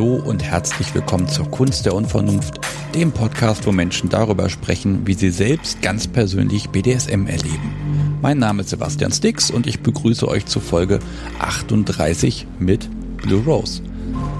Hallo 0.00 0.14
und 0.14 0.42
herzlich 0.42 0.94
willkommen 0.94 1.28
zur 1.28 1.50
Kunst 1.50 1.84
der 1.84 1.94
Unvernunft, 1.94 2.58
dem 2.94 3.12
Podcast, 3.12 3.66
wo 3.66 3.70
Menschen 3.70 4.08
darüber 4.08 4.48
sprechen, 4.48 5.06
wie 5.06 5.12
sie 5.12 5.28
selbst 5.28 5.82
ganz 5.82 6.08
persönlich 6.08 6.70
BDSM 6.70 7.26
erleben. 7.26 8.18
Mein 8.22 8.38
Name 8.38 8.62
ist 8.62 8.70
Sebastian 8.70 9.12
Stix 9.12 9.50
und 9.50 9.66
ich 9.66 9.80
begrüße 9.80 10.26
euch 10.26 10.46
zur 10.46 10.62
Folge 10.62 11.00
38 11.40 12.46
mit 12.58 12.88
Blue 13.18 13.44
Rose. 13.44 13.82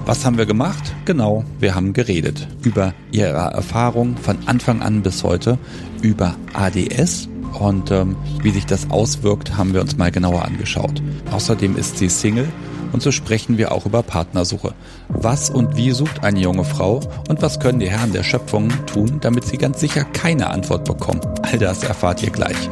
Was 0.07 0.25
haben 0.25 0.39
wir 0.39 0.47
gemacht? 0.47 0.95
Genau, 1.05 1.45
wir 1.59 1.75
haben 1.75 1.93
geredet 1.93 2.47
über 2.63 2.95
ihre 3.11 3.29
Erfahrung 3.29 4.17
von 4.17 4.39
Anfang 4.47 4.81
an 4.81 5.03
bis 5.03 5.23
heute, 5.23 5.59
über 6.01 6.37
ADS 6.53 7.29
und 7.59 7.91
ähm, 7.91 8.15
wie 8.41 8.49
sich 8.49 8.65
das 8.65 8.89
auswirkt, 8.89 9.57
haben 9.57 9.75
wir 9.75 9.81
uns 9.81 9.95
mal 9.95 10.09
genauer 10.09 10.43
angeschaut. 10.43 11.03
Außerdem 11.29 11.77
ist 11.77 11.99
sie 11.99 12.09
Single 12.09 12.47
und 12.91 13.01
so 13.01 13.11
sprechen 13.11 13.57
wir 13.57 13.71
auch 13.71 13.85
über 13.85 14.03
Partnersuche. 14.03 14.73
Was 15.09 15.49
und 15.49 15.75
wie 15.75 15.91
sucht 15.91 16.23
eine 16.23 16.39
junge 16.39 16.63
Frau 16.63 16.99
und 17.29 17.41
was 17.41 17.59
können 17.59 17.79
die 17.79 17.89
Herren 17.89 18.11
der 18.11 18.23
Schöpfung 18.23 18.69
tun, 18.85 19.19
damit 19.21 19.45
sie 19.45 19.57
ganz 19.57 19.79
sicher 19.79 20.03
keine 20.03 20.49
Antwort 20.49 20.85
bekommen? 20.85 21.21
All 21.43 21.57
das 21.57 21.83
erfahrt 21.83 22.23
ihr 22.23 22.31
gleich. 22.31 22.69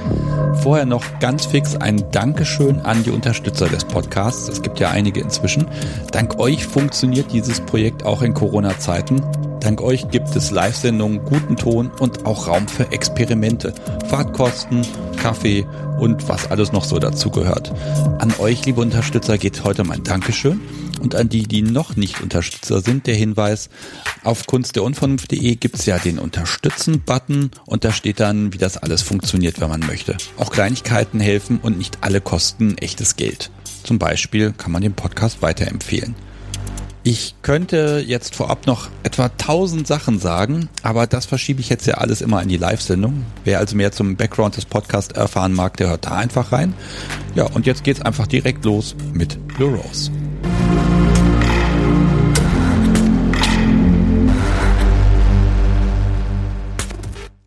Vorher 0.61 0.85
noch 0.85 1.03
ganz 1.19 1.45
fix 1.45 1.75
ein 1.75 2.03
Dankeschön 2.11 2.79
an 2.81 3.03
die 3.03 3.11
Unterstützer 3.11 3.67
des 3.67 3.85
Podcasts. 3.85 4.49
Es 4.49 4.61
gibt 4.61 4.79
ja 4.79 4.89
einige 4.91 5.21
inzwischen. 5.21 5.67
Dank 6.11 6.39
euch 6.39 6.65
funktioniert 6.65 7.31
dieses 7.31 7.61
Projekt 7.61 8.05
auch 8.05 8.21
in 8.21 8.33
Corona-Zeiten. 8.33 9.21
Dank 9.59 9.81
euch 9.81 10.09
gibt 10.09 10.35
es 10.35 10.51
Live-Sendungen, 10.51 11.23
guten 11.25 11.55
Ton 11.55 11.91
und 11.99 12.25
auch 12.25 12.47
Raum 12.47 12.67
für 12.67 12.91
Experimente, 12.91 13.73
Fahrtkosten, 14.07 14.85
Kaffee 15.21 15.65
und 15.99 16.27
was 16.29 16.49
alles 16.49 16.71
noch 16.71 16.83
so 16.83 16.99
dazu 16.99 17.29
gehört. 17.29 17.73
An 18.19 18.33
euch, 18.39 18.65
liebe 18.65 18.81
Unterstützer, 18.81 19.37
geht 19.37 19.63
heute 19.63 19.83
mein 19.83 20.03
Dankeschön. 20.03 20.61
Und 21.01 21.15
an 21.15 21.29
die, 21.29 21.43
die 21.43 21.61
noch 21.61 21.95
nicht 21.95 22.21
Unterstützer 22.21 22.81
sind, 22.81 23.07
der 23.07 23.15
Hinweis, 23.15 23.69
auf 24.23 24.45
kunstderunvernunft.de 24.47 25.55
gibt's 25.55 25.85
ja 25.85 25.97
den 25.97 26.19
Unterstützen-Button 26.19 27.51
und 27.65 27.85
da 27.85 27.93
steht 27.93 28.19
dann, 28.19 28.53
wie 28.53 28.57
das 28.57 28.77
alles 28.77 29.01
funktioniert, 29.01 29.61
wenn 29.61 29.69
man 29.69 29.79
möchte. 29.79 30.17
Auch 30.37 30.51
Kleinigkeiten 30.51 31.21
helfen 31.21 31.59
und 31.61 31.77
nicht 31.77 31.99
alle 32.01 32.19
kosten 32.19 32.77
echtes 32.77 33.15
Geld. 33.15 33.49
Zum 33.83 33.97
Beispiel 33.97 34.51
kann 34.51 34.73
man 34.73 34.81
den 34.81 34.93
Podcast 34.93 35.41
weiterempfehlen. 35.41 36.15
Ich 37.11 37.33
könnte 37.41 38.03
jetzt 38.05 38.35
vorab 38.35 38.67
noch 38.67 38.87
etwa 39.01 39.29
tausend 39.29 39.87
Sachen 39.87 40.19
sagen, 40.19 40.69
aber 40.83 41.07
das 41.07 41.25
verschiebe 41.25 41.59
ich 41.59 41.67
jetzt 41.67 41.87
ja 41.87 41.95
alles 41.95 42.21
immer 42.21 42.39
in 42.43 42.49
die 42.49 42.57
Live-Sendung. 42.57 43.25
Wer 43.43 43.57
also 43.57 43.75
mehr 43.75 43.91
zum 43.91 44.15
Background 44.15 44.57
des 44.57 44.65
Podcasts 44.65 45.15
erfahren 45.15 45.53
mag, 45.53 45.75
der 45.77 45.89
hört 45.89 46.05
da 46.05 46.11
einfach 46.11 46.51
rein. 46.51 46.75
Ja, 47.33 47.45
und 47.45 47.65
jetzt 47.65 47.83
geht's 47.83 47.99
einfach 47.99 48.27
direkt 48.27 48.63
los 48.63 48.95
mit 49.11 49.39
Blue 49.47 49.75
Rose. 49.75 50.11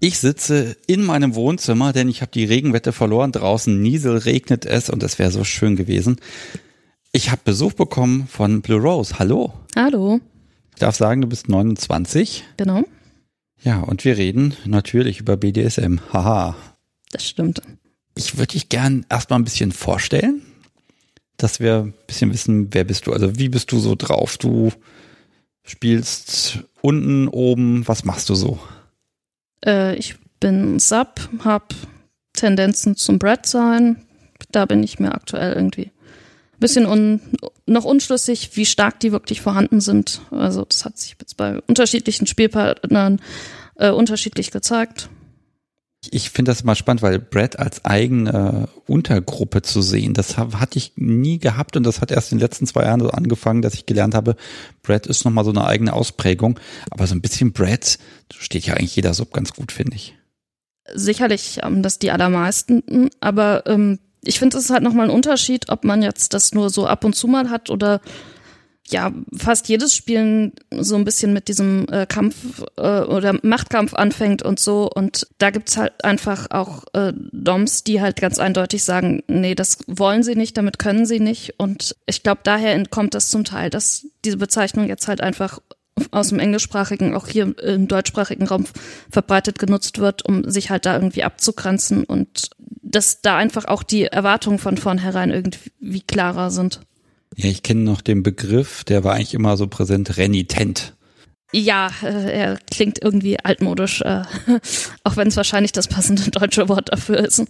Ich 0.01 0.19
sitze 0.19 0.77
in 0.89 1.05
meinem 1.05 1.37
Wohnzimmer, 1.37 1.93
denn 1.93 2.09
ich 2.09 2.21
habe 2.21 2.33
die 2.33 2.47
Regenwette 2.47 2.93
verloren. 2.93 3.31
Draußen 3.31 3.81
Niesel 3.81 4.17
regnet 4.17 4.67
es 4.67 4.91
und 4.91 5.05
es 5.05 5.21
wäre 5.21 5.31
so 5.31 5.45
schön 5.45 5.77
gewesen. 5.77 6.17
Ich 7.15 7.31
habe 7.31 7.43
Besuch 7.45 7.75
bekommen 7.75 8.27
von 8.27 8.63
Blue 8.63 8.81
Rose. 8.81 9.19
Hallo. 9.19 9.53
Hallo. 9.77 10.19
Ich 10.73 10.79
darf 10.79 10.97
sagen, 10.97 11.21
du 11.21 11.29
bist 11.29 11.47
29. 11.47 12.43
Genau. 12.57 12.85
Ja, 13.63 13.81
und 13.81 14.07
wir 14.07 14.17
reden 14.17 14.57
natürlich 14.65 15.21
über 15.21 15.37
BDSM. 15.37 15.99
Haha. 16.11 16.57
Das 17.11 17.29
stimmt. 17.29 17.61
Ich 18.17 18.39
würde 18.39 18.55
dich 18.55 18.71
gern 18.71 19.05
erstmal 19.11 19.39
ein 19.39 19.45
bisschen 19.45 19.73
vorstellen, 19.73 20.41
dass 21.37 21.61
wir 21.61 21.81
ein 21.81 21.95
bisschen 22.07 22.33
wissen, 22.33 22.73
wer 22.73 22.85
bist 22.85 23.07
du? 23.07 23.13
Also 23.13 23.39
wie 23.39 23.51
bist 23.51 23.71
du 23.73 23.79
so 23.79 23.95
drauf? 23.95 24.39
Du 24.39 24.73
spielst 25.65 26.61
unten, 26.81 27.29
oben, 27.29 27.87
was 27.87 28.05
machst 28.05 28.31
du 28.31 28.35
so? 28.35 28.59
Äh, 29.63 29.97
ich 29.97 30.17
bin 30.41 30.79
Sub, 30.79 31.29
hab 31.45 31.75
Tendenzen 32.33 32.97
zum 32.97 33.19
Brett 33.19 33.45
sein. 33.45 34.03
Da 34.51 34.65
bin 34.65 34.83
ich 34.83 34.99
mir 34.99 35.13
aktuell 35.15 35.53
irgendwie 35.53 35.91
bisschen 36.63 36.87
un, 36.87 37.21
noch 37.67 37.85
unschlüssig, 37.85 38.57
wie 38.57 38.65
stark 38.65 39.01
die 39.01 39.13
wirklich 39.13 39.43
vorhanden 39.43 39.81
sind. 39.81 40.23
Also 40.31 40.65
das 40.65 40.85
hat 40.85 40.99
sich 40.99 41.17
jetzt 41.21 41.37
bei 41.37 41.61
unterschiedlichen 41.67 42.27
Spielpartnern 42.27 43.21
äh, 43.77 43.91
unterschiedlich 43.91 44.51
gezeigt. 44.51 45.11
Ich 46.11 46.31
finde 46.31 46.51
das 46.51 46.63
immer 46.63 46.75
spannend, 46.75 47.03
weil 47.03 47.21
Brad 47.21 47.61
als 47.61 47.85
eigene 47.85 48.69
Untergruppe 48.87 49.63
zu 49.63 49.83
sehen, 49.83 50.15
das 50.15 50.37
hatte 50.37 50.77
ich 50.77 50.95
nie 50.97 51.39
gehabt 51.39 51.77
und 51.77 51.85
das 51.85 52.01
hat 52.01 52.11
erst 52.11 52.33
in 52.33 52.39
den 52.39 52.43
letzten 52.43 52.67
zwei 52.67 52.83
Jahren 52.83 52.99
so 52.99 53.11
angefangen, 53.11 53.63
dass 53.63 53.75
ich 53.75 53.87
gelernt 53.87 54.15
habe, 54.15 54.35
Brad 54.83 55.07
ist 55.07 55.25
nochmal 55.25 55.45
so 55.45 55.53
eine 55.53 55.65
eigene 55.65 55.93
Ausprägung, 55.93 56.59
aber 56.91 57.07
so 57.07 57.15
ein 57.15 57.21
bisschen 57.21 57.53
Brad 57.53 57.99
steht 58.37 58.67
ja 58.67 58.75
eigentlich 58.75 58.97
jeder 58.97 59.15
Sub 59.15 59.33
ganz 59.33 59.53
gut, 59.53 59.71
finde 59.71 59.95
ich. 59.95 60.17
Sicherlich 60.93 61.61
haben 61.63 61.77
ähm, 61.77 61.83
das 61.85 62.01
die 62.01 62.11
allermeisten, 62.11 63.11
aber 63.21 63.65
ähm, 63.67 64.01
ich 64.25 64.39
finde, 64.39 64.57
es 64.57 64.65
ist 64.65 64.71
halt 64.71 64.83
nochmal 64.83 65.09
ein 65.09 65.15
Unterschied, 65.15 65.69
ob 65.69 65.85
man 65.85 66.03
jetzt 66.03 66.35
das 66.35 66.55
nur 66.55 66.71
so 66.71 66.87
ab 66.87 67.05
und 67.05 67.15
zu 67.15 67.27
mal 67.27 67.51
hat 67.51 67.71
oder 67.71 68.01
ja, 68.89 69.13
fast 69.37 69.69
jedes 69.69 69.95
Spielen 69.97 70.53
so 70.71 70.97
ein 70.97 71.05
bisschen 71.05 71.33
mit 71.33 71.49
diesem 71.49 71.87
äh, 71.91 72.05
Kampf 72.07 72.63
äh, 72.77 73.01
oder 73.01 73.39
Machtkampf 73.43 73.95
anfängt 73.95 74.43
und 74.43 74.61
so. 74.61 74.91
Und 74.91 75.27
da 75.39 75.51
gibt's 75.51 75.77
halt 75.77 76.05
einfach 76.05 76.51
auch 76.51 76.85
äh, 76.93 77.13
Doms, 77.33 77.85
die 77.85 78.01
halt 78.01 78.21
ganz 78.21 78.39
eindeutig 78.39 78.85
sagen, 78.85 79.23
nee, 79.29 79.55
das 79.55 79.79
wollen 79.87 80.23
sie 80.23 80.35
nicht, 80.35 80.57
damit 80.57 80.79
können 80.79 81.07
sie 81.07 81.21
nicht. 81.21 81.59
Und 81.59 81.97
ich 82.07 82.23
glaube, 82.23 82.41
daher 82.45 82.75
entkommt 82.75 83.15
das 83.15 83.31
zum 83.31 83.45
Teil, 83.45 83.71
dass 83.71 84.07
diese 84.25 84.37
Bezeichnung 84.37 84.89
jetzt 84.89 85.09
halt 85.09 85.21
einfach 85.21 85.61
aus 86.11 86.29
dem 86.29 86.39
englischsprachigen, 86.39 87.15
auch 87.15 87.29
hier 87.29 87.57
im 87.59 87.89
deutschsprachigen 87.89 88.47
Raum 88.47 88.67
verbreitet 89.11 89.59
genutzt 89.59 89.99
wird, 89.99 90.25
um 90.25 90.49
sich 90.51 90.71
halt 90.71 90.87
da 90.87 90.95
irgendwie 90.95 91.25
abzugrenzen 91.25 92.05
und 92.05 92.51
dass 92.83 93.23
da 93.23 93.37
einfach 93.37 93.67
auch 93.67 93.83
die 93.83 94.05
Erwartungen 94.05 94.59
von 94.59 94.77
vornherein 94.77 95.31
irgendwie 95.31 96.01
klarer 96.01 96.51
sind. 96.51 96.81
Ja, 97.37 97.49
ich 97.49 97.63
kenne 97.63 97.81
noch 97.81 98.03
den 98.03 98.23
Begriff, 98.23 98.85
der 98.85 99.05
war 99.05 99.15
eigentlich 99.15 99.35
immer 99.35 99.57
so 99.57 99.67
präsent, 99.67 100.17
renitent. 100.19 100.95
Ja, 101.53 101.91
äh, 102.03 102.33
er 102.33 102.59
klingt 102.71 103.03
irgendwie 103.03 103.39
altmodisch, 103.39 104.01
äh, 104.03 104.23
auch 105.05 105.17
wenn 105.17 105.29
es 105.29 105.37
wahrscheinlich 105.37 105.73
das 105.73 105.89
passende 105.89 106.31
deutsche 106.31 106.69
Wort 106.69 106.91
dafür 106.91 107.19
ist. 107.19 107.45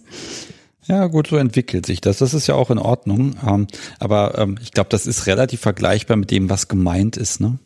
Ja, 0.85 1.07
gut, 1.07 1.27
so 1.27 1.37
entwickelt 1.37 1.85
sich 1.85 2.01
das. 2.01 2.17
Das 2.17 2.33
ist 2.33 2.47
ja 2.47 2.55
auch 2.55 2.69
in 2.69 2.77
Ordnung. 2.77 3.35
Ähm, 3.47 3.67
aber 3.99 4.37
ähm, 4.37 4.57
ich 4.61 4.71
glaube, 4.71 4.89
das 4.89 5.07
ist 5.07 5.27
relativ 5.27 5.61
vergleichbar 5.61 6.17
mit 6.17 6.31
dem, 6.31 6.49
was 6.49 6.67
gemeint 6.67 7.15
ist, 7.15 7.39
ne? 7.39 7.57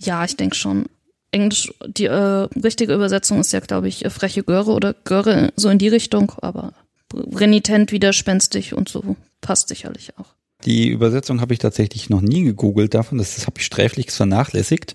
Ja, 0.00 0.24
ich 0.24 0.36
denke 0.36 0.56
schon. 0.56 0.86
Englisch, 1.30 1.72
die 1.86 2.06
äh, 2.06 2.48
richtige 2.62 2.94
Übersetzung 2.94 3.40
ist 3.40 3.52
ja, 3.52 3.60
glaube 3.60 3.88
ich, 3.88 4.04
äh, 4.04 4.10
freche 4.10 4.42
Göre 4.42 4.72
oder 4.72 4.94
Göre, 5.04 5.52
so 5.56 5.68
in 5.68 5.78
die 5.78 5.88
Richtung, 5.88 6.32
aber 6.40 6.72
renitent, 7.14 7.92
widerspenstig 7.92 8.74
und 8.74 8.88
so 8.88 9.16
passt 9.40 9.68
sicherlich 9.68 10.16
auch. 10.18 10.34
Die 10.64 10.88
Übersetzung 10.88 11.40
habe 11.40 11.52
ich 11.52 11.60
tatsächlich 11.60 12.10
noch 12.10 12.20
nie 12.20 12.42
gegoogelt 12.44 12.94
davon, 12.94 13.18
das, 13.18 13.34
das 13.34 13.46
habe 13.46 13.58
ich 13.58 13.66
sträflich 13.66 14.10
vernachlässigt. 14.10 14.94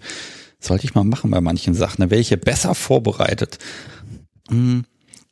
Sollte 0.59 0.85
ich 0.85 0.95
mal 0.95 1.03
machen 1.03 1.31
bei 1.31 1.41
manchen 1.41 1.73
Sachen, 1.73 2.01
da 2.01 2.09
wäre 2.09 2.21
ich 2.21 2.29
ja 2.29 2.37
besser 2.37 2.73
vorbereitet. 2.73 3.59
Hm, 4.49 4.85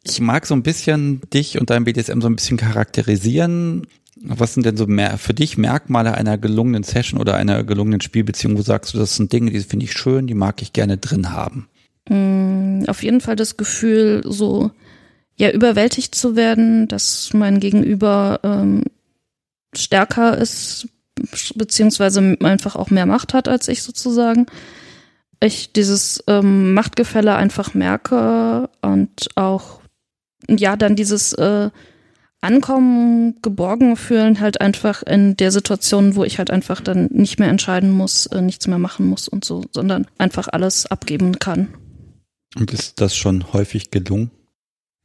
ich 0.03 0.19
mag 0.19 0.45
so 0.45 0.53
ein 0.53 0.63
bisschen 0.63 1.21
dich 1.33 1.59
und 1.59 1.69
dein 1.69 1.83
BDSM 1.83 2.21
so 2.21 2.27
ein 2.27 2.35
bisschen 2.35 2.57
charakterisieren 2.57 3.87
was 4.23 4.53
sind 4.53 4.65
denn 4.65 4.77
so 4.77 4.87
mehr 4.87 5.17
für 5.17 5.33
dich 5.33 5.57
Merkmale 5.57 6.13
einer 6.13 6.37
gelungenen 6.37 6.83
Session 6.83 7.19
oder 7.19 7.35
einer 7.35 7.63
gelungenen 7.63 8.01
Spielbeziehung, 8.01 8.57
wo 8.57 8.61
sagst 8.61 8.93
du, 8.93 8.97
das 8.97 9.15
sind 9.15 9.31
Dinge, 9.31 9.51
die 9.51 9.59
finde 9.59 9.85
ich 9.85 9.93
schön, 9.93 10.27
die 10.27 10.33
mag 10.33 10.61
ich 10.61 10.73
gerne 10.73 10.97
drin 10.97 11.31
haben? 11.31 11.67
Mm, 12.09 12.83
auf 12.87 13.03
jeden 13.03 13.21
Fall 13.21 13.35
das 13.35 13.57
Gefühl, 13.57 14.21
so 14.25 14.71
ja 15.37 15.51
überwältigt 15.51 16.13
zu 16.15 16.35
werden, 16.35 16.87
dass 16.87 17.31
mein 17.33 17.59
Gegenüber 17.59 18.39
ähm, 18.43 18.83
stärker 19.75 20.37
ist, 20.37 20.87
beziehungsweise 21.55 22.37
einfach 22.41 22.75
auch 22.75 22.89
mehr 22.89 23.05
Macht 23.05 23.33
hat 23.33 23.47
als 23.47 23.67
ich 23.67 23.83
sozusagen. 23.83 24.45
Ich 25.39 25.73
dieses 25.73 26.23
ähm, 26.27 26.73
Machtgefälle 26.73 27.35
einfach 27.35 27.73
merke 27.73 28.69
und 28.81 29.29
auch 29.35 29.81
ja 30.47 30.75
dann 30.75 30.95
dieses 30.95 31.33
äh, 31.33 31.71
Ankommen, 32.41 33.39
geborgen 33.43 33.95
fühlen, 33.95 34.39
halt 34.39 34.61
einfach 34.61 35.03
in 35.03 35.37
der 35.37 35.51
Situation, 35.51 36.15
wo 36.15 36.23
ich 36.23 36.39
halt 36.39 36.49
einfach 36.49 36.81
dann 36.81 37.05
nicht 37.11 37.39
mehr 37.39 37.49
entscheiden 37.49 37.91
muss, 37.91 38.25
äh, 38.25 38.41
nichts 38.41 38.67
mehr 38.67 38.79
machen 38.79 39.05
muss 39.05 39.27
und 39.27 39.45
so, 39.45 39.63
sondern 39.71 40.07
einfach 40.17 40.47
alles 40.51 40.87
abgeben 40.87 41.37
kann. 41.37 41.67
Und 42.55 42.73
ist 42.73 42.99
das 42.99 43.15
schon 43.15 43.53
häufig 43.53 43.91
gelungen? 43.91 44.31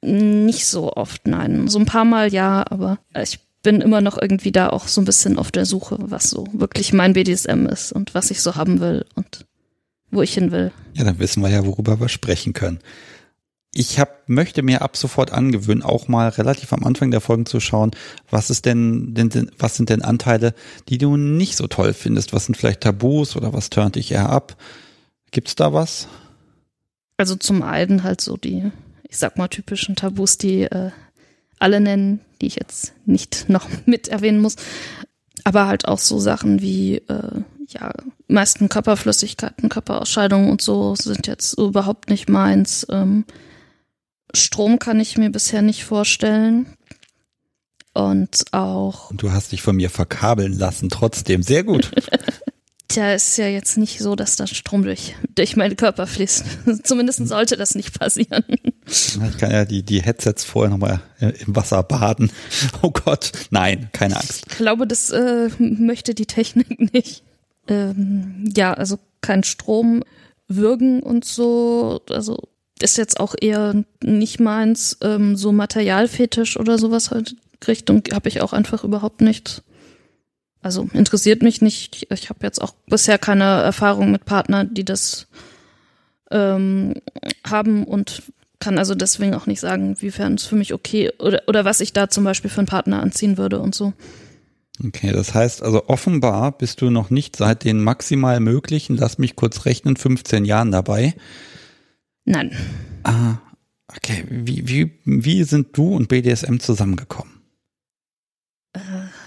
Nicht 0.03 0.67
so 0.67 0.93
oft, 0.93 1.27
nein. 1.27 1.69
So 1.69 1.79
ein 1.79 1.87
paar 1.87 2.05
Mal 2.05 2.33
ja, 2.33 2.65
aber 2.71 2.99
ich 3.23 3.41
bin 3.63 3.81
immer 3.81 4.01
noch 4.01 4.17
irgendwie 4.21 4.53
da 4.53 4.69
auch 4.69 4.89
so 4.89 5.01
ein 5.01 5.05
bisschen 5.05 5.39
auf 5.39 5.51
der 5.51 5.67
Suche, 5.67 5.99
was 6.01 6.31
so 6.31 6.47
wirklich 6.53 6.93
mein 6.93 7.13
BDSM 7.13 7.67
ist 7.67 7.93
und 7.93 8.15
was 8.15 8.31
ich 8.31 8.41
so 8.41 8.55
haben 8.55 8.81
will 8.81 9.05
und 9.15 9.45
wo 10.11 10.23
ich 10.23 10.35
hin 10.35 10.53
will. 10.53 10.73
Ja, 10.95 11.05
dann 11.05 11.19
wissen 11.19 11.43
wir 11.43 11.51
ja, 11.51 11.67
worüber 11.67 12.01
wir 12.01 12.09
sprechen 12.09 12.53
können. 12.53 12.79
Ich 13.77 14.01
hab, 14.01 14.29
möchte 14.29 14.63
mir 14.63 14.81
ab 14.81 14.97
sofort 14.97 15.33
angewöhnen, 15.33 15.83
auch 15.83 16.09
mal 16.09 16.29
relativ 16.31 16.73
am 16.73 16.85
Anfang 16.85 17.11
der 17.11 17.21
Folgen 17.21 17.45
zu 17.45 17.61
schauen, 17.61 17.91
was 18.31 18.49
ist 18.49 18.65
denn, 18.65 19.15
denn, 19.15 19.51
was 19.59 19.77
sind 19.77 19.91
denn 19.91 20.03
Anteile, 20.03 20.55
die 20.89 20.97
du 20.99 21.17
nicht 21.17 21.57
so 21.57 21.67
toll 21.67 21.93
findest? 21.93 22.33
Was 22.33 22.47
sind 22.47 22.57
vielleicht 22.57 22.81
Tabus 22.81 23.37
oder 23.37 23.53
was 23.53 23.69
turnt 23.69 23.97
dich 23.97 24.13
eher 24.13 24.31
ab? 24.31 24.57
Gibt's 25.31 25.57
da 25.57 25.75
was? 25.75 26.09
Also 27.19 27.37
zum 27.37 27.63
einen 27.63 28.03
halt 28.03 28.23
so 28.23 28.37
die, 28.39 28.71
ich 29.09 29.19
sag 29.19 29.37
mal, 29.37 29.49
typischen 29.49 29.95
Tabus, 29.95 30.39
die 30.39 30.63
äh, 30.63 30.91
alle 31.59 31.81
nennen, 31.81 32.21
die 32.41 32.47
ich 32.47 32.57
jetzt 32.57 32.95
nicht 33.05 33.45
noch 33.49 33.69
mit 33.85 34.09
erwähnen 34.09 34.41
muss. 34.41 34.57
Aber 35.45 35.67
halt 35.67 35.87
auch 35.87 35.99
so 35.99 36.19
Sachen 36.19 36.63
wie, 36.63 36.97
äh, 36.97 37.43
ja, 37.69 37.93
meisten 38.27 38.71
Körperflüssigkeiten, 38.71 39.69
Körperausscheidungen 39.69 40.51
und 40.51 40.63
so 40.63 40.95
sind 40.95 41.27
jetzt 41.27 41.59
überhaupt 41.59 42.09
nicht 42.09 42.29
meins. 42.29 42.87
Ähm, 42.91 43.25
Strom 44.37 44.79
kann 44.79 45.01
ich 45.01 45.19
mir 45.19 45.31
bisher 45.31 45.63
nicht 45.63 45.85
vorstellen. 45.85 46.67
Und 47.93 48.45
auch. 48.53 49.11
Und 49.11 49.23
du 49.23 49.33
hast 49.33 49.53
dich 49.53 49.63
von 49.63 49.77
mir 49.77 49.89
verkabeln 49.89 50.53
lassen, 50.53 50.91
trotzdem. 50.91 51.43
Sehr 51.43 51.65
gut. 51.65 51.91
Tja, 52.89 53.15
ist 53.15 53.37
ja 53.37 53.49
jetzt 53.49 53.79
nicht 53.79 53.99
so, 53.99 54.15
dass 54.15 54.37
da 54.37 54.47
Strom 54.47 54.85
durch, 54.85 55.17
durch 55.35 55.57
meinen 55.57 55.77
Körper 55.77 56.07
fließt. 56.07 56.45
Zumindest 56.85 57.27
sollte 57.27 57.57
das 57.57 57.75
nicht 57.75 57.99
passieren. 57.99 58.45
Ich 58.87 59.39
kann 59.39 59.51
ja 59.51 59.65
die, 59.65 59.83
die 59.83 60.03
Headsets 60.03 60.45
vorher 60.45 60.71
nochmal 60.71 61.01
im 61.19 61.57
Wasser 61.57 61.83
baden. 61.83 62.31
Oh 62.83 62.91
Gott, 62.91 63.33
nein, 63.51 63.89
keine 63.93 64.17
Angst. 64.17 64.45
Ich 64.49 64.57
glaube, 64.57 64.87
das 64.87 65.11
äh, 65.11 65.51
möchte 65.59 66.15
die 66.15 66.27
Technik 66.27 66.93
nicht. 66.93 67.25
Ähm, 67.67 68.53
ja, 68.57 68.75
also 68.75 68.99
kein 69.21 69.43
Strom, 69.43 70.05
Würgen 70.47 71.03
und 71.03 71.25
so. 71.25 72.01
Also 72.11 72.39
ist 72.81 72.99
jetzt 72.99 73.21
auch 73.21 73.35
eher 73.41 73.85
nicht 74.03 74.41
meins, 74.41 74.99
ähm, 75.03 75.37
so 75.37 75.53
Materialfetisch 75.53 76.59
oder 76.59 76.79
sowas 76.79 77.11
halt 77.11 77.37
Richtung 77.67 78.03
habe 78.13 78.29
ich 78.29 78.43
auch 78.43 78.53
einfach 78.53 78.85
überhaupt 78.85 79.21
nicht. 79.21 79.63
Also 80.63 80.89
interessiert 80.93 81.43
mich 81.43 81.63
nicht. 81.63 82.07
Ich 82.11 82.29
habe 82.29 82.41
jetzt 82.43 82.61
auch 82.61 82.75
bisher 82.87 83.19
keine 83.19 83.45
Erfahrung 83.45 84.11
mit 84.11 84.25
Partnern, 84.25 84.75
die 84.75 84.85
das 84.85 85.29
ähm, 86.31 86.95
haben 87.47 87.85
und 87.85 88.23
kann 88.59 88.79
also 88.79 88.95
deswegen 88.95 89.35
auch 89.35 89.47
nicht 89.47 89.61
sagen, 89.61 90.01
wiefern 90.01 90.35
es 90.35 90.45
für 90.45 90.57
mich 90.57 90.75
okay 90.75 91.13
oder, 91.19 91.43
oder 91.47 91.65
was 91.65 91.81
ich 91.81 91.93
da 91.93 92.09
zum 92.09 92.25
Beispiel 92.25 92.51
für 92.51 92.59
einen 92.59 92.67
Partner 92.67 93.03
anziehen 93.03 93.39
würde 93.39 93.61
und 93.61 93.75
so. 93.75 93.93
Okay, 94.85 95.13
das 95.13 95.35
heißt 95.35 95.63
also 95.63 95.89
offenbar 95.89 96.53
bist 96.53 96.81
du 96.81 96.91
noch 96.91 97.11
nicht 97.11 97.37
seit 97.37 97.65
den 97.65 97.81
maximal 97.81 98.41
möglichen, 98.41 98.97
lass 98.97 99.19
mich 99.19 99.37
kurz 99.37 99.65
rechnen, 99.67 99.97
15 99.97 100.45
Jahren 100.45 100.73
dabei. 100.73 101.15
Nein. 102.27 102.55
Ah, 103.05 103.37
okay. 103.97 104.25
Wie, 104.29 104.69
wie, 104.69 104.99
wie 105.05 105.45
sind 105.45 105.77
du 105.77 105.95
und 105.95 106.09
BDSM 106.09 106.59
zusammengekommen? 106.59 107.41
Äh, 108.75 108.81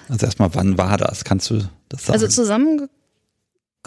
also 0.09 0.25
erstmal, 0.25 0.53
wann 0.53 0.77
war 0.77 0.97
das? 0.97 1.23
Kannst 1.23 1.49
du 1.49 1.67
das 1.87 2.05
sagen? 2.05 2.13
Also 2.13 2.27
zusammen, 2.27 2.89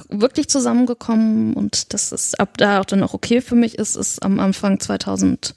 wirklich 0.08 0.48
zusammengekommen 0.48 1.54
und 1.54 1.92
das 1.92 2.10
ist 2.10 2.40
ab 2.40 2.56
da 2.56 2.80
auch 2.80 2.86
dann 2.86 3.02
auch 3.02 3.14
okay 3.14 3.40
für 3.42 3.54
mich 3.54 3.78
ist, 3.78 3.96
ist 3.96 4.22
am 4.22 4.40
Anfang 4.40 4.80
2016 4.80 5.54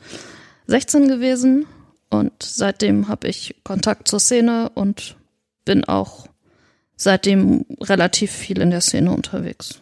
gewesen 1.08 1.66
und 2.10 2.34
seitdem 2.44 3.08
habe 3.08 3.30
ich 3.30 3.56
Kontakt 3.64 4.10
zur 4.10 4.20
Szene 4.20 4.70
und 4.76 5.16
bin 5.64 5.86
auch 5.86 6.28
seitdem 6.98 7.66
relativ 7.82 8.32
viel 8.32 8.60
in 8.60 8.72
der 8.72 8.82
Szene 8.82 9.12
unterwegs. 9.12 9.82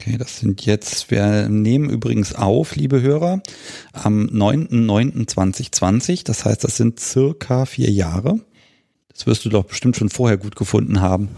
Okay, 0.00 0.18
das 0.18 0.38
sind 0.38 0.66
jetzt, 0.66 1.10
wir 1.10 1.48
nehmen 1.48 1.88
übrigens 1.90 2.34
auf, 2.34 2.76
liebe 2.76 3.00
Hörer, 3.00 3.42
am 3.92 4.26
9.9.2020. 4.26 6.24
Das 6.24 6.44
heißt, 6.44 6.62
das 6.64 6.76
sind 6.76 7.00
circa 7.00 7.64
vier 7.64 7.90
Jahre. 7.90 8.40
Das 9.08 9.26
wirst 9.26 9.44
du 9.44 9.48
doch 9.48 9.64
bestimmt 9.64 9.96
schon 9.96 10.10
vorher 10.10 10.36
gut 10.36 10.56
gefunden 10.56 11.00
haben. 11.00 11.30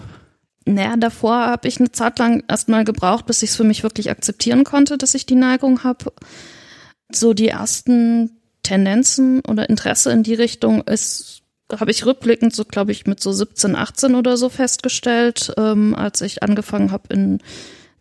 Naja, 0.64 0.96
davor 0.96 1.46
habe 1.46 1.68
ich 1.68 1.78
eine 1.78 1.92
Zeit 1.92 2.18
lang 2.18 2.42
erstmal 2.48 2.84
gebraucht, 2.84 3.26
bis 3.26 3.42
ich 3.42 3.50
es 3.50 3.56
für 3.56 3.64
mich 3.64 3.84
wirklich 3.84 4.10
akzeptieren 4.10 4.64
konnte, 4.64 4.98
dass 4.98 5.14
ich 5.14 5.24
die 5.24 5.36
Neigung 5.36 5.84
habe. 5.84 6.12
So 7.10 7.32
die 7.32 7.48
ersten 7.48 8.38
Tendenzen 8.64 9.40
oder 9.48 9.70
Interesse 9.70 10.10
in 10.10 10.24
die 10.24 10.34
Richtung 10.34 10.82
ist, 10.82 11.42
habe 11.72 11.90
ich 11.90 12.04
rückblickend 12.04 12.54
so, 12.54 12.64
glaube 12.64 12.92
ich, 12.92 13.06
mit 13.06 13.20
so 13.20 13.32
17, 13.32 13.76
18 13.76 14.14
oder 14.14 14.36
so 14.36 14.48
festgestellt, 14.48 15.54
ähm, 15.56 15.94
als 15.94 16.20
ich 16.20 16.42
angefangen 16.42 16.92
habe 16.92 17.14
in 17.14 17.38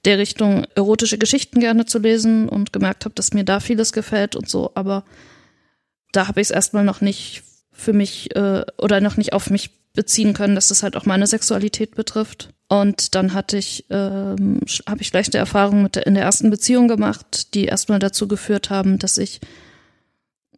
der 0.07 0.19
Richtung 0.19 0.65
erotische 0.73 1.17
Geschichten 1.17 1.59
gerne 1.59 1.85
zu 1.85 1.99
lesen 1.99 2.47
und 2.47 2.71
gemerkt 2.71 3.03
habe, 3.03 3.13
dass 3.13 3.33
mir 3.33 3.43
da 3.43 3.59
vieles 3.59 3.91
gefällt 3.91 4.37
und 4.37 4.47
so, 4.47 4.71
aber 4.73 5.03
da 6.13 6.29
habe 6.29 6.39
ich 6.39 6.47
es 6.47 6.51
erstmal 6.51 6.85
noch 6.85 7.01
nicht 7.01 7.43
für 7.73 7.91
mich 7.91 8.33
äh, 8.33 8.63
oder 8.77 9.01
noch 9.01 9.17
nicht 9.17 9.33
auf 9.33 9.49
mich 9.49 9.69
beziehen 9.91 10.33
können, 10.33 10.55
dass 10.55 10.69
das 10.69 10.81
halt 10.81 10.95
auch 10.95 11.05
meine 11.05 11.27
Sexualität 11.27 11.95
betrifft. 11.95 12.53
Und 12.69 13.15
dann 13.15 13.33
hatte 13.33 13.57
ich, 13.57 13.85
ähm, 13.89 14.61
habe 14.87 15.01
ich 15.01 15.07
schlechte 15.07 15.37
Erfahrungen 15.39 15.83
mit 15.83 15.95
der, 15.95 16.07
in 16.07 16.13
der 16.13 16.23
ersten 16.23 16.49
Beziehung 16.49 16.87
gemacht, 16.87 17.53
die 17.53 17.65
erstmal 17.65 17.99
dazu 17.99 18.29
geführt 18.29 18.69
haben, 18.69 18.99
dass 18.99 19.17
ich 19.17 19.41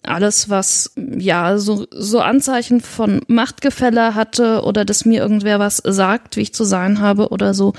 alles, 0.04 0.50
was 0.50 0.92
ja 0.96 1.58
so, 1.58 1.86
so 1.92 2.20
Anzeichen 2.20 2.82
von 2.82 3.22
Machtgefälle 3.28 4.16
hatte 4.16 4.64
oder 4.64 4.86
dass 4.86 5.06
mir 5.06 5.22
irgendwer 5.22 5.60
was 5.60 5.78
sagt, 5.78 6.38
wie 6.38 6.42
ich 6.42 6.54
zu 6.54 6.64
sein 6.64 7.00
habe 7.00 7.30
oder 7.30 7.54
so, 7.54 7.74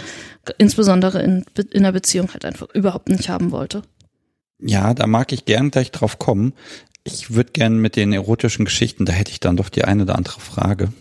insbesondere 0.59 1.23
in, 1.23 1.45
in 1.71 1.83
der 1.83 1.93
Beziehung 1.93 2.33
halt 2.33 2.45
einfach 2.45 2.69
überhaupt 2.75 3.09
nicht 3.09 3.29
haben 3.29 3.51
wollte. 3.51 3.83
Ja, 4.59 4.93
da 4.95 5.07
mag 5.07 5.33
ich 5.33 5.47
gern 5.47 5.71
gleich 5.71 5.91
drauf 5.91 6.19
kommen. 6.19 6.53
Ich 7.05 7.33
würde 7.33 7.53
gern 7.53 7.79
mit 7.79 7.97
den 7.97 8.13
erotischen 8.13 8.67
Geschichten, 8.67 9.07
da 9.07 9.13
hätte 9.13 9.31
ich 9.31 9.41
dann 9.41 9.57
doch 9.57 9.71
die 9.71 9.85
eine 9.85 10.03
oder 10.03 10.17
andere 10.17 10.41
Frage. 10.41 10.93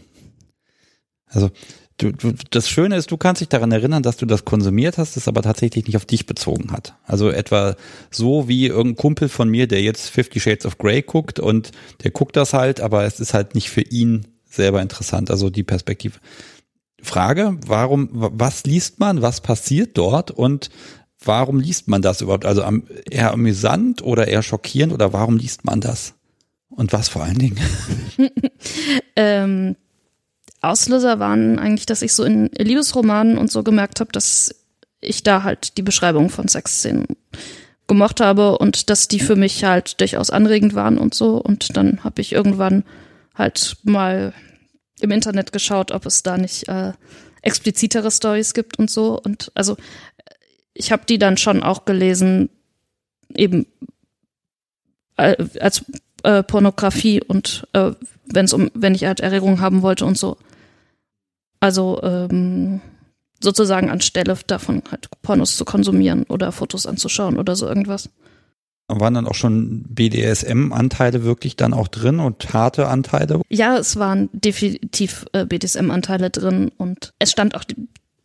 Also 1.25 1.51
du, 1.99 2.11
du, 2.11 2.33
das 2.49 2.69
Schöne 2.69 2.95
ist, 2.95 3.11
du 3.11 3.17
kannst 3.17 3.41
dich 3.41 3.49
daran 3.49 3.71
erinnern, 3.71 4.01
dass 4.01 4.17
du 4.17 4.25
das 4.25 4.45
konsumiert 4.45 4.97
hast, 4.97 5.17
es 5.17 5.27
aber 5.27 5.41
tatsächlich 5.41 5.85
nicht 5.85 5.97
auf 5.97 6.05
dich 6.05 6.25
bezogen 6.25 6.71
hat. 6.71 6.95
Also 7.05 7.29
etwa 7.29 7.75
so 8.09 8.47
wie 8.47 8.67
irgendein 8.67 8.97
Kumpel 8.97 9.29
von 9.29 9.49
mir, 9.49 9.67
der 9.67 9.81
jetzt 9.81 10.09
Fifty 10.09 10.39
Shades 10.39 10.65
of 10.65 10.77
Grey 10.77 11.01
guckt 11.01 11.39
und 11.39 11.71
der 12.03 12.11
guckt 12.11 12.35
das 12.35 12.53
halt, 12.53 12.81
aber 12.81 13.03
es 13.03 13.19
ist 13.19 13.33
halt 13.33 13.53
nicht 13.53 13.69
für 13.69 13.81
ihn 13.81 14.27
selber 14.49 14.81
interessant, 14.81 15.29
also 15.29 15.49
die 15.49 15.63
Perspektive. 15.63 16.19
Frage, 17.01 17.57
warum, 17.65 18.09
was 18.11 18.63
liest 18.63 18.99
man, 18.99 19.21
was 19.21 19.41
passiert 19.41 19.97
dort 19.97 20.31
und 20.31 20.69
warum 21.23 21.59
liest 21.59 21.87
man 21.87 22.01
das 22.01 22.21
überhaupt? 22.21 22.45
Also 22.45 22.63
eher 23.09 23.31
amüsant 23.31 24.01
oder 24.01 24.27
eher 24.27 24.43
schockierend 24.43 24.93
oder 24.93 25.13
warum 25.13 25.37
liest 25.37 25.65
man 25.65 25.81
das? 25.81 26.15
Und 26.69 26.93
was 26.93 27.09
vor 27.09 27.23
allen 27.23 27.37
Dingen? 27.37 27.59
ähm, 29.15 29.75
Auslöser 30.61 31.19
waren 31.19 31.59
eigentlich, 31.59 31.85
dass 31.85 32.01
ich 32.01 32.13
so 32.13 32.23
in 32.23 32.49
Liebesromanen 32.57 33.37
und 33.37 33.51
so 33.51 33.63
gemerkt 33.63 33.99
habe, 33.99 34.11
dass 34.11 34.53
ich 34.99 35.23
da 35.23 35.43
halt 35.43 35.77
die 35.77 35.81
Beschreibung 35.81 36.29
von 36.29 36.47
Sexszenen 36.47 37.05
gemocht 37.87 38.19
habe 38.19 38.57
und 38.57 38.89
dass 38.89 39.07
die 39.07 39.19
für 39.19 39.35
mich 39.35 39.63
halt 39.63 39.99
durchaus 40.01 40.29
anregend 40.29 40.75
waren 40.75 40.97
und 40.97 41.13
so. 41.13 41.37
Und 41.37 41.75
dann 41.77 42.03
habe 42.03 42.21
ich 42.21 42.33
irgendwann 42.33 42.83
halt 43.35 43.77
mal 43.83 44.33
im 44.99 45.11
Internet 45.11 45.51
geschaut, 45.51 45.91
ob 45.91 46.05
es 46.05 46.23
da 46.23 46.37
nicht 46.37 46.67
äh, 46.67 46.93
explizitere 47.41 48.11
Stories 48.11 48.53
gibt 48.53 48.79
und 48.79 48.89
so. 48.89 49.19
Und 49.19 49.51
also 49.55 49.77
ich 50.73 50.91
habe 50.91 51.03
die 51.07 51.17
dann 51.17 51.37
schon 51.37 51.63
auch 51.63 51.85
gelesen, 51.85 52.49
eben 53.33 53.65
äh, 55.17 55.35
als 55.59 55.85
äh, 56.23 56.43
Pornografie 56.43 57.21
und 57.23 57.67
äh, 57.73 57.91
wenn 58.25 58.45
es 58.45 58.53
um, 58.53 58.69
wenn 58.73 58.93
ich 58.93 59.05
halt 59.05 59.19
Erregung 59.19 59.61
haben 59.61 59.81
wollte 59.81 60.05
und 60.05 60.17
so. 60.17 60.37
Also 61.59 61.99
ähm, 62.03 62.81
sozusagen 63.41 63.89
anstelle 63.89 64.37
davon 64.47 64.83
halt 64.91 65.09
Pornos 65.21 65.57
zu 65.57 65.65
konsumieren 65.65 66.23
oder 66.23 66.51
Fotos 66.51 66.85
anzuschauen 66.85 67.37
oder 67.37 67.55
so 67.55 67.67
irgendwas. 67.67 68.09
Waren 68.87 69.13
dann 69.13 69.27
auch 69.27 69.35
schon 69.35 69.83
BDSM-Anteile 69.83 71.23
wirklich 71.23 71.55
dann 71.55 71.73
auch 71.73 71.87
drin 71.87 72.19
und 72.19 72.53
harte 72.53 72.87
Anteile? 72.87 73.41
Ja, 73.47 73.77
es 73.77 73.97
waren 73.97 74.29
definitiv 74.33 75.27
äh, 75.33 75.45
BDSM-Anteile 75.45 76.31
drin 76.31 76.71
und 76.75 77.13
es 77.19 77.31
stand 77.31 77.55
auch 77.55 77.63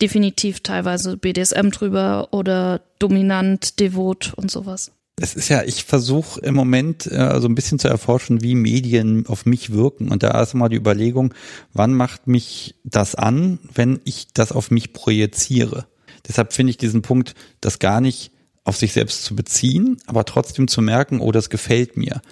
definitiv 0.01 0.61
teilweise 0.61 1.19
BDSM 1.19 1.69
drüber 1.69 2.29
oder 2.33 2.81
dominant, 2.99 3.79
devot 3.79 4.33
und 4.37 4.51
sowas. 4.51 4.91
Es 5.21 5.35
ist 5.35 5.49
ja, 5.49 5.63
ich 5.63 5.85
versuche 5.85 6.41
im 6.41 6.55
Moment 6.55 7.07
äh, 7.07 7.41
so 7.41 7.47
ein 7.47 7.55
bisschen 7.55 7.79
zu 7.79 7.87
erforschen, 7.87 8.43
wie 8.43 8.57
Medien 8.57 9.27
auf 9.27 9.47
mich 9.47 9.73
wirken. 9.73 10.11
Und 10.11 10.25
da 10.25 10.43
ist 10.43 10.55
immer 10.55 10.69
die 10.69 10.77
Überlegung, 10.77 11.33
wann 11.73 11.95
macht 11.95 12.27
mich 12.27 12.75
das 12.83 13.15
an, 13.15 13.61
wenn 13.73 14.01
ich 14.05 14.33
das 14.35 14.51
auf 14.51 14.73
mich 14.73 14.93
projiziere. 14.93 15.87
Deshalb 16.27 16.53
finde 16.53 16.71
ich 16.71 16.79
diesen 16.79 17.03
Punkt, 17.03 17.35
das 17.61 17.79
gar 17.79 18.01
nicht 18.01 18.33
auf 18.65 18.77
sich 18.77 18.93
selbst 18.93 19.25
zu 19.25 19.37
beziehen, 19.37 19.99
aber 20.07 20.25
trotzdem 20.25 20.69
zu 20.69 20.83
merken, 20.83 21.21
oh, 21.21 21.31
das 21.31 21.51
gefällt 21.51 21.97
mir. 21.97 22.23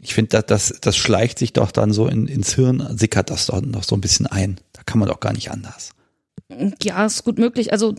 Ich 0.00 0.14
finde, 0.14 0.30
das, 0.30 0.46
das, 0.46 0.80
das 0.80 0.96
schleicht 0.96 1.38
sich 1.38 1.52
doch 1.52 1.72
dann 1.72 1.92
so 1.92 2.06
in, 2.06 2.26
ins 2.26 2.54
Hirn, 2.54 2.96
sickert 2.96 3.28
das 3.28 3.46
doch 3.46 3.60
noch 3.60 3.84
so 3.84 3.96
ein 3.96 4.00
bisschen 4.00 4.26
ein. 4.26 4.58
Da 4.72 4.82
kann 4.84 4.98
man 4.98 5.08
doch 5.08 5.20
gar 5.20 5.32
nicht 5.32 5.50
anders. 5.50 5.90
Ja, 6.82 7.04
ist 7.04 7.24
gut 7.24 7.38
möglich. 7.38 7.72
Also 7.72 7.94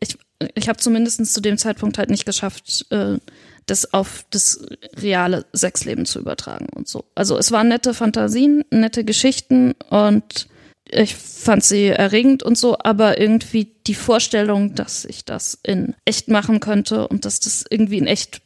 ich, 0.00 0.18
ich 0.54 0.68
habe 0.68 0.78
zumindest 0.78 1.32
zu 1.32 1.40
dem 1.40 1.58
Zeitpunkt 1.58 1.98
halt 1.98 2.10
nicht 2.10 2.26
geschafft, 2.26 2.86
äh, 2.90 3.18
das 3.66 3.94
auf 3.94 4.24
das 4.30 4.64
reale 4.96 5.46
Sexleben 5.54 6.06
zu 6.06 6.20
übertragen 6.20 6.66
und 6.74 6.88
so. 6.88 7.04
Also 7.14 7.38
es 7.38 7.50
waren 7.52 7.68
nette 7.68 7.94
Fantasien, 7.94 8.64
nette 8.70 9.04
Geschichten 9.04 9.72
und 9.88 10.48
ich 10.86 11.16
fand 11.16 11.64
sie 11.64 11.86
erregend 11.86 12.42
und 12.42 12.58
so, 12.58 12.76
aber 12.78 13.18
irgendwie 13.18 13.72
die 13.86 13.94
Vorstellung, 13.94 14.74
dass 14.74 15.04
ich 15.04 15.24
das 15.24 15.58
in 15.62 15.94
echt 16.04 16.28
machen 16.28 16.60
könnte 16.60 17.08
und 17.08 17.24
dass 17.24 17.40
das 17.40 17.64
irgendwie 17.68 17.98
in 17.98 18.06
echt 18.06 18.42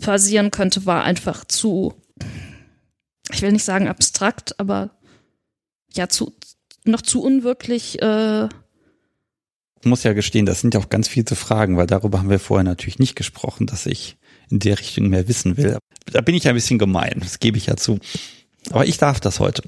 passieren 0.00 0.50
könnte, 0.50 0.86
war 0.86 1.04
einfach 1.04 1.44
zu, 1.44 1.94
ich 3.30 3.42
will 3.42 3.52
nicht 3.52 3.64
sagen 3.64 3.88
abstrakt, 3.88 4.58
aber 4.58 4.90
ja, 5.94 6.08
zu, 6.08 6.34
noch 6.84 7.02
zu 7.02 7.22
unwirklich. 7.22 8.00
Äh 8.02 8.46
ich 9.80 9.86
muss 9.86 10.02
ja 10.02 10.12
gestehen, 10.12 10.46
das 10.46 10.60
sind 10.60 10.74
ja 10.74 10.80
auch 10.80 10.88
ganz 10.88 11.08
viele 11.08 11.36
Fragen, 11.36 11.76
weil 11.76 11.86
darüber 11.86 12.18
haben 12.18 12.30
wir 12.30 12.38
vorher 12.38 12.64
natürlich 12.64 12.98
nicht 12.98 13.14
gesprochen, 13.14 13.66
dass 13.66 13.86
ich 13.86 14.16
in 14.52 14.58
der 14.60 14.78
Richtung 14.78 15.08
mehr 15.08 15.26
wissen 15.26 15.56
will. 15.56 15.78
Da 16.12 16.20
bin 16.20 16.34
ich 16.34 16.46
ein 16.46 16.54
bisschen 16.54 16.78
gemein, 16.78 17.16
das 17.20 17.40
gebe 17.40 17.58
ich 17.58 17.66
ja 17.66 17.76
zu. 17.76 17.98
Aber 18.70 18.86
ich 18.86 18.98
darf 18.98 19.18
das 19.18 19.40
heute. 19.40 19.62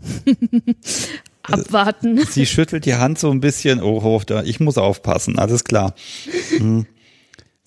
Abwarten. 1.42 2.24
Sie 2.26 2.46
schüttelt 2.46 2.84
die 2.84 2.94
Hand 2.94 3.18
so 3.18 3.30
ein 3.30 3.40
bisschen, 3.40 3.82
oh, 3.82 4.02
oh 4.02 4.22
ich 4.44 4.60
muss 4.60 4.78
aufpassen, 4.78 5.38
alles 5.38 5.64
klar. 5.64 5.94
Hm. 6.56 6.86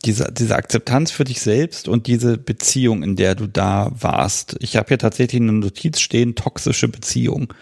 Diese, 0.06 0.32
diese 0.32 0.56
Akzeptanz 0.56 1.12
für 1.12 1.24
dich 1.24 1.42
selbst 1.42 1.88
und 1.88 2.08
diese 2.08 2.38
Beziehung, 2.38 3.04
in 3.04 3.16
der 3.16 3.36
du 3.36 3.48
da 3.48 3.92
warst. 3.94 4.56
Ich 4.60 4.76
habe 4.76 4.88
hier 4.90 4.98
tatsächlich 4.98 5.42
eine 5.42 5.52
Notiz 5.52 6.00
stehen, 6.00 6.34
toxische 6.34 6.88
Beziehung. 6.88 7.54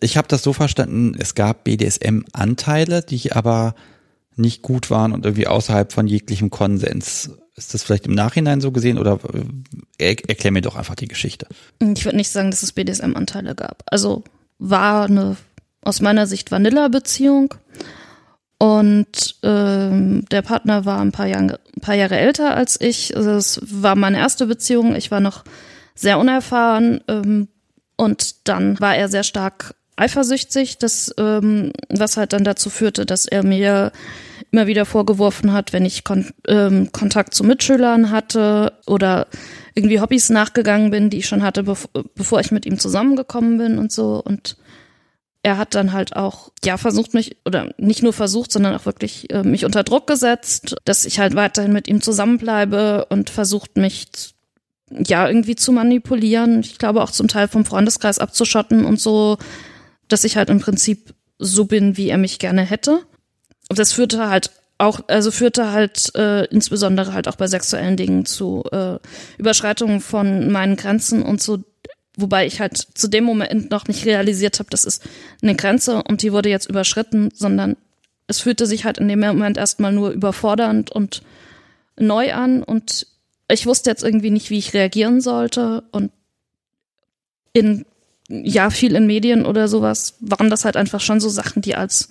Ich 0.00 0.18
habe 0.18 0.28
das 0.28 0.42
so 0.42 0.52
verstanden, 0.52 1.14
es 1.18 1.34
gab 1.34 1.64
BDSM-Anteile, 1.64 3.02
die 3.02 3.32
aber 3.32 3.74
nicht 4.36 4.62
gut 4.62 4.90
waren 4.90 5.12
und 5.12 5.24
irgendwie 5.24 5.46
außerhalb 5.46 5.92
von 5.92 6.06
jeglichem 6.06 6.50
Konsens. 6.50 7.30
Ist 7.56 7.72
das 7.72 7.82
vielleicht 7.84 8.06
im 8.06 8.14
Nachhinein 8.14 8.60
so 8.60 8.72
gesehen 8.72 8.98
oder 8.98 9.20
äh, 9.32 9.44
er, 9.98 10.28
erklär 10.28 10.52
mir 10.52 10.62
doch 10.62 10.76
einfach 10.76 10.96
die 10.96 11.08
Geschichte. 11.08 11.46
Ich 11.80 12.04
würde 12.04 12.16
nicht 12.16 12.30
sagen, 12.30 12.50
dass 12.50 12.62
es 12.62 12.72
BDSM-Anteile 12.72 13.54
gab. 13.54 13.84
Also 13.86 14.24
war 14.58 15.04
eine 15.04 15.36
aus 15.82 16.00
meiner 16.00 16.26
Sicht 16.26 16.50
Vanilla-Beziehung 16.50 17.54
und 18.58 19.36
ähm, 19.42 20.24
der 20.30 20.42
Partner 20.42 20.84
war 20.84 21.00
ein 21.00 21.12
paar, 21.12 21.26
Jahre, 21.26 21.60
ein 21.76 21.80
paar 21.80 21.94
Jahre 21.94 22.16
älter 22.16 22.56
als 22.56 22.80
ich. 22.80 23.16
Also 23.16 23.32
es 23.32 23.60
war 23.62 23.94
meine 23.94 24.18
erste 24.18 24.46
Beziehung. 24.46 24.94
Ich 24.94 25.10
war 25.10 25.20
noch 25.20 25.44
sehr 25.94 26.18
unerfahren 26.18 27.00
ähm, 27.08 27.48
und 27.96 28.48
dann 28.48 28.80
war 28.80 28.96
er 28.96 29.08
sehr 29.08 29.22
stark 29.22 29.74
eifersüchtig, 29.96 30.78
das, 30.78 31.14
ähm, 31.18 31.72
was 31.88 32.16
halt 32.16 32.32
dann 32.32 32.44
dazu 32.44 32.70
führte, 32.70 33.06
dass 33.06 33.26
er 33.26 33.44
mir 33.44 33.92
immer 34.50 34.66
wieder 34.66 34.84
vorgeworfen 34.86 35.52
hat, 35.52 35.72
wenn 35.72 35.84
ich 35.84 36.04
Kon 36.04 36.32
ähm, 36.46 36.92
Kontakt 36.92 37.34
zu 37.34 37.44
Mitschülern 37.44 38.10
hatte 38.10 38.72
oder 38.86 39.26
irgendwie 39.74 40.00
Hobbys 40.00 40.30
nachgegangen 40.30 40.90
bin, 40.90 41.10
die 41.10 41.18
ich 41.18 41.26
schon 41.26 41.42
hatte, 41.42 41.64
bev 41.64 41.88
bevor 42.14 42.40
ich 42.40 42.52
mit 42.52 42.64
ihm 42.64 42.78
zusammengekommen 42.78 43.58
bin 43.58 43.78
und 43.78 43.90
so. 43.90 44.22
Und 44.24 44.56
er 45.42 45.58
hat 45.58 45.74
dann 45.74 45.92
halt 45.92 46.16
auch, 46.16 46.50
ja, 46.64 46.76
versucht 46.76 47.14
mich, 47.14 47.36
oder 47.44 47.74
nicht 47.76 48.02
nur 48.02 48.12
versucht, 48.12 48.52
sondern 48.52 48.74
auch 48.74 48.86
wirklich 48.86 49.30
äh, 49.32 49.42
mich 49.42 49.64
unter 49.64 49.82
Druck 49.82 50.06
gesetzt, 50.06 50.76
dass 50.84 51.04
ich 51.04 51.18
halt 51.18 51.34
weiterhin 51.34 51.72
mit 51.72 51.88
ihm 51.88 52.00
zusammenbleibe 52.00 53.06
und 53.10 53.30
versucht 53.30 53.76
mich 53.76 54.34
ja 54.90 55.26
irgendwie 55.26 55.56
zu 55.56 55.72
manipulieren. 55.72 56.60
Ich 56.60 56.78
glaube 56.78 57.02
auch 57.02 57.10
zum 57.10 57.28
Teil 57.28 57.48
vom 57.48 57.64
Freundeskreis 57.64 58.18
abzuschotten 58.18 58.84
und 58.84 59.00
so 59.00 59.36
dass 60.14 60.22
ich 60.22 60.36
halt 60.36 60.48
im 60.48 60.60
Prinzip 60.60 61.12
so 61.40 61.64
bin, 61.64 61.96
wie 61.96 62.08
er 62.08 62.18
mich 62.18 62.38
gerne 62.38 62.62
hätte. 62.62 63.00
Und 63.68 63.80
das 63.80 63.92
führte 63.92 64.28
halt 64.28 64.52
auch, 64.78 65.00
also 65.08 65.32
führte 65.32 65.72
halt 65.72 66.14
äh, 66.14 66.44
insbesondere 66.44 67.12
halt 67.12 67.26
auch 67.26 67.34
bei 67.34 67.48
sexuellen 67.48 67.96
Dingen 67.96 68.24
zu 68.24 68.62
äh, 68.70 68.98
Überschreitungen 69.38 70.00
von 70.00 70.52
meinen 70.52 70.76
Grenzen 70.76 71.24
und 71.24 71.42
so, 71.42 71.64
wobei 72.16 72.46
ich 72.46 72.60
halt 72.60 72.76
zu 72.76 73.08
dem 73.08 73.24
Moment 73.24 73.72
noch 73.72 73.88
nicht 73.88 74.06
realisiert 74.06 74.60
habe, 74.60 74.70
das 74.70 74.84
ist 74.84 75.02
eine 75.42 75.56
Grenze 75.56 76.04
und 76.04 76.22
die 76.22 76.32
wurde 76.32 76.48
jetzt 76.48 76.70
überschritten, 76.70 77.30
sondern 77.34 77.76
es 78.28 78.38
fühlte 78.38 78.66
sich 78.66 78.84
halt 78.84 78.98
in 78.98 79.08
dem 79.08 79.18
Moment 79.18 79.56
erstmal 79.56 79.90
nur 79.90 80.10
überfordernd 80.10 80.92
und 80.92 81.22
neu 81.98 82.32
an 82.34 82.62
und 82.62 83.08
ich 83.50 83.66
wusste 83.66 83.90
jetzt 83.90 84.04
irgendwie 84.04 84.30
nicht, 84.30 84.50
wie 84.50 84.58
ich 84.58 84.74
reagieren 84.74 85.20
sollte 85.20 85.82
und 85.90 86.12
in 87.52 87.84
ja, 88.28 88.70
viel 88.70 88.94
in 88.94 89.06
Medien 89.06 89.44
oder 89.44 89.68
sowas, 89.68 90.14
waren 90.20 90.50
das 90.50 90.64
halt 90.64 90.76
einfach 90.76 91.00
schon 91.00 91.20
so 91.20 91.28
Sachen, 91.28 91.62
die 91.62 91.74
als 91.74 92.08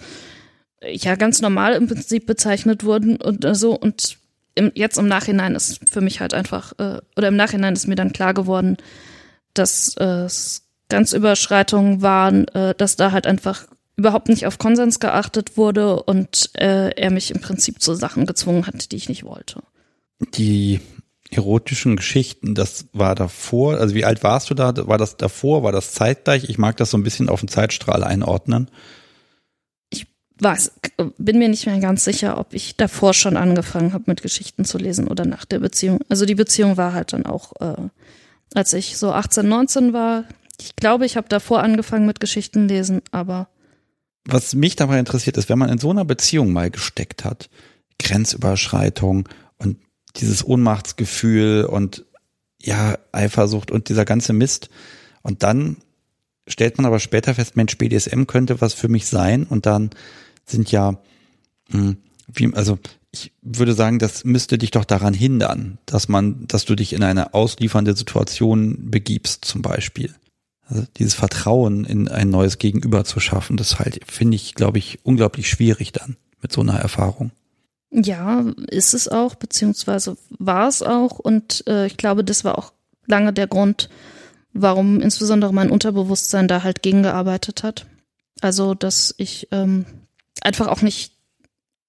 ja 0.85 1.15
ganz 1.15 1.41
normal 1.41 1.73
im 1.73 1.87
Prinzip 1.87 2.25
bezeichnet 2.25 2.83
wurden 2.83 3.15
und 3.15 3.45
so 3.55 3.73
und 3.77 4.17
im, 4.55 4.71
jetzt 4.75 4.97
im 4.97 5.07
Nachhinein 5.07 5.55
ist 5.55 5.79
für 5.89 6.01
mich 6.01 6.19
halt 6.19 6.33
einfach 6.33 6.73
äh, 6.77 6.99
oder 7.15 7.29
im 7.29 7.35
Nachhinein 7.35 7.73
ist 7.73 7.87
mir 7.87 7.95
dann 7.95 8.13
klar 8.13 8.33
geworden, 8.33 8.77
dass 9.53 9.95
äh, 9.97 10.27
Grenzüberschreitungen 10.89 12.01
waren, 12.01 12.47
äh, 12.49 12.75
dass 12.75 12.95
da 12.95 13.11
halt 13.11 13.25
einfach 13.25 13.65
überhaupt 13.95 14.29
nicht 14.29 14.45
auf 14.45 14.57
Konsens 14.57 14.99
geachtet 14.99 15.57
wurde 15.57 16.03
und 16.03 16.51
äh, 16.55 16.89
er 16.89 17.11
mich 17.11 17.31
im 17.31 17.41
Prinzip 17.41 17.81
zu 17.81 17.93
Sachen 17.95 18.25
gezwungen 18.25 18.67
hat, 18.67 18.91
die 18.91 18.95
ich 18.95 19.09
nicht 19.09 19.23
wollte. 19.23 19.61
Die 20.35 20.79
erotischen 21.33 21.95
Geschichten, 21.95 22.55
das 22.55 22.87
war 22.93 23.15
davor, 23.15 23.77
also 23.77 23.95
wie 23.95 24.05
alt 24.05 24.23
warst 24.23 24.49
du 24.49 24.53
da? 24.53 24.73
War 24.87 24.97
das 24.97 25.17
davor, 25.17 25.63
war 25.63 25.71
das 25.71 25.93
zeitgleich? 25.93 26.49
Ich 26.49 26.57
mag 26.57 26.77
das 26.77 26.91
so 26.91 26.97
ein 26.97 27.03
bisschen 27.03 27.29
auf 27.29 27.39
den 27.39 27.49
Zeitstrahl 27.49 28.03
einordnen. 28.03 28.69
Ich 29.89 30.07
weiß, 30.39 30.73
bin 31.17 31.39
mir 31.39 31.49
nicht 31.49 31.65
mehr 31.65 31.79
ganz 31.79 32.03
sicher, 32.03 32.37
ob 32.37 32.53
ich 32.53 32.77
davor 32.77 33.13
schon 33.13 33.37
angefangen 33.37 33.93
habe 33.93 34.05
mit 34.07 34.21
Geschichten 34.21 34.65
zu 34.65 34.77
lesen 34.77 35.07
oder 35.07 35.25
nach 35.25 35.45
der 35.45 35.59
Beziehung. 35.59 35.99
Also 36.09 36.25
die 36.25 36.35
Beziehung 36.35 36.77
war 36.77 36.93
halt 36.93 37.13
dann 37.13 37.25
auch, 37.25 37.53
äh, 37.59 37.89
als 38.53 38.73
ich 38.73 38.97
so 38.97 39.11
18, 39.11 39.47
19 39.47 39.93
war. 39.93 40.25
Ich 40.59 40.75
glaube, 40.75 41.05
ich 41.05 41.17
habe 41.17 41.27
davor 41.29 41.63
angefangen 41.63 42.05
mit 42.05 42.19
Geschichten 42.19 42.67
lesen, 42.67 43.01
aber 43.11 43.47
was 44.25 44.55
mich 44.55 44.75
dabei 44.75 44.99
interessiert 44.99 45.37
ist, 45.37 45.49
wenn 45.49 45.59
man 45.59 45.69
in 45.69 45.79
so 45.79 45.89
einer 45.89 46.05
Beziehung 46.05 46.53
mal 46.53 46.69
gesteckt 46.69 47.25
hat, 47.25 47.49
Grenzüberschreitung 47.99 49.27
und 49.57 49.77
dieses 50.17 50.45
Ohnmachtsgefühl 50.45 51.65
und 51.65 52.05
ja, 52.61 52.97
Eifersucht 53.11 53.71
und 53.71 53.89
dieser 53.89 54.05
ganze 54.05 54.33
Mist. 54.33 54.69
Und 55.21 55.43
dann 55.43 55.77
stellt 56.47 56.77
man 56.77 56.85
aber 56.85 56.99
später 56.99 57.35
fest, 57.35 57.55
Mensch, 57.55 57.77
BDSM 57.77 58.23
könnte 58.25 58.61
was 58.61 58.73
für 58.73 58.87
mich 58.87 59.07
sein. 59.07 59.43
Und 59.43 59.65
dann 59.65 59.89
sind 60.45 60.71
ja, 60.71 60.97
hm, 61.71 61.97
wie, 62.27 62.53
also 62.53 62.79
ich 63.11 63.31
würde 63.41 63.73
sagen, 63.73 63.99
das 63.99 64.23
müsste 64.23 64.57
dich 64.57 64.71
doch 64.71 64.85
daran 64.85 65.13
hindern, 65.13 65.77
dass 65.85 66.07
man, 66.09 66.47
dass 66.47 66.65
du 66.65 66.75
dich 66.75 66.93
in 66.93 67.03
eine 67.03 67.33
ausliefernde 67.33 67.95
Situation 67.95 68.89
begibst, 68.89 69.45
zum 69.45 69.61
Beispiel. 69.61 70.15
Also 70.65 70.85
dieses 70.97 71.13
Vertrauen 71.13 71.85
in 71.85 72.07
ein 72.07 72.29
neues 72.29 72.57
Gegenüber 72.57 73.03
zu 73.03 73.19
schaffen, 73.19 73.57
das 73.57 73.79
halt, 73.79 73.99
finde 74.07 74.35
ich, 74.35 74.55
glaube 74.55 74.79
ich, 74.79 74.99
unglaublich 75.03 75.49
schwierig 75.49 75.91
dann 75.91 76.17
mit 76.41 76.51
so 76.51 76.61
einer 76.61 76.79
Erfahrung. 76.79 77.31
Ja, 77.95 78.43
ist 78.69 78.95
es 78.95 79.07
auch, 79.07 79.35
beziehungsweise 79.35 80.17
war 80.39 80.67
es 80.67 80.81
auch. 80.81 81.19
Und 81.19 81.63
äh, 81.67 81.85
ich 81.85 81.95
glaube, 81.95 82.23
das 82.23 82.43
war 82.43 82.57
auch 82.57 82.73
lange 83.05 83.33
der 83.33 83.45
Grund, 83.45 83.87
warum 84.51 84.99
insbesondere 84.99 85.53
mein 85.53 85.69
Unterbewusstsein 85.69 86.47
da 86.47 86.63
halt 86.63 86.81
gegengearbeitet 86.81 87.61
hat. 87.61 87.85
Also, 88.41 88.73
dass 88.73 89.13
ich 89.17 89.47
ähm, 89.51 89.85
einfach 90.41 90.67
auch 90.67 90.81
nicht, 90.81 91.13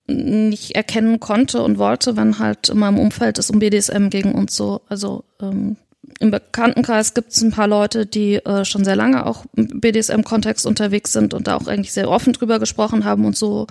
nicht 0.06 0.76
erkennen 0.76 1.20
konnte 1.20 1.62
und 1.62 1.78
wollte, 1.78 2.18
wenn 2.18 2.38
halt 2.38 2.68
in 2.68 2.78
meinem 2.78 2.98
Umfeld 2.98 3.38
es 3.38 3.48
um 3.48 3.58
BDSM 3.58 4.10
ging 4.10 4.32
und 4.32 4.50
so. 4.50 4.82
Also 4.88 5.24
ähm, 5.40 5.78
im 6.20 6.30
Bekanntenkreis 6.30 7.14
gibt 7.14 7.32
es 7.32 7.42
ein 7.42 7.50
paar 7.50 7.68
Leute, 7.68 8.06
die 8.06 8.36
äh, 8.36 8.64
schon 8.64 8.84
sehr 8.84 8.96
lange 8.96 9.26
auch 9.26 9.44
im 9.56 9.80
BDSM-Kontext 9.80 10.66
unterwegs 10.66 11.12
sind 11.12 11.34
und 11.34 11.46
da 11.46 11.56
auch 11.56 11.66
eigentlich 11.66 11.92
sehr 11.92 12.08
offen 12.08 12.32
drüber 12.32 12.58
gesprochen 12.58 13.04
haben 13.04 13.24
und 13.24 13.36
so, 13.36 13.66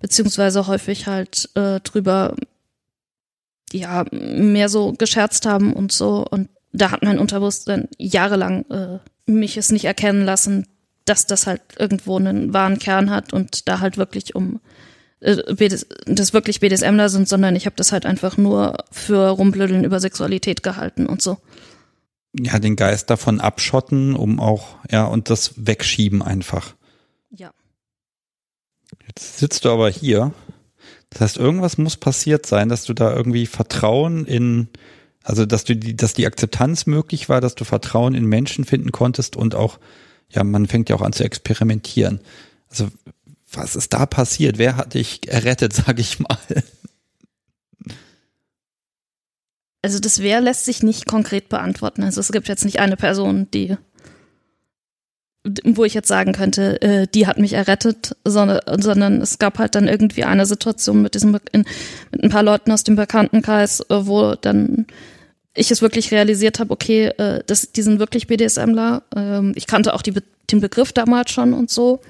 beziehungsweise 0.00 0.66
häufig 0.66 1.06
halt 1.06 1.48
äh, 1.54 1.80
drüber, 1.80 2.36
ja, 3.72 4.04
mehr 4.10 4.68
so 4.68 4.92
gescherzt 4.92 5.46
haben 5.46 5.72
und 5.72 5.92
so. 5.92 6.26
Und 6.28 6.48
da 6.72 6.90
hat 6.90 7.02
mein 7.02 7.18
Unterbewusstsein 7.18 7.88
jahrelang 7.98 8.64
äh, 8.70 8.98
mich 9.26 9.56
es 9.56 9.72
nicht 9.72 9.84
erkennen 9.84 10.24
lassen, 10.24 10.66
dass 11.04 11.26
das 11.26 11.46
halt 11.46 11.62
irgendwo 11.78 12.18
einen 12.18 12.52
wahren 12.52 12.78
Kern 12.78 13.10
hat 13.10 13.32
und 13.32 13.68
da 13.68 13.80
halt 13.80 13.96
wirklich 13.96 14.34
um 14.34 14.60
äh, 15.20 15.36
das 16.06 16.32
wirklich 16.32 16.60
BDSMler 16.60 17.08
sind, 17.08 17.28
sondern 17.28 17.56
ich 17.56 17.66
habe 17.66 17.76
das 17.76 17.92
halt 17.92 18.06
einfach 18.06 18.36
nur 18.36 18.76
für 18.90 19.30
Rumblödeln 19.30 19.84
über 19.84 20.00
Sexualität 20.00 20.62
gehalten 20.62 21.06
und 21.06 21.22
so 21.22 21.38
ja, 22.32 22.58
den 22.58 22.76
Geist 22.76 23.10
davon 23.10 23.40
abschotten, 23.40 24.14
um 24.14 24.40
auch, 24.40 24.76
ja, 24.90 25.04
und 25.04 25.30
das 25.30 25.54
wegschieben 25.56 26.22
einfach. 26.22 26.74
Ja. 27.30 27.52
Jetzt 29.06 29.38
sitzt 29.38 29.64
du 29.64 29.70
aber 29.70 29.88
hier. 29.90 30.32
Das 31.10 31.20
heißt, 31.22 31.36
irgendwas 31.38 31.78
muss 31.78 31.96
passiert 31.96 32.46
sein, 32.46 32.68
dass 32.68 32.84
du 32.84 32.92
da 32.92 33.14
irgendwie 33.14 33.46
Vertrauen 33.46 34.26
in, 34.26 34.68
also 35.22 35.46
dass 35.46 35.64
du 35.64 35.74
die, 35.74 35.96
dass 35.96 36.12
die 36.12 36.26
Akzeptanz 36.26 36.86
möglich 36.86 37.28
war, 37.28 37.40
dass 37.40 37.54
du 37.54 37.64
Vertrauen 37.64 38.14
in 38.14 38.26
Menschen 38.26 38.64
finden 38.64 38.92
konntest 38.92 39.36
und 39.36 39.54
auch, 39.54 39.78
ja, 40.30 40.44
man 40.44 40.66
fängt 40.66 40.90
ja 40.90 40.96
auch 40.96 41.02
an 41.02 41.12
zu 41.12 41.24
experimentieren. 41.24 42.20
Also, 42.68 42.88
was 43.50 43.76
ist 43.76 43.94
da 43.94 44.04
passiert? 44.04 44.58
Wer 44.58 44.76
hat 44.76 44.92
dich 44.92 45.26
errettet, 45.28 45.72
sag 45.86 45.98
ich 45.98 46.18
mal? 46.20 46.38
Also 49.82 50.00
das 50.00 50.20
Wer 50.20 50.40
lässt 50.40 50.64
sich 50.64 50.82
nicht 50.82 51.06
konkret 51.06 51.48
beantworten. 51.48 52.02
Also 52.02 52.20
es 52.20 52.32
gibt 52.32 52.48
jetzt 52.48 52.64
nicht 52.64 52.80
eine 52.80 52.96
Person, 52.96 53.48
die 53.52 53.76
wo 55.64 55.84
ich 55.84 55.94
jetzt 55.94 56.08
sagen 56.08 56.32
könnte, 56.32 56.82
äh, 56.82 57.06
die 57.06 57.26
hat 57.26 57.38
mich 57.38 57.52
errettet, 57.52 58.16
sondern, 58.24 58.60
sondern 58.82 59.20
es 59.20 59.38
gab 59.38 59.58
halt 59.58 59.74
dann 59.74 59.88
irgendwie 59.88 60.24
eine 60.24 60.46
Situation 60.46 61.02
mit 61.02 61.14
diesem 61.14 61.38
in, 61.52 61.64
mit 62.10 62.24
ein 62.24 62.30
paar 62.30 62.42
Leuten 62.42 62.72
aus 62.72 62.84
dem 62.84 62.96
Bekanntenkreis, 62.96 63.80
äh, 63.88 64.06
wo 64.06 64.34
dann 64.34 64.86
ich 65.54 65.70
es 65.70 65.82
wirklich 65.82 66.10
realisiert 66.12 66.60
habe, 66.60 66.72
okay, 66.72 67.06
äh, 67.06 67.42
das, 67.46 67.72
die 67.72 67.82
sind 67.82 67.98
wirklich 67.98 68.26
BDSMler. 68.26 69.02
Ähm, 69.16 69.52
ich 69.56 69.66
kannte 69.66 69.94
auch 69.94 70.02
die, 70.02 70.14
den 70.50 70.60
Begriff 70.60 70.92
damals 70.92 71.30
schon 71.30 71.52
und 71.52 71.70
so. 71.70 72.00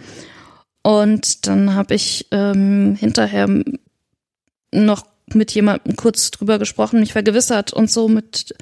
Und 0.82 1.46
dann 1.46 1.75
habe 1.75 1.94
ich 1.94 2.26
ähm, 2.30 2.96
hinterher 2.98 3.48
noch 4.72 5.06
mit 5.35 5.50
jemandem 5.52 5.97
kurz 5.97 6.30
drüber 6.30 6.58
gesprochen, 6.58 7.00
mich 7.00 7.12
vergewissert 7.12 7.73
und 7.73 7.90
so 7.90 8.08
mit 8.08 8.54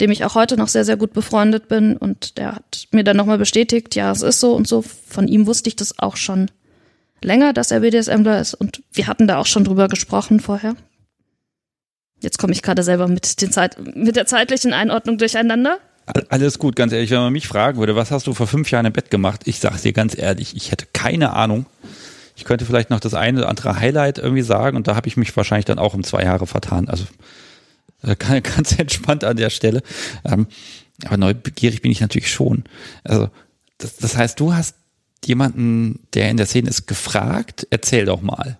dem 0.00 0.10
ich 0.10 0.24
auch 0.24 0.34
heute 0.34 0.56
noch 0.56 0.68
sehr, 0.68 0.84
sehr 0.84 0.96
gut 0.96 1.12
befreundet 1.12 1.68
bin. 1.68 1.96
Und 1.96 2.38
der 2.38 2.56
hat 2.56 2.88
mir 2.90 3.04
dann 3.04 3.16
nochmal 3.16 3.38
bestätigt, 3.38 3.94
ja, 3.94 4.10
es 4.10 4.22
ist 4.22 4.40
so 4.40 4.54
und 4.54 4.66
so. 4.66 4.82
Von 4.82 5.28
ihm 5.28 5.46
wusste 5.46 5.68
ich 5.68 5.76
das 5.76 5.98
auch 5.98 6.16
schon 6.16 6.50
länger, 7.22 7.52
dass 7.52 7.70
er 7.70 7.80
BDSMler 7.80 8.40
ist. 8.40 8.54
Und 8.54 8.82
wir 8.92 9.06
hatten 9.06 9.28
da 9.28 9.38
auch 9.38 9.46
schon 9.46 9.64
drüber 9.64 9.88
gesprochen 9.88 10.40
vorher. 10.40 10.74
Jetzt 12.20 12.38
komme 12.38 12.52
ich 12.52 12.62
gerade 12.62 12.82
selber 12.82 13.06
mit, 13.06 13.40
den 13.40 13.52
Zeit, 13.52 13.76
mit 13.94 14.16
der 14.16 14.26
zeitlichen 14.26 14.72
Einordnung 14.72 15.18
durcheinander. 15.18 15.78
Alles 16.28 16.58
gut, 16.58 16.76
ganz 16.76 16.92
ehrlich, 16.92 17.10
wenn 17.10 17.18
man 17.18 17.32
mich 17.32 17.48
fragen 17.48 17.78
würde, 17.78 17.96
was 17.96 18.10
hast 18.10 18.26
du 18.26 18.34
vor 18.34 18.46
fünf 18.46 18.70
Jahren 18.70 18.86
im 18.86 18.92
Bett 18.92 19.10
gemacht? 19.10 19.42
Ich 19.44 19.58
sage 19.58 19.78
dir 19.78 19.92
ganz 19.92 20.16
ehrlich, 20.16 20.54
ich 20.54 20.70
hätte 20.70 20.86
keine 20.92 21.32
Ahnung. 21.32 21.66
Ich 22.36 22.44
könnte 22.44 22.64
vielleicht 22.64 22.90
noch 22.90 23.00
das 23.00 23.14
eine 23.14 23.38
oder 23.38 23.48
andere 23.48 23.78
Highlight 23.78 24.18
irgendwie 24.18 24.42
sagen 24.42 24.76
und 24.76 24.88
da 24.88 24.96
habe 24.96 25.08
ich 25.08 25.16
mich 25.16 25.36
wahrscheinlich 25.36 25.66
dann 25.66 25.78
auch 25.78 25.94
um 25.94 26.02
zwei 26.02 26.22
Jahre 26.22 26.46
vertan. 26.46 26.88
Also 26.88 27.04
äh, 28.02 28.16
ganz 28.16 28.78
entspannt 28.78 29.24
an 29.24 29.36
der 29.36 29.50
Stelle. 29.50 29.82
Ähm, 30.24 30.46
aber 31.04 31.16
neugierig 31.16 31.82
bin 31.82 31.90
ich 31.90 32.00
natürlich 32.00 32.30
schon. 32.30 32.64
Also, 33.02 33.28
das, 33.78 33.96
das 33.96 34.16
heißt, 34.16 34.38
du 34.38 34.54
hast 34.54 34.76
jemanden, 35.24 36.00
der 36.14 36.30
in 36.30 36.36
der 36.36 36.46
Szene 36.46 36.68
ist, 36.68 36.86
gefragt, 36.86 37.66
erzähl 37.70 38.04
doch 38.04 38.20
mal. 38.20 38.58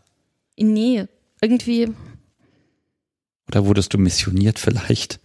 Nee, 0.57 1.07
irgendwie. 1.41 1.91
Oder 3.49 3.67
wurdest 3.67 3.93
du 3.95 3.99
missioniert 3.99 4.59
vielleicht? 4.59 5.21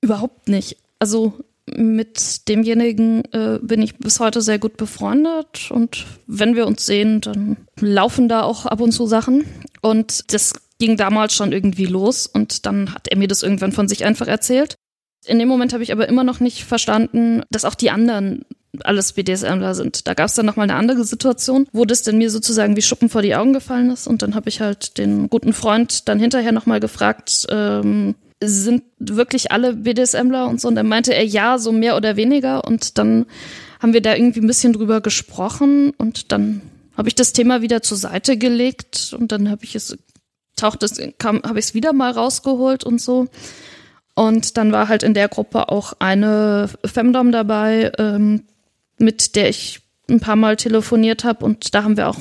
Überhaupt 0.00 0.48
nicht. 0.48 0.76
Also 0.98 1.44
mit 1.66 2.48
demjenigen 2.48 3.24
äh, 3.32 3.58
bin 3.62 3.82
ich 3.82 3.96
bis 3.96 4.20
heute 4.20 4.40
sehr 4.40 4.58
gut 4.58 4.76
befreundet 4.76 5.70
und 5.70 6.06
wenn 6.26 6.56
wir 6.56 6.66
uns 6.66 6.84
sehen, 6.84 7.20
dann 7.20 7.56
laufen 7.80 8.28
da 8.28 8.42
auch 8.42 8.66
ab 8.66 8.80
und 8.80 8.92
zu 8.92 9.06
Sachen. 9.06 9.44
Und 9.80 10.32
das 10.32 10.54
ging 10.78 10.96
damals 10.96 11.34
schon 11.34 11.52
irgendwie 11.52 11.86
los 11.86 12.26
und 12.26 12.66
dann 12.66 12.92
hat 12.94 13.08
er 13.08 13.16
mir 13.16 13.28
das 13.28 13.42
irgendwann 13.42 13.72
von 13.72 13.88
sich 13.88 14.04
einfach 14.04 14.26
erzählt. 14.26 14.74
In 15.24 15.38
dem 15.38 15.48
Moment 15.48 15.72
habe 15.72 15.84
ich 15.84 15.92
aber 15.92 16.08
immer 16.08 16.24
noch 16.24 16.40
nicht 16.40 16.64
verstanden, 16.64 17.42
dass 17.50 17.64
auch 17.64 17.76
die 17.76 17.90
anderen 17.90 18.44
alles 18.82 19.12
BDSMler 19.12 19.74
sind. 19.74 20.06
Da 20.08 20.14
gab 20.14 20.26
es 20.26 20.34
dann 20.34 20.46
nochmal 20.46 20.68
eine 20.68 20.78
andere 20.78 21.04
Situation, 21.04 21.68
wo 21.72 21.84
das 21.84 22.02
denn 22.02 22.18
mir 22.18 22.30
sozusagen 22.30 22.76
wie 22.76 22.82
Schuppen 22.82 23.08
vor 23.08 23.22
die 23.22 23.34
Augen 23.34 23.52
gefallen 23.52 23.90
ist. 23.90 24.06
Und 24.06 24.22
dann 24.22 24.34
habe 24.34 24.48
ich 24.48 24.60
halt 24.60 24.98
den 24.98 25.28
guten 25.28 25.52
Freund 25.52 26.08
dann 26.08 26.18
hinterher 26.18 26.52
nochmal 26.52 26.80
gefragt, 26.80 27.46
ähm, 27.50 28.14
sind 28.42 28.82
wirklich 28.98 29.52
alle 29.52 29.74
BDSMler 29.74 30.48
und 30.48 30.60
so? 30.60 30.68
Und 30.68 30.74
dann 30.74 30.88
meinte 30.88 31.14
er 31.14 31.24
ja, 31.24 31.58
so 31.58 31.72
mehr 31.72 31.96
oder 31.96 32.16
weniger. 32.16 32.64
Und 32.64 32.98
dann 32.98 33.26
haben 33.80 33.92
wir 33.92 34.02
da 34.02 34.14
irgendwie 34.14 34.40
ein 34.40 34.46
bisschen 34.46 34.72
drüber 34.72 35.00
gesprochen 35.00 35.90
und 35.98 36.30
dann 36.32 36.62
habe 36.96 37.08
ich 37.08 37.14
das 37.14 37.32
Thema 37.32 37.62
wieder 37.62 37.82
zur 37.82 37.96
Seite 37.96 38.36
gelegt 38.36 39.14
und 39.18 39.32
dann 39.32 39.50
habe 39.50 39.64
ich 39.64 39.74
es 39.74 39.96
taucht 40.56 40.82
es, 40.82 41.00
kam, 41.18 41.42
habe 41.42 41.58
ich 41.58 41.66
es 41.66 41.74
wieder 41.74 41.92
mal 41.92 42.12
rausgeholt 42.12 42.84
und 42.84 43.00
so. 43.00 43.26
Und 44.14 44.56
dann 44.56 44.72
war 44.72 44.88
halt 44.88 45.02
in 45.02 45.14
der 45.14 45.28
Gruppe 45.28 45.68
auch 45.70 45.94
eine 45.98 46.68
Femdom 46.84 47.32
dabei, 47.32 47.90
ähm, 47.98 48.44
mit 48.98 49.34
der 49.34 49.48
ich 49.48 49.80
ein 50.08 50.20
paar 50.20 50.36
Mal 50.36 50.56
telefoniert 50.56 51.24
habe 51.24 51.44
und 51.44 51.74
da 51.74 51.82
haben 51.84 51.96
wir 51.96 52.08
auch 52.08 52.18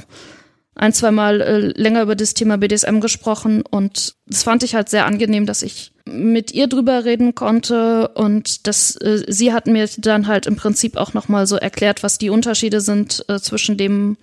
ein, 0.82 0.94
zwei 0.94 1.12
Mal 1.12 1.42
äh, 1.42 1.60
länger 1.80 2.02
über 2.02 2.16
das 2.16 2.34
Thema 2.34 2.58
BDSM 2.58 3.00
gesprochen 3.02 3.62
und 3.62 4.16
das 4.26 4.42
fand 4.42 4.64
ich 4.64 4.74
halt 4.74 4.90
sehr 4.90 5.06
angenehm, 5.06 5.46
dass 5.46 5.62
ich 5.62 5.92
mit 6.06 6.52
ihr 6.52 6.66
drüber 6.66 7.06
reden 7.06 7.36
konnte 7.36 8.08
und 8.10 8.66
dass 8.66 8.96
äh, 8.96 9.24
sie 9.28 9.54
hat 9.54 9.68
mir 9.68 9.88
dann 10.00 10.26
halt 10.26 10.48
im 10.48 10.56
Prinzip 10.56 10.98
auch 10.98 11.14
noch 11.14 11.28
mal 11.28 11.46
so 11.46 11.56
erklärt, 11.56 12.02
was 12.02 12.18
die 12.18 12.32
Unterschiede 12.32 12.82
sind 12.82 13.24
äh, 13.28 13.40
zwischen 13.40 13.78
dem 13.78 14.18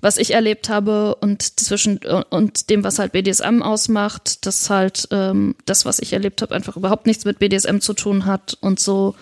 was 0.00 0.18
ich 0.18 0.32
erlebt 0.32 0.68
habe 0.68 1.16
und 1.16 1.58
zwischen 1.58 1.98
und 2.30 2.70
dem, 2.70 2.84
was 2.84 3.00
halt 3.00 3.10
BDSM 3.10 3.62
ausmacht, 3.62 4.46
dass 4.46 4.70
halt 4.70 5.08
ähm, 5.10 5.56
das, 5.66 5.84
was 5.84 5.98
ich 5.98 6.12
erlebt 6.12 6.40
habe, 6.40 6.54
einfach 6.54 6.76
überhaupt 6.76 7.06
nichts 7.06 7.24
mit 7.24 7.40
BDSM 7.40 7.80
zu 7.80 7.94
tun 7.94 8.24
hat 8.24 8.56
und 8.60 8.78
so. 8.78 9.16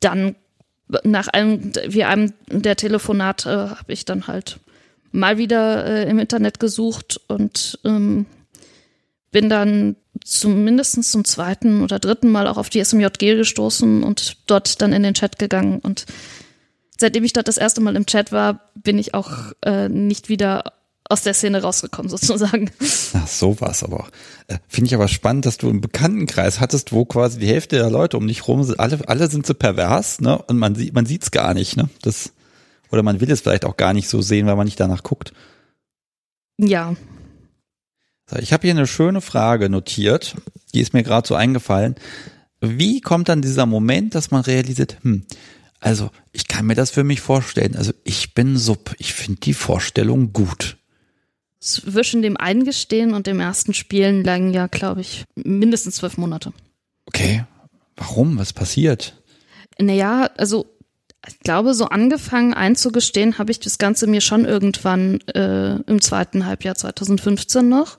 Dann 0.00 0.36
nach 1.04 1.28
einem 1.28 1.72
wie 1.86 2.04
einem 2.04 2.32
der 2.48 2.76
Telefonate 2.76 3.76
habe 3.78 3.92
ich 3.92 4.06
dann 4.06 4.28
halt 4.28 4.60
mal 5.12 5.38
wieder 5.38 5.86
äh, 5.86 6.10
im 6.10 6.18
Internet 6.18 6.58
gesucht 6.58 7.20
und 7.28 7.78
ähm, 7.84 8.26
bin 9.30 9.48
dann 9.48 9.96
zumindest 10.24 11.10
zum 11.10 11.24
zweiten 11.24 11.82
oder 11.82 11.98
dritten 11.98 12.30
Mal 12.30 12.46
auch 12.46 12.58
auf 12.58 12.70
die 12.70 12.84
SMJG 12.84 13.36
gestoßen 13.36 14.02
und 14.02 14.36
dort 14.46 14.82
dann 14.82 14.92
in 14.92 15.02
den 15.02 15.14
Chat 15.14 15.38
gegangen 15.38 15.78
und 15.78 16.06
seitdem 16.98 17.24
ich 17.24 17.32
dort 17.32 17.48
das 17.48 17.58
erste 17.58 17.80
Mal 17.80 17.96
im 17.96 18.06
Chat 18.06 18.32
war, 18.32 18.70
bin 18.74 18.98
ich 18.98 19.14
auch 19.14 19.52
äh, 19.62 19.88
nicht 19.88 20.28
wieder 20.28 20.72
aus 21.04 21.22
der 21.22 21.34
Szene 21.34 21.60
rausgekommen, 21.60 22.08
sozusagen. 22.16 22.70
Ach, 23.14 23.26
so 23.26 23.60
war's 23.60 23.82
aber. 23.82 24.08
Äh, 24.48 24.58
Finde 24.68 24.86
ich 24.88 24.94
aber 24.94 25.08
spannend, 25.08 25.46
dass 25.46 25.58
du 25.58 25.68
einen 25.68 25.80
Bekanntenkreis 25.80 26.60
hattest, 26.60 26.92
wo 26.92 27.04
quasi 27.04 27.38
die 27.38 27.48
Hälfte 27.48 27.76
der 27.76 27.90
Leute 27.90 28.16
um 28.16 28.26
dich 28.26 28.48
rum 28.48 28.62
sind, 28.62 28.80
alle, 28.80 28.98
alle 29.08 29.28
sind 29.28 29.46
so 29.46 29.54
pervers, 29.54 30.20
ne? 30.20 30.40
Und 30.42 30.58
man 30.58 30.74
sieht, 30.74 30.94
man 30.94 31.06
sieht's 31.06 31.30
gar 31.30 31.54
nicht, 31.54 31.76
ne? 31.76 31.88
Das, 32.02 32.32
oder 32.92 33.02
man 33.02 33.20
will 33.20 33.30
es 33.30 33.40
vielleicht 33.40 33.64
auch 33.64 33.76
gar 33.76 33.92
nicht 33.92 34.08
so 34.08 34.22
sehen, 34.22 34.46
weil 34.46 34.56
man 34.56 34.66
nicht 34.66 34.78
danach 34.78 35.02
guckt. 35.02 35.32
Ja. 36.58 36.94
So, 38.30 38.36
ich 38.36 38.52
habe 38.52 38.62
hier 38.62 38.72
eine 38.72 38.86
schöne 38.86 39.20
Frage 39.20 39.68
notiert, 39.68 40.36
die 40.74 40.80
ist 40.80 40.94
mir 40.94 41.02
gerade 41.02 41.26
so 41.26 41.34
eingefallen. 41.34 41.96
Wie 42.60 43.00
kommt 43.00 43.28
dann 43.28 43.42
dieser 43.42 43.66
Moment, 43.66 44.14
dass 44.14 44.30
man 44.30 44.42
realisiert, 44.42 44.98
hm, 45.02 45.24
also, 45.80 46.10
ich 46.30 46.46
kann 46.46 46.66
mir 46.66 46.76
das 46.76 46.92
für 46.92 47.02
mich 47.02 47.20
vorstellen. 47.20 47.74
Also, 47.74 47.92
ich 48.04 48.34
bin 48.34 48.56
Sub. 48.56 48.94
Ich 48.98 49.14
finde 49.14 49.40
die 49.40 49.52
Vorstellung 49.52 50.32
gut. 50.32 50.76
Zwischen 51.58 52.22
dem 52.22 52.36
Eingestehen 52.36 53.14
und 53.14 53.26
dem 53.26 53.40
ersten 53.40 53.74
Spielen 53.74 54.22
lagen 54.22 54.52
ja, 54.52 54.68
glaube 54.68 55.00
ich, 55.00 55.24
mindestens 55.34 55.96
zwölf 55.96 56.18
Monate. 56.18 56.52
Okay. 57.06 57.44
Warum? 57.96 58.38
Was 58.38 58.52
passiert? 58.52 59.20
Naja, 59.80 60.30
also 60.36 60.66
ich 61.26 61.38
glaube, 61.40 61.74
so 61.74 61.86
angefangen 61.86 62.54
einzugestehen 62.54 63.38
habe 63.38 63.50
ich 63.52 63.60
das 63.60 63.78
Ganze 63.78 64.06
mir 64.06 64.20
schon 64.20 64.44
irgendwann 64.44 65.20
äh, 65.28 65.76
im 65.82 66.00
zweiten 66.00 66.46
Halbjahr 66.46 66.74
2015 66.74 67.68
noch. 67.68 67.98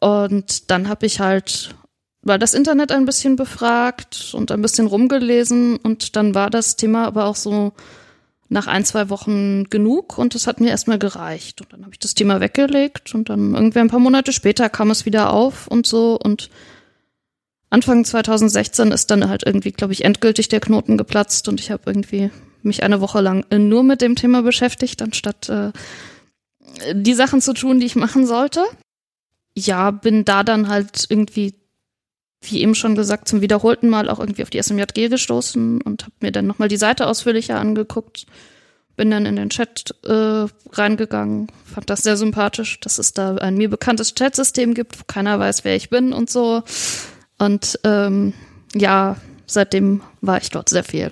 Und 0.00 0.70
dann 0.70 0.88
habe 0.88 1.06
ich 1.06 1.20
halt 1.20 1.74
war 2.22 2.38
das 2.38 2.54
Internet 2.54 2.92
ein 2.92 3.06
bisschen 3.06 3.36
befragt 3.36 4.34
und 4.34 4.52
ein 4.52 4.60
bisschen 4.60 4.86
rumgelesen 4.86 5.76
und 5.76 6.16
dann 6.16 6.34
war 6.34 6.50
das 6.50 6.76
Thema 6.76 7.06
aber 7.06 7.24
auch 7.24 7.36
so 7.36 7.72
nach 8.50 8.66
ein, 8.66 8.84
zwei 8.84 9.08
Wochen 9.08 9.64
genug 9.70 10.18
und 10.18 10.34
es 10.34 10.46
hat 10.46 10.60
mir 10.60 10.70
erstmal 10.70 10.98
gereicht. 10.98 11.62
Und 11.62 11.72
dann 11.72 11.82
habe 11.82 11.92
ich 11.92 12.00
das 12.00 12.14
Thema 12.14 12.40
weggelegt 12.40 13.14
und 13.14 13.30
dann 13.30 13.54
irgendwie 13.54 13.78
ein 13.78 13.88
paar 13.88 14.00
Monate 14.00 14.32
später 14.32 14.68
kam 14.68 14.90
es 14.90 15.06
wieder 15.06 15.32
auf 15.32 15.66
und 15.68 15.86
so 15.86 16.18
und 16.18 16.50
Anfang 17.70 18.04
2016 18.04 18.90
ist 18.90 19.10
dann 19.10 19.28
halt 19.28 19.44
irgendwie, 19.46 19.72
glaube 19.72 19.92
ich, 19.92 20.04
endgültig 20.04 20.48
der 20.48 20.60
Knoten 20.60 20.98
geplatzt 20.98 21.48
und 21.48 21.60
ich 21.60 21.70
habe 21.70 21.82
irgendwie 21.86 22.30
mich 22.62 22.82
eine 22.82 23.00
Woche 23.00 23.20
lang 23.20 23.46
nur 23.50 23.82
mit 23.82 24.02
dem 24.02 24.16
Thema 24.16 24.42
beschäftigt, 24.42 25.00
anstatt 25.00 25.48
äh, 25.48 25.72
die 26.92 27.14
Sachen 27.14 27.40
zu 27.40 27.54
tun, 27.54 27.80
die 27.80 27.86
ich 27.86 27.96
machen 27.96 28.26
sollte. 28.26 28.64
Ja, 29.54 29.90
bin 29.90 30.24
da 30.24 30.42
dann 30.42 30.68
halt 30.68 31.06
irgendwie 31.08 31.54
wie 32.42 32.62
eben 32.62 32.74
schon 32.74 32.94
gesagt, 32.94 33.28
zum 33.28 33.40
wiederholten 33.40 33.88
Mal 33.88 34.08
auch 34.08 34.18
irgendwie 34.18 34.42
auf 34.42 34.50
die 34.50 34.62
SMJG 34.62 35.08
gestoßen 35.08 35.82
und 35.82 36.04
habe 36.04 36.14
mir 36.20 36.32
dann 36.32 36.46
nochmal 36.46 36.68
die 36.68 36.76
Seite 36.76 37.06
ausführlicher 37.06 37.58
angeguckt. 37.58 38.26
Bin 38.96 39.10
dann 39.10 39.26
in 39.26 39.36
den 39.36 39.50
Chat 39.50 39.94
äh, 40.04 40.46
reingegangen, 40.72 41.48
fand 41.64 41.90
das 41.90 42.02
sehr 42.02 42.16
sympathisch, 42.16 42.80
dass 42.80 42.98
es 42.98 43.12
da 43.12 43.36
ein 43.36 43.56
mir 43.56 43.70
bekanntes 43.70 44.14
Chatsystem 44.14 44.74
gibt, 44.74 44.98
wo 44.98 45.04
keiner 45.06 45.38
weiß, 45.38 45.64
wer 45.64 45.76
ich 45.76 45.90
bin 45.90 46.12
und 46.12 46.30
so. 46.30 46.62
Und 47.40 47.80
ähm, 47.84 48.34
ja, 48.74 49.16
seitdem 49.46 50.02
war 50.20 50.40
ich 50.40 50.50
dort 50.50 50.68
sehr 50.68 50.84
viel. 50.84 51.10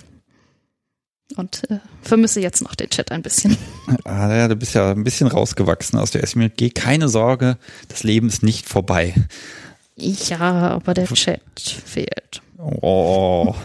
Und 1.35 1.69
äh, 1.69 1.79
vermisse 2.01 2.39
jetzt 2.39 2.61
noch 2.61 2.75
den 2.75 2.89
Chat 2.89 3.11
ein 3.11 3.21
bisschen. 3.21 3.57
Ah, 4.03 4.33
ja, 4.33 4.47
du 4.47 4.55
bist 4.55 4.75
ja 4.75 4.91
ein 4.91 5.03
bisschen 5.03 5.27
rausgewachsen 5.27 5.97
aus 5.97 6.11
der 6.11 6.25
SMJG. 6.25 6.69
Keine 6.75 7.09
Sorge, 7.09 7.57
das 7.87 8.03
Leben 8.03 8.27
ist 8.27 8.43
nicht 8.43 8.67
vorbei. 8.67 9.15
Ja, 9.95 10.69
aber 10.69 10.93
der 10.93 11.07
Chat 11.07 11.41
fehlt. 11.59 12.41
Oh, 12.57 13.55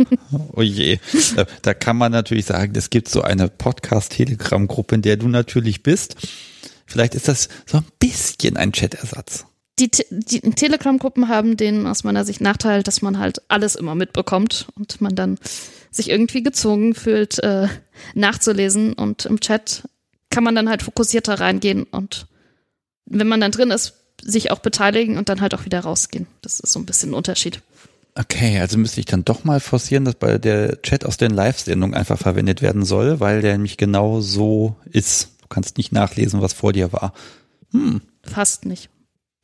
oh 0.53 0.63
je. 0.63 0.99
Da 1.63 1.75
kann 1.75 1.97
man 1.99 2.13
natürlich 2.13 2.47
sagen, 2.47 2.73
es 2.77 2.89
gibt 2.89 3.09
so 3.09 3.23
eine 3.23 3.49
Podcast-Telegram-Gruppe, 3.49 4.95
in 4.95 5.03
der 5.03 5.19
du 5.19 5.29
natürlich 5.29 5.83
bist. 5.83 6.17
Vielleicht 6.87 7.15
ist 7.15 7.29
das 7.29 7.49
so 7.67 7.79
ein 7.79 7.85
bisschen 7.99 8.57
ein 8.57 8.73
Chat-Ersatz. 8.73 9.47
Die, 9.79 9.91
die 10.11 10.41
Telegram-Gruppen 10.41 11.29
haben 11.29 11.57
den 11.57 11.87
aus 11.87 12.05
meiner 12.05 12.25
Sicht 12.25 12.41
Nachteil, 12.41 12.83
dass 12.83 13.03
man 13.03 13.19
halt 13.19 13.43
alles 13.49 13.75
immer 13.75 13.95
mitbekommt 13.95 14.69
und 14.77 15.01
man 15.01 15.15
dann 15.15 15.39
sich 15.91 16.11
irgendwie 16.11 16.43
gezwungen 16.43 16.95
fühlt, 16.95 17.39
äh, 17.41 17.69
nachzulesen. 18.15 18.93
Und 18.93 19.27
im 19.27 19.41
Chat 19.41 19.83
kann 20.31 20.45
man 20.45 20.55
dann 20.55 20.69
halt 20.69 20.83
fokussierter 20.83 21.41
reingehen 21.41 21.85
und 21.85 22.27
wenn 23.07 23.29
man 23.29 23.41
dann 23.41 23.53
drin 23.53 23.71
ist, 23.71 23.95
sich 24.23 24.51
auch 24.51 24.61
beteiligen 24.61 25.19
und 25.19 25.29
dann 25.29 25.41
halt 25.41 25.55
auch 25.55 25.65
wieder 25.65 25.81
rausgehen. 25.81 26.27
Das 26.43 26.61
ist 26.61 26.73
so 26.73 26.79
ein 26.79 26.87
bisschen 26.87 27.11
ein 27.11 27.15
Unterschied. 27.15 27.61
Okay, 28.15 28.61
also 28.61 28.79
müsste 28.79 29.01
ich 29.01 29.07
dann 29.07 29.25
doch 29.25 29.45
mal 29.45 29.61
forcieren, 29.61 30.05
dass 30.05 30.15
bei 30.15 30.39
der 30.39 30.81
Chat 30.83 31.05
aus 31.05 31.17
den 31.17 31.33
Live-Sendungen 31.33 31.97
einfach 31.97 32.19
verwendet 32.19 32.63
werden 32.63 32.85
soll, 32.85 33.19
weil 33.19 33.43
der 33.43 33.53
nämlich 33.53 33.77
genau 33.77 34.21
so 34.21 34.77
ist. 34.91 35.31
Du 35.43 35.49
kannst 35.49 35.77
nicht 35.77 35.93
nachlesen, 35.93 36.41
was 36.41 36.53
vor 36.53 36.73
dir 36.73 36.93
war. 36.93 37.13
Hm. 37.73 38.03
Fast 38.23 38.67
nicht. 38.67 38.89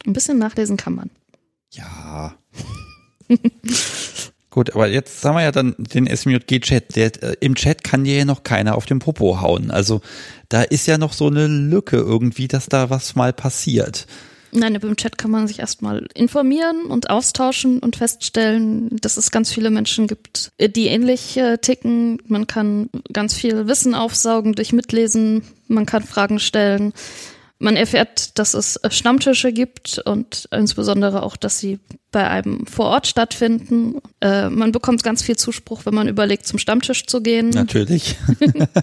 Ein 0.07 0.13
bisschen 0.13 0.39
nachlesen 0.39 0.77
kann 0.77 0.95
man. 0.95 1.11
Ja. 1.73 2.35
Gut, 4.51 4.75
aber 4.75 4.89
jetzt 4.89 5.25
haben 5.25 5.37
wir 5.37 5.43
ja 5.43 5.53
dann 5.53 5.77
den 5.79 6.09
SMJG-Chat. 6.09 6.97
äh, 6.97 7.37
Im 7.41 7.55
Chat 7.55 7.85
kann 7.85 8.03
dir 8.03 8.19
ja 8.19 8.25
noch 8.25 8.43
keiner 8.43 8.75
auf 8.77 8.85
den 8.85 8.99
Popo 8.99 9.41
hauen. 9.41 9.71
Also 9.71 10.01
da 10.49 10.63
ist 10.63 10.87
ja 10.87 10.99
noch 10.99 11.13
so 11.13 11.29
eine 11.29 11.47
Lücke 11.47 11.97
irgendwie, 11.99 12.49
dass 12.49 12.67
da 12.67 12.91
was 12.91 13.15
mal 13.15 13.33
passiert. 13.33 14.09
Nein, 14.53 14.75
im 14.75 14.97
Chat 14.97 15.17
kann 15.17 15.31
man 15.31 15.47
sich 15.47 15.61
erstmal 15.61 16.09
informieren 16.15 16.87
und 16.87 17.09
austauschen 17.09 17.79
und 17.79 17.95
feststellen, 17.95 18.97
dass 19.01 19.17
es 19.17 19.31
ganz 19.31 19.53
viele 19.53 19.71
Menschen 19.71 20.09
gibt, 20.09 20.51
die 20.61 20.89
ähnlich 20.89 21.37
äh, 21.37 21.59
ticken. 21.59 22.21
Man 22.27 22.49
kann 22.49 22.91
ganz 23.13 23.35
viel 23.35 23.69
Wissen 23.69 23.95
aufsaugen 23.95 24.55
durch 24.55 24.73
Mitlesen. 24.73 25.43
Man 25.69 25.87
kann 25.87 26.03
Fragen 26.03 26.41
stellen. 26.41 26.93
Man 27.63 27.77
erfährt, 27.77 28.39
dass 28.39 28.55
es 28.55 28.81
Stammtische 28.89 29.53
gibt 29.53 29.99
und 29.99 30.49
insbesondere 30.51 31.23
auch, 31.23 31.37
dass 31.37 31.59
sie 31.59 31.79
bei 32.11 32.27
einem 32.27 32.67
vor 32.67 32.87
Ort 32.87 33.07
stattfinden. 33.07 34.01
Äh, 34.23 34.49
man 34.49 34.73
bekommt 34.73 35.05
ganz 35.05 35.23
viel 35.23 35.37
Zuspruch, 35.37 35.85
wenn 35.85 35.95
man 35.95 36.09
überlegt, 36.09 36.47
zum 36.47 36.59
Stammtisch 36.59 37.07
zu 37.07 37.21
gehen. 37.21 37.51
Natürlich. 37.51 38.17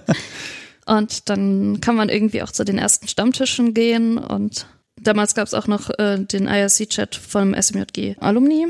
und 0.85 1.27
dann 1.27 1.81
kann 1.81 1.95
man 1.95 2.09
irgendwie 2.09 2.43
auch 2.43 2.51
zu 2.51 2.63
den 2.65 2.77
ersten 2.77 3.07
Stammtischen 3.07 3.73
gehen 3.73 4.19
und 4.19 4.67
damals 5.01 5.33
gab 5.33 5.47
es 5.47 5.55
auch 5.55 5.65
noch 5.65 5.89
äh, 5.97 6.19
den 6.19 6.45
IRC-Chat 6.47 7.15
vom 7.15 7.59
SMJG 7.59 8.17
Alumni. 8.19 8.67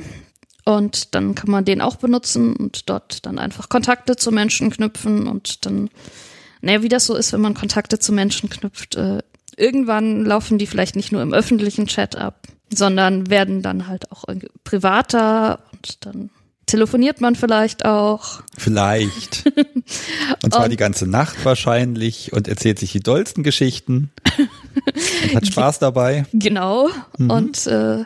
Und 0.64 1.16
dann 1.16 1.36
kann 1.36 1.52
man 1.52 1.66
den 1.66 1.82
auch 1.82 1.98
benutzen 1.98 2.56
und 2.56 2.90
dort 2.90 3.26
dann 3.26 3.40
einfach 3.40 3.68
Kontakte 3.68 4.16
zu 4.16 4.32
Menschen 4.32 4.70
knüpfen 4.70 5.28
und 5.28 5.66
dann, 5.66 5.90
naja, 6.62 6.82
wie 6.82 6.90
das 6.90 7.06
so 7.06 7.16
ist, 7.16 7.34
wenn 7.34 7.42
man 7.42 7.54
Kontakte 7.54 8.00
zu 8.00 8.14
Menschen 8.14 8.50
knüpft, 8.50 8.96
äh, 8.96 9.20
irgendwann 9.58 10.24
laufen 10.24 10.58
die 10.58 10.68
vielleicht 10.68 10.96
nicht 10.96 11.12
nur 11.12 11.22
im 11.22 11.34
öffentlichen 11.34 11.88
Chat 11.88 12.16
ab, 12.16 12.48
sondern 12.74 13.30
werden 13.30 13.62
dann 13.62 13.88
halt 13.88 14.12
auch 14.12 14.26
privater 14.64 15.60
und 15.74 16.06
dann 16.06 16.30
telefoniert 16.66 17.22
man 17.22 17.36
vielleicht 17.36 17.86
auch. 17.86 18.42
Vielleicht. 18.58 19.46
Und 20.44 20.54
zwar 20.54 20.66
und, 20.66 20.72
die 20.72 20.78
ganze 20.78 21.08
Nacht 21.08 21.46
wahrscheinlich 21.46 22.34
und 22.34 22.50
erzählt 22.50 22.78
sich 22.78 22.92
die 22.92 23.00
dollsten 23.00 23.42
Geschichten 23.42 24.12
und 24.38 25.36
hat 25.36 25.48
Spaß 25.48 25.80
dabei. 25.80 26.26
Genau. 26.34 26.90
Mhm. 27.18 27.30
Und 27.30 27.68
äh, 27.68 28.04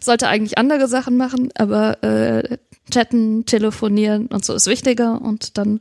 sollte 0.00 0.28
eigentlich 0.28 0.58
andere 0.58 0.86
Sachen 0.86 1.16
machen, 1.16 1.50
aber 1.56 2.02
äh, 2.04 2.58
chatten, 2.90 3.46
telefonieren 3.46 4.28
und 4.28 4.44
so 4.44 4.54
ist 4.54 4.68
wichtiger 4.68 5.20
und 5.20 5.58
dann 5.58 5.80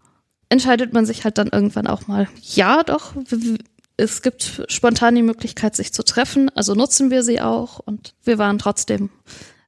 entscheidet 0.49 0.93
man 0.93 1.05
sich 1.05 1.23
halt 1.23 1.37
dann 1.37 1.49
irgendwann 1.49 1.87
auch 1.87 2.07
mal, 2.07 2.27
ja, 2.41 2.83
doch, 2.83 3.13
es 3.97 4.21
gibt 4.21 4.63
spontan 4.67 5.15
die 5.15 5.23
Möglichkeit, 5.23 5.75
sich 5.75 5.91
zu 5.91 6.03
treffen, 6.03 6.49
also 6.55 6.75
nutzen 6.75 7.09
wir 7.09 7.23
sie 7.23 7.41
auch 7.41 7.79
und 7.79 8.13
wir 8.23 8.37
waren 8.37 8.59
trotzdem 8.59 9.09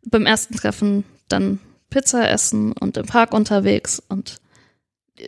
beim 0.05 0.25
ersten 0.25 0.55
Treffen 0.55 1.03
dann 1.27 1.59
Pizza 1.89 2.29
essen 2.29 2.71
und 2.73 2.97
im 2.97 3.07
Park 3.07 3.33
unterwegs 3.33 4.01
und 4.07 4.37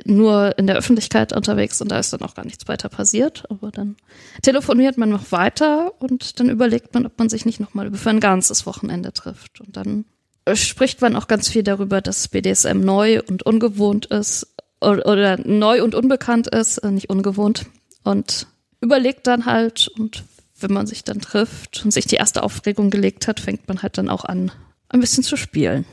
nur 0.06 0.58
in 0.58 0.68
der 0.68 0.78
Öffentlichkeit 0.78 1.34
unterwegs 1.34 1.82
und 1.82 1.92
da 1.92 2.00
ist 2.00 2.14
dann 2.14 2.22
auch 2.22 2.36
gar 2.36 2.46
nichts 2.46 2.68
weiter 2.68 2.90
passiert. 2.90 3.44
Aber 3.50 3.72
dann 3.72 3.98
telefoniert 4.42 4.98
man 4.98 5.10
noch 5.10 5.32
weiter 5.32 5.94
und 6.00 6.40
dann 6.40 6.50
überlegt 6.50 6.94
man, 6.94 7.06
ob 7.06 7.18
man 7.20 7.30
sich 7.30 7.46
nicht 7.46 7.60
nochmal 7.60 7.92
für 7.94 8.10
ein 8.10 8.20
ganzes 8.20 8.66
Wochenende 8.66 9.12
trifft. 9.12 9.60
Und 9.60 9.76
dann 9.76 10.06
spricht 10.54 11.02
man 11.02 11.16
auch 11.16 11.28
ganz 11.28 11.50
viel 11.50 11.64
darüber, 11.64 12.02
dass 12.02 12.30
BDSM 12.30 12.80
neu 12.80 13.22
und 13.28 13.44
ungewohnt 13.44 14.06
ist 14.06 14.48
oder, 14.80 15.06
oder 15.06 15.38
neu 15.38 15.84
und 15.84 15.94
unbekannt 15.94 16.48
ist, 16.48 16.78
äh, 16.80 16.92
nicht 16.92 17.10
ungewohnt. 17.10 17.66
Und 18.04 18.48
überlegt 18.82 19.28
dann 19.28 19.46
halt 19.46 19.88
und 19.88 20.24
wenn 20.60 20.74
man 20.74 20.88
sich 20.88 21.04
dann 21.04 21.22
trifft 21.22 21.84
und 21.84 21.92
sich 21.92 22.06
die 22.06 22.16
erste 22.16 22.44
Aufregung 22.44 22.90
gelegt 22.90 23.28
hat, 23.28 23.40
fängt 23.40 23.68
man 23.68 23.82
halt 23.82 23.98
dann 23.98 24.10
auch 24.10 24.26
an, 24.26 24.52
ein 24.90 25.00
bisschen 25.00 25.24
zu 25.24 25.38
spielen. 25.38 25.86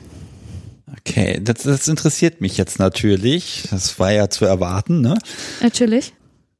Okay, 0.97 1.39
das, 1.41 1.63
das 1.63 1.87
interessiert 1.87 2.41
mich 2.41 2.57
jetzt 2.57 2.79
natürlich. 2.79 3.63
Das 3.69 3.99
war 3.99 4.11
ja 4.11 4.29
zu 4.29 4.45
erwarten, 4.45 5.01
ne? 5.01 5.17
Natürlich. 5.61 6.13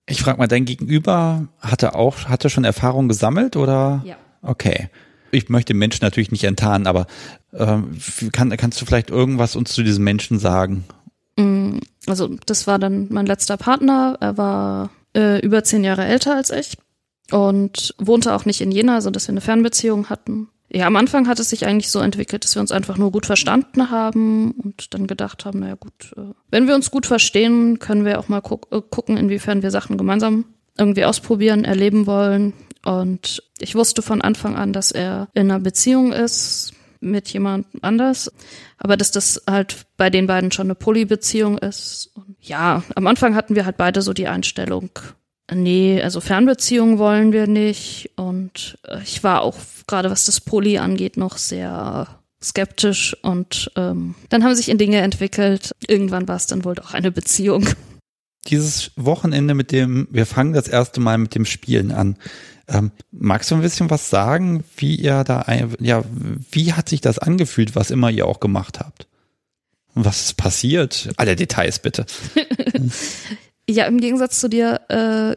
Ich 0.08 0.22
frage 0.22 0.38
mal, 0.38 0.48
dein 0.48 0.66
Gegenüber 0.66 1.48
hatte 1.60 1.96
auch, 1.96 2.26
hatte 2.26 2.50
schon 2.50 2.64
Erfahrung 2.64 3.08
gesammelt 3.08 3.56
oder? 3.56 4.04
Ja. 4.06 4.16
Okay. 4.42 4.90
Ich 5.32 5.50
möchte 5.50 5.74
Menschen 5.74 6.04
natürlich 6.04 6.32
nicht 6.32 6.44
enttarnen, 6.44 6.88
aber 6.88 7.06
ähm, 7.54 7.98
kann, 8.32 8.56
kannst 8.58 8.82
du 8.82 8.86
vielleicht 8.86 9.12
irgendwas 9.12 9.56
uns 9.56 9.72
zu 9.74 9.84
diesem 9.84 10.04
Menschen 10.04 10.40
sagen? 10.40 10.86
Mm, 11.36 11.78
also, 12.08 12.36
das 12.46 12.66
war 12.66 12.80
dann 12.80 13.08
mein 13.12 13.28
letzter 13.28 13.58
Partner. 13.58 14.18
Er 14.20 14.38
war 14.38 14.90
äh, 15.16 15.40
über 15.40 15.64
zehn 15.64 15.84
Jahre 15.84 16.06
älter 16.06 16.36
als 16.36 16.50
ich 16.50 16.78
und 17.32 17.94
wohnte 17.98 18.34
auch 18.34 18.46
nicht 18.46 18.62
in 18.62 18.72
Jena, 18.72 18.96
also 18.96 19.10
dass 19.10 19.28
wir 19.28 19.34
eine 19.34 19.42
Fernbeziehung 19.42 20.10
hatten. 20.10 20.50
Ja, 20.72 20.86
am 20.86 20.96
Anfang 20.96 21.28
hat 21.28 21.40
es 21.40 21.50
sich 21.50 21.66
eigentlich 21.66 21.90
so 21.90 22.00
entwickelt, 22.00 22.44
dass 22.44 22.56
wir 22.56 22.62
uns 22.62 22.72
einfach 22.72 22.98
nur 22.98 23.12
gut 23.12 23.26
verstanden 23.26 23.90
haben 23.90 24.52
und 24.52 24.94
dann 24.94 25.08
gedacht 25.08 25.46
haben, 25.46 25.60
naja 25.60 25.76
gut, 25.76 26.14
äh, 26.16 26.34
wenn 26.52 26.68
wir 26.68 26.76
uns 26.76 26.92
gut 26.92 27.08
verstehen, 27.08 27.80
können 27.80 28.06
wir 28.06 28.20
auch 28.20 28.28
mal 28.28 28.42
gu 28.42 28.60
äh, 28.72 28.82
gucken, 28.88 29.18
inwiefern 29.18 29.64
wir 29.64 29.72
Sachen 29.72 29.98
gemeinsam 29.98 30.46
irgendwie 30.78 31.06
ausprobieren, 31.06 31.66
erleben 31.66 32.06
wollen. 32.06 32.54
Und 32.86 33.44
ich 33.58 33.76
wusste 33.76 34.02
von 34.02 34.22
Anfang 34.22 34.56
an, 34.56 34.72
dass 34.72 34.92
er 34.92 35.28
in 35.34 35.52
einer 35.52 35.60
Beziehung 35.60 36.14
ist 36.14 36.74
mit 37.02 37.30
jemand 37.30 37.68
anders, 37.82 38.32
aber 38.78 38.98
dass 38.98 39.12
das 39.12 39.44
halt 39.50 39.86
bei 39.98 40.10
den 40.10 40.28
beiden 40.28 40.52
schon 40.52 40.68
eine 40.68 40.76
Polybeziehung 40.76 41.58
ist. 41.58 42.12
Und 42.14 42.36
ja, 42.42 42.84
am 42.96 43.08
Anfang 43.08 43.36
hatten 43.36 43.56
wir 43.56 43.66
halt 43.66 43.78
beide 43.78 44.02
so 44.02 44.14
die 44.14 44.28
Einstellung, 44.28 44.90
nee, 45.54 46.02
also 46.02 46.22
Fernbeziehungen 46.22 46.98
wollen 46.98 47.32
wir 47.32 47.48
nicht. 47.48 48.12
Und 48.16 48.78
äh, 48.88 49.02
ich 49.04 49.24
war 49.24 49.42
auch 49.42 49.56
gerade 49.88 50.12
was 50.12 50.26
das 50.26 50.42
Poly 50.42 50.78
angeht 50.78 51.18
noch 51.18 51.38
sehr 51.38 52.08
skeptisch 52.42 53.18
und 53.22 53.70
ähm, 53.76 54.16
dann 54.30 54.44
haben 54.44 54.56
sich 54.56 54.70
in 54.70 54.78
Dinge 54.78 55.02
entwickelt. 55.02 55.76
Irgendwann 55.86 56.28
war 56.28 56.38
es 56.38 56.48
dann 56.48 56.64
wohl 56.64 56.76
doch 56.76 56.94
eine 56.94 57.12
Beziehung. 57.12 57.68
Dieses 58.48 58.92
Wochenende 58.96 59.54
mit 59.54 59.72
dem, 59.72 60.08
wir 60.12 60.26
fangen 60.26 60.54
das 60.54 60.70
erste 60.70 61.02
Mal 61.02 61.18
mit 61.18 61.36
dem 61.36 61.46
Spielen 61.46 61.92
an. 61.92 62.18
Ähm, 62.70 62.92
magst 63.12 63.50
du 63.50 63.56
ein 63.56 63.62
bisschen 63.62 63.90
was 63.90 64.10
sagen, 64.10 64.64
wie 64.78 64.96
ihr 64.96 65.24
da, 65.24 65.40
ein, 65.40 65.76
ja, 65.80 66.04
wie 66.52 66.74
hat 66.74 66.88
sich 66.88 67.02
das 67.02 67.18
angefühlt, 67.18 67.76
was 67.76 67.92
immer 67.92 68.12
ihr 68.12 68.28
auch 68.28 68.40
gemacht 68.40 68.80
habt? 68.80 69.08
Was 69.96 70.22
ist 70.22 70.38
passiert? 70.38 71.10
Alle 71.18 71.36
Details 71.36 71.80
bitte. 71.80 72.06
ja, 73.70 73.86
im 73.86 74.00
Gegensatz 74.00 74.40
zu 74.40 74.50
dir 74.50 74.82
äh, 74.90 75.36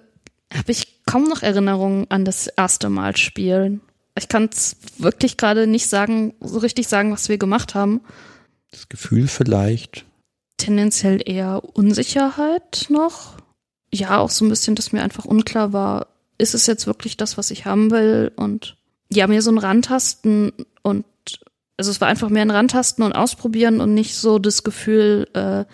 habe 0.57 0.73
ich 0.73 1.05
kaum 1.07 1.25
noch 1.25 1.43
Erinnerungen 1.43 2.07
an 2.11 2.25
das 2.25 2.47
erste 2.47 2.91
Mal 2.91 3.17
spielen. 3.17 3.81
Ich 4.17 4.29
kann 4.29 4.51
es 4.53 4.77
wirklich 4.99 5.39
gerade 5.39 5.67
nicht 5.67 5.89
sagen, 5.89 6.35
so 6.41 6.59
richtig 6.59 6.87
sagen, 6.87 7.13
was 7.13 7.31
wir 7.31 7.39
gemacht 7.39 7.75
haben. 7.75 8.03
Das 8.71 8.89
Gefühl 8.89 9.27
vielleicht. 9.27 10.05
Tendenziell 10.59 11.23
eher 11.25 11.63
Unsicherheit 11.75 12.87
noch. 12.91 13.39
Ja, 13.93 14.19
auch 14.19 14.31
so 14.31 14.45
ein 14.45 14.49
bisschen, 14.49 14.75
dass 14.75 14.93
mir 14.93 15.03
einfach 15.03 15.25
unklar 15.25 15.73
war, 15.73 16.07
ist 16.43 16.55
es 16.55 16.67
jetzt 16.67 16.87
wirklich 16.87 17.17
das, 17.17 17.39
was 17.39 17.51
ich 17.51 17.65
haben 17.65 17.91
will? 17.91 18.33
Und 18.37 18.77
ja, 19.11 19.27
mir 19.27 19.43
so 19.43 19.51
ein 19.51 19.59
Rantasten 19.59 20.53
und 20.83 21.05
also 21.77 21.91
es 21.91 22.01
war 22.01 22.09
einfach 22.09 22.29
mehr 22.29 22.43
ein 22.43 22.51
Rantasten 22.51 23.05
und 23.05 23.13
Ausprobieren 23.13 23.81
und 23.81 23.95
nicht 23.95 24.15
so 24.15 24.39
das 24.39 24.63
Gefühl, 24.63 25.29
äh, 25.35 25.65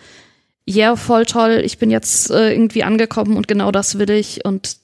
ja, 0.65 0.89
yeah, 0.89 0.95
voll 0.95 1.25
toll, 1.25 1.61
ich 1.63 1.79
bin 1.79 1.89
jetzt 1.89 2.29
äh, 2.29 2.53
irgendwie 2.53 2.83
angekommen 2.83 3.37
und 3.37 3.47
genau 3.47 3.71
das 3.71 3.97
will 3.97 4.09
ich 4.11 4.45
und 4.45 4.77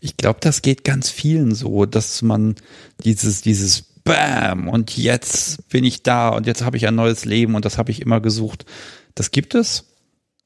ich 0.00 0.18
glaube, 0.18 0.40
das 0.42 0.60
geht 0.60 0.84
ganz 0.84 1.08
vielen 1.08 1.54
so, 1.54 1.86
dass 1.86 2.20
man 2.20 2.56
dieses, 3.02 3.40
dieses 3.40 3.82
Bam 4.04 4.68
und 4.68 4.96
jetzt 4.96 5.68
bin 5.70 5.84
ich 5.84 6.02
da 6.02 6.28
und 6.28 6.46
jetzt 6.46 6.62
habe 6.62 6.76
ich 6.76 6.86
ein 6.86 6.94
neues 6.94 7.24
Leben 7.24 7.54
und 7.54 7.64
das 7.64 7.78
habe 7.78 7.90
ich 7.90 8.02
immer 8.02 8.20
gesucht. 8.20 8.66
Das 9.14 9.30
gibt 9.30 9.54
es. 9.54 9.89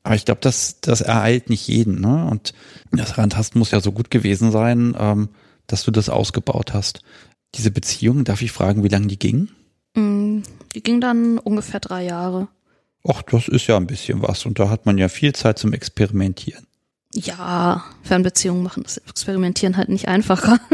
Aber 0.05 0.14
ich 0.14 0.27
glaube, 0.27 0.43
das, 0.43 0.81
das 0.81 1.01
ereilt 1.01 1.51
nicht 1.51 1.67
jeden. 1.67 2.01
Ne? 2.01 2.27
Und 2.31 2.53
das 2.93 3.19
Randhast 3.19 3.57
muss 3.57 3.71
ja 3.71 3.81
so 3.81 3.90
gut 3.90 4.11
gewesen 4.11 4.53
sein, 4.53 4.95
ähm, 4.99 5.31
dass 5.67 5.83
du 5.83 5.90
das 5.90 6.11
ausgebaut 6.11 6.75
hast. 6.75 7.01
Diese 7.55 7.71
Beziehung, 7.71 8.25
darf 8.25 8.43
ich 8.43 8.53
fragen, 8.53 8.85
wie 8.85 8.88
lange 8.88 9.07
die 9.07 9.19
ging? 9.19 9.49
Mm, 9.95 10.43
die 10.75 10.83
ging 10.83 11.01
dann 11.01 11.38
ungefähr 11.38 11.81
drei 11.81 12.05
Jahre. 12.05 12.49
Ach, 13.09 13.23
das 13.23 13.49
ist 13.49 13.67
ja 13.67 13.77
ein 13.79 13.87
bisschen 13.87 14.23
was. 14.23 14.45
Und 14.45 14.59
da 14.59 14.69
hat 14.69 14.85
man 14.85 14.99
ja 14.99 15.09
viel 15.09 15.35
Zeit 15.35 15.59
zum 15.59 15.73
Experimentieren. 15.73 16.67
Ja, 17.14 17.85
Fernbeziehungen 18.03 18.62
machen 18.62 18.83
das 18.83 18.99
Experimentieren 18.99 19.77
halt 19.77 19.88
nicht 19.88 20.07
einfacher. 20.07 20.61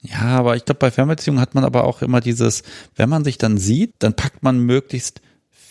Ja, 0.00 0.38
aber 0.38 0.54
ich 0.54 0.64
glaube, 0.64 0.78
bei 0.78 0.92
Fernbeziehungen 0.92 1.40
hat 1.40 1.56
man 1.56 1.64
aber 1.64 1.82
auch 1.82 2.02
immer 2.02 2.20
dieses, 2.20 2.62
wenn 2.94 3.08
man 3.08 3.24
sich 3.24 3.36
dann 3.36 3.58
sieht, 3.58 3.94
dann 3.98 4.14
packt 4.14 4.44
man 4.44 4.60
möglichst 4.60 5.20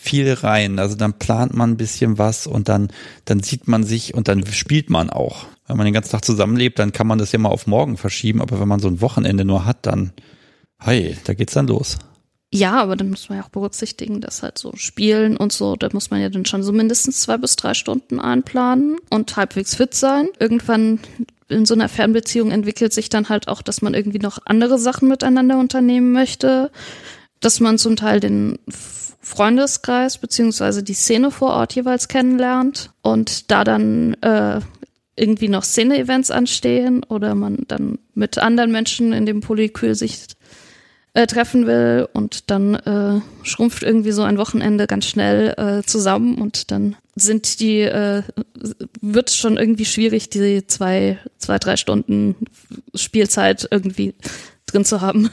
viel 0.08 0.32
rein. 0.32 0.78
Also 0.78 0.96
dann 0.96 1.14
plant 1.14 1.54
man 1.54 1.72
ein 1.72 1.76
bisschen 1.76 2.16
was 2.18 2.46
und 2.46 2.68
dann, 2.68 2.88
dann 3.26 3.40
sieht 3.40 3.68
man 3.68 3.84
sich 3.84 4.14
und 4.14 4.28
dann 4.28 4.46
spielt 4.46 4.88
man 4.88 5.10
auch. 5.10 5.46
Wenn 5.66 5.76
man 5.76 5.84
den 5.84 5.94
ganzen 5.94 6.12
Tag 6.12 6.24
zusammenlebt, 6.24 6.78
dann 6.78 6.92
kann 6.92 7.06
man 7.06 7.18
das 7.18 7.32
ja 7.32 7.38
mal 7.38 7.50
auf 7.50 7.66
morgen 7.66 7.96
verschieben, 7.98 8.40
aber 8.40 8.58
wenn 8.58 8.68
man 8.68 8.80
so 8.80 8.88
ein 8.88 9.02
Wochenende 9.02 9.44
nur 9.44 9.66
hat, 9.66 9.84
dann, 9.86 10.12
hey, 10.78 11.16
da 11.24 11.34
geht's 11.34 11.52
dann 11.52 11.66
los. 11.66 11.98
Ja, 12.50 12.80
aber 12.80 12.96
dann 12.96 13.10
muss 13.10 13.28
man 13.28 13.38
ja 13.38 13.44
auch 13.44 13.50
berücksichtigen, 13.50 14.22
dass 14.22 14.42
halt 14.42 14.56
so 14.56 14.72
Spielen 14.76 15.36
und 15.36 15.52
so, 15.52 15.76
da 15.76 15.90
muss 15.92 16.10
man 16.10 16.22
ja 16.22 16.30
dann 16.30 16.46
schon 16.46 16.62
so 16.62 16.72
mindestens 16.72 17.20
zwei 17.20 17.36
bis 17.36 17.56
drei 17.56 17.74
Stunden 17.74 18.18
einplanen 18.18 18.96
und 19.10 19.36
halbwegs 19.36 19.74
fit 19.74 19.92
sein. 19.92 20.28
Irgendwann 20.38 21.00
in 21.48 21.66
so 21.66 21.74
einer 21.74 21.90
Fernbeziehung 21.90 22.50
entwickelt 22.50 22.94
sich 22.94 23.10
dann 23.10 23.28
halt 23.28 23.48
auch, 23.48 23.60
dass 23.60 23.82
man 23.82 23.92
irgendwie 23.92 24.18
noch 24.18 24.38
andere 24.46 24.78
Sachen 24.78 25.08
miteinander 25.08 25.58
unternehmen 25.58 26.12
möchte, 26.12 26.70
dass 27.40 27.60
man 27.60 27.78
zum 27.78 27.96
Teil 27.96 28.20
den 28.20 28.58
Freundeskreis 29.20 30.18
beziehungsweise 30.18 30.82
die 30.82 30.94
Szene 30.94 31.30
vor 31.30 31.50
Ort 31.50 31.74
jeweils 31.74 32.08
kennenlernt 32.08 32.90
und 33.02 33.50
da 33.50 33.64
dann 33.64 34.14
äh, 34.22 34.60
irgendwie 35.16 35.48
noch 35.48 35.64
Szene-Events 35.64 36.30
anstehen 36.30 37.04
oder 37.04 37.34
man 37.34 37.64
dann 37.68 37.98
mit 38.14 38.38
anderen 38.38 38.72
Menschen 38.72 39.12
in 39.12 39.26
dem 39.26 39.40
Polykül 39.40 39.94
sich 39.94 40.26
äh, 41.14 41.26
treffen 41.26 41.66
will 41.66 42.08
und 42.12 42.50
dann 42.50 42.74
äh, 42.74 43.20
schrumpft 43.42 43.82
irgendwie 43.82 44.12
so 44.12 44.22
ein 44.22 44.38
Wochenende 44.38 44.86
ganz 44.86 45.06
schnell 45.06 45.54
äh, 45.56 45.82
zusammen 45.84 46.36
und 46.36 46.70
dann 46.70 46.96
sind 47.16 47.60
die, 47.60 47.80
äh, 47.80 48.22
wird 49.00 49.30
schon 49.30 49.56
irgendwie 49.56 49.84
schwierig, 49.84 50.30
die 50.30 50.66
zwei, 50.66 51.18
zwei, 51.38 51.58
drei 51.58 51.76
Stunden 51.76 52.36
Spielzeit 52.94 53.66
irgendwie 53.70 54.14
drin 54.66 54.84
zu 54.84 55.00
haben. 55.00 55.30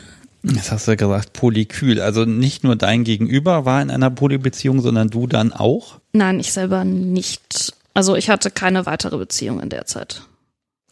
Jetzt 0.54 0.72
hast 0.72 0.88
du 0.88 0.96
gesagt, 0.96 1.34
polykül. 1.34 2.00
Also 2.02 2.26
nicht 2.26 2.64
nur 2.64 2.76
dein 2.76 3.04
Gegenüber 3.04 3.66
war 3.66 3.82
in 3.82 3.90
einer 3.90 4.12
Polybeziehung, 4.12 4.82
sondern 4.82 5.10
du 5.10 5.28
dann 5.28 5.54
auch? 5.54 6.00
Nein, 6.14 6.40
ich 6.40 6.54
selber 6.54 6.84
nicht. 6.84 7.74
Also 7.94 8.16
ich 8.16 8.30
hatte 8.30 8.52
keine 8.52 8.86
weitere 8.86 9.18
Beziehung 9.18 9.60
in 9.60 9.70
der 9.70 9.86
Zeit. 9.86 10.22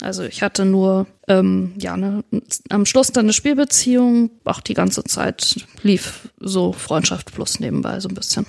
Also 0.02 0.24
ich 0.24 0.42
hatte 0.42 0.66
nur 0.66 1.06
ähm, 1.28 1.74
ja 1.80 1.96
ne, 1.96 2.24
am 2.70 2.86
Schluss 2.86 3.12
dann 3.12 3.26
eine 3.26 3.34
Spielbeziehung. 3.34 4.32
Auch 4.44 4.60
die 4.60 4.74
ganze 4.74 5.04
Zeit 5.04 5.66
lief 5.84 6.30
so 6.40 6.74
Freundschaft 6.74 7.34
plus 7.34 7.60
nebenbei 7.60 8.00
so 8.00 8.10
ein 8.10 8.16
bisschen. 8.16 8.46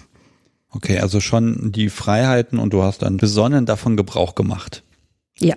Okay, 0.70 0.98
also 0.98 1.20
schon 1.20 1.70
die 1.70 1.90
Freiheiten 1.90 2.58
und 2.58 2.72
du 2.72 2.82
hast 2.82 3.02
dann 3.02 3.18
besonnen 3.18 3.66
davon 3.66 3.96
Gebrauch 3.96 4.34
gemacht. 4.34 4.82
Ja, 5.38 5.54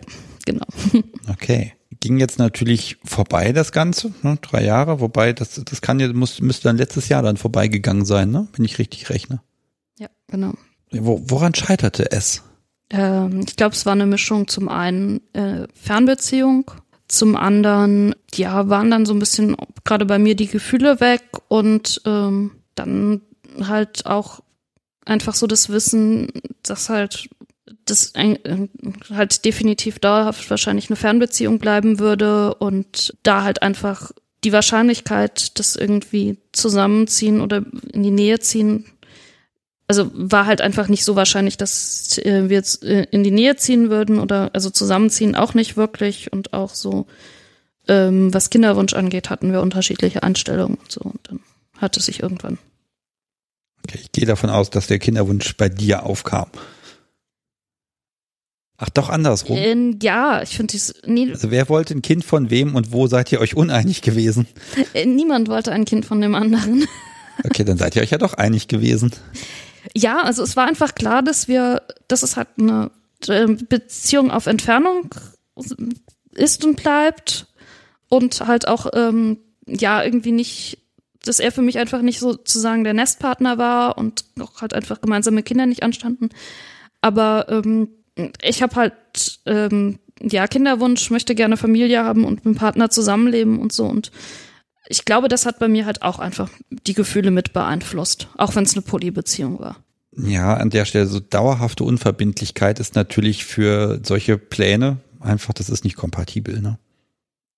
genau. 0.48 0.66
Okay. 1.30 1.74
Ging 2.00 2.20
jetzt 2.20 2.38
natürlich 2.38 2.98
vorbei, 3.04 3.54
das 3.54 3.72
Ganze, 3.72 4.14
ne? 4.22 4.38
drei 4.42 4.64
Jahre, 4.64 5.00
wobei 5.00 5.34
das, 5.34 5.62
das 5.64 5.82
kann 5.82 6.00
ja, 6.00 6.12
muss, 6.14 6.42
müsste 6.42 6.66
dann 6.66 6.78
letztes 6.78 7.10
Jahr 7.10 7.24
dann 7.24 7.38
vorbeigegangen 7.38 8.06
sein, 8.06 8.30
ne? 8.30 8.48
wenn 8.56 8.66
ich 8.66 8.78
richtig 8.78 9.10
rechne. 9.10 9.42
Ja, 9.98 10.08
genau. 10.28 10.54
Wo, 10.92 11.22
woran 11.28 11.56
scheiterte 11.56 12.12
es? 12.12 12.44
Ähm, 12.92 13.42
ich 13.48 13.56
glaube, 13.56 13.74
es 13.74 13.86
war 13.86 13.94
eine 13.94 14.06
Mischung 14.06 14.48
zum 14.48 14.70
einen 14.70 15.22
äh, 15.34 15.68
Fernbeziehung, 15.74 16.72
zum 17.08 17.36
anderen, 17.36 18.14
ja, 18.34 18.70
waren 18.70 18.92
dann 18.92 19.06
so 19.06 19.14
ein 19.14 19.20
bisschen 19.20 19.56
gerade 19.84 20.06
bei 20.06 20.20
mir 20.20 20.36
die 20.36 20.48
Gefühle 20.48 21.00
weg 21.00 21.24
und 21.48 22.02
ähm, 22.06 22.52
dann 22.76 23.22
halt 23.62 24.06
auch 24.06 24.42
einfach 25.06 25.34
so 25.34 25.48
das 25.48 25.70
Wissen, 25.70 26.28
dass 26.64 26.90
halt 26.90 27.30
das 27.86 28.14
halt 28.16 29.46
definitiv 29.46 30.00
dauerhaft 30.00 30.50
wahrscheinlich 30.50 30.90
eine 30.90 30.98
Fernbeziehung 30.98 31.60
bleiben 31.60 32.00
würde 32.00 32.54
und 32.56 33.14
da 33.24 33.44
halt 33.44 33.62
einfach 33.62 34.12
die 34.44 34.54
Wahrscheinlichkeit, 34.54 35.58
dass 35.60 35.76
irgendwie 35.76 36.38
zusammenziehen 36.52 37.42
oder 37.42 37.64
in 37.92 38.04
die 38.04 38.12
Nähe 38.12 38.40
ziehen 38.40 38.86
also 39.88 40.12
war 40.14 40.46
halt 40.46 40.62
einfach 40.62 40.90
nicht 40.90 41.06
so 41.06 41.16
wahrscheinlich, 41.16 41.58
dass 41.58 42.18
äh, 42.18 42.50
wir 42.50 42.58
jetzt 42.58 42.84
äh, 42.84 43.08
in 43.12 43.24
die 43.24 43.32
Nähe 43.32 43.56
ziehen 43.56 43.90
würden 43.90 44.20
oder 44.20 44.50
also 44.54 44.70
zusammenziehen 44.70 45.36
auch 45.36 45.54
nicht 45.54 45.78
wirklich 45.78 46.32
und 46.34 46.54
auch 46.54 46.76
so 46.76 47.08
ähm, 47.88 48.34
was 48.34 48.50
Kinderwunsch 48.50 48.94
angeht, 48.94 49.30
hatten 49.30 49.54
wir 49.54 49.62
unterschiedliche 49.62 50.24
Einstellungen 50.24 50.78
und 50.78 50.92
so 50.92 51.02
und 51.02 51.20
dann 51.24 51.40
hatte 51.78 52.02
sich 52.02 52.22
irgendwann. 52.22 52.58
Okay, 53.86 54.00
ich 54.02 54.12
gehe 54.12 54.26
davon 54.26 54.50
aus, 54.50 54.70
dass 54.70 54.88
der 54.88 55.00
Kinderwunsch 55.00 55.56
bei 55.56 55.70
dir 55.70 56.06
aufkam. 56.06 56.50
Ach, 58.80 58.90
doch 58.90 59.10
andersrum. 59.10 59.58
Ähm, 59.58 59.98
ja, 60.04 60.44
ich 60.44 60.56
finde 60.56 60.72
dies. 60.72 60.94
Nee, 61.06 61.32
also 61.32 61.50
wer 61.50 61.68
wollte 61.68 61.96
ein 61.96 62.04
Kind 62.04 62.24
von 62.24 62.52
wem 62.52 62.76
und 62.76 62.92
wo 62.92 63.08
seid 63.08 63.32
ihr 63.32 63.42
euch 63.42 63.56
uneinig 63.56 64.04
gewesen? 64.04 64.48
Äh, 64.94 65.08
niemand 65.08 65.48
wollte 65.48 65.72
ein 65.72 65.86
Kind 65.86 66.06
von 66.06 66.22
dem 66.22 66.36
anderen. 66.36 66.88
Okay, 67.44 67.64
dann 67.64 67.78
seid 67.78 67.96
ihr 67.96 68.02
euch 68.02 68.10
ja 68.10 68.18
doch 68.18 68.34
einig 68.34 68.68
gewesen. 68.68 69.12
Ja, 69.96 70.24
also 70.24 70.42
es 70.42 70.56
war 70.56 70.68
einfach 70.68 70.96
klar, 70.96 71.22
dass 71.22 71.48
wir, 71.48 71.84
dass 72.08 72.24
es 72.24 72.36
halt 72.36 72.48
eine 72.58 72.90
ähm, 73.28 73.60
Beziehung 73.70 74.32
auf 74.32 74.48
Entfernung 74.48 75.14
ist 76.32 76.66
und 76.66 76.82
bleibt 76.82 77.46
und 78.10 78.48
halt 78.48 78.68
auch 78.68 78.88
ähm, 78.94 79.38
ja 79.68 80.04
irgendwie 80.04 80.32
nicht, 80.32 80.80
dass 81.24 81.40
er 81.40 81.52
für 81.52 81.62
mich 81.62 81.78
einfach 81.78 82.02
nicht 82.02 82.20
sozusagen 82.20 82.84
der 82.84 82.94
Nestpartner 82.94 83.60
war 83.60 84.00
und 84.00 84.26
auch 84.40 84.62
halt 84.62 84.74
einfach 84.74 85.00
gemeinsame 85.00 85.44
Kinder 85.44 85.68
nicht 85.68 85.84
anstanden. 85.84 86.30
Aber 87.02 87.48
ähm, 87.50 87.90
ich 88.42 88.62
habe 88.62 88.76
halt 88.76 88.94
ähm, 89.46 90.00
ja 90.22 90.48
Kinderwunsch, 90.48 91.10
möchte 91.10 91.36
gerne 91.36 91.58
Familie 91.58 92.04
haben 92.04 92.26
und 92.26 92.36
mit 92.36 92.46
dem 92.46 92.56
Partner 92.56 92.90
zusammenleben 92.90 93.60
und 93.60 93.72
so 93.72 93.86
und 93.86 94.12
ich 94.90 95.06
glaube, 95.06 95.28
das 95.28 95.46
hat 95.46 95.60
bei 95.60 95.68
mir 95.68 95.86
halt 95.86 96.02
auch 96.02 96.20
einfach 96.20 96.50
die 96.70 96.94
Gefühle 96.94 97.32
mit 97.32 97.54
beeinflusst, 97.54 98.30
auch 98.38 98.56
wenn 98.56 98.64
es 98.64 98.74
eine 98.74 98.84
Polybeziehung 98.84 99.60
war. 99.60 99.78
Ja, 100.16 100.56
an 100.56 100.70
der 100.70 100.86
Stelle 100.86 101.08
so 101.08 101.20
dauerhafte 101.20 101.84
Unverbindlichkeit 101.84 102.80
ist 102.80 102.96
natürlich 102.96 103.46
für 103.46 104.00
solche 104.04 104.38
Pläne 104.38 104.98
einfach, 105.20 105.54
das 105.54 105.70
ist 105.70 105.84
nicht 105.84 105.96
kompatibel, 105.96 106.62
ne? 106.62 106.80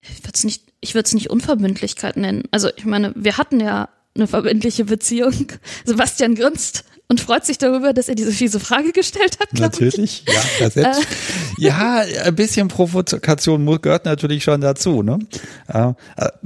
Ich 0.01 0.23
würde 0.23 0.31
es 0.33 0.43
nicht, 0.43 0.63
ich 0.79 0.95
würde 0.95 1.05
es 1.05 1.13
nicht 1.13 1.29
Unverbindlichkeit 1.29 2.17
nennen. 2.17 2.43
Also 2.51 2.69
ich 2.75 2.85
meine, 2.85 3.13
wir 3.15 3.37
hatten 3.37 3.59
ja 3.59 3.89
eine 4.19 4.27
verbindliche 4.27 4.85
Beziehung. 4.85 5.47
Sebastian 5.85 6.35
grinst 6.35 6.83
und 7.07 7.19
freut 7.19 7.45
sich 7.45 7.57
darüber, 7.57 7.91
dass 7.91 8.07
er 8.07 8.15
diese 8.15 8.31
fiese 8.31 8.59
Frage 8.59 8.91
gestellt 8.91 9.39
hat. 9.39 9.59
Natürlich, 9.59 10.23
ich. 10.27 10.33
ja, 10.59 10.69
das 10.69 10.75
äh. 10.75 10.93
ja, 11.57 12.03
ein 12.23 12.35
bisschen 12.35 12.67
Provokation 12.67 13.65
gehört 13.81 14.05
natürlich 14.05 14.43
schon 14.43 14.61
dazu. 14.61 15.01
Ne? 15.01 15.19
Äh, 15.67 15.73
sagen 15.73 15.95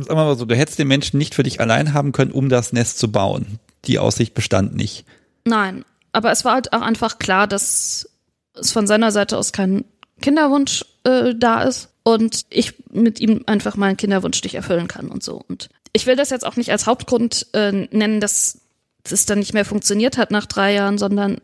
wir 0.08 0.16
mal 0.16 0.38
so, 0.38 0.46
du 0.46 0.56
hättest 0.56 0.80
den 0.80 0.88
Menschen 0.88 1.18
nicht 1.18 1.36
für 1.36 1.44
dich 1.44 1.60
allein 1.60 1.94
haben 1.94 2.14
können, 2.14 2.32
um 2.32 2.48
das 2.48 2.72
Nest 2.72 2.98
zu 2.98 3.12
bauen. 3.12 3.60
Die 3.86 4.00
Aussicht 4.00 4.34
bestand 4.34 4.76
nicht. 4.76 5.06
Nein, 5.44 5.84
aber 6.14 6.32
es 6.32 6.46
war 6.46 6.54
halt 6.54 6.72
auch 6.72 6.82
einfach 6.82 7.20
klar, 7.20 7.48
dass 7.48 8.10
es 8.54 8.72
von 8.72 8.88
seiner 8.88 9.12
Seite 9.12 9.38
aus 9.38 9.52
kein 9.52 9.84
Kinderwunsch 10.22 10.86
äh, 11.04 11.34
da 11.36 11.64
ist 11.64 11.90
und 12.04 12.46
ich 12.50 12.76
mit 12.90 13.20
ihm 13.20 13.44
einfach 13.48 13.76
meinen 13.76 13.98
Kinderwunsch 13.98 14.42
nicht 14.44 14.56
erfüllen 14.56 14.88
kann 14.88 15.10
und 15.10 15.24
so. 15.24 15.42
Und 15.50 15.70
ich 15.94 16.08
will 16.08 16.16
das 16.16 16.32
jetzt 16.32 16.46
auch 16.46 16.56
nicht 16.56 16.72
als 16.72 16.88
Hauptgrund 16.88 17.48
äh, 17.54 17.72
nennen, 17.72 18.20
dass 18.20 18.60
es 19.10 19.26
dann 19.26 19.40
nicht 19.40 19.54
mehr 19.54 19.66
funktioniert 19.66 20.18
hat 20.18 20.32
nach 20.32 20.46
drei 20.46 20.74
Jahren, 20.74 20.98
sondern 20.98 21.40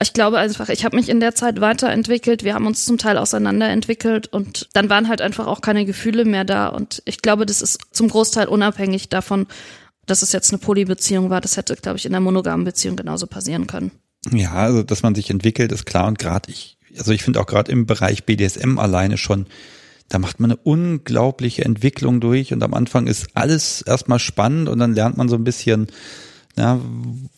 ich 0.00 0.12
glaube 0.12 0.38
einfach, 0.38 0.68
ich 0.68 0.84
habe 0.84 0.96
mich 0.96 1.08
in 1.08 1.20
der 1.20 1.34
Zeit 1.34 1.60
weiterentwickelt, 1.60 2.44
wir 2.44 2.54
haben 2.54 2.66
uns 2.66 2.84
zum 2.84 2.98
Teil 2.98 3.18
auseinanderentwickelt 3.18 4.26
und 4.26 4.68
dann 4.72 4.90
waren 4.90 5.08
halt 5.08 5.20
einfach 5.20 5.46
auch 5.46 5.60
keine 5.60 5.84
Gefühle 5.84 6.24
mehr 6.24 6.44
da. 6.44 6.68
Und 6.68 7.02
ich 7.04 7.22
glaube, 7.22 7.46
das 7.46 7.62
ist 7.62 7.80
zum 7.92 8.08
Großteil 8.08 8.48
unabhängig 8.48 9.08
davon, 9.08 9.46
dass 10.06 10.22
es 10.22 10.32
jetzt 10.32 10.52
eine 10.52 10.58
Polybeziehung 10.58 11.30
war. 11.30 11.40
Das 11.40 11.56
hätte, 11.56 11.76
glaube 11.76 11.98
ich, 11.98 12.06
in 12.06 12.14
einer 12.14 12.20
monogamen 12.20 12.64
Beziehung 12.64 12.96
genauso 12.96 13.26
passieren 13.26 13.66
können. 13.66 13.92
Ja, 14.30 14.52
also 14.52 14.82
dass 14.82 15.02
man 15.02 15.14
sich 15.14 15.30
entwickelt, 15.30 15.72
ist 15.72 15.86
klar 15.86 16.06
und 16.06 16.18
gerade 16.18 16.50
ich, 16.50 16.78
also 16.96 17.12
ich 17.12 17.22
finde 17.22 17.40
auch 17.40 17.46
gerade 17.46 17.70
im 17.72 17.86
Bereich 17.86 18.24
BDSM 18.24 18.78
alleine 18.78 19.18
schon, 19.18 19.46
da 20.12 20.18
macht 20.18 20.40
man 20.40 20.50
eine 20.50 20.60
unglaubliche 20.62 21.64
Entwicklung 21.64 22.20
durch 22.20 22.52
und 22.52 22.62
am 22.62 22.74
Anfang 22.74 23.06
ist 23.06 23.28
alles 23.32 23.80
erstmal 23.80 24.18
spannend 24.18 24.68
und 24.68 24.78
dann 24.78 24.94
lernt 24.94 25.16
man 25.16 25.30
so 25.30 25.36
ein 25.36 25.44
bisschen 25.44 25.86
ja, 26.54 26.78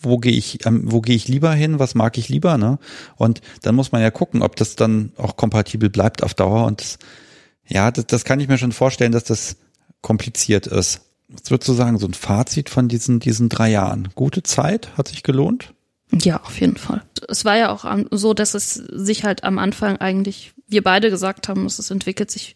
wo 0.00 0.18
gehe 0.18 0.32
ich, 0.32 0.66
ähm, 0.66 0.82
wo 0.86 1.00
gehe 1.00 1.14
ich 1.14 1.28
lieber 1.28 1.52
hin? 1.52 1.78
Was 1.78 1.94
mag 1.94 2.18
ich 2.18 2.28
lieber? 2.28 2.58
Ne? 2.58 2.80
Und 3.14 3.42
dann 3.62 3.76
muss 3.76 3.92
man 3.92 4.02
ja 4.02 4.10
gucken, 4.10 4.42
ob 4.42 4.56
das 4.56 4.74
dann 4.74 5.12
auch 5.16 5.36
kompatibel 5.36 5.88
bleibt 5.88 6.24
auf 6.24 6.34
Dauer. 6.34 6.66
Und 6.66 6.80
das, 6.80 6.98
ja, 7.68 7.92
das, 7.92 8.06
das 8.06 8.24
kann 8.24 8.40
ich 8.40 8.48
mir 8.48 8.58
schon 8.58 8.72
vorstellen, 8.72 9.12
dass 9.12 9.22
das 9.22 9.56
kompliziert 10.00 10.66
ist. 10.66 11.02
Was 11.28 11.48
würdest 11.48 11.68
du 11.68 11.74
sagen, 11.74 11.98
so 11.98 12.08
ein 12.08 12.14
Fazit 12.14 12.70
von 12.70 12.88
diesen, 12.88 13.20
diesen 13.20 13.48
drei 13.48 13.70
Jahren? 13.70 14.08
Gute 14.16 14.42
Zeit? 14.42 14.96
Hat 14.98 15.06
sich 15.06 15.22
gelohnt? 15.22 15.72
Ja, 16.10 16.40
auf 16.42 16.60
jeden 16.60 16.76
Fall. 16.76 17.02
Es 17.28 17.44
war 17.44 17.56
ja 17.56 17.70
auch 17.70 17.86
so, 18.10 18.34
dass 18.34 18.54
es 18.54 18.74
sich 18.74 19.22
halt 19.22 19.44
am 19.44 19.60
Anfang 19.60 19.98
eigentlich, 19.98 20.53
wir 20.74 20.82
beide 20.82 21.08
gesagt 21.08 21.48
haben, 21.48 21.64
es 21.64 21.90
entwickelt 21.90 22.30
sich 22.30 22.54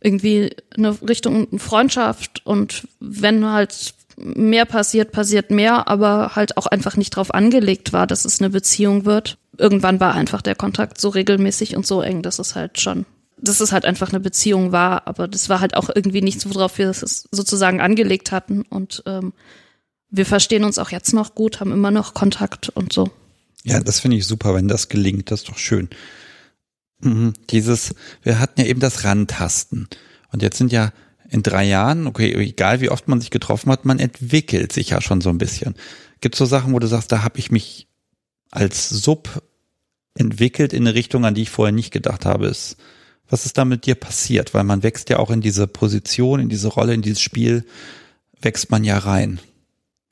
irgendwie 0.00 0.50
eine 0.76 1.00
Richtung 1.00 1.58
Freundschaft 1.60 2.44
und 2.44 2.88
wenn 2.98 3.48
halt 3.48 3.94
mehr 4.16 4.64
passiert, 4.64 5.12
passiert 5.12 5.50
mehr, 5.50 5.86
aber 5.86 6.34
halt 6.34 6.56
auch 6.56 6.66
einfach 6.66 6.96
nicht 6.96 7.10
drauf 7.10 7.32
angelegt 7.32 7.92
war, 7.92 8.06
dass 8.06 8.24
es 8.24 8.40
eine 8.40 8.50
Beziehung 8.50 9.04
wird. 9.04 9.38
Irgendwann 9.56 10.00
war 10.00 10.14
einfach 10.14 10.42
der 10.42 10.56
Kontakt 10.56 11.00
so 11.00 11.08
regelmäßig 11.08 11.76
und 11.76 11.86
so 11.86 12.02
eng, 12.02 12.22
dass 12.22 12.38
es 12.38 12.54
halt 12.56 12.80
schon 12.80 13.06
dass 13.42 13.60
es 13.60 13.72
halt 13.72 13.84
einfach 13.84 14.10
eine 14.10 14.20
Beziehung 14.20 14.70
war, 14.70 15.08
aber 15.08 15.26
das 15.26 15.48
war 15.48 15.60
halt 15.60 15.76
auch 15.76 15.90
irgendwie 15.92 16.22
nichts, 16.22 16.48
worauf 16.48 16.78
wir 16.78 16.88
es 16.88 17.28
sozusagen 17.32 17.80
angelegt 17.80 18.30
hatten. 18.30 18.62
Und 18.62 19.02
ähm, 19.04 19.32
wir 20.10 20.24
verstehen 20.26 20.62
uns 20.62 20.78
auch 20.78 20.90
jetzt 20.90 21.12
noch 21.12 21.34
gut, 21.34 21.58
haben 21.58 21.72
immer 21.72 21.90
noch 21.90 22.14
Kontakt 22.14 22.68
und 22.68 22.92
so. 22.92 23.10
Ja, 23.64 23.80
das 23.80 23.98
finde 23.98 24.16
ich 24.16 24.26
super, 24.26 24.54
wenn 24.54 24.68
das 24.68 24.88
gelingt, 24.88 25.30
das 25.30 25.40
ist 25.40 25.48
doch 25.48 25.58
schön. 25.58 25.88
Mhm. 27.02 27.34
Dieses, 27.50 27.94
wir 28.22 28.38
hatten 28.38 28.60
ja 28.60 28.66
eben 28.66 28.80
das 28.80 29.04
Rantasten. 29.04 29.88
Und 30.32 30.42
jetzt 30.42 30.58
sind 30.58 30.72
ja 30.72 30.92
in 31.28 31.42
drei 31.42 31.64
Jahren, 31.64 32.06
okay, 32.06 32.32
egal 32.34 32.80
wie 32.80 32.90
oft 32.90 33.08
man 33.08 33.20
sich 33.20 33.30
getroffen 33.30 33.70
hat, 33.70 33.84
man 33.84 33.98
entwickelt 33.98 34.72
sich 34.72 34.90
ja 34.90 35.00
schon 35.00 35.20
so 35.20 35.30
ein 35.30 35.38
bisschen. 35.38 35.74
Gibt 36.20 36.34
es 36.34 36.38
so 36.38 36.44
Sachen, 36.44 36.72
wo 36.72 36.78
du 36.78 36.86
sagst, 36.86 37.10
da 37.10 37.22
habe 37.22 37.38
ich 37.38 37.50
mich 37.50 37.88
als 38.50 38.88
Sub 38.88 39.42
entwickelt 40.14 40.72
in 40.72 40.86
eine 40.86 40.94
Richtung, 40.94 41.24
an 41.24 41.34
die 41.34 41.42
ich 41.42 41.50
vorher 41.50 41.72
nicht 41.72 41.90
gedacht 41.90 42.26
habe. 42.26 42.46
Ist, 42.46 42.76
was 43.28 43.46
ist 43.46 43.56
da 43.56 43.64
mit 43.64 43.86
dir 43.86 43.94
passiert? 43.94 44.52
Weil 44.54 44.64
man 44.64 44.82
wächst 44.82 45.08
ja 45.08 45.18
auch 45.18 45.30
in 45.30 45.40
diese 45.40 45.66
Position, 45.66 46.38
in 46.38 46.48
diese 46.48 46.68
Rolle, 46.68 46.94
in 46.94 47.02
dieses 47.02 47.22
Spiel, 47.22 47.64
wächst 48.40 48.70
man 48.70 48.84
ja 48.84 48.98
rein. 48.98 49.40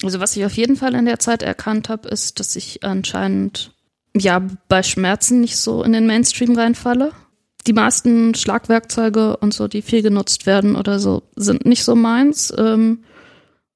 Also 0.03 0.21
was 0.21 0.35
ich 0.37 0.45
auf 0.47 0.57
jeden 0.57 0.77
Fall 0.77 0.95
in 0.95 1.05
der 1.05 1.19
Zeit 1.19 1.43
erkannt 1.43 1.91
habe, 1.91 2.09
ist, 2.09 2.41
dass 2.41 2.57
ich 2.57 2.83
anscheinend 2.83 3.75
ja 4.17 4.43
bei 4.69 4.83
Schmerzen 4.83 5.41
nicht 5.41 5.57
so 5.57 5.83
in 5.83 5.93
den 5.93 6.07
Mainstream 6.07 6.57
reinfalle. 6.57 7.13
Die 7.67 7.73
meisten 7.73 8.35
Schlagwerkzeuge 8.35 9.37
und 9.37 9.53
so, 9.53 9.69
die 9.69 9.83
viel 9.83 10.03
genutzt 10.03 10.47
werden 10.47 10.77
oder 10.77 10.99
so, 10.99 11.23
sind 11.37 11.67
nicht 11.67 11.85
so 11.85 11.95
meins. 11.95 12.53
Ähm, 12.57 13.05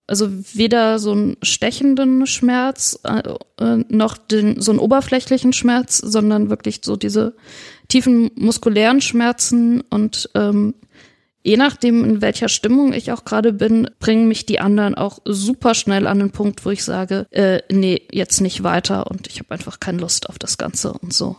also 0.07 0.29
weder 0.53 0.99
so 0.99 1.12
einen 1.12 1.37
stechenden 1.42 2.27
Schmerz 2.27 2.99
äh, 3.05 3.23
äh, 3.62 3.85
noch 3.88 4.18
den, 4.18 4.61
so 4.61 4.73
einen 4.73 4.81
oberflächlichen 4.81 5.53
Schmerz, 5.53 5.99
sondern 5.99 6.51
wirklich 6.51 6.81
so 6.85 6.97
diese 6.97 7.35
tiefen 7.88 8.31
muskulären 8.35 9.01
Schmerzen 9.01 9.81
und 9.83 10.29
ähm, 10.35 10.75
je 11.44 11.57
nachdem, 11.57 12.04
in 12.04 12.22
welcher 12.22 12.48
Stimmung 12.48 12.92
ich 12.92 13.12
auch 13.12 13.24
gerade 13.24 13.52
bin, 13.52 13.88
bringen 14.00 14.26
mich 14.26 14.46
die 14.46 14.61
anderen 14.61 14.94
auch 14.94 15.18
super 15.24 15.74
schnell 15.74 16.07
an 16.07 16.18
den 16.18 16.30
Punkt, 16.30 16.64
wo 16.64 16.70
ich 16.70 16.83
sage, 16.83 17.26
äh, 17.30 17.61
nee, 17.70 18.02
jetzt 18.11 18.40
nicht 18.40 18.62
weiter 18.62 19.09
und 19.09 19.28
ich 19.28 19.38
habe 19.38 19.52
einfach 19.52 19.78
keine 19.78 19.98
Lust 19.98 20.28
auf 20.28 20.38
das 20.38 20.59
Ganze 20.59 20.94
und 20.94 21.12
so. 21.12 21.37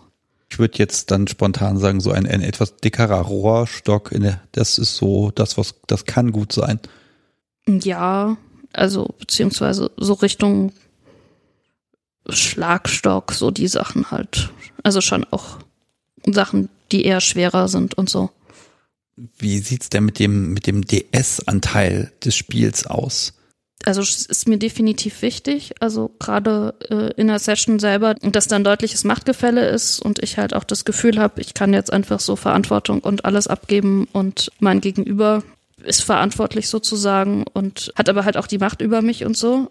Ich 0.50 0.60
würde 0.60 0.78
jetzt 0.78 1.10
dann 1.10 1.28
spontan 1.28 1.80
sagen, 1.80 2.00
so 2.00 2.12
ein, 2.12 2.28
ein 2.28 2.42
etwas 2.42 2.78
dickerer 2.78 3.20
Rohrstock, 3.20 4.12
in 4.12 4.22
der, 4.22 4.42
das 4.52 4.78
ist 4.78 4.96
so 4.96 5.32
das, 5.34 5.58
was, 5.58 5.74
das 5.88 6.06
kann 6.06 6.32
gut 6.32 6.54
sein. 6.54 6.80
Ja, 7.68 8.38
also 8.72 9.16
beziehungsweise 9.18 9.90
so 9.98 10.14
Richtung 10.14 10.72
Schlagstock, 12.30 13.32
so 13.32 13.50
die 13.50 13.68
Sachen 13.68 14.12
halt. 14.12 14.52
Also 14.84 15.02
schon 15.02 15.26
auch 15.32 15.58
Sachen, 16.28 16.70
die 16.92 17.06
eher 17.06 17.22
schwerer 17.22 17.68
sind 17.68 17.96
und 17.96 18.10
so. 18.10 18.30
Wie 19.16 19.60
sieht's 19.60 19.90
denn 19.90 20.06
mit 20.06 20.20
dem, 20.20 20.54
mit 20.54 20.68
dem 20.68 20.86
DS-Anteil 20.86 22.12
des 22.24 22.36
Spiels 22.36 22.86
aus? 22.86 23.34
Also 23.84 24.02
es 24.02 24.26
ist 24.26 24.48
mir 24.48 24.58
definitiv 24.58 25.22
wichtig, 25.22 25.74
also 25.80 26.10
gerade 26.20 26.74
äh, 26.90 27.22
in 27.22 27.28
der 27.28 27.40
Session 27.40 27.78
selber, 27.78 28.16
dass 28.16 28.48
da 28.48 28.56
ein 28.56 28.64
deutliches 28.64 29.04
Machtgefälle 29.04 29.68
ist 29.68 30.00
und 30.00 30.24
ich 30.24 30.38
halt 30.38 30.56
auch 30.56 30.64
das 30.64 30.86
Gefühl 30.86 31.20
habe, 31.20 31.40
ich 31.42 31.54
kann 31.54 31.74
jetzt 31.74 31.94
einfach 31.94 32.20
so 32.20 32.36
Verantwortung 32.36 33.02
und 33.02 33.26
alles 33.26 33.48
abgeben 33.48 34.08
und 34.12 34.52
mein 34.60 34.82
Gegenüber 34.82 35.44
ist 35.84 36.04
verantwortlich 36.04 36.68
sozusagen 36.68 37.46
und 37.54 37.94
hat 37.96 38.10
aber 38.10 38.26
halt 38.26 38.38
auch 38.38 38.48
die 38.48 38.58
Macht 38.58 38.82
über 38.82 39.02
mich 39.02 39.24
und 39.24 39.38
so. 39.38 39.70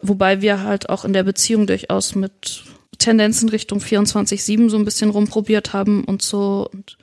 Wobei 0.00 0.42
wir 0.42 0.64
halt 0.64 0.88
auch 0.88 1.04
in 1.04 1.12
der 1.12 1.22
Beziehung 1.22 1.68
durchaus 1.68 2.16
mit 2.16 2.64
Tendenzen 2.98 3.48
Richtung 3.48 3.78
24-7 3.78 4.70
so 4.70 4.76
ein 4.76 4.84
bisschen 4.84 5.10
rumprobiert 5.10 5.72
haben 5.72 6.04
und 6.04 6.22
so. 6.22 6.68
Und 6.72 6.98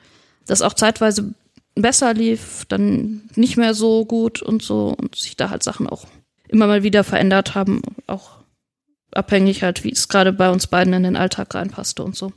das 0.46 0.62
auch 0.62 0.74
zeitweise 0.74 1.34
besser 1.82 2.14
lief, 2.14 2.66
dann 2.68 3.22
nicht 3.36 3.58
mehr 3.58 3.74
so 3.74 4.06
gut 4.06 4.42
und 4.42 4.62
so 4.62 4.96
und 4.98 5.16
sich 5.16 5.38
da 5.38 5.50
halt 5.50 5.64
Sachen 5.64 5.88
auch 5.88 6.06
immer 6.48 6.68
mal 6.68 6.84
wieder 6.84 7.04
verändert 7.04 7.56
haben, 7.56 7.82
auch 8.08 8.40
abhängig 9.12 9.64
halt, 9.64 9.84
wie 9.84 9.92
es 9.92 10.08
gerade 10.08 10.34
bei 10.34 10.50
uns 10.50 10.68
beiden 10.68 10.94
in 10.94 11.04
den 11.04 11.16
Alltag 11.16 11.54
reinpasste 11.56 12.04
und 12.04 12.16
so. 12.16 12.32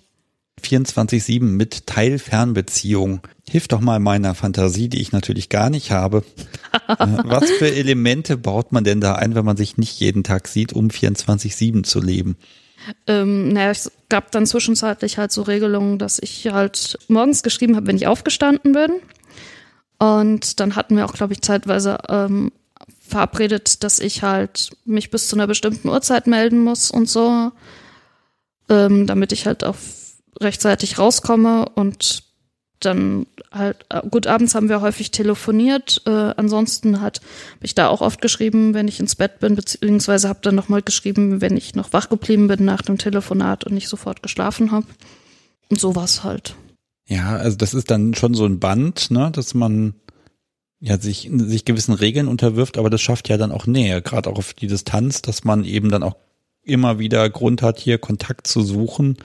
24-7 0.62 1.42
mit 1.42 1.87
Teilfernbeziehung. 1.87 3.20
Hilf 3.48 3.68
doch 3.68 3.81
mal 3.81 3.98
meiner 3.98 4.35
Fantasie, 4.35 4.88
die 4.88 5.00
ich 5.00 5.12
natürlich 5.12 5.48
gar 5.48 5.70
nicht 5.70 5.90
habe. 5.90 6.24
Äh, 6.88 7.07
was 7.24 7.50
für 7.50 7.72
Elemente 7.72 8.37
baut 8.37 8.72
man 8.72 8.83
denn 8.83 9.00
da 9.00 9.14
ein, 9.14 9.35
wenn 9.35 9.44
man 9.44 9.57
sich 9.57 9.76
nicht 9.76 10.00
jeden 10.00 10.24
Tag 10.24 10.48
sieht, 10.48 10.72
um 10.72 10.88
24-7 10.88 11.85
zu 11.85 12.00
leben? 12.00 12.37
Ähm, 13.07 13.50
naja, 13.50 13.70
es 13.70 13.92
gab 14.09 14.33
dann 14.33 14.46
zwischenzeitlich 14.46 15.16
halt 15.18 15.33
so 15.33 15.42
Regelungen, 15.42 15.98
dass 15.98 16.18
ich 16.18 16.48
halt 16.48 16.98
morgens 17.09 17.42
geschrieben 17.42 17.76
habe, 17.76 17.87
wenn 17.87 17.96
ich 17.96 18.07
aufgestanden 18.07 18.72
bin. 18.72 18.90
Und 20.02 20.58
dann 20.58 20.74
hatten 20.74 20.96
wir 20.96 21.04
auch, 21.04 21.12
glaube 21.12 21.32
ich, 21.32 21.42
zeitweise 21.42 21.96
ähm, 22.08 22.50
verabredet, 23.06 23.84
dass 23.84 24.00
ich 24.00 24.24
halt 24.24 24.70
mich 24.84 25.12
bis 25.12 25.28
zu 25.28 25.36
einer 25.36 25.46
bestimmten 25.46 25.88
Uhrzeit 25.88 26.26
melden 26.26 26.58
muss 26.58 26.90
und 26.90 27.08
so, 27.08 27.52
ähm, 28.68 29.06
damit 29.06 29.30
ich 29.30 29.46
halt 29.46 29.62
auch 29.62 29.76
rechtzeitig 30.40 30.98
rauskomme 30.98 31.66
und 31.76 32.24
dann 32.80 33.28
halt, 33.52 33.86
äh, 33.90 34.00
gut, 34.10 34.26
abends 34.26 34.56
haben 34.56 34.68
wir 34.68 34.80
häufig 34.80 35.12
telefoniert. 35.12 36.02
Äh, 36.04 36.34
ansonsten 36.36 37.00
hat 37.00 37.20
habe 37.54 37.66
ich 37.66 37.76
da 37.76 37.86
auch 37.86 38.00
oft 38.00 38.20
geschrieben, 38.20 38.74
wenn 38.74 38.88
ich 38.88 38.98
ins 38.98 39.14
Bett 39.14 39.38
bin, 39.38 39.54
beziehungsweise 39.54 40.28
habe 40.28 40.40
dann 40.42 40.56
nochmal 40.56 40.82
geschrieben, 40.82 41.40
wenn 41.40 41.56
ich 41.56 41.76
noch 41.76 41.92
wach 41.92 42.08
geblieben 42.08 42.48
bin 42.48 42.64
nach 42.64 42.82
dem 42.82 42.98
Telefonat 42.98 43.62
und 43.62 43.74
nicht 43.74 43.88
sofort 43.88 44.20
geschlafen 44.20 44.72
habe. 44.72 44.86
Und 45.68 45.78
sowas 45.78 46.24
halt. 46.24 46.56
Ja, 47.06 47.36
also 47.36 47.56
das 47.56 47.74
ist 47.74 47.90
dann 47.90 48.14
schon 48.14 48.34
so 48.34 48.46
ein 48.46 48.60
Band, 48.60 49.10
ne, 49.10 49.30
dass 49.32 49.54
man 49.54 49.94
ja 50.80 50.98
sich, 50.98 51.30
sich 51.32 51.64
gewissen 51.64 51.94
Regeln 51.94 52.28
unterwirft, 52.28 52.78
aber 52.78 52.90
das 52.90 53.00
schafft 53.00 53.28
ja 53.28 53.36
dann 53.36 53.52
auch 53.52 53.66
Nähe, 53.66 54.02
gerade 54.02 54.30
auch 54.30 54.38
auf 54.38 54.54
die 54.54 54.66
Distanz, 54.66 55.22
dass 55.22 55.44
man 55.44 55.64
eben 55.64 55.90
dann 55.90 56.02
auch 56.02 56.16
immer 56.62 56.98
wieder 56.98 57.28
Grund 57.30 57.62
hat, 57.62 57.78
hier 57.78 57.98
Kontakt 57.98 58.46
zu 58.46 58.62
suchen 58.62 59.16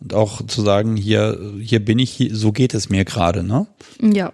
und 0.00 0.14
auch 0.14 0.46
zu 0.46 0.62
sagen, 0.62 0.96
hier, 0.96 1.54
hier 1.60 1.84
bin 1.84 1.98
ich, 1.98 2.10
hier, 2.10 2.34
so 2.34 2.52
geht 2.52 2.74
es 2.74 2.88
mir 2.88 3.04
gerade, 3.04 3.42
ne? 3.42 3.66
Ja. 4.00 4.32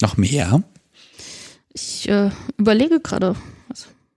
Noch 0.00 0.16
mehr? 0.16 0.62
Ich 1.72 2.08
äh, 2.08 2.30
überlege 2.58 3.00
gerade. 3.00 3.36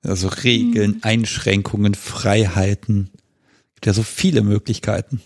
Also 0.01 0.29
Regeln, 0.29 0.93
hm. 0.93 0.99
Einschränkungen, 1.03 1.93
Freiheiten. 1.93 3.09
Gibt 3.75 3.85
ja 3.85 3.93
so 3.93 4.03
viele 4.03 4.43
Möglichkeiten. 4.43 5.21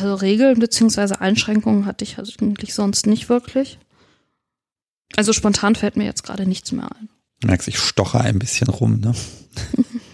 Also 0.00 0.14
Regeln 0.14 0.60
beziehungsweise 0.60 1.20
Einschränkungen 1.20 1.84
hatte 1.84 2.04
ich 2.04 2.18
eigentlich 2.18 2.74
sonst 2.74 3.06
nicht 3.06 3.28
wirklich. 3.28 3.78
Also 5.16 5.32
spontan 5.32 5.74
fällt 5.74 5.96
mir 5.96 6.04
jetzt 6.04 6.22
gerade 6.22 6.46
nichts 6.46 6.70
mehr 6.70 6.84
ein. 6.84 7.08
Du 7.40 7.48
merkst, 7.48 7.66
ich 7.66 7.78
stoche 7.78 8.20
ein 8.20 8.38
bisschen 8.38 8.68
rum, 8.68 9.00
ne? 9.00 9.14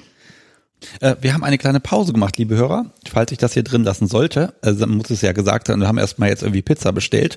äh, 1.00 1.16
wir 1.20 1.34
haben 1.34 1.44
eine 1.44 1.58
kleine 1.58 1.80
Pause 1.80 2.12
gemacht, 2.12 2.38
liebe 2.38 2.56
Hörer. 2.56 2.94
Falls 3.10 3.32
ich 3.32 3.38
das 3.38 3.52
hier 3.52 3.62
drin 3.62 3.84
lassen 3.84 4.06
sollte, 4.06 4.54
also 4.62 4.86
muss 4.86 5.10
es 5.10 5.20
ja 5.20 5.32
gesagt 5.32 5.66
sein, 5.66 5.80
wir 5.80 5.88
haben 5.88 5.98
erstmal 5.98 6.30
jetzt 6.30 6.42
irgendwie 6.42 6.62
Pizza 6.62 6.92
bestellt. 6.92 7.36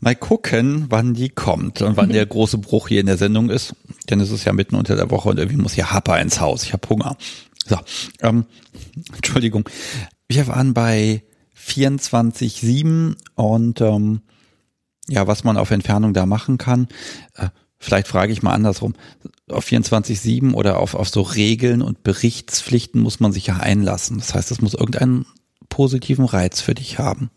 Mal 0.00 0.14
gucken, 0.14 0.86
wann 0.88 1.12
die 1.12 1.28
kommt 1.28 1.82
und 1.82 1.96
wann 1.96 2.08
der 2.12 2.24
große 2.24 2.58
Bruch 2.58 2.88
hier 2.88 3.00
in 3.00 3.06
der 3.06 3.18
Sendung 3.18 3.50
ist. 3.50 3.74
Denn 4.08 4.20
es 4.20 4.30
ist 4.30 4.44
ja 4.44 4.54
mitten 4.54 4.76
unter 4.76 4.96
der 4.96 5.10
Woche 5.10 5.28
und 5.28 5.38
irgendwie 5.38 5.60
muss 5.60 5.74
hier 5.74 5.90
Happer 5.90 6.18
ins 6.20 6.40
Haus. 6.40 6.62
Ich 6.62 6.72
habe 6.72 6.88
Hunger. 6.88 7.18
So, 7.66 7.76
ähm, 8.22 8.46
Entschuldigung. 9.16 9.68
Wir 10.28 10.46
waren 10.46 10.72
bei 10.72 11.22
24-7 11.68 13.16
und 13.34 13.80
ähm, 13.80 14.22
ja, 15.08 15.26
was 15.26 15.44
man 15.44 15.56
auf 15.56 15.70
Entfernung 15.70 16.12
da 16.12 16.26
machen 16.26 16.58
kann. 16.58 16.88
Äh, 17.34 17.48
vielleicht 17.78 18.08
frage 18.08 18.32
ich 18.32 18.42
mal 18.42 18.52
andersrum. 18.52 18.94
Auf 19.50 19.66
24-7 19.66 20.52
oder 20.52 20.78
auf, 20.78 20.94
auf 20.94 21.08
so 21.08 21.22
Regeln 21.22 21.82
und 21.82 22.02
Berichtspflichten 22.02 23.00
muss 23.00 23.20
man 23.20 23.32
sich 23.32 23.46
ja 23.46 23.56
einlassen. 23.56 24.18
Das 24.18 24.34
heißt, 24.34 24.50
es 24.50 24.60
muss 24.60 24.74
irgendeinen 24.74 25.26
positiven 25.68 26.24
Reiz 26.24 26.60
für 26.60 26.74
dich 26.74 26.98
haben. 26.98 27.30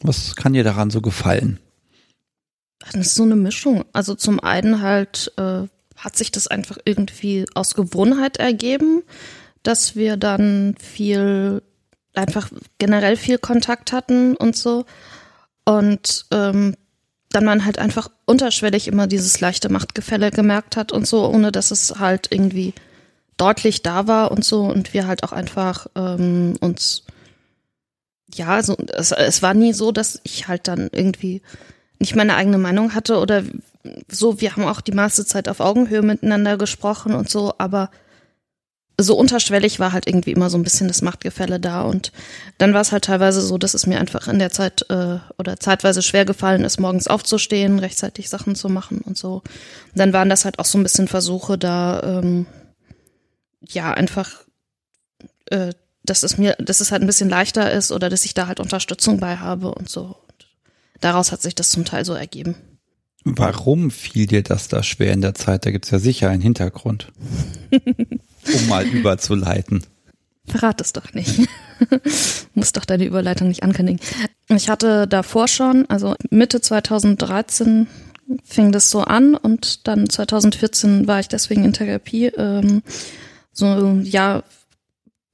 Was 0.00 0.36
kann 0.36 0.54
dir 0.54 0.64
daran 0.64 0.90
so 0.90 1.00
gefallen? 1.00 1.58
Das 2.80 2.94
ist 2.94 3.14
so 3.14 3.22
eine 3.22 3.36
Mischung. 3.36 3.84
Also 3.92 4.14
zum 4.14 4.40
einen 4.40 4.82
halt 4.82 5.32
äh, 5.36 5.68
hat 5.96 6.16
sich 6.16 6.32
das 6.32 6.48
einfach 6.48 6.78
irgendwie 6.84 7.44
aus 7.54 7.74
Gewohnheit 7.74 8.38
ergeben, 8.38 9.02
dass 9.62 9.94
wir 9.94 10.16
dann 10.16 10.74
viel 10.80 11.62
einfach 12.14 12.50
generell 12.78 13.16
viel 13.16 13.38
Kontakt 13.38 13.92
hatten 13.92 14.36
und 14.36 14.56
so. 14.56 14.84
Und 15.64 16.26
ähm, 16.30 16.76
dann 17.30 17.44
man 17.44 17.64
halt 17.64 17.78
einfach 17.78 18.10
unterschwellig 18.26 18.88
immer 18.88 19.06
dieses 19.06 19.40
leichte 19.40 19.70
Machtgefälle 19.70 20.30
gemerkt 20.30 20.76
hat 20.76 20.92
und 20.92 21.06
so, 21.06 21.26
ohne 21.26 21.52
dass 21.52 21.70
es 21.70 21.98
halt 21.98 22.28
irgendwie 22.30 22.74
deutlich 23.36 23.82
da 23.82 24.06
war 24.06 24.30
und 24.30 24.44
so. 24.44 24.64
Und 24.64 24.92
wir 24.92 25.06
halt 25.06 25.24
auch 25.24 25.32
einfach 25.32 25.86
ähm, 25.96 26.54
uns, 26.60 27.04
ja, 28.34 28.62
so, 28.62 28.76
es, 28.76 29.12
es 29.12 29.42
war 29.42 29.54
nie 29.54 29.72
so, 29.72 29.92
dass 29.92 30.20
ich 30.24 30.48
halt 30.48 30.68
dann 30.68 30.90
irgendwie 30.92 31.42
nicht 31.98 32.16
meine 32.16 32.34
eigene 32.34 32.58
Meinung 32.58 32.94
hatte 32.94 33.18
oder 33.18 33.44
so. 34.08 34.40
Wir 34.40 34.54
haben 34.54 34.64
auch 34.64 34.80
die 34.80 34.92
meiste 34.92 35.24
Zeit 35.24 35.48
auf 35.48 35.60
Augenhöhe 35.60 36.02
miteinander 36.02 36.58
gesprochen 36.58 37.14
und 37.14 37.30
so, 37.30 37.54
aber 37.58 37.90
so 38.98 39.16
unterschwellig 39.16 39.78
war 39.80 39.92
halt 39.92 40.06
irgendwie 40.06 40.32
immer 40.32 40.50
so 40.50 40.58
ein 40.58 40.62
bisschen 40.62 40.88
das 40.88 41.02
Machtgefälle 41.02 41.58
da 41.58 41.82
und 41.82 42.12
dann 42.58 42.74
war 42.74 42.82
es 42.82 42.92
halt 42.92 43.04
teilweise 43.04 43.40
so, 43.40 43.58
dass 43.58 43.74
es 43.74 43.86
mir 43.86 43.98
einfach 43.98 44.28
in 44.28 44.38
der 44.38 44.50
Zeit 44.50 44.84
äh, 44.90 45.18
oder 45.38 45.58
zeitweise 45.58 46.02
schwer 46.02 46.24
gefallen 46.24 46.64
ist, 46.64 46.78
morgens 46.78 47.08
aufzustehen, 47.08 47.78
rechtzeitig 47.78 48.28
Sachen 48.28 48.54
zu 48.54 48.68
machen 48.68 48.98
und 48.98 49.16
so. 49.16 49.36
Und 49.36 49.42
dann 49.94 50.12
waren 50.12 50.28
das 50.28 50.44
halt 50.44 50.58
auch 50.58 50.66
so 50.66 50.78
ein 50.78 50.82
bisschen 50.82 51.08
Versuche 51.08 51.58
da, 51.58 52.02
ähm, 52.02 52.46
ja 53.68 53.92
einfach, 53.92 54.44
äh, 55.46 55.72
dass 56.04 56.22
es 56.22 56.38
mir, 56.38 56.56
dass 56.58 56.80
es 56.80 56.90
halt 56.90 57.02
ein 57.02 57.06
bisschen 57.06 57.30
leichter 57.30 57.70
ist 57.70 57.92
oder 57.92 58.10
dass 58.10 58.24
ich 58.24 58.34
da 58.34 58.46
halt 58.46 58.60
Unterstützung 58.60 59.20
bei 59.20 59.36
habe 59.36 59.72
und 59.74 59.88
so. 59.88 60.02
Und 60.02 60.46
daraus 61.00 61.32
hat 61.32 61.42
sich 61.42 61.54
das 61.54 61.70
zum 61.70 61.84
Teil 61.84 62.04
so 62.04 62.14
ergeben. 62.14 62.56
Warum 63.24 63.92
fiel 63.92 64.26
dir 64.26 64.42
das 64.42 64.66
da 64.66 64.82
schwer 64.82 65.12
in 65.12 65.20
der 65.20 65.34
Zeit? 65.34 65.64
Da 65.64 65.70
gibt's 65.70 65.90
ja 65.90 66.00
sicher 66.00 66.28
einen 66.28 66.42
Hintergrund. 66.42 67.12
um 68.46 68.68
mal 68.68 68.84
überzuleiten. 68.86 69.84
Verrat 70.46 70.80
es 70.80 70.92
doch 70.92 71.12
nicht. 71.14 71.48
Muss 72.54 72.72
doch 72.72 72.84
deine 72.84 73.04
Überleitung 73.04 73.48
nicht 73.48 73.62
ankündigen. 73.62 74.00
Ich 74.48 74.68
hatte 74.68 75.06
davor 75.06 75.48
schon, 75.48 75.86
also 75.88 76.14
Mitte 76.30 76.60
2013 76.60 77.86
fing 78.44 78.72
das 78.72 78.90
so 78.90 79.02
an 79.02 79.34
und 79.34 79.86
dann 79.86 80.08
2014 80.08 81.06
war 81.06 81.20
ich 81.20 81.28
deswegen 81.28 81.64
in 81.64 81.72
Therapie. 81.72 82.26
Ähm, 82.26 82.82
so, 83.52 84.00
ja, 84.02 84.42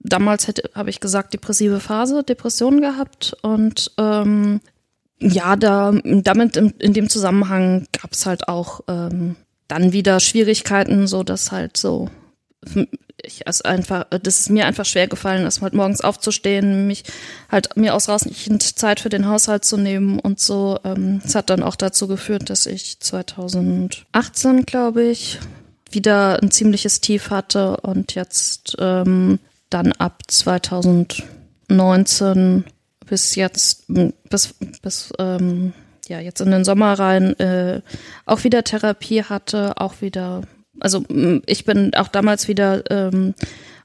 damals 0.01 0.49
habe 0.75 0.91
ich 0.91 1.01
gesagt, 1.01 1.33
depressive 1.35 1.81
Phase, 1.81 2.23
Depressionen 2.23 2.81
gehabt 2.81 3.37
und 3.43 3.93
ähm, 3.99 4.61
ja, 5.21 5.57
da 5.57 5.93
damit 6.05 6.57
in, 6.57 6.71
in 6.79 6.93
dem 6.93 7.09
Zusammenhang 7.09 7.87
gab 7.93 8.13
es 8.13 8.25
halt 8.25 8.49
auch 8.49 8.81
ähm, 8.89 9.37
dann 9.67 9.93
wieder 9.93 10.21
Schwierigkeiten, 10.21 11.07
so 11.07 11.25
dass 11.25 11.51
halt 11.51 11.77
so 11.77 12.09
ich 13.23 13.43
es 13.47 13.63
einfach, 13.63 14.05
das 14.11 14.41
ist 14.41 14.51
mir 14.51 14.67
einfach 14.67 14.85
schwer 14.85 15.07
gefallen, 15.09 15.47
ist 15.47 15.63
halt 15.63 15.75
morgens 15.75 16.01
aufzustehen, 16.01 16.87
mich 16.87 17.03
halt 17.51 17.77
mir 17.77 17.95
ausreichend 17.95 18.79
Zeit 18.79 19.01
für 19.01 19.09
den 19.09 19.27
Haushalt 19.27 19.65
zu 19.65 19.77
nehmen 19.77 20.21
und 20.21 20.39
so. 20.41 20.79
Ähm, 20.85 21.21
es 21.25 21.35
hat 21.35 21.51
dann 21.51 21.63
auch 21.63 21.77
dazu 21.77 22.09
geführt, 22.09 22.51
dass 22.51 22.67
ich 22.67 23.01
2018, 23.01 24.67
glaube 24.67 25.05
ich, 25.05 25.39
wieder 25.91 26.43
ein 26.43 26.51
ziemliches 26.51 27.01
Tief 27.01 27.31
hatte 27.31 27.79
und 27.79 28.15
jetzt 28.15 28.77
ähm, 28.79 29.39
dann 29.71 29.93
ab 29.93 30.23
2019 30.27 32.65
bis 33.07 33.35
jetzt, 33.35 33.85
bis, 33.89 34.55
bis 34.83 35.13
ähm, 35.19 35.73
ja, 36.09 36.21
jetzt 36.21 36.41
in 36.41 36.51
den 36.51 36.65
Sommer 36.65 36.99
rein 36.99 37.39
äh, 37.39 37.83
auch 38.27 38.45
wieder 38.45 38.65
Therapie 38.65 39.25
hatte, 39.25 39.79
auch 39.79 40.01
wieder 40.01 40.43
also 40.81 41.05
ich 41.47 41.65
bin 41.65 41.95
auch 41.95 42.09
damals 42.09 42.49
wieder 42.49 42.91
ähm, 42.91 43.35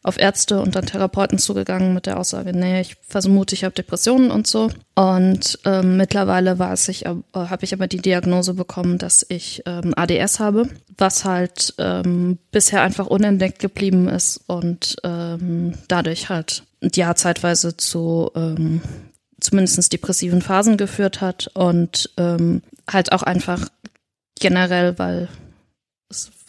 auf 0.04 0.20
Ärzte 0.20 0.62
und 0.62 0.76
dann 0.76 0.86
Therapeuten 0.86 1.39
zugegangen 1.39 1.94
mit 1.94 2.06
der 2.06 2.20
Aussage, 2.20 2.52
nee, 2.52 2.82
ich 2.82 2.98
vermute, 3.08 3.56
ich 3.56 3.64
habe 3.64 3.74
Depressionen 3.74 4.32
und 4.32 4.48
so. 4.48 4.70
Und 4.96 5.60
ähm, 5.66 5.96
mittlerweile 5.96 6.58
ich, 6.89 7.06
äh, 7.06 7.16
habe 7.34 7.64
ich 7.64 7.74
aber 7.74 7.88
die 7.88 8.02
Diagnose 8.02 8.54
bekommen, 8.54 8.98
dass 8.98 9.26
ich 9.30 9.64
ähm, 9.66 9.94
ADS 9.96 10.41
habe, 10.41 10.68
was 10.98 11.24
halt 11.24 11.74
ähm, 11.78 12.38
bisher 12.52 12.82
einfach 12.82 13.08
unentdeckt 13.08 13.60
geblieben 13.60 14.10
ist 14.10 14.41
und 14.48 14.98
ähm, 15.06 15.74
dadurch 15.88 16.28
halt 16.28 16.64
ja 16.94 17.16
zeitweise 17.16 17.78
zu 17.78 18.30
ähm, 18.36 18.82
zumindest 19.39 19.91
depressiven 19.94 20.41
Phasen 20.41 20.76
geführt 20.76 21.22
hat 21.22 21.50
und 21.54 22.10
ähm, 22.18 22.62
halt 22.91 23.14
auch 23.14 23.24
einfach 23.24 23.70
generell, 24.39 25.00
weil 25.00 25.30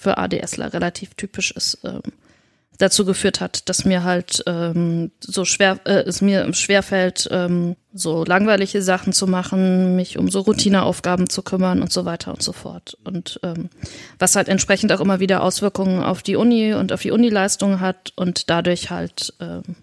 für 0.05 0.19
ADSler 0.19 0.73
relativ 0.73 1.15
typisch 1.15 1.51
ist, 1.51 1.79
ähm, 1.83 2.03
dazu 2.79 3.05
geführt 3.05 3.41
hat, 3.41 3.69
dass 3.69 3.85
mir 3.85 4.03
halt 4.05 4.43
ähm, 4.47 5.13
so 5.21 5.45
schwer, 5.45 5.79
äh, 5.85 6.03
es 6.03 6.21
mir 6.21 6.53
schwer 6.55 6.83
fällt, 6.83 7.29
ähm, 7.31 7.77
so 7.93 8.25
langweilige 8.25 8.83
Sachen 8.83 9.13
zu 9.13 9.27
machen, 9.27 9.97
mich 9.97 10.19
um 10.19 10.29
so 10.29 10.41
Routineaufgaben 10.41 11.29
zu 11.29 11.43
kümmern 11.43 11.81
und 11.83 11.93
so 11.93 12.05
weiter 12.05 12.33
und 12.33 12.43
so 12.43 12.53
fort. 12.53 12.99
Und 13.05 13.41
ähm, 13.43 13.71
was 14.19 14.37
halt 14.37 14.49
entsprechend 14.49 14.93
auch 14.93 15.01
immer 15.01 15.21
wieder 15.21 15.43
Auswirkungen 15.43 16.03
auf 16.03 16.23
die 16.23 16.37
Uni 16.37 16.75
und 16.75 16.93
auf 16.93 17.03
die 17.03 17.13
Unileistung 17.13 17.81
hat 17.81 18.13
und 18.17 18.51
dadurch 18.51 18.91
halt 18.91 19.35
ähm, 19.41 19.77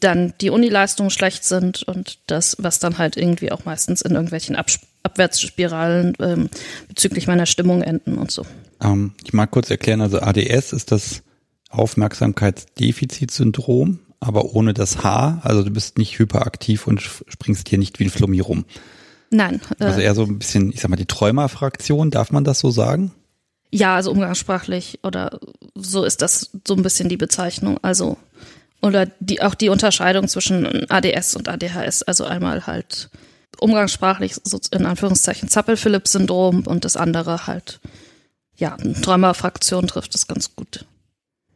dann 0.00 0.34
die 0.40 0.50
Unileistungen 0.50 1.10
schlecht 1.10 1.44
sind 1.44 1.82
und 1.82 2.18
das, 2.26 2.56
was 2.58 2.78
dann 2.78 2.98
halt 2.98 3.16
irgendwie 3.16 3.52
auch 3.52 3.64
meistens 3.64 4.02
in 4.02 4.12
irgendwelchen 4.12 4.56
Ab 4.56 4.68
Abwärtsspiralen 5.04 6.14
ähm, 6.18 6.50
bezüglich 6.88 7.26
meiner 7.28 7.46
Stimmung 7.46 7.82
enden 7.82 8.18
und 8.18 8.30
so. 8.30 8.44
Ähm, 8.82 9.12
ich 9.24 9.32
mag 9.32 9.50
kurz 9.50 9.70
erklären, 9.70 10.00
also 10.00 10.20
ADS 10.20 10.72
ist 10.72 10.92
das 10.92 11.22
Aufmerksamkeitsdefizitsyndrom, 11.70 13.98
aber 14.20 14.54
ohne 14.54 14.74
das 14.74 15.02
H. 15.02 15.40
Also 15.42 15.62
du 15.62 15.70
bist 15.70 15.96
nicht 15.98 16.18
hyperaktiv 16.18 16.86
und 16.86 17.00
springst 17.00 17.68
hier 17.68 17.78
nicht 17.78 17.98
wie 17.98 18.04
ein 18.04 18.10
Flummi 18.10 18.40
rum. 18.40 18.64
Nein. 19.30 19.60
Äh, 19.78 19.84
also 19.84 20.00
eher 20.00 20.14
so 20.14 20.24
ein 20.24 20.38
bisschen, 20.38 20.72
ich 20.72 20.80
sag 20.80 20.90
mal, 20.90 20.96
die 20.96 21.06
Träumerfraktion, 21.06 22.10
darf 22.10 22.30
man 22.30 22.44
das 22.44 22.60
so 22.60 22.70
sagen? 22.70 23.12
Ja, 23.70 23.96
also 23.96 24.10
umgangssprachlich 24.10 25.00
oder 25.02 25.40
so 25.74 26.04
ist 26.04 26.22
das 26.22 26.50
so 26.66 26.74
ein 26.74 26.82
bisschen 26.82 27.10
die 27.10 27.18
Bezeichnung. 27.18 27.78
Also 27.82 28.16
oder 28.80 29.06
die 29.20 29.42
auch 29.42 29.54
die 29.54 29.68
Unterscheidung 29.68 30.28
zwischen 30.28 30.88
ADS 30.88 31.36
und 31.36 31.48
ADHS. 31.48 32.02
Also 32.04 32.24
einmal 32.24 32.66
halt 32.66 33.10
umgangssprachlich 33.60 34.36
so 34.42 34.58
in 34.70 34.86
Anführungszeichen 34.86 35.48
Zappel-Phillips-Syndrom 35.48 36.66
und 36.66 36.84
das 36.84 36.96
andere 36.96 37.46
halt 37.46 37.80
ja, 38.58 38.76
Träumerfraktion 38.76 39.86
trifft 39.86 40.14
es 40.14 40.26
ganz 40.26 40.54
gut. 40.54 40.84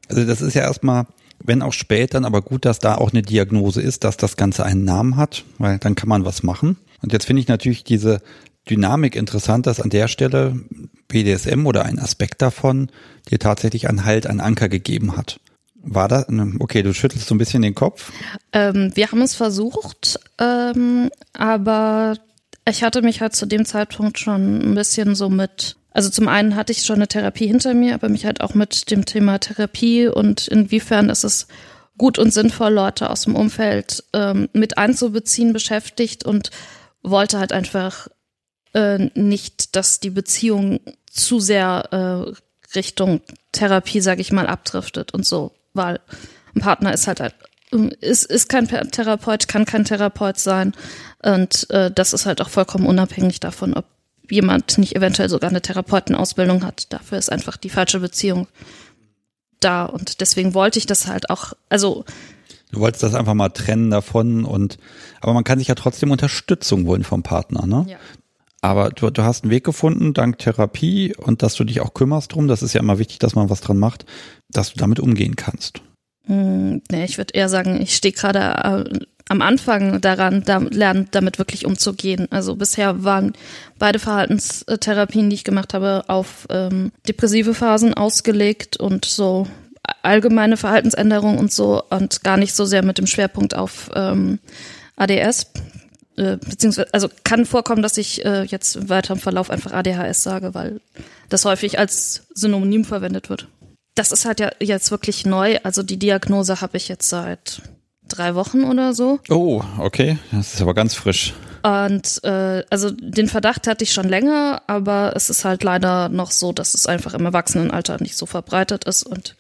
Also 0.09 0.25
das 0.25 0.41
ist 0.41 0.55
ja 0.55 0.63
erstmal, 0.63 1.07
wenn 1.43 1.63
auch 1.63 1.73
spät, 1.73 2.15
dann 2.15 2.25
aber 2.25 2.43
gut, 2.43 2.65
dass 2.65 2.79
da 2.79 2.95
auch 2.95 3.11
eine 3.11 3.23
Diagnose 3.23 3.83
ist, 3.83 4.05
dass 4.05 4.17
das 4.17 4.37
Ganze 4.37 4.65
einen 4.65 4.85
Namen 4.85 5.17
hat, 5.17 5.45
weil 5.59 5.79
dann 5.79 5.95
kann 5.95 6.09
man 6.09 6.25
was 6.25 6.43
machen. 6.43 6.77
Und 7.03 7.13
jetzt 7.13 7.27
finde 7.27 7.43
ich 7.43 7.49
natürlich 7.49 7.85
diese 7.85 8.21
Dynamik 8.71 9.17
interessant, 9.17 9.67
dass 9.67 9.81
an 9.81 9.91
der 9.91 10.07
Stelle 10.07 10.61
BDSM 11.09 11.67
oder 11.67 11.85
ein 11.85 11.99
Aspekt 11.99 12.41
davon 12.43 12.91
dir 13.29 13.41
tatsächlich 13.41 13.89
einen 13.89 14.05
Halt, 14.05 14.27
einen 14.27 14.41
Anker 14.41 14.69
gegeben 14.69 15.17
hat. 15.17 15.41
War 15.85 16.07
da, 16.07 16.25
okay, 16.61 16.85
du 16.85 16.95
schüttelst 16.95 17.27
so 17.27 17.35
ein 17.35 17.39
bisschen 17.39 17.63
den 17.63 17.75
Kopf. 17.75 18.13
Ähm, 18.53 18.93
wir 18.95 19.11
haben 19.11 19.21
es 19.21 19.35
versucht, 19.35 20.21
ähm, 20.39 21.11
aber 21.33 22.15
ich 22.69 22.85
hatte 22.85 23.03
mich 23.03 23.21
halt 23.21 23.35
zu 23.35 23.47
dem 23.47 23.65
Zeitpunkt 23.65 24.21
schon 24.21 24.71
ein 24.71 24.75
bisschen 24.77 25.17
so 25.17 25.29
mit 25.29 25.77
also 25.95 26.11
zum 26.11 26.29
einen 26.29 26.57
hatte 26.57 26.73
ich 26.73 26.85
schon 26.85 26.97
eine 26.97 27.09
Therapie 27.09 27.47
hinter 27.47 27.75
mir, 27.75 27.95
aber 27.95 28.09
mich 28.09 28.25
halt 28.25 28.41
auch 28.41 28.55
mit 28.55 28.91
dem 28.91 29.05
Thema 29.05 29.39
Therapie 29.39 30.09
und 30.09 30.49
inwiefern 30.49 31.11
ist 31.11 31.25
es 31.25 31.47
gut 31.99 32.19
und 32.19 32.33
sinnvoll, 32.33 32.73
Leute 32.73 33.11
aus 33.11 33.23
dem 33.23 33.37
Umfeld 33.37 34.05
ähm, 34.13 34.49
mit 34.53 34.79
einzubeziehen 34.79 35.53
beschäftigt 35.53 36.25
und 36.25 36.51
wollte 37.03 37.39
halt 37.39 37.53
einfach 37.53 38.09
äh, 38.75 39.11
nicht, 39.15 39.77
dass 39.77 40.01
die 40.01 40.11
Beziehung 40.11 40.81
zu 41.11 41.41
sehr 41.41 41.89
äh, 41.91 42.75
Richtung 42.75 43.21
Therapie, 43.53 44.01
sage 44.01 44.23
ich 44.23 44.33
mal, 44.33 44.47
abdriftet 44.47 45.13
und 45.13 45.27
so, 45.27 45.53
weil 45.75 46.01
ein 46.55 46.63
Partner 46.63 46.95
ist 46.95 47.07
halt, 47.07 47.21
halt 47.21 47.35
ist, 48.01 48.25
ist 48.25 48.49
kein 48.49 48.69
Therapeut, 48.69 49.49
kann 49.49 49.67
kein 49.67 49.85
Therapeut 49.85 50.39
sein 50.39 50.75
und 51.23 51.69
äh, 51.71 51.91
das 51.91 52.15
ist 52.15 52.25
halt 52.25 52.41
auch 52.41 52.49
vollkommen 52.49 52.87
unabhängig 52.87 53.41
davon, 53.41 53.75
ob 53.75 53.85
jemand 54.31 54.79
nicht 54.79 54.97
eventuell 54.97 55.29
sogar 55.29 55.51
eine 55.51 55.63
Therapeutenausbildung 55.63 56.65
hat. 56.65 56.93
Dafür 56.93 57.19
ist 57.19 57.31
einfach 57.31 57.57
die 57.57 57.71
falsche 57.71 58.01
Beziehung 58.01 58.47
da. 59.61 59.85
Und 59.85 60.21
deswegen 60.21 60.55
wollte 60.55 60.79
ich 60.79 60.87
das 60.87 61.07
halt 61.07 61.31
auch, 61.31 61.53
also. 61.69 62.05
Du 62.71 62.81
wolltest 62.81 63.03
das 63.03 63.15
einfach 63.15 63.35
mal 63.35 63.51
trennen 63.51 63.91
davon 63.91 64.45
und, 64.45 64.79
aber 65.21 65.35
man 65.35 65.45
kann 65.45 65.59
sich 65.59 65.69
ja 65.69 65.75
trotzdem 65.75 66.11
Unterstützung 66.11 66.87
holen 66.87 67.05
vom 67.05 67.23
Partner, 67.23 67.67
ne? 67.67 67.85
Ja. 67.89 67.99
Aber 68.63 68.91
du, 68.91 69.11
du 69.11 69.25
hast 69.25 69.43
einen 69.43 69.51
Weg 69.51 69.65
gefunden, 69.65 70.15
dank 70.15 70.39
Therapie 70.39 71.15
und 71.17 71.43
dass 71.43 71.57
du 71.57 71.65
dich 71.65 71.81
auch 71.81 71.95
kümmerst 71.95 72.33
drum. 72.33 72.47
Das 72.47 72.63
ist 72.63 72.73
ja 72.73 72.81
immer 72.81 72.99
wichtig, 72.99 73.19
dass 73.19 73.35
man 73.35 73.51
was 73.51 73.61
dran 73.61 73.79
macht, 73.79 74.07
dass 74.49 74.73
du 74.73 74.79
damit 74.79 75.01
umgehen 75.01 75.35
kannst. 75.35 75.83
Hm, 76.27 76.81
nee, 76.91 77.05
ich 77.05 77.19
würde 77.19 77.35
eher 77.35 77.49
sagen, 77.49 77.81
ich 77.83 77.97
stehe 77.97 78.13
gerade 78.13 78.89
äh, 78.89 79.01
am 79.29 79.43
Anfang 79.43 80.01
daran 80.01 80.43
da, 80.45 80.59
lernen, 80.59 81.09
damit 81.11 81.39
wirklich 81.39 81.67
umzugehen. 81.67 82.27
Also 82.31 82.57
bisher 82.57 83.05
waren 83.05 83.33
beide 83.79 83.99
Verhaltenstherapien, 83.99 85.31
die 85.31 85.35
ich 85.35 85.45
gemacht 85.45 85.75
habe, 85.75 86.05
auf 86.09 86.47
ähm, 86.51 86.93
depressive 87.09 87.55
Phasen 87.55 87.95
ausgelegt 87.95 88.77
und 88.77 89.05
so 89.05 89.47
allgemeine 90.03 90.57
Verhaltensänderungen 90.57 91.39
und 91.39 91.53
so 91.53 91.83
und 91.91 92.23
gar 92.23 92.37
nicht 92.37 92.55
so 92.55 92.65
sehr 92.65 92.85
mit 92.85 92.99
dem 92.99 93.07
Schwerpunkt 93.07 93.55
auf 93.55 93.91
ähm, 93.95 94.39
ADS. 94.97 95.47
Äh, 96.17 96.37
beziehungsweise, 96.37 96.93
also 96.93 97.09
kann 97.25 97.47
vorkommen, 97.47 97.83
dass 97.83 97.97
ich 97.97 98.25
äh, 98.25 98.43
jetzt 98.43 98.77
im 98.77 99.19
Verlauf 99.19 99.51
einfach 99.51 99.73
ADHS 99.73 100.23
sage, 100.23 100.55
weil 100.55 100.81
das 101.29 101.45
häufig 101.45 101.79
als 101.79 102.27
Synonym 102.35 102.85
verwendet 102.85 103.31
wird. 103.31 103.49
Das 103.95 104.13
ist 104.13 104.25
halt 104.25 104.41
ja 104.41 104.51
jetzt 104.61 104.91
wirklich 104.91 105.25
neu. 105.27 105.59
Also 105.63 105.83
die 105.83 105.99
Diagnose 105.99 106.61
habe 106.61 106.77
ich 106.77 106.89
jetzt 106.89 107.09
seit 107.09 107.63
drei 108.17 108.35
Wochen 108.35 108.65
oder 108.65 108.95
so. 108.95 109.19
Oh, 109.29 109.63
okay. 109.79 110.19
Das 110.31 110.55
ist 110.55 110.63
aber 110.63 110.75
ganz 110.75 110.95
frisch. 110.95 111.35
Und 111.63 112.23
äh, 112.25 112.65
also 112.71 112.91
den 112.91 113.29
Verdacht 113.29 113.67
hatte 113.67 113.85
ich 113.85 113.93
schon 113.93 114.09
länger, 114.09 114.63
aber 114.67 115.13
es 115.15 115.31
ist 115.31 115.45
halt 115.45 115.63
leider 115.63 116.09
noch 116.09 116.33
so, 116.33 116.53
dass 116.53 116.75
es 116.75 116.87
einfach 116.87 117.15
im 117.15 117.25
Erwachsenenalter 117.25 117.99
nicht 118.01 118.17
so 118.17 118.27
verbreitet 118.27 118.85
ist 118.85 119.05
und 119.05 119.37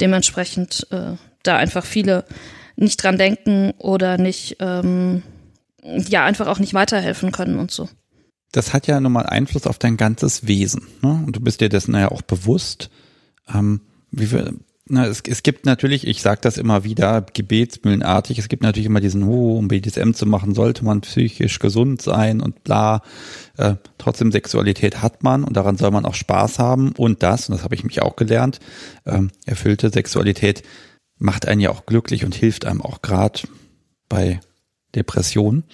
dementsprechend 0.00 0.86
äh, 0.90 1.16
da 1.42 1.56
einfach 1.56 1.84
viele 1.84 2.24
nicht 2.76 3.02
dran 3.02 3.16
denken 3.16 3.72
oder 3.78 4.18
nicht, 4.18 4.56
ähm, 4.60 5.22
ja, 5.82 6.24
einfach 6.24 6.46
auch 6.46 6.58
nicht 6.58 6.74
weiterhelfen 6.74 7.32
können 7.32 7.58
und 7.58 7.70
so. 7.70 7.88
Das 8.52 8.74
hat 8.74 8.86
ja 8.86 9.00
nun 9.00 9.12
mal 9.12 9.26
Einfluss 9.26 9.66
auf 9.66 9.78
dein 9.78 9.96
ganzes 9.96 10.46
Wesen. 10.46 10.82
Ne? 11.02 11.22
Und 11.26 11.36
du 11.36 11.40
bist 11.40 11.60
dir 11.60 11.68
dessen 11.68 11.94
ja 11.94 12.10
auch 12.10 12.22
bewusst. 12.22 12.90
Ähm, 13.52 13.80
wie 14.10 14.30
wir, 14.30 14.54
na, 14.88 15.06
es, 15.06 15.20
es 15.26 15.42
gibt 15.42 15.66
natürlich, 15.66 16.06
ich 16.06 16.22
sage 16.22 16.40
das 16.42 16.58
immer 16.58 16.84
wieder, 16.84 17.20
gebetsmühlenartig, 17.20 18.38
es 18.38 18.48
gibt 18.48 18.62
natürlich 18.62 18.86
immer 18.86 19.00
diesen, 19.00 19.24
oh, 19.24 19.58
um 19.58 19.66
BDSM 19.66 20.12
zu 20.12 20.26
machen, 20.26 20.54
sollte 20.54 20.84
man 20.84 21.00
psychisch 21.00 21.58
gesund 21.58 22.00
sein 22.02 22.40
und 22.40 22.62
bla. 22.62 23.02
Äh, 23.56 23.74
trotzdem 23.98 24.30
Sexualität 24.30 25.02
hat 25.02 25.24
man 25.24 25.42
und 25.42 25.56
daran 25.56 25.76
soll 25.76 25.90
man 25.90 26.04
auch 26.04 26.14
Spaß 26.14 26.60
haben. 26.60 26.92
Und 26.92 27.24
das, 27.24 27.48
und 27.48 27.56
das 27.56 27.64
habe 27.64 27.74
ich 27.74 27.82
mich 27.82 28.00
auch 28.00 28.14
gelernt, 28.14 28.60
ähm, 29.06 29.30
erfüllte 29.44 29.90
Sexualität 29.90 30.62
macht 31.18 31.48
einen 31.48 31.60
ja 31.60 31.70
auch 31.70 31.86
glücklich 31.86 32.24
und 32.24 32.34
hilft 32.34 32.64
einem 32.64 32.82
auch 32.82 33.02
gerade 33.02 33.40
bei 34.08 34.40
Depressionen. 34.94 35.64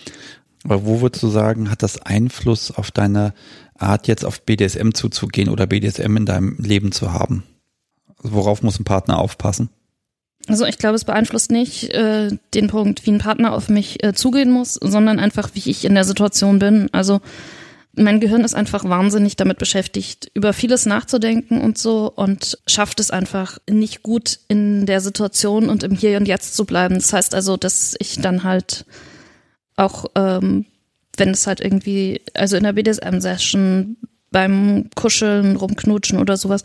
Aber 0.64 0.86
wo 0.86 1.02
würdest 1.02 1.22
du 1.22 1.28
sagen, 1.28 1.70
hat 1.70 1.82
das 1.82 2.00
Einfluss 2.00 2.70
auf 2.70 2.90
deine 2.90 3.34
Art, 3.76 4.08
jetzt 4.08 4.24
auf 4.24 4.42
BDSM 4.42 4.92
zuzugehen 4.92 5.50
oder 5.50 5.66
BDSM 5.66 6.16
in 6.16 6.24
deinem 6.24 6.56
Leben 6.58 6.92
zu 6.92 7.12
haben? 7.12 7.42
Worauf 8.23 8.62
muss 8.62 8.79
ein 8.79 8.85
Partner 8.85 9.18
aufpassen? 9.18 9.70
Also 10.49 10.64
ich 10.64 10.79
glaube, 10.79 10.97
es 10.97 11.05
beeinflusst 11.05 11.51
nicht 11.51 11.91
äh, 11.91 12.31
den 12.55 12.68
Punkt, 12.68 13.07
wie 13.07 13.12
ein 13.12 13.18
Partner 13.18 13.53
auf 13.53 13.68
mich 13.68 14.03
äh, 14.03 14.12
zugehen 14.12 14.51
muss, 14.51 14.75
sondern 14.75 15.20
einfach, 15.20 15.51
wie 15.55 15.70
ich 15.70 15.85
in 15.85 15.95
der 15.95 16.05
Situation 16.05 16.59
bin. 16.59 16.89
Also 16.93 17.20
mein 17.95 18.20
Gehirn 18.20 18.43
ist 18.43 18.55
einfach 18.55 18.85
wahnsinnig 18.85 19.37
damit 19.37 19.59
beschäftigt, 19.59 20.31
über 20.35 20.53
vieles 20.53 20.87
nachzudenken 20.87 21.61
und 21.61 21.79
so 21.79 22.11
und 22.14 22.59
schafft 22.66 23.01
es 23.01 23.11
einfach 23.11 23.59
nicht 23.68 24.03
gut 24.03 24.39
in 24.49 24.87
der 24.87 25.01
Situation 25.01 25.68
und 25.68 25.83
im 25.83 25.95
Hier 25.95 26.16
und 26.16 26.27
Jetzt 26.27 26.57
zu 26.57 26.64
bleiben. 26.64 26.95
Das 26.95 27.12
heißt 27.12 27.35
also, 27.35 27.57
dass 27.57 27.95
ich 27.99 28.18
dann 28.20 28.45
halt 28.45 28.87
auch, 29.77 30.07
ähm, 30.14 30.64
wenn 31.16 31.31
es 31.31 31.47
halt 31.47 31.61
irgendwie, 31.61 32.23
also 32.35 32.57
in 32.57 32.64
der 32.64 32.73
BDSM-Session 32.73 33.97
beim 34.31 34.89
Kuscheln, 34.95 35.57
rumknutschen 35.57 36.18
oder 36.18 36.37
sowas, 36.37 36.64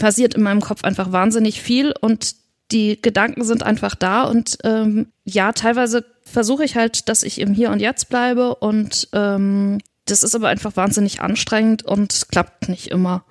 passiert 0.00 0.34
in 0.34 0.42
meinem 0.42 0.60
Kopf 0.60 0.84
einfach 0.84 1.12
wahnsinnig 1.12 1.60
viel 1.60 1.94
und 2.00 2.34
die 2.70 3.00
Gedanken 3.00 3.44
sind 3.44 3.62
einfach 3.62 3.94
da 3.94 4.24
und 4.24 4.58
ähm, 4.64 5.06
ja, 5.24 5.52
teilweise 5.52 6.04
versuche 6.22 6.64
ich 6.64 6.76
halt, 6.76 7.08
dass 7.08 7.22
ich 7.22 7.40
im 7.40 7.54
Hier 7.54 7.70
und 7.70 7.80
Jetzt 7.80 8.10
bleibe 8.10 8.56
und 8.56 9.08
ähm, 9.12 9.78
das 10.04 10.22
ist 10.22 10.34
aber 10.34 10.48
einfach 10.48 10.76
wahnsinnig 10.76 11.20
anstrengend 11.20 11.84
und 11.84 12.26
klappt 12.30 12.68
nicht 12.68 12.88
immer. 12.88 13.24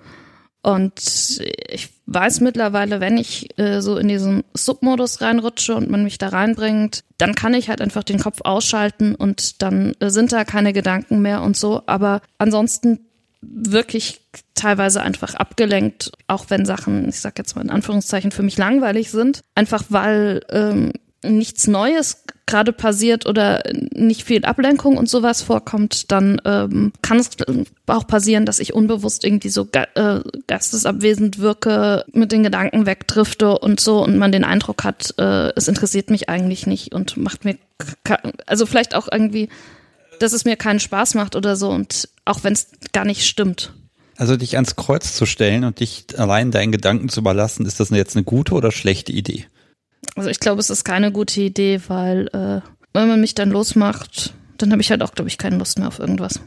Und 0.63 1.39
ich 1.69 1.89
weiß 2.07 2.41
mittlerweile, 2.41 2.99
wenn 2.99 3.17
ich 3.17 3.57
äh, 3.57 3.79
so 3.79 3.97
in 3.97 4.09
diesen 4.09 4.43
Submodus 4.53 5.21
reinrutsche 5.21 5.75
und 5.75 5.89
man 5.89 6.03
mich 6.03 6.17
da 6.17 6.27
reinbringt, 6.27 7.03
dann 7.17 7.35
kann 7.35 7.53
ich 7.53 7.69
halt 7.69 7.79
einfach 7.79 8.03
den 8.03 8.19
Kopf 8.19 8.41
ausschalten 8.43 9.15
und 9.15 9.61
dann 9.61 9.93
äh, 9.99 10.09
sind 10.09 10.33
da 10.33 10.43
keine 10.43 10.73
Gedanken 10.73 11.21
mehr 11.21 11.41
und 11.41 11.55
so. 11.55 11.83
Aber 11.85 12.21
ansonsten 12.37 12.99
wirklich 13.49 14.21
teilweise 14.55 15.01
einfach 15.01 15.35
abgelenkt, 15.35 16.11
auch 16.27 16.45
wenn 16.49 16.65
Sachen, 16.65 17.09
ich 17.09 17.19
sag 17.19 17.37
jetzt 17.37 17.55
mal 17.55 17.63
in 17.63 17.69
Anführungszeichen, 17.69 18.31
für 18.31 18.43
mich 18.43 18.57
langweilig 18.57 19.11
sind. 19.11 19.41
Einfach 19.55 19.83
weil 19.89 20.41
ähm, 20.49 20.93
nichts 21.23 21.67
Neues 21.67 22.23
gerade 22.45 22.71
passiert 22.71 23.25
oder 23.25 23.61
nicht 23.93 24.23
viel 24.23 24.45
Ablenkung 24.45 24.97
und 24.97 25.09
sowas 25.09 25.41
vorkommt, 25.41 26.11
dann 26.11 26.41
ähm, 26.45 26.93
kann 27.01 27.19
es 27.19 27.31
auch 27.87 28.07
passieren, 28.07 28.45
dass 28.45 28.59
ich 28.59 28.73
unbewusst 28.73 29.25
irgendwie 29.25 29.49
so 29.49 29.65
ge 29.65 29.83
äh, 29.95 30.21
geistesabwesend 30.47 31.39
wirke, 31.39 32.05
mit 32.13 32.31
den 32.31 32.43
Gedanken 32.43 32.85
wegdrifte 32.85 33.57
und 33.57 33.79
so 33.79 34.01
und 34.01 34.17
man 34.17 34.31
den 34.31 34.45
Eindruck 34.45 34.83
hat, 34.85 35.13
äh, 35.17 35.49
es 35.55 35.67
interessiert 35.67 36.09
mich 36.09 36.29
eigentlich 36.29 36.67
nicht 36.67 36.93
und 36.93 37.17
macht 37.17 37.43
mir, 37.43 37.57
also 38.45 38.65
vielleicht 38.65 38.95
auch 38.95 39.09
irgendwie, 39.11 39.49
dass 40.19 40.33
es 40.33 40.45
mir 40.45 40.55
keinen 40.55 40.79
Spaß 40.79 41.15
macht 41.15 41.35
oder 41.35 41.55
so 41.55 41.69
und 41.69 42.09
auch 42.25 42.43
wenn 42.43 42.53
es 42.53 42.67
gar 42.93 43.05
nicht 43.05 43.25
stimmt. 43.25 43.73
Also 44.17 44.35
dich 44.35 44.55
ans 44.55 44.75
Kreuz 44.75 45.13
zu 45.13 45.25
stellen 45.25 45.63
und 45.63 45.79
dich 45.79 46.05
allein 46.17 46.51
deinen 46.51 46.71
Gedanken 46.71 47.09
zu 47.09 47.19
überlassen, 47.19 47.65
ist 47.65 47.79
das 47.79 47.89
jetzt 47.91 48.15
eine 48.15 48.23
gute 48.23 48.55
oder 48.55 48.71
schlechte 48.71 49.11
Idee? 49.11 49.45
Also 50.15 50.29
ich 50.29 50.39
glaube, 50.39 50.59
es 50.59 50.69
ist 50.69 50.83
keine 50.83 51.11
gute 51.11 51.41
Idee, 51.41 51.81
weil 51.87 52.27
äh, 52.33 52.61
wenn 52.93 53.07
man 53.07 53.21
mich 53.21 53.35
dann 53.35 53.51
losmacht, 53.51 54.33
dann 54.57 54.71
habe 54.71 54.81
ich 54.81 54.89
halt 54.89 55.03
auch, 55.03 55.13
glaube 55.13 55.29
ich, 55.29 55.37
keine 55.37 55.57
Lust 55.57 55.77
mehr 55.77 55.87
auf 55.87 55.99
irgendwas. 55.99 56.39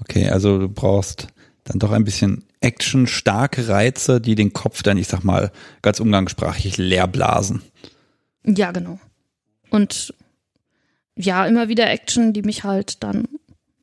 Okay, 0.00 0.28
also 0.28 0.58
du 0.58 0.68
brauchst 0.68 1.28
dann 1.64 1.78
doch 1.78 1.92
ein 1.92 2.04
bisschen 2.04 2.44
Action, 2.60 3.06
starke 3.06 3.68
Reize, 3.68 4.20
die 4.20 4.34
den 4.34 4.52
Kopf 4.52 4.82
dann, 4.82 4.98
ich 4.98 5.08
sag 5.08 5.24
mal, 5.24 5.50
ganz 5.80 6.00
umgangssprachlich 6.00 6.76
leer 6.76 7.06
blasen. 7.08 7.62
Ja, 8.44 8.72
genau. 8.72 8.98
Und 9.70 10.14
ja, 11.16 11.46
immer 11.46 11.68
wieder 11.68 11.88
Action, 11.88 12.32
die 12.32 12.42
mich 12.42 12.64
halt 12.64 13.02
dann 13.02 13.28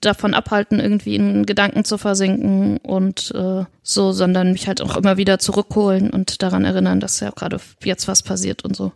davon 0.02 0.34
abhalten, 0.34 0.80
irgendwie 0.80 1.16
in 1.16 1.46
Gedanken 1.46 1.86
zu 1.86 1.98
versinken 1.98 2.78
und 2.78 3.32
äh, 3.36 3.66
so, 3.84 4.12
sondern 4.12 4.52
mich 4.52 4.68
halt 4.68 4.82
auch 4.82 4.98
immer 4.98 5.18
wieder 5.18 5.40
zurückholen 5.40 6.10
und 6.10 6.42
daran 6.42 6.66
erinnern, 6.66 7.00
dass 7.00 7.20
ja 7.20 7.30
gerade 7.30 7.60
jetzt 7.84 8.08
was 8.08 8.24
passiert 8.24 8.66
und 8.66 8.76
so. 8.76 8.92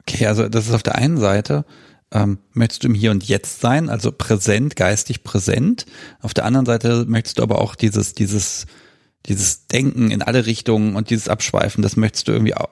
Okay, 0.00 0.26
also 0.26 0.48
das 0.48 0.68
ist 0.68 0.74
auf 0.74 0.82
der 0.82 0.96
einen 0.96 1.16
Seite, 1.16 1.64
ähm, 2.12 2.38
möchtest 2.52 2.84
du 2.84 2.88
im 2.88 2.94
Hier 2.94 3.10
und 3.10 3.24
Jetzt 3.24 3.60
sein, 3.60 3.88
also 3.88 4.12
präsent, 4.12 4.76
geistig 4.76 5.24
präsent. 5.24 5.86
Auf 6.20 6.34
der 6.34 6.44
anderen 6.44 6.66
Seite 6.66 7.04
möchtest 7.06 7.38
du 7.38 7.42
aber 7.42 7.60
auch 7.60 7.74
dieses, 7.74 8.14
dieses, 8.14 8.66
dieses 9.26 9.66
Denken 9.66 10.10
in 10.10 10.22
alle 10.22 10.46
Richtungen 10.46 10.94
und 10.94 11.10
dieses 11.10 11.28
Abschweifen, 11.28 11.82
das 11.82 11.96
möchtest 11.96 12.28
du 12.28 12.32
irgendwie 12.32 12.54
auch, 12.54 12.68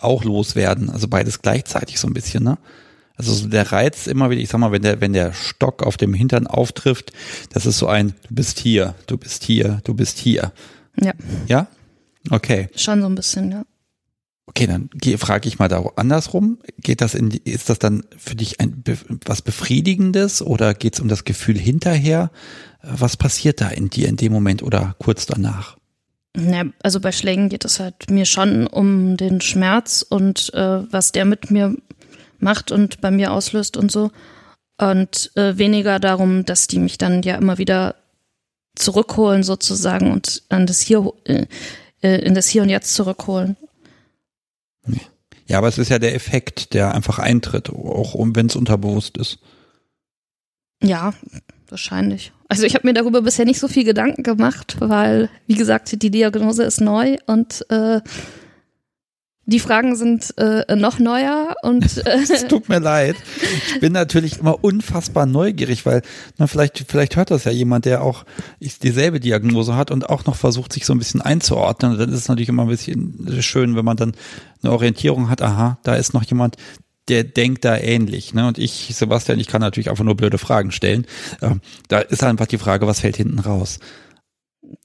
auch 0.00 0.24
loswerden. 0.24 0.90
Also 0.90 1.08
beides 1.08 1.42
gleichzeitig 1.42 2.00
so 2.00 2.06
ein 2.06 2.14
bisschen, 2.14 2.44
ne? 2.44 2.58
Also 3.16 3.46
der 3.46 3.70
Reiz 3.72 4.06
immer 4.06 4.30
wieder, 4.30 4.40
ich 4.40 4.48
sag 4.48 4.58
mal, 4.58 4.72
wenn 4.72 4.82
der, 4.82 5.00
wenn 5.00 5.12
der 5.12 5.32
Stock 5.32 5.82
auf 5.82 5.96
dem 5.96 6.14
Hintern 6.14 6.46
auftrifft, 6.46 7.12
das 7.52 7.66
ist 7.66 7.78
so 7.78 7.86
ein, 7.86 8.14
du 8.28 8.34
bist 8.34 8.58
hier, 8.58 8.94
du 9.06 9.16
bist 9.16 9.44
hier, 9.44 9.80
du 9.84 9.94
bist 9.94 10.18
hier. 10.18 10.52
Ja. 11.00 11.12
Ja? 11.46 11.66
Okay. 12.30 12.68
Schon 12.76 13.00
so 13.00 13.06
ein 13.06 13.14
bisschen, 13.14 13.50
ja. 13.50 13.64
Okay, 14.46 14.66
dann 14.66 14.90
frage 15.18 15.48
ich 15.48 15.58
mal 15.58 15.68
da 15.68 15.82
andersrum. 15.96 16.58
Geht 16.78 17.00
das 17.00 17.14
in, 17.14 17.30
ist 17.30 17.70
das 17.70 17.78
dann 17.78 18.02
für 18.18 18.34
dich 18.34 18.60
ein, 18.60 18.82
was 19.24 19.40
Befriedigendes 19.40 20.42
oder 20.42 20.74
geht 20.74 20.94
es 20.94 21.00
um 21.00 21.08
das 21.08 21.24
Gefühl 21.24 21.56
hinterher? 21.56 22.30
Was 22.82 23.16
passiert 23.16 23.60
da 23.60 23.68
in 23.68 23.88
dir 23.88 24.08
in 24.08 24.16
dem 24.16 24.32
Moment 24.32 24.62
oder 24.62 24.96
kurz 24.98 25.26
danach? 25.26 25.76
Ja, 26.36 26.64
also 26.82 26.98
bei 26.98 27.12
Schlägen 27.12 27.50
geht 27.50 27.64
es 27.64 27.78
halt 27.78 28.10
mir 28.10 28.24
schon 28.24 28.66
um 28.66 29.16
den 29.16 29.40
Schmerz 29.40 30.04
und 30.08 30.52
äh, 30.54 30.92
was 30.92 31.12
der 31.12 31.24
mit 31.24 31.50
mir 31.50 31.76
macht 32.42 32.72
und 32.72 33.00
bei 33.00 33.10
mir 33.10 33.32
auslöst 33.32 33.76
und 33.76 33.90
so. 33.90 34.10
Und 34.78 35.30
äh, 35.36 35.58
weniger 35.58 36.00
darum, 36.00 36.44
dass 36.44 36.66
die 36.66 36.78
mich 36.78 36.98
dann 36.98 37.22
ja 37.22 37.36
immer 37.36 37.58
wieder 37.58 37.94
zurückholen 38.74 39.42
sozusagen 39.42 40.10
und 40.10 40.42
an 40.48 40.66
das 40.66 40.80
Hier, 40.80 41.12
äh, 41.24 41.46
äh 42.02 42.24
in 42.24 42.34
das 42.34 42.48
Hier 42.48 42.62
und 42.62 42.68
Jetzt 42.68 42.94
zurückholen. 42.94 43.56
Ja, 45.46 45.58
aber 45.58 45.68
es 45.68 45.78
ist 45.78 45.90
ja 45.90 45.98
der 45.98 46.14
Effekt, 46.14 46.74
der 46.74 46.94
einfach 46.94 47.18
eintritt, 47.18 47.70
auch 47.70 48.14
wenn 48.18 48.46
es 48.46 48.56
unterbewusst 48.56 49.18
ist. 49.18 49.38
Ja, 50.82 51.12
wahrscheinlich. 51.68 52.32
Also 52.48 52.64
ich 52.64 52.74
habe 52.74 52.86
mir 52.86 52.94
darüber 52.94 53.22
bisher 53.22 53.44
nicht 53.44 53.60
so 53.60 53.68
viel 53.68 53.84
Gedanken 53.84 54.22
gemacht, 54.22 54.76
weil, 54.80 55.30
wie 55.46 55.54
gesagt, 55.54 56.02
die 56.02 56.10
Diagnose 56.10 56.64
ist 56.64 56.80
neu 56.80 57.16
und 57.26 57.64
äh, 57.70 58.00
die 59.44 59.58
Fragen 59.58 59.96
sind 59.96 60.34
äh, 60.38 60.76
noch 60.76 60.98
neuer 60.98 61.56
und 61.62 61.84
äh, 62.06 62.18
es 62.22 62.46
tut 62.46 62.68
mir 62.68 62.78
leid. 62.78 63.16
Ich 63.74 63.80
bin 63.80 63.92
natürlich 63.92 64.38
immer 64.38 64.62
unfassbar 64.62 65.26
neugierig, 65.26 65.84
weil 65.84 66.02
na, 66.38 66.46
vielleicht 66.46 66.84
vielleicht 66.88 67.16
hört 67.16 67.30
das 67.30 67.44
ja 67.44 67.52
jemand, 67.52 67.84
der 67.84 68.02
auch 68.02 68.24
dieselbe 68.60 69.18
Diagnose 69.18 69.74
hat 69.74 69.90
und 69.90 70.08
auch 70.08 70.24
noch 70.26 70.36
versucht, 70.36 70.72
sich 70.72 70.86
so 70.86 70.94
ein 70.94 70.98
bisschen 70.98 71.20
einzuordnen. 71.20 71.92
Und 71.92 71.98
dann 71.98 72.10
ist 72.10 72.20
es 72.20 72.28
natürlich 72.28 72.48
immer 72.48 72.62
ein 72.62 72.68
bisschen 72.68 73.42
schön, 73.42 73.74
wenn 73.74 73.84
man 73.84 73.96
dann 73.96 74.12
eine 74.62 74.72
Orientierung 74.72 75.28
hat. 75.28 75.42
Aha, 75.42 75.78
da 75.82 75.94
ist 75.94 76.14
noch 76.14 76.24
jemand, 76.24 76.56
der 77.08 77.24
denkt 77.24 77.64
da 77.64 77.76
ähnlich. 77.76 78.34
Ne? 78.34 78.46
Und 78.46 78.58
ich, 78.58 78.92
Sebastian, 78.94 79.40
ich 79.40 79.48
kann 79.48 79.60
natürlich 79.60 79.90
einfach 79.90 80.04
nur 80.04 80.16
blöde 80.16 80.38
Fragen 80.38 80.70
stellen. 80.70 81.06
Ähm, 81.40 81.60
da 81.88 81.98
ist 81.98 82.22
einfach 82.22 82.46
die 82.46 82.58
Frage, 82.58 82.86
was 82.86 83.00
fällt 83.00 83.16
hinten 83.16 83.40
raus? 83.40 83.80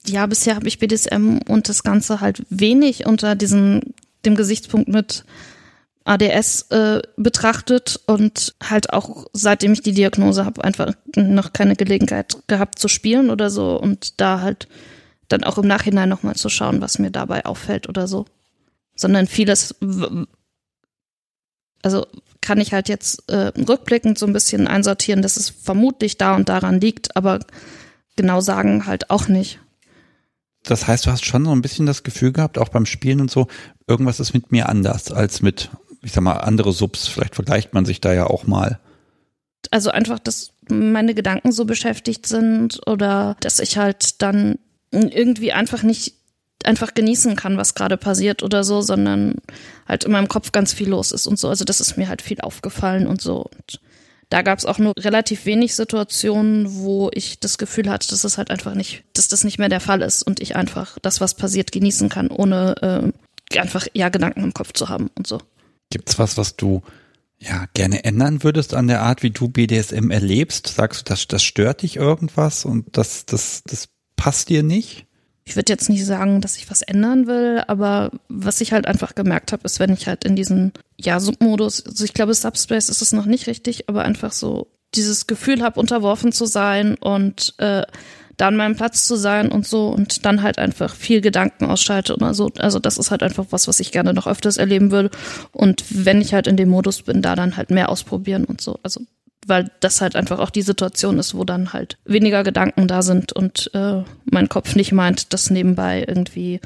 Ja, 0.05 0.25
bisher 0.25 0.55
habe 0.55 0.67
ich 0.67 0.79
BDSM 0.79 1.37
und 1.47 1.69
das 1.69 1.83
Ganze 1.83 2.19
halt 2.21 2.43
wenig 2.49 3.05
unter 3.05 3.35
diesen 3.35 3.93
dem 4.27 4.35
Gesichtspunkt 4.35 4.87
mit 4.89 5.23
ADS 6.07 6.67
äh, 6.69 7.01
betrachtet 7.17 7.99
und 8.05 8.55
halt 8.63 8.93
auch 8.93 9.25
seitdem 9.33 9.73
ich 9.73 9.81
die 9.81 9.93
Diagnose 9.93 10.45
habe, 10.45 10.63
einfach 10.63 10.93
noch 11.15 11.51
keine 11.51 11.75
Gelegenheit 11.75 12.37
gehabt 12.47 12.79
zu 12.79 12.87
spielen 12.87 13.29
oder 13.29 13.49
so 13.49 13.77
und 13.79 14.21
da 14.21 14.41
halt 14.41 14.67
dann 15.27 15.43
auch 15.43 15.57
im 15.57 15.67
Nachhinein 15.67 16.07
nochmal 16.07 16.35
zu 16.35 16.47
schauen, 16.47 16.81
was 16.81 16.99
mir 16.99 17.11
dabei 17.11 17.45
auffällt 17.45 17.89
oder 17.89 18.07
so. 18.07 18.25
Sondern 18.95 19.27
vieles, 19.27 19.75
also 21.81 22.07
kann 22.39 22.61
ich 22.61 22.71
halt 22.71 22.87
jetzt 22.87 23.29
äh, 23.29 23.51
rückblickend 23.57 24.17
so 24.17 24.25
ein 24.25 24.33
bisschen 24.33 24.67
einsortieren, 24.67 25.21
dass 25.21 25.35
es 25.35 25.49
vermutlich 25.49 26.17
da 26.17 26.35
und 26.35 26.47
daran 26.47 26.79
liegt, 26.79 27.17
aber 27.17 27.39
genau 28.15 28.39
sagen 28.39 28.85
halt 28.85 29.09
auch 29.09 29.27
nicht. 29.27 29.59
Das 30.67 30.87
heißt, 30.87 31.05
du 31.05 31.11
hast 31.11 31.25
schon 31.25 31.45
so 31.45 31.51
ein 31.51 31.61
bisschen 31.61 31.85
das 31.85 32.03
Gefühl 32.03 32.31
gehabt, 32.31 32.57
auch 32.57 32.69
beim 32.69 32.85
Spielen 32.85 33.21
und 33.21 33.31
so, 33.31 33.47
irgendwas 33.87 34.19
ist 34.19 34.33
mit 34.33 34.51
mir 34.51 34.69
anders 34.69 35.11
als 35.11 35.41
mit, 35.41 35.69
ich 36.03 36.11
sag 36.11 36.23
mal, 36.23 36.37
andere 36.37 36.71
Subs. 36.73 37.07
Vielleicht 37.07 37.35
vergleicht 37.35 37.73
man 37.73 37.85
sich 37.85 38.01
da 38.01 38.13
ja 38.13 38.27
auch 38.27 38.45
mal. 38.45 38.79
Also 39.71 39.89
einfach, 39.89 40.19
dass 40.19 40.51
meine 40.69 41.13
Gedanken 41.13 41.51
so 41.51 41.65
beschäftigt 41.65 42.27
sind 42.27 42.79
oder 42.85 43.35
dass 43.39 43.59
ich 43.59 43.77
halt 43.77 44.21
dann 44.21 44.59
irgendwie 44.91 45.51
einfach 45.51 45.83
nicht 45.83 46.13
einfach 46.63 46.93
genießen 46.93 47.35
kann, 47.35 47.57
was 47.57 47.75
gerade 47.75 47.97
passiert 47.97 48.43
oder 48.43 48.63
so, 48.63 48.81
sondern 48.81 49.35
halt 49.87 50.03
in 50.03 50.11
meinem 50.11 50.27
Kopf 50.27 50.51
ganz 50.51 50.73
viel 50.73 50.89
los 50.89 51.11
ist 51.11 51.27
und 51.27 51.39
so. 51.39 51.49
Also 51.49 51.65
das 51.65 51.79
ist 51.79 51.97
mir 51.97 52.09
halt 52.09 52.21
viel 52.21 52.41
aufgefallen 52.41 53.07
und 53.07 53.21
so. 53.21 53.43
Und 53.43 53.79
da 54.29 54.41
gab 54.41 54.59
es 54.59 54.65
auch 54.65 54.77
nur 54.77 54.93
relativ 54.97 55.45
wenig 55.45 55.75
Situationen, 55.75 56.75
wo 56.75 57.09
ich 57.13 57.39
das 57.39 57.57
Gefühl 57.57 57.89
hatte, 57.89 58.09
dass 58.09 58.23
es 58.23 58.37
halt 58.37 58.51
einfach 58.51 58.75
nicht, 58.75 59.03
dass 59.13 59.29
das 59.29 59.43
nicht 59.43 59.57
mehr 59.57 59.69
der 59.69 59.79
Fall 59.79 60.01
ist 60.01 60.23
und 60.23 60.41
ich 60.41 60.55
einfach 60.55 60.97
das, 61.01 61.21
was 61.21 61.35
passiert, 61.35 61.71
genießen 61.71 62.09
kann, 62.09 62.29
ohne 62.29 63.13
äh, 63.51 63.57
einfach 63.57 63.87
ja 63.93 64.09
Gedanken 64.09 64.43
im 64.43 64.53
Kopf 64.53 64.73
zu 64.73 64.89
haben 64.89 65.09
und 65.15 65.27
so. 65.27 65.41
Gibt's 65.89 66.19
was, 66.19 66.37
was 66.37 66.57
du 66.57 66.81
ja 67.39 67.65
gerne 67.73 68.03
ändern 68.03 68.43
würdest 68.43 68.73
an 68.73 68.87
der 68.87 69.01
Art, 69.01 69.23
wie 69.23 69.29
du 69.29 69.47
BDSM 69.47 70.11
erlebst? 70.11 70.67
Sagst 70.67 71.01
du, 71.01 71.05
das, 71.05 71.27
das 71.27 71.43
stört 71.43 71.83
dich 71.83 71.95
irgendwas 71.95 72.65
und 72.65 72.97
das, 72.97 73.25
das, 73.25 73.63
das 73.65 73.89
passt 74.17 74.49
dir 74.49 74.63
nicht? 74.63 75.06
Ich 75.47 75.55
würde 75.55 75.71
jetzt 75.71 75.89
nicht 75.89 76.05
sagen, 76.05 76.41
dass 76.41 76.57
ich 76.57 76.69
was 76.69 76.81
ändern 76.81 77.25
will, 77.25 77.63
aber 77.67 78.11
was 78.27 78.59
ich 78.59 78.73
halt 78.73 78.85
einfach 78.85 79.15
gemerkt 79.15 79.53
habe, 79.53 79.63
ist, 79.63 79.79
wenn 79.79 79.93
ich 79.93 80.05
halt 80.05 80.25
in 80.25 80.35
diesen, 80.35 80.73
ja, 80.97 81.21
Submodus, 81.21 81.85
also 81.85 82.03
ich 82.03 82.13
glaube, 82.13 82.33
Subspace 82.33 82.89
ist 82.89 83.01
es 83.01 83.13
noch 83.13 83.25
nicht 83.25 83.47
richtig, 83.47 83.87
aber 83.87 84.03
einfach 84.03 84.33
so 84.33 84.67
dieses 84.93 85.25
Gefühl 85.25 85.63
habe, 85.63 85.79
unterworfen 85.79 86.33
zu 86.33 86.45
sein 86.45 86.95
und 86.95 87.53
äh, 87.59 87.83
da 88.35 88.47
an 88.49 88.57
meinem 88.57 88.75
Platz 88.75 89.07
zu 89.07 89.15
sein 89.15 89.49
und 89.49 89.65
so 89.65 89.87
und 89.87 90.25
dann 90.25 90.43
halt 90.43 90.59
einfach 90.59 90.93
viel 90.93 91.21
Gedanken 91.21 91.65
ausschalte 91.65 92.13
oder 92.13 92.33
so. 92.33 92.51
Also 92.57 92.79
das 92.79 92.97
ist 92.97 93.09
halt 93.09 93.23
einfach 93.23 93.45
was, 93.49 93.69
was 93.69 93.79
ich 93.79 93.93
gerne 93.93 94.13
noch 94.13 94.27
öfters 94.27 94.57
erleben 94.57 94.91
würde. 94.91 95.11
Und 95.53 95.85
wenn 95.89 96.19
ich 96.19 96.33
halt 96.33 96.47
in 96.47 96.57
dem 96.57 96.69
Modus 96.69 97.03
bin, 97.03 97.21
da 97.21 97.37
dann 97.37 97.55
halt 97.55 97.71
mehr 97.71 97.87
ausprobieren 97.87 98.43
und 98.43 98.59
so. 98.59 98.79
Also 98.83 98.99
weil 99.47 99.71
das 99.79 100.01
halt 100.01 100.15
einfach 100.15 100.39
auch 100.39 100.49
die 100.49 100.61
Situation 100.61 101.19
ist, 101.19 101.35
wo 101.35 101.43
dann 101.43 101.73
halt 101.73 101.97
weniger 102.05 102.43
Gedanken 102.43 102.87
da 102.87 103.01
sind 103.01 103.33
und 103.33 103.71
äh, 103.73 104.03
mein 104.25 104.49
Kopf 104.49 104.75
nicht 104.75 104.91
meint, 104.91 105.33
dass 105.33 105.49
nebenbei 105.49 106.03
irgendwie 106.07 106.59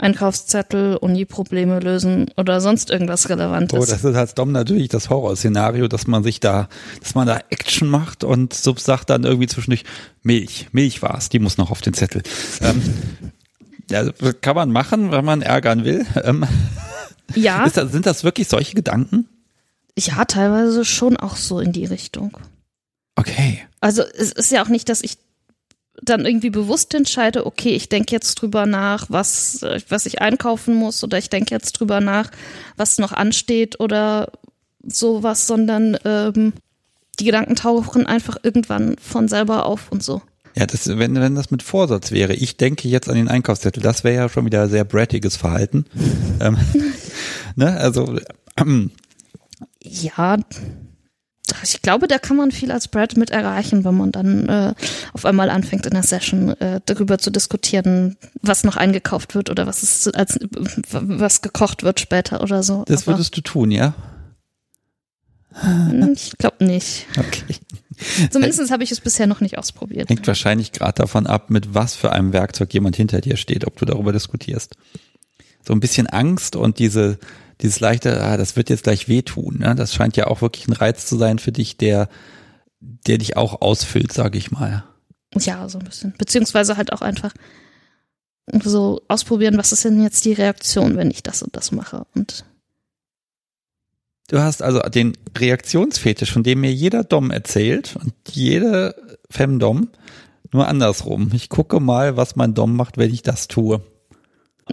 Einkaufszettel, 0.00 0.96
Uni-Probleme 0.96 1.78
lösen 1.78 2.30
oder 2.36 2.60
sonst 2.60 2.90
irgendwas 2.90 3.28
Relevantes. 3.28 3.78
Oh, 3.78 3.84
das 3.84 4.02
ist 4.02 4.16
als 4.16 4.34
Dom 4.34 4.50
natürlich 4.50 4.88
das 4.88 5.10
Horrorszenario, 5.10 5.88
dass 5.88 6.06
man 6.06 6.22
sich 6.22 6.40
da, 6.40 6.68
dass 7.02 7.14
man 7.14 7.26
da 7.26 7.40
Action 7.50 7.88
macht 7.88 8.24
und 8.24 8.54
Sub 8.54 8.80
sagt 8.80 9.10
dann 9.10 9.24
irgendwie 9.24 9.46
zwischendurch 9.46 9.84
Milch, 10.22 10.68
Milch 10.72 11.02
war's, 11.02 11.28
die 11.28 11.38
muss 11.38 11.58
noch 11.58 11.70
auf 11.70 11.82
den 11.82 11.92
Zettel. 11.92 12.22
ähm, 12.62 12.82
ja, 13.90 14.04
kann 14.40 14.56
man 14.56 14.70
machen, 14.70 15.10
wenn 15.10 15.24
man 15.24 15.42
ärgern 15.42 15.84
will. 15.84 16.06
Ähm, 16.22 16.44
ja. 17.34 17.68
Das, 17.74 17.92
sind 17.92 18.06
das 18.06 18.24
wirklich 18.24 18.48
solche 18.48 18.74
Gedanken? 18.74 19.28
Ja, 20.06 20.24
teilweise 20.24 20.84
schon 20.84 21.16
auch 21.16 21.36
so 21.36 21.60
in 21.60 21.72
die 21.72 21.84
Richtung. 21.84 22.38
Okay. 23.16 23.60
Also 23.80 24.02
es 24.02 24.32
ist 24.32 24.50
ja 24.50 24.64
auch 24.64 24.68
nicht, 24.68 24.88
dass 24.88 25.02
ich 25.02 25.18
dann 26.02 26.24
irgendwie 26.24 26.50
bewusst 26.50 26.94
entscheide, 26.94 27.44
okay, 27.44 27.70
ich 27.70 27.88
denke 27.88 28.12
jetzt 28.12 28.36
drüber 28.36 28.64
nach, 28.64 29.06
was, 29.10 29.60
was 29.88 30.06
ich 30.06 30.22
einkaufen 30.22 30.74
muss 30.74 31.04
oder 31.04 31.18
ich 31.18 31.28
denke 31.28 31.54
jetzt 31.54 31.72
drüber 31.72 32.00
nach, 32.00 32.30
was 32.76 32.98
noch 32.98 33.12
ansteht 33.12 33.80
oder 33.80 34.32
sowas, 34.82 35.46
sondern 35.46 35.98
ähm, 36.04 36.54
die 37.18 37.24
Gedanken 37.24 37.56
tauchen 37.56 38.06
einfach 38.06 38.38
irgendwann 38.42 38.96
von 38.98 39.28
selber 39.28 39.66
auf 39.66 39.92
und 39.92 40.02
so. 40.02 40.22
Ja, 40.56 40.66
das, 40.66 40.88
wenn, 40.88 41.14
wenn 41.14 41.34
das 41.34 41.50
mit 41.50 41.62
Vorsatz 41.62 42.10
wäre, 42.10 42.34
ich 42.34 42.56
denke 42.56 42.88
jetzt 42.88 43.08
an 43.08 43.14
den 43.14 43.28
Einkaufszettel, 43.28 43.82
das 43.82 44.02
wäre 44.02 44.16
ja 44.16 44.28
schon 44.28 44.46
wieder 44.46 44.68
sehr 44.68 44.84
brattiges 44.84 45.36
Verhalten. 45.36 45.84
ähm, 46.40 46.56
ne, 47.56 47.76
also 47.76 48.18
ähm, 48.56 48.90
ja, 49.82 50.38
ich 51.62 51.82
glaube, 51.82 52.08
da 52.08 52.18
kann 52.18 52.36
man 52.36 52.50
viel 52.50 52.70
als 52.70 52.88
Brad 52.88 53.16
mit 53.16 53.30
erreichen, 53.30 53.84
wenn 53.84 53.96
man 53.96 54.12
dann 54.12 54.48
äh, 54.48 54.74
auf 55.12 55.24
einmal 55.24 55.50
anfängt 55.50 55.86
in 55.86 55.92
der 55.92 56.02
Session 56.02 56.50
äh, 56.60 56.80
darüber 56.86 57.18
zu 57.18 57.30
diskutieren, 57.30 58.16
was 58.40 58.64
noch 58.64 58.76
eingekauft 58.76 59.34
wird 59.34 59.50
oder 59.50 59.66
was 59.66 59.82
ist 59.82 60.14
als 60.14 60.38
was 60.90 61.42
gekocht 61.42 61.82
wird 61.82 62.00
später 62.00 62.42
oder 62.42 62.62
so. 62.62 62.84
Das 62.86 63.02
Aber, 63.02 63.16
würdest 63.16 63.36
du 63.36 63.40
tun, 63.40 63.70
ja? 63.70 63.94
Hm, 65.52 66.12
ich 66.14 66.32
glaube 66.38 66.64
nicht. 66.64 67.06
Okay. 67.18 67.56
Zumindest 68.30 68.70
habe 68.70 68.84
ich 68.84 68.92
es 68.92 69.00
bisher 69.00 69.26
noch 69.26 69.40
nicht 69.40 69.58
ausprobiert. 69.58 70.08
Hängt 70.08 70.26
wahrscheinlich 70.26 70.72
gerade 70.72 71.02
davon 71.02 71.26
ab, 71.26 71.50
mit 71.50 71.74
was 71.74 71.94
für 71.94 72.12
einem 72.12 72.32
Werkzeug 72.32 72.72
jemand 72.72 72.96
hinter 72.96 73.20
dir 73.20 73.36
steht, 73.36 73.66
ob 73.66 73.76
du 73.76 73.84
darüber 73.84 74.12
diskutierst. 74.12 74.76
So 75.66 75.72
ein 75.72 75.80
bisschen 75.80 76.06
Angst 76.06 76.56
und 76.56 76.78
diese 76.78 77.18
dieses 77.60 77.80
leichte, 77.80 78.22
ah, 78.22 78.36
das 78.36 78.56
wird 78.56 78.70
jetzt 78.70 78.84
gleich 78.84 79.08
wehtun. 79.08 79.58
Ne? 79.58 79.74
Das 79.74 79.94
scheint 79.94 80.16
ja 80.16 80.26
auch 80.26 80.42
wirklich 80.42 80.66
ein 80.68 80.72
Reiz 80.72 81.06
zu 81.06 81.16
sein 81.16 81.38
für 81.38 81.52
dich, 81.52 81.76
der, 81.76 82.08
der 82.80 83.18
dich 83.18 83.36
auch 83.36 83.60
ausfüllt, 83.60 84.12
sage 84.12 84.38
ich 84.38 84.50
mal. 84.50 84.84
Ja, 85.36 85.68
so 85.68 85.78
ein 85.78 85.84
bisschen. 85.84 86.14
Beziehungsweise 86.18 86.76
halt 86.76 86.92
auch 86.92 87.02
einfach 87.02 87.32
so 88.62 89.02
ausprobieren, 89.08 89.58
was 89.58 89.72
ist 89.72 89.84
denn 89.84 90.02
jetzt 90.02 90.24
die 90.24 90.32
Reaktion, 90.32 90.96
wenn 90.96 91.10
ich 91.10 91.22
das 91.22 91.42
und 91.42 91.54
das 91.54 91.70
mache. 91.72 92.06
Und 92.14 92.44
Du 94.28 94.38
hast 94.38 94.62
also 94.62 94.78
den 94.80 95.16
Reaktionsfetisch, 95.36 96.32
von 96.32 96.44
dem 96.44 96.60
mir 96.60 96.72
jeder 96.72 97.02
Dom 97.02 97.32
erzählt 97.32 97.96
und 97.96 98.14
jede 98.30 98.94
Femdom, 99.28 99.88
nur 100.52 100.68
andersrum. 100.68 101.30
Ich 101.34 101.48
gucke 101.48 101.80
mal, 101.80 102.16
was 102.16 102.36
mein 102.36 102.54
Dom 102.54 102.76
macht, 102.76 102.96
wenn 102.96 103.12
ich 103.12 103.22
das 103.22 103.48
tue 103.48 103.82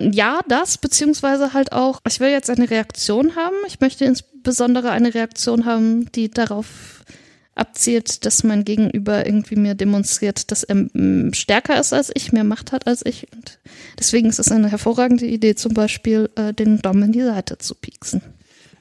ja, 0.02 0.42
das, 0.48 0.78
beziehungsweise 0.78 1.54
halt 1.54 1.72
auch, 1.72 2.02
ich 2.08 2.20
will 2.20 2.30
jetzt 2.30 2.50
eine 2.50 2.70
Reaktion 2.70 3.36
haben. 3.36 3.56
Ich 3.68 3.80
möchte 3.80 4.06
insbesondere 4.06 4.92
eine 4.92 5.14
Reaktion 5.14 5.66
haben, 5.66 6.12
die 6.12 6.30
darauf 6.30 7.04
abzielt, 7.56 8.26
dass 8.26 8.44
mein 8.44 8.66
Gegenüber 8.66 9.26
irgendwie 9.26 9.56
mir 9.56 9.76
demonstriert, 9.76 10.52
dass 10.52 10.64
er 10.64 10.76
mm, 10.76 11.34
stärker 11.34 11.80
ist 11.80 11.92
als 11.92 12.12
ich, 12.14 12.32
mehr 12.32 12.44
Macht 12.44 12.72
hat 12.72 12.88
als 12.88 13.06
ich. 13.06 13.28
Und 13.36 13.60
deswegen 14.00 14.30
ist 14.30 14.40
es 14.40 14.52
eine 14.52 14.70
hervorragende 14.70 15.26
Idee, 15.26 15.56
zum 15.56 15.74
Beispiel 15.74 16.30
äh, 16.36 16.54
den 16.54 16.80
Dom 16.82 17.02
in 17.04 17.12
die 17.12 17.24
Seite 17.24 17.58
zu 17.58 17.76
pieksen. 17.76 18.22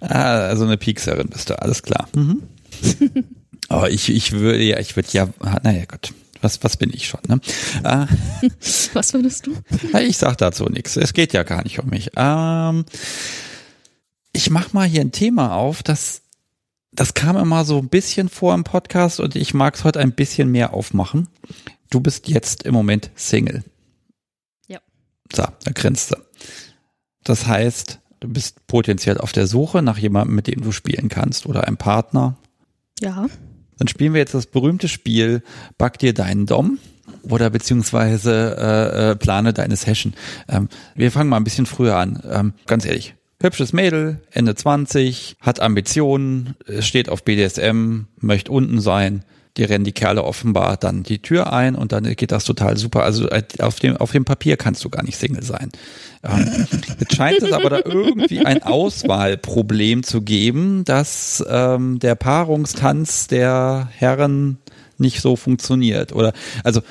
Ah, 0.01 0.47
also 0.47 0.65
eine 0.65 0.77
Piekserin 0.77 1.29
bist 1.29 1.49
du, 1.49 1.61
alles 1.61 1.83
klar. 1.83 2.09
Mhm. 2.15 2.43
Aber 3.69 3.91
ich, 3.91 4.11
ich 4.11 4.33
würde 4.33 4.63
ja, 4.63 4.79
ich 4.79 4.95
würde 4.95 5.09
ja, 5.13 5.29
naja 5.63 5.85
Gott, 5.89 6.13
was, 6.41 6.63
was 6.63 6.77
bin 6.77 6.91
ich 6.93 7.07
schon, 7.09 7.21
ne? 7.29 7.41
Äh, 7.85 8.07
was 8.93 9.13
würdest 9.15 9.47
du? 9.47 9.55
Ich 9.99 10.17
sag 10.17 10.37
dazu 10.37 10.65
nichts. 10.67 10.97
Es 10.97 11.13
geht 11.13 11.33
ja 11.33 11.43
gar 11.43 11.63
nicht 11.63 11.79
um 11.79 11.89
mich. 11.89 12.11
Ähm, 12.17 12.85
ich 14.33 14.51
mach 14.51 14.73
mal 14.73 14.87
hier 14.87 15.01
ein 15.01 15.13
Thema 15.13 15.55
auf, 15.55 15.83
das, 15.83 16.23
das 16.93 17.15
kam 17.15 17.37
immer 17.37 17.65
so 17.65 17.79
ein 17.79 17.89
bisschen 17.89 18.29
vor 18.29 18.55
im 18.55 18.65
Podcast 18.65 19.21
und 19.21 19.35
ich 19.35 19.55
mag 19.55 19.75
es 19.75 19.85
heute 19.85 20.01
ein 20.01 20.13
bisschen 20.13 20.51
mehr 20.51 20.75
aufmachen. 20.75 21.29
Du 21.91 22.01
bist 22.01 22.29
jetzt 22.29 22.65
im 22.65 22.75
Moment 22.75 23.11
Single. 23.15 23.65
Ja. 24.69 24.81
So, 25.35 25.45
da 25.65 25.73
grinst 25.73 26.11
du. 26.11 26.17
Das 27.25 27.47
heißt, 27.47 28.01
du 28.21 28.29
bist 28.29 28.67
potenziell 28.67 29.19
auf 29.19 29.33
der 29.33 29.47
Suche 29.47 29.83
nach 29.83 29.99
jemandem, 29.99 30.37
mit 30.37 30.47
dem 30.47 30.63
du 30.63 30.73
spielen 30.73 31.09
kannst 31.09 31.47
oder 31.47 31.65
einem 31.65 31.77
Partner. 31.77 32.37
Ja. 33.01 33.27
Dann 33.79 33.89
spielen 33.89 34.15
wir 34.15 34.21
jetzt 34.21 34.35
das 34.35 34.47
berühmte 34.47 34.89
Spiel 34.89 35.43
Back 35.79 35.99
dir 35.99 36.15
deinen 36.15 36.47
Dom 36.47 36.79
oder 37.23 37.51
beziehungsweise 37.51 38.57
äh, 38.59 39.11
äh, 39.11 39.17
plane 39.17 39.53
deine 39.53 39.77
Session. 39.77 40.15
Ähm, 40.49 40.69
wir 40.95 41.11
fangen 41.11 41.31
mal 41.31 41.37
ein 41.37 41.45
bisschen 41.45 41.67
früher 41.67 41.97
an. 41.97 42.23
Ähm, 42.29 42.53
ganz 42.67 42.85
ehrlich, 42.85 43.15
hübsches 43.41 43.73
Mädel, 43.73 44.21
Ende 44.31 44.55
20, 44.55 45.37
hat 45.41 45.61
Ambitionen, 45.61 46.55
steht 46.81 47.09
auf 47.09 47.25
BDSM, 47.25 48.03
möchte 48.21 48.51
unten 48.51 48.81
sein 48.81 49.25
die 49.57 49.65
rennen 49.65 49.85
die 49.85 49.93
Kerle 49.93 50.25
offenbar 50.25 50.77
dann 50.77 51.03
die 51.03 51.21
Tür 51.21 51.53
ein 51.53 51.75
und 51.75 51.93
dann 51.93 52.05
geht 52.15 52.33
das 52.33 52.45
total 52.45 52.77
super. 52.77 53.03
Also 53.05 53.29
äh, 53.29 53.43
auf 53.61 53.81
dem, 53.81 53.97
auf 53.97 54.13
dem 54.13 54.25
Papier 54.25 54.57
kannst 54.57 54.85
du 54.85 54.91
gar 54.91 55.03
nicht 55.03 55.17
Single 55.17 55.43
sein. 55.43 55.71
Ähm, 56.23 56.67
jetzt 57.01 57.17
scheint 57.17 57.43
es 57.43 57.53
aber 57.53 57.71
da 57.71 57.81
irgendwie 57.85 58.45
ein 58.45 58.63
Auswahlproblem 58.63 60.03
zu 60.03 60.23
geben, 60.23 60.85
dass 60.85 61.45
ähm, 61.49 61.99
der 61.99 62.15
Paarungstanz 62.15 63.29
der 63.29 63.89
Herren 63.93 64.59
nicht 64.99 65.21
so 65.21 65.37
funktioniert. 65.37 66.13
Oder 66.13 66.33
also 66.63 66.83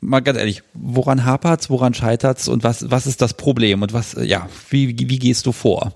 mal 0.00 0.20
ganz 0.20 0.38
ehrlich, 0.38 0.62
woran 0.72 1.24
hapert's, 1.24 1.68
woran 1.68 1.94
scheitert's 1.94 2.48
und 2.48 2.64
was, 2.64 2.90
was 2.90 3.06
ist 3.06 3.20
das 3.20 3.34
Problem 3.34 3.82
und 3.82 3.92
was, 3.92 4.16
ja, 4.20 4.48
wie, 4.70 4.96
wie 4.98 5.18
gehst 5.18 5.44
du 5.46 5.52
vor? 5.52 5.94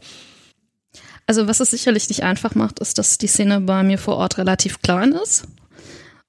Also 1.26 1.46
was 1.46 1.60
es 1.60 1.70
sicherlich 1.70 2.08
nicht 2.08 2.22
einfach 2.22 2.54
macht, 2.54 2.80
ist, 2.80 2.98
dass 2.98 3.18
die 3.18 3.26
Szene 3.26 3.60
bei 3.60 3.82
mir 3.82 3.98
vor 3.98 4.16
Ort 4.16 4.38
relativ 4.38 4.80
klein 4.80 5.12
ist 5.12 5.44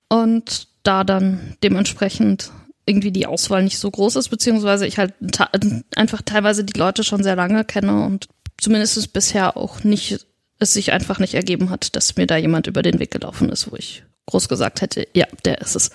und 0.10 0.68
da 0.84 1.04
dann 1.04 1.56
dementsprechend 1.64 2.52
irgendwie 2.86 3.12
die 3.12 3.28
Auswahl 3.28 3.64
nicht 3.64 3.78
so 3.78 3.90
groß 3.90 4.16
ist, 4.16 4.30
beziehungsweise 4.30 4.88
ich 4.88 4.98
halt 4.98 5.14
einfach 5.96 6.22
teilweise 6.24 6.64
die 6.64 6.78
Leute 6.78 7.04
schon 7.04 7.24
sehr 7.24 7.36
lange 7.36 7.64
kenne 7.64 8.06
und 8.06 8.28
zumindest 8.58 9.14
bisher 9.14 9.56
auch 9.56 9.84
nicht, 9.84 10.26
es 10.58 10.74
sich 10.74 10.92
einfach 10.92 11.20
nicht 11.20 11.36
ergeben 11.36 11.70
hat, 11.70 11.96
dass 11.96 12.18
mir 12.18 12.26
da 12.26 12.36
jemand 12.36 12.68
über 12.68 12.82
den 12.82 13.00
Weg 13.00 13.12
gelaufen 13.12 13.50
ist, 13.50 13.72
wo 13.72 13.76
ich 13.76 14.04
groß 14.26 14.50
gesagt 14.50 14.82
hätte, 14.82 15.08
ja, 15.14 15.28
der 15.46 15.62
ist 15.62 15.76
es. 15.76 15.92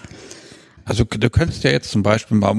Also 0.84 1.04
du 1.04 1.30
könntest 1.30 1.64
ja 1.64 1.70
jetzt 1.70 1.90
zum 1.90 2.02
Beispiel 2.02 2.36
mal 2.36 2.54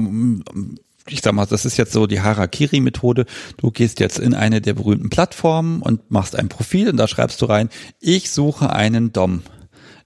ich 1.08 1.20
sag 1.22 1.34
mal, 1.34 1.46
das 1.46 1.64
ist 1.64 1.76
jetzt 1.76 1.92
so 1.92 2.06
die 2.06 2.20
Harakiri-Methode. 2.20 3.26
Du 3.58 3.70
gehst 3.70 4.00
jetzt 4.00 4.18
in 4.18 4.34
eine 4.34 4.60
der 4.60 4.74
berühmten 4.74 5.08
Plattformen 5.08 5.80
und 5.80 6.10
machst 6.10 6.36
ein 6.36 6.48
Profil 6.48 6.88
und 6.90 6.96
da 6.96 7.06
schreibst 7.06 7.40
du 7.40 7.46
rein, 7.46 7.70
ich 8.00 8.30
suche 8.30 8.70
einen 8.70 9.12
Dom. 9.12 9.42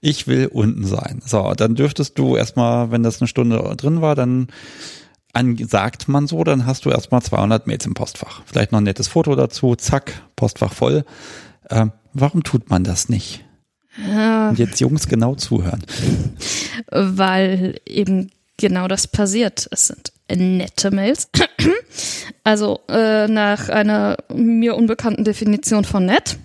Ich 0.01 0.27
will 0.27 0.47
unten 0.47 0.85
sein. 0.85 1.21
So, 1.25 1.53
dann 1.55 1.75
dürftest 1.75 2.17
du 2.17 2.35
erstmal, 2.35 2.91
wenn 2.91 3.03
das 3.03 3.21
eine 3.21 3.27
Stunde 3.27 3.57
drin 3.77 4.01
war, 4.01 4.15
dann 4.15 4.47
an, 5.33 5.57
sagt 5.57 6.07
man 6.09 6.27
so, 6.27 6.43
dann 6.43 6.65
hast 6.65 6.85
du 6.85 6.89
erstmal 6.89 7.21
200 7.21 7.67
Mails 7.67 7.85
im 7.85 7.93
Postfach. 7.93 8.41
Vielleicht 8.45 8.71
noch 8.71 8.79
ein 8.79 8.83
nettes 8.83 9.07
Foto 9.07 9.35
dazu, 9.35 9.75
zack, 9.75 10.21
Postfach 10.35 10.73
voll. 10.73 11.05
Ähm, 11.69 11.91
warum 12.13 12.43
tut 12.43 12.69
man 12.69 12.83
das 12.83 13.09
nicht? 13.09 13.45
Und 13.97 14.59
jetzt 14.59 14.79
Jungs 14.79 15.07
genau 15.07 15.35
zuhören. 15.35 15.83
Weil 16.89 17.79
eben 17.85 18.31
genau 18.57 18.87
das 18.87 19.07
passiert. 19.07 19.67
Es 19.71 19.87
sind 19.87 20.11
nette 20.33 20.91
Mails. 20.91 21.29
Also 22.43 22.79
äh, 22.89 23.27
nach 23.27 23.69
einer 23.69 24.17
mir 24.33 24.75
unbekannten 24.75 25.23
Definition 25.23 25.83
von 25.83 26.05
nett. 26.05 26.39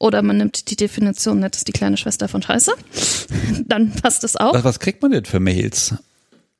Oder 0.00 0.22
man 0.22 0.38
nimmt 0.38 0.70
die 0.70 0.76
Definition 0.76 1.40
nett 1.40 1.54
ist 1.54 1.68
die 1.68 1.72
kleine 1.72 1.98
Schwester 1.98 2.26
von 2.26 2.40
Scheiße. 2.40 2.72
Dann 3.66 3.92
passt 3.92 4.24
es 4.24 4.34
auch. 4.34 4.54
Was, 4.54 4.64
was 4.64 4.80
kriegt 4.80 5.02
man 5.02 5.12
denn 5.12 5.26
für 5.26 5.40
Mails? 5.40 5.94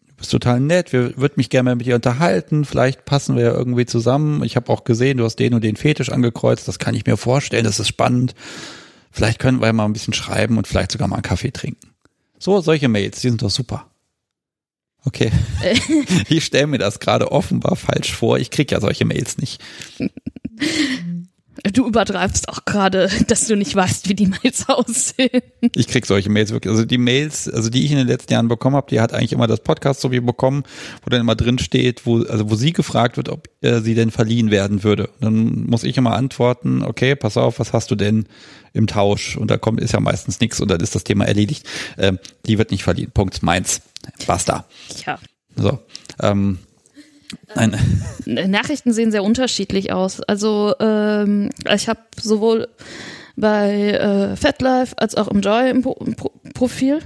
Du 0.07 0.15
bist 0.19 0.31
total 0.31 0.61
nett, 0.61 0.93
wir 0.93 1.17
würden 1.17 1.35
mich 1.37 1.49
gerne 1.49 1.75
mit 1.75 1.87
dir 1.87 1.95
unterhalten, 1.95 2.67
vielleicht 2.67 3.07
passen 3.07 3.37
wir 3.37 3.45
ja 3.45 3.53
irgendwie 3.53 3.87
zusammen. 3.87 4.45
Ich 4.45 4.57
habe 4.57 4.71
auch 4.71 4.85
gesehen, 4.85 5.17
du 5.17 5.25
hast 5.25 5.37
den 5.37 5.55
und 5.55 5.65
den 5.65 5.77
Fetisch 5.77 6.11
angekreuzt, 6.11 6.69
das 6.69 6.79
kann 6.79 6.95
ich 6.95 7.07
mir 7.07 7.17
vorstellen, 7.17 7.65
das 7.65 7.81
ist 7.81 7.89
spannend. 7.89 8.35
Vielleicht 9.11 9.39
können 9.39 9.63
wir 9.63 9.73
mal 9.73 9.87
ein 9.87 9.95
bisschen 9.95 10.13
schreiben 10.13 10.59
und 10.59 10.69
vielleicht 10.69 10.93
sogar 10.93 11.09
mal 11.09 11.17
einen 11.17 11.23
Kaffee 11.23 11.51
trinken. 11.51 11.95
So, 12.39 12.61
solche 12.61 12.89
Mails, 12.89 13.23
die 13.23 13.31
sind 13.31 13.41
doch 13.41 13.51
super. 13.51 13.87
Okay. 15.07 15.33
ich 16.29 16.45
stelle 16.45 16.67
mir 16.67 16.79
das 16.79 17.01
gerade 17.01 17.33
offenbar 17.33 17.77
falsch 17.77 18.13
vor. 18.13 18.39
Ich 18.39 18.51
krieg 18.51 18.71
ja 18.71 18.81
solche 18.81 19.07
Mails 19.07 19.39
nicht. 19.39 19.63
Du 21.73 21.87
übertreibst 21.87 22.49
auch 22.49 22.65
gerade, 22.65 23.11
dass 23.27 23.47
du 23.47 23.57
nicht 23.57 23.75
weißt, 23.75 24.09
wie 24.09 24.15
die 24.15 24.27
Mails 24.27 24.69
aussehen. 24.69 25.43
Ich 25.75 25.89
krieg 25.89 26.07
solche 26.07 26.31
Mails 26.31 26.53
wirklich. 26.53 26.71
Also 26.71 26.85
die 26.85 26.99
Mails, 26.99 27.49
also 27.49 27.71
die 27.71 27.85
ich 27.85 27.91
in 27.91 27.99
den 27.99 28.07
letzten 28.07 28.33
Jahren 28.33 28.49
bekommen 28.49 28.77
habe, 28.77 28.87
die 28.91 29.01
hat 29.01 29.13
eigentlich 29.13 29.33
immer 29.33 29.47
das 29.47 29.61
Podcast 29.61 30.01
so 30.01 30.11
wie 30.11 30.21
bekommen, 30.21 30.65
wo 31.05 31.11
dann 31.11 31.21
immer 31.21 31.35
drin 31.35 31.59
steht, 31.59 32.07
wo 32.07 32.23
also 32.23 32.51
wo 32.51 32.55
sie 32.55 32.73
gefragt 32.73 33.17
wird, 33.17 33.29
ob 33.29 33.49
äh, 33.61 33.81
sie 33.81 33.95
denn 33.95 34.11
verliehen 34.11 34.51
werden 34.51 34.85
würde. 34.85 35.11
Dann 35.21 35.67
muss 35.67 35.85
ich 35.85 35.97
immer 35.97 36.15
antworten, 36.15 36.83
okay, 36.83 37.15
pass 37.15 37.37
auf, 37.37 37.59
was 37.59 37.73
hast 37.73 37.91
du 37.91 37.95
denn 37.95 38.27
im 38.73 38.87
Tausch? 38.87 39.37
Und 39.37 39.51
da 39.51 39.59
kommt 39.59 39.81
ist 39.81 39.93
ja 39.93 40.01
meistens 40.01 40.41
nichts 40.41 40.61
und 40.61 40.71
dann 40.71 40.81
ist 40.81 40.95
das 40.95 41.05
Thema 41.05 41.27
erledigt. 41.27 41.67
Ähm, 41.99 42.19
die 42.47 42.59
wird 42.59 42.71
nicht 42.71 42.85
verliehen. 42.85 43.11
Punkt. 43.13 43.43
Meins. 43.43 43.83
Basta. 44.27 44.65
Ja. 45.07 45.19
So. 45.57 45.79
Ähm, 46.23 46.59
Nein. 47.55 47.77
Nachrichten 48.27 48.93
sehen 48.93 49.13
sehr 49.13 49.25
unterschiedlich 49.25 49.93
aus. 49.93 50.21
Also 50.21 50.75
ähm, 50.81 51.51
ich 51.73 51.89
habe 51.89 52.01
sowohl 52.21 52.69
bei 53.37 53.93
äh, 53.93 54.37
FatLife 54.37 54.99
als 54.99 55.15
auch 55.15 55.29
im 55.29 55.41
Joy 55.41 55.71
im, 55.71 55.83
Pro 55.83 55.93
im 56.05 56.17
Pro 56.17 56.33
Profil. 56.55 57.01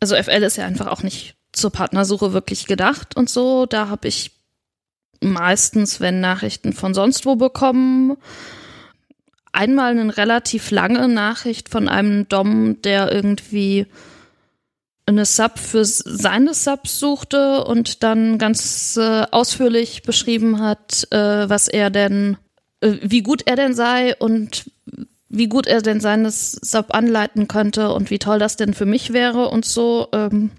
Also 0.00 0.14
FL 0.16 0.42
ist 0.42 0.56
ja 0.56 0.66
einfach 0.66 0.86
auch 0.86 1.02
nicht 1.02 1.36
zur 1.52 1.70
Partnersuche 1.70 2.32
wirklich 2.32 2.66
gedacht 2.66 3.16
und 3.16 3.30
so. 3.30 3.66
Da 3.66 3.88
habe 3.88 4.08
ich 4.08 4.32
meistens, 5.20 6.00
wenn 6.00 6.20
Nachrichten 6.20 6.72
von 6.72 6.94
sonst 6.94 7.24
wo 7.24 7.36
bekommen, 7.36 8.16
einmal 9.52 9.98
eine 9.98 10.16
relativ 10.16 10.70
lange 10.70 11.08
Nachricht 11.08 11.68
von 11.68 11.88
einem 11.88 12.28
Dom, 12.28 12.82
der 12.82 13.10
irgendwie 13.10 13.86
eine 15.06 15.24
Sub 15.24 15.58
für 15.58 15.84
seine 15.84 16.52
Subs 16.52 16.98
suchte 16.98 17.64
und 17.64 18.02
dann 18.02 18.38
ganz 18.38 18.96
äh, 18.96 19.22
ausführlich 19.30 20.02
beschrieben 20.02 20.60
hat, 20.60 21.06
äh, 21.12 21.48
was 21.48 21.68
er 21.68 21.90
denn, 21.90 22.36
äh, 22.80 22.94
wie 23.02 23.22
gut 23.22 23.42
er 23.46 23.56
denn 23.56 23.74
sei 23.74 24.16
und 24.16 24.64
wie 25.28 25.48
gut 25.48 25.66
er 25.66 25.80
denn 25.80 26.00
seines 26.00 26.52
Sub 26.52 26.94
anleiten 26.94 27.46
könnte 27.46 27.92
und 27.92 28.10
wie 28.10 28.18
toll 28.18 28.38
das 28.38 28.56
denn 28.56 28.74
für 28.74 28.86
mich 28.86 29.12
wäre 29.12 29.48
und 29.48 29.64
so. 29.64 30.08
Ähm. 30.12 30.50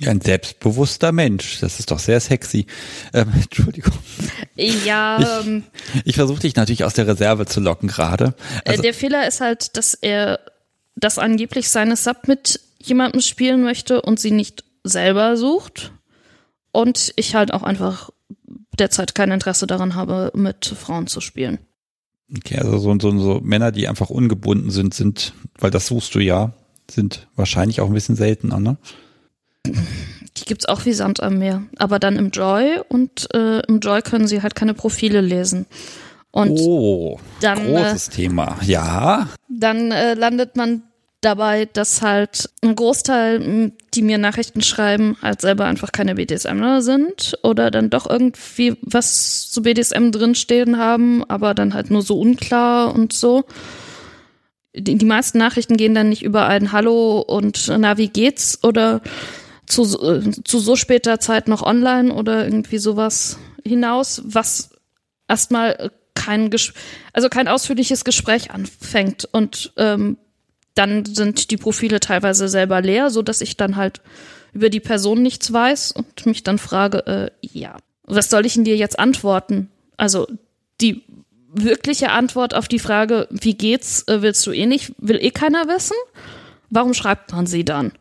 Ja, 0.00 0.10
ein 0.10 0.20
selbstbewusster 0.20 1.12
Mensch. 1.12 1.60
Das 1.60 1.78
ist 1.78 1.90
doch 1.90 1.98
sehr 1.98 2.20
sexy. 2.20 2.66
Ähm, 3.14 3.32
Entschuldigung. 3.34 3.94
Ja. 4.56 5.18
Ich, 5.20 5.46
ähm, 5.46 5.62
ich 6.04 6.16
versuche 6.16 6.40
dich 6.40 6.56
natürlich 6.56 6.84
aus 6.84 6.94
der 6.94 7.06
Reserve 7.06 7.46
zu 7.46 7.60
locken 7.60 7.88
gerade. 7.88 8.34
Äh, 8.64 8.70
also, 8.70 8.82
der 8.82 8.94
Fehler 8.94 9.26
ist 9.26 9.40
halt, 9.40 9.76
dass 9.76 9.94
er 9.94 10.40
das 10.96 11.18
angeblich 11.18 11.70
seine 11.70 11.96
Sub 11.96 12.28
mit 12.28 12.60
jemandem 12.86 13.20
spielen 13.20 13.62
möchte 13.62 14.02
und 14.02 14.20
sie 14.20 14.30
nicht 14.30 14.64
selber 14.84 15.36
sucht. 15.36 15.92
Und 16.72 17.12
ich 17.16 17.34
halt 17.34 17.52
auch 17.52 17.62
einfach 17.62 18.10
derzeit 18.78 19.14
kein 19.14 19.30
Interesse 19.30 19.66
daran 19.66 19.94
habe, 19.94 20.32
mit 20.34 20.66
Frauen 20.66 21.06
zu 21.06 21.20
spielen. 21.20 21.58
Okay, 22.36 22.58
also 22.58 22.78
so, 22.78 22.98
so, 22.98 23.18
so 23.18 23.40
Männer, 23.42 23.70
die 23.70 23.86
einfach 23.86 24.10
ungebunden 24.10 24.70
sind, 24.70 24.94
sind, 24.94 25.34
weil 25.58 25.70
das 25.70 25.86
suchst 25.86 26.14
du 26.14 26.18
ja, 26.18 26.52
sind 26.90 27.28
wahrscheinlich 27.36 27.80
auch 27.80 27.86
ein 27.86 27.94
bisschen 27.94 28.16
seltener, 28.16 28.58
ne? 28.58 28.76
Die 29.66 30.44
gibt's 30.44 30.66
auch 30.66 30.84
wie 30.84 30.92
Sand 30.92 31.22
am 31.22 31.38
Meer. 31.38 31.62
Aber 31.76 31.98
dann 31.98 32.16
im 32.16 32.30
Joy 32.30 32.80
und 32.88 33.32
äh, 33.34 33.60
im 33.60 33.80
Joy 33.80 34.02
können 34.02 34.26
sie 34.26 34.42
halt 34.42 34.54
keine 34.54 34.74
Profile 34.74 35.20
lesen. 35.20 35.66
Und 36.32 36.58
oh, 36.58 37.20
dann, 37.40 37.64
großes 37.64 38.08
äh, 38.08 38.10
Thema, 38.10 38.58
ja. 38.62 39.28
Dann 39.48 39.92
äh, 39.92 40.14
landet 40.14 40.56
man 40.56 40.82
dabei, 41.24 41.66
dass 41.66 42.02
halt 42.02 42.50
ein 42.62 42.74
Großteil, 42.74 43.72
die 43.94 44.02
mir 44.02 44.18
Nachrichten 44.18 44.62
schreiben, 44.62 45.16
halt 45.22 45.40
selber 45.40 45.64
einfach 45.64 45.92
keine 45.92 46.14
BDSMler 46.16 46.82
sind 46.82 47.38
oder 47.42 47.70
dann 47.70 47.90
doch 47.90 48.08
irgendwie 48.08 48.76
was 48.82 49.50
zu 49.50 49.62
BDSM 49.62 50.10
drinstehen 50.10 50.78
haben, 50.78 51.24
aber 51.24 51.54
dann 51.54 51.74
halt 51.74 51.90
nur 51.90 52.02
so 52.02 52.18
unklar 52.18 52.94
und 52.94 53.12
so. 53.12 53.44
Die, 54.76 54.96
die 54.96 55.06
meisten 55.06 55.38
Nachrichten 55.38 55.76
gehen 55.76 55.94
dann 55.94 56.08
nicht 56.08 56.22
über 56.22 56.46
ein 56.46 56.72
Hallo 56.72 57.20
und 57.20 57.72
na, 57.78 57.96
wie 57.96 58.08
geht's 58.08 58.62
oder 58.64 59.00
zu, 59.66 59.82
äh, 60.02 60.30
zu 60.44 60.58
so 60.58 60.76
später 60.76 61.20
Zeit 61.20 61.48
noch 61.48 61.62
online 61.62 62.12
oder 62.12 62.44
irgendwie 62.44 62.78
sowas 62.78 63.38
hinaus, 63.64 64.22
was 64.24 64.70
erstmal 65.28 65.90
kein, 66.14 66.50
also 67.12 67.28
kein 67.28 67.48
ausführliches 67.48 68.04
Gespräch 68.04 68.50
anfängt 68.50 69.28
und 69.32 69.72
ähm, 69.76 70.16
dann 70.74 71.04
sind 71.04 71.50
die 71.50 71.56
Profile 71.56 72.00
teilweise 72.00 72.48
selber 72.48 72.80
leer, 72.80 73.10
so 73.10 73.22
dass 73.22 73.40
ich 73.40 73.56
dann 73.56 73.76
halt 73.76 74.00
über 74.52 74.70
die 74.70 74.80
Person 74.80 75.22
nichts 75.22 75.52
weiß 75.52 75.92
und 75.92 76.26
mich 76.26 76.42
dann 76.42 76.58
frage, 76.58 77.06
äh, 77.06 77.30
ja, 77.40 77.76
was 78.04 78.30
soll 78.30 78.46
ich 78.46 78.54
denn 78.54 78.64
dir 78.64 78.76
jetzt 78.76 78.98
antworten? 78.98 79.70
Also 79.96 80.26
die 80.80 81.02
wirkliche 81.52 82.10
Antwort 82.10 82.54
auf 82.54 82.68
die 82.68 82.78
Frage, 82.78 83.28
wie 83.30 83.54
geht's, 83.54 84.02
äh, 84.08 84.22
willst 84.22 84.46
du 84.46 84.52
eh 84.52 84.66
nicht, 84.66 84.92
will 84.98 85.18
eh 85.20 85.30
keiner 85.30 85.68
wissen? 85.68 85.96
Warum 86.70 86.94
schreibt 86.94 87.32
man 87.32 87.46
sie 87.46 87.64
dann? 87.64 87.92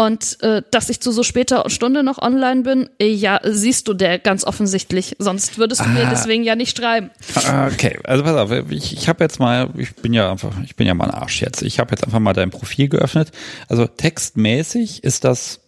Und 0.00 0.40
äh, 0.44 0.62
dass 0.70 0.90
ich 0.90 1.00
zu 1.00 1.10
so 1.10 1.24
später 1.24 1.68
Stunde 1.68 2.04
noch 2.04 2.18
online 2.18 2.62
bin, 2.62 2.88
äh, 3.00 3.08
ja, 3.08 3.40
siehst 3.42 3.88
du 3.88 3.94
der 3.94 4.20
ganz 4.20 4.44
offensichtlich. 4.44 5.16
Sonst 5.18 5.58
würdest 5.58 5.80
du 5.80 5.86
ah. 5.86 5.88
mir 5.88 6.06
deswegen 6.08 6.44
ja 6.44 6.54
nicht 6.54 6.78
schreiben. 6.78 7.10
Ah, 7.34 7.66
okay, 7.66 7.98
also 8.04 8.22
pass 8.22 8.36
auf, 8.36 8.70
ich, 8.70 8.92
ich 8.92 9.08
habe 9.08 9.24
jetzt 9.24 9.40
mal, 9.40 9.70
ich 9.76 9.96
bin 9.96 10.14
ja 10.14 10.30
einfach, 10.30 10.52
ich 10.64 10.76
bin 10.76 10.86
ja 10.86 10.94
mal 10.94 11.06
ein 11.06 11.14
Arsch 11.14 11.42
jetzt. 11.42 11.62
Ich 11.62 11.80
habe 11.80 11.90
jetzt 11.90 12.04
einfach 12.04 12.20
mal 12.20 12.32
dein 12.32 12.50
Profil 12.50 12.88
geöffnet. 12.88 13.32
Also 13.66 13.88
textmäßig 13.88 15.02
ist 15.02 15.24
das 15.24 15.58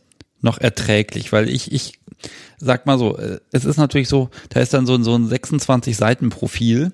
noch 0.40 0.58
erträglich, 0.58 1.32
weil 1.32 1.48
ich, 1.48 1.72
ich 1.72 1.98
sag 2.58 2.86
mal 2.86 2.98
so, 2.98 3.18
äh, 3.18 3.40
es 3.50 3.64
ist 3.64 3.78
natürlich 3.78 4.08
so, 4.08 4.30
da 4.50 4.60
ist 4.60 4.72
dann 4.72 4.86
so, 4.86 5.02
so 5.02 5.16
ein 5.16 5.26
26 5.26 5.96
Seiten 5.96 6.30
Profil 6.30 6.92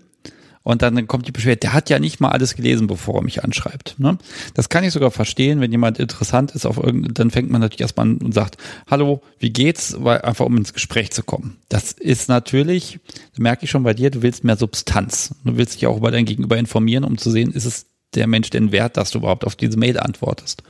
und 0.67 0.83
dann 0.83 1.07
kommt 1.07 1.29
die 1.29 1.33
Beschwerde, 1.33 1.61
der 1.61 1.75
hat 1.75 1.91
ja 1.91 2.01
nicht 2.01 2.19
mal 2.19 2.31
alles 2.31 2.57
gelesen, 2.57 2.89
bevor 2.89 3.15
er 3.15 3.23
mich 3.23 3.45
anschreibt. 3.45 3.95
Ne? 4.01 4.19
Das 4.55 4.69
kann 4.69 4.83
ich 4.83 4.93
sogar 4.93 5.13
verstehen, 5.13 5.61
wenn 5.61 5.71
jemand 5.71 6.01
interessant 6.01 6.51
ist 6.57 6.67
auf 6.67 6.77
irgend, 6.77 7.17
dann 7.17 7.31
fängt 7.31 7.53
man 7.53 7.61
natürlich 7.61 7.83
erstmal 7.83 8.07
an 8.07 8.17
und 8.17 8.35
sagt, 8.35 8.57
hallo, 8.91 9.23
wie 9.39 9.51
geht's? 9.51 9.95
Weil, 10.01 10.23
einfach 10.23 10.45
um 10.45 10.57
ins 10.57 10.75
Gespräch 10.75 11.13
zu 11.13 11.23
kommen. 11.23 11.59
Das 11.69 11.93
ist 11.93 12.29
natürlich, 12.29 12.99
da 13.37 13.43
merke 13.43 13.65
ich 13.65 13.71
schon 13.71 13.85
bei 13.85 13.95
dir, 13.95 14.11
du 14.11 14.23
willst 14.23 14.43
mehr 14.43 14.57
Substanz. 14.57 15.37
Du 15.45 15.57
willst 15.57 15.77
dich 15.77 15.87
auch 15.87 15.99
über 15.99 16.11
dein 16.11 16.25
Gegenüber 16.25 16.59
informieren, 16.59 17.05
um 17.05 17.17
zu 17.17 17.31
sehen, 17.31 17.53
ist 17.53 17.65
es 17.65 17.87
der 18.17 18.27
Mensch 18.27 18.51
denn 18.51 18.73
wert, 18.73 18.97
dass 18.97 19.13
du 19.13 19.19
überhaupt 19.19 19.45
auf 19.45 19.55
diese 19.55 19.79
Mail 19.79 20.01
antwortest? 20.01 20.65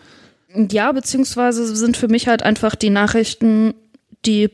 Ja, 0.54 0.92
beziehungsweise 0.92 1.74
sind 1.74 1.96
für 1.96 2.08
mich 2.08 2.28
halt 2.28 2.42
einfach 2.42 2.74
die 2.74 2.90
Nachrichten, 2.90 3.72
die 4.26 4.50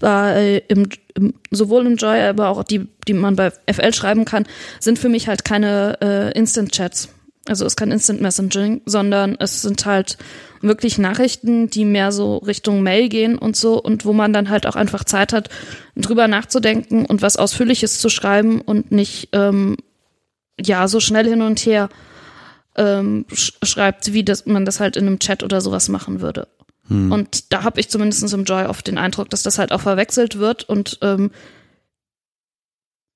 bei 0.00 0.62
im, 0.68 0.88
im, 1.14 1.34
sowohl 1.50 1.86
im 1.86 1.96
Joy, 1.96 2.20
aber 2.22 2.48
auch 2.48 2.64
die, 2.64 2.88
die 3.06 3.12
man 3.14 3.36
bei 3.36 3.52
FL 3.70 3.94
schreiben 3.94 4.24
kann, 4.24 4.46
sind 4.80 4.98
für 4.98 5.08
mich 5.08 5.28
halt 5.28 5.44
keine 5.44 5.98
äh, 6.00 6.36
Instant 6.36 6.72
Chats. 6.72 7.10
Also 7.46 7.64
es 7.64 7.72
ist 7.72 7.76
kein 7.76 7.90
Instant 7.90 8.20
Messaging, 8.20 8.82
sondern 8.84 9.36
es 9.38 9.62
sind 9.62 9.86
halt 9.86 10.18
wirklich 10.60 10.98
Nachrichten, 10.98 11.70
die 11.70 11.84
mehr 11.84 12.12
so 12.12 12.38
Richtung 12.38 12.82
Mail 12.82 13.08
gehen 13.08 13.38
und 13.38 13.56
so 13.56 13.80
und 13.80 14.04
wo 14.04 14.12
man 14.12 14.32
dann 14.32 14.50
halt 14.50 14.66
auch 14.66 14.76
einfach 14.76 15.04
Zeit 15.04 15.32
hat, 15.32 15.48
drüber 15.96 16.28
nachzudenken 16.28 17.06
und 17.06 17.22
was 17.22 17.36
Ausführliches 17.36 17.98
zu 17.98 18.08
schreiben 18.08 18.60
und 18.60 18.92
nicht 18.92 19.30
ähm, 19.32 19.76
ja 20.60 20.86
so 20.86 21.00
schnell 21.00 21.26
hin 21.26 21.40
und 21.42 21.60
her 21.60 21.88
ähm, 22.76 23.24
sch 23.32 23.52
schreibt, 23.62 24.12
wie 24.12 24.22
das, 24.22 24.46
man 24.46 24.64
das 24.64 24.80
halt 24.80 24.96
in 24.96 25.06
einem 25.06 25.18
Chat 25.18 25.42
oder 25.42 25.60
sowas 25.60 25.88
machen 25.88 26.20
würde. 26.20 26.46
Hm. 26.90 27.10
Und 27.10 27.52
da 27.52 27.62
habe 27.62 27.80
ich 27.80 27.88
zumindest 27.88 28.32
im 28.32 28.44
Joy 28.44 28.66
oft 28.66 28.86
den 28.86 28.98
Eindruck, 28.98 29.30
dass 29.30 29.42
das 29.42 29.58
halt 29.58 29.72
auch 29.72 29.80
verwechselt 29.80 30.38
wird 30.38 30.64
und 30.64 30.98
ähm, 31.00 31.30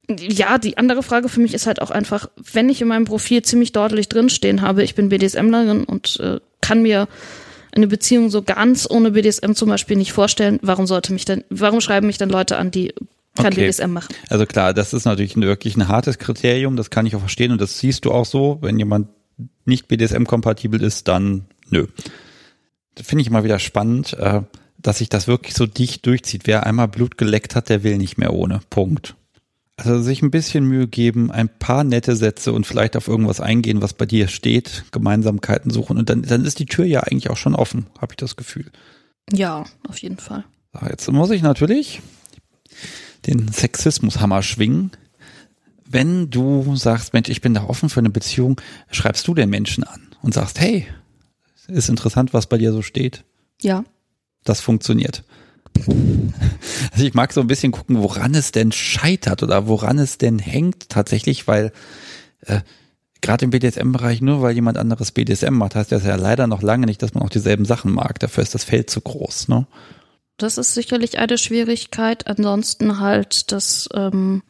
ja, 0.09 0.59
die 0.59 0.77
andere 0.77 1.03
Frage 1.03 1.29
für 1.29 1.41
mich 1.41 1.55
ist 1.55 1.67
halt 1.67 1.81
auch 1.81 1.91
einfach, 1.91 2.29
wenn 2.53 2.69
ich 2.69 2.81
in 2.83 2.89
meinem 2.89 3.07
Profil 3.07 3.43
ziemlich 3.43 3.73
deutlich 3.73 4.09
drinstehen 4.09 4.61
habe, 4.61 4.83
ich 4.83 4.95
bin 4.95 5.09
BDSMlerin 5.09 5.85
und 5.85 6.21
äh, 6.21 6.41
kann 6.61 6.83
mir 6.83 7.09
eine 7.73 7.87
Beziehung 7.87 8.31
so 8.31 8.43
ganz 8.43 8.87
ohne 8.89 9.13
BDSM 9.13 9.53
zum 9.53 9.69
Beispiel 9.69 9.97
nicht 9.97 10.13
vorstellen, 10.13 10.59
warum 10.63 10.87
sollte 10.87 11.13
mich 11.13 11.25
denn, 11.25 11.45
warum 11.51 11.81
schreiben 11.81 12.07
mich 12.07 12.19
dann 12.19 12.29
Leute 12.29 12.57
an, 12.59 12.71
die 12.71 12.95
kein 13.35 13.47
okay. 13.47 13.67
BDSM 13.67 13.91
machen? 13.91 14.15
Also 14.29 14.47
klar, 14.47 14.75
das 14.75 14.93
ist 14.93 15.07
natürlich 15.07 15.37
wirklich 15.37 15.77
ein 15.77 15.89
hartes 15.89 16.19
Kriterium, 16.19 16.77
das 16.77 16.91
kann 16.91 17.07
ich 17.07 17.17
auch 17.17 17.21
verstehen 17.21 17.51
und 17.51 17.61
das 17.61 17.79
siehst 17.79 18.05
du 18.05 18.13
auch 18.13 18.27
so, 18.27 18.59
wenn 18.61 18.79
jemand 18.79 19.09
nicht 19.65 19.89
BDSM-kompatibel 19.89 20.83
ist, 20.83 21.09
dann 21.09 21.47
nö. 21.71 21.87
Finde 23.01 23.23
ich 23.23 23.29
immer 23.29 23.45
wieder 23.45 23.59
spannend, 23.59 24.15
äh, 24.15 24.43
dass 24.79 24.99
sich 24.99 25.09
das 25.09 25.27
wirklich 25.27 25.55
so 25.55 25.67
dicht 25.67 26.07
durchzieht. 26.07 26.43
Wer 26.47 26.67
einmal 26.67 26.89
Blut 26.89 27.19
geleckt 27.19 27.57
hat, 27.57 27.69
der 27.69 27.83
will 27.83 27.99
nicht 27.99 28.19
mehr 28.19 28.33
ohne. 28.33 28.61
Punkt. 28.71 29.17
Also 29.77 30.01
sich 30.01 30.23
ein 30.23 30.31
bisschen 30.31 30.65
Mühe 30.67 30.87
geben, 30.87 31.33
ein 31.33 31.49
paar 31.49 31.83
nette 31.83 32.15
Sätze 32.15 32.53
und 32.53 32.65
vielleicht 32.65 32.97
auf 32.97 33.09
irgendwas 33.09 33.41
eingehen, 33.41 33.83
was 33.83 33.93
bei 33.93 34.07
dir 34.07 34.29
steht, 34.29 34.85
Gemeinsamkeiten 34.93 35.73
suchen 35.73 35.99
und 35.99 36.09
dann, 36.09 36.23
dann 36.23 36.45
ist 36.45 36.61
die 36.61 36.67
Tür 36.67 36.85
ja 36.85 37.01
eigentlich 37.01 37.29
auch 37.29 37.37
schon 37.37 37.57
offen, 37.57 37.87
habe 38.01 38.13
ich 38.13 38.17
das 38.17 38.37
Gefühl. 38.37 38.71
Ja, 39.33 39.65
auf 39.89 39.99
jeden 39.99 40.19
Fall. 40.19 40.45
So, 40.73 40.87
jetzt 40.87 41.11
muss 41.11 41.31
ich 41.31 41.43
natürlich 41.43 42.03
den 43.27 43.49
Sexismushammer 43.49 44.43
schwingen. 44.43 44.93
Wenn 45.87 46.31
du 46.31 46.77
sagst, 46.77 47.13
Mensch, 47.13 47.29
ich 47.29 47.41
bin 47.41 47.55
da 47.55 47.65
offen 47.65 47.89
für 47.89 48.01
eine 48.01 48.11
Beziehung, 48.11 48.61
schreibst 48.93 49.27
du 49.27 49.35
den 49.35 49.51
Menschen 49.51 49.83
an 49.83 50.09
und 50.23 50.35
sagst, 50.35 50.61
hey, 50.61 50.87
ist 51.69 51.89
interessant, 51.89 52.35
was 52.35 52.47
bei 52.47 52.59
dir 52.59 52.73
so 52.73 52.83
steht. 52.83 53.25
Ja. 53.61 53.85
Das 54.45 54.61
funktioniert. 54.61 55.25
Also 56.93 57.07
ich 57.07 57.15
mag 57.15 57.33
so 57.33 57.41
ein 57.41 57.49
bisschen 57.49 57.73
gucken, 57.73 58.01
woran 58.01 58.35
es 58.35 58.53
denn 58.53 58.71
scheitert 58.71 59.43
oder 59.43 59.67
woran 59.67 59.99
es 59.99 60.17
denn 60.17 60.39
hängt 60.39 60.91
tatsächlich, 60.91 61.49
weil 61.49 61.73
äh, 62.43 62.61
gerade 63.21 63.47
im 63.47 63.51
BDSM-Bereich, 63.51 64.21
nur 64.21 64.43
weil 64.43 64.55
jemand 64.55 64.79
anderes 64.79 65.11
BDSM 65.11 65.55
macht, 65.55 65.75
heißt 65.75 65.91
das 65.91 66.05
ja 66.05 66.15
leider 66.15 66.47
noch 66.47 66.63
lange 66.63 66.87
nicht, 66.87 67.03
dass 67.03 67.15
man 67.15 67.23
auch 67.25 67.31
dieselben 67.31 67.65
Sachen 67.65 67.93
mag. 67.93 68.21
Dafür 68.21 68.43
ist 68.43 68.55
das 68.55 68.65
Feld 68.65 68.91
zu 68.91 69.01
groß. 69.01 69.49
Ne? 69.49 69.67
Das 70.37 70.59
ist 70.59 70.75
sicherlich 70.75 71.19
eine 71.19 71.39
Schwierigkeit. 71.39 72.27
Ansonsten 72.27 73.01
halt 73.01 73.51
das, 73.51 73.89
ähm, 73.95 74.43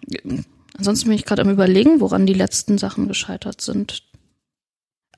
ansonsten 0.76 1.08
bin 1.08 1.16
ich 1.16 1.24
gerade 1.24 1.42
am 1.42 1.50
überlegen, 1.50 2.00
woran 2.00 2.26
die 2.26 2.34
letzten 2.34 2.76
Sachen 2.76 3.08
gescheitert 3.08 3.60
sind. 3.60 4.02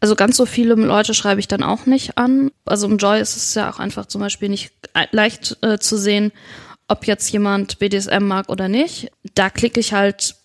Also 0.07 0.15
ganz 0.15 0.37
so 0.37 0.47
viele 0.47 0.75
Leute 0.75 1.15
schreibe 1.15 1.41
ich 1.41 1.49
dann 1.49 1.65
auch 1.65 1.85
nicht 1.85 2.17
an. 2.17 2.53
Also 2.65 2.87
im 2.87 2.97
Joy 2.97 3.21
ist 3.21 3.35
es 3.35 3.57
ja 3.57 3.69
auch 3.69 3.81
einfach 3.81 4.07
zum 4.07 4.21
Beispiel 4.21 4.49
nicht 4.49 4.71
leicht 5.11 5.59
äh, 5.63 5.81
zu 5.81 5.99
sehen, 5.99 6.31
ob 6.87 7.09
jetzt 7.09 7.29
jemand 7.33 7.81
BDSM 7.81 8.23
mag 8.23 8.49
oder 8.49 8.69
nicht. 8.69 9.11
Da 9.35 9.51
klicke 9.51 9.81
ich 9.81 9.95
halt 9.95 10.37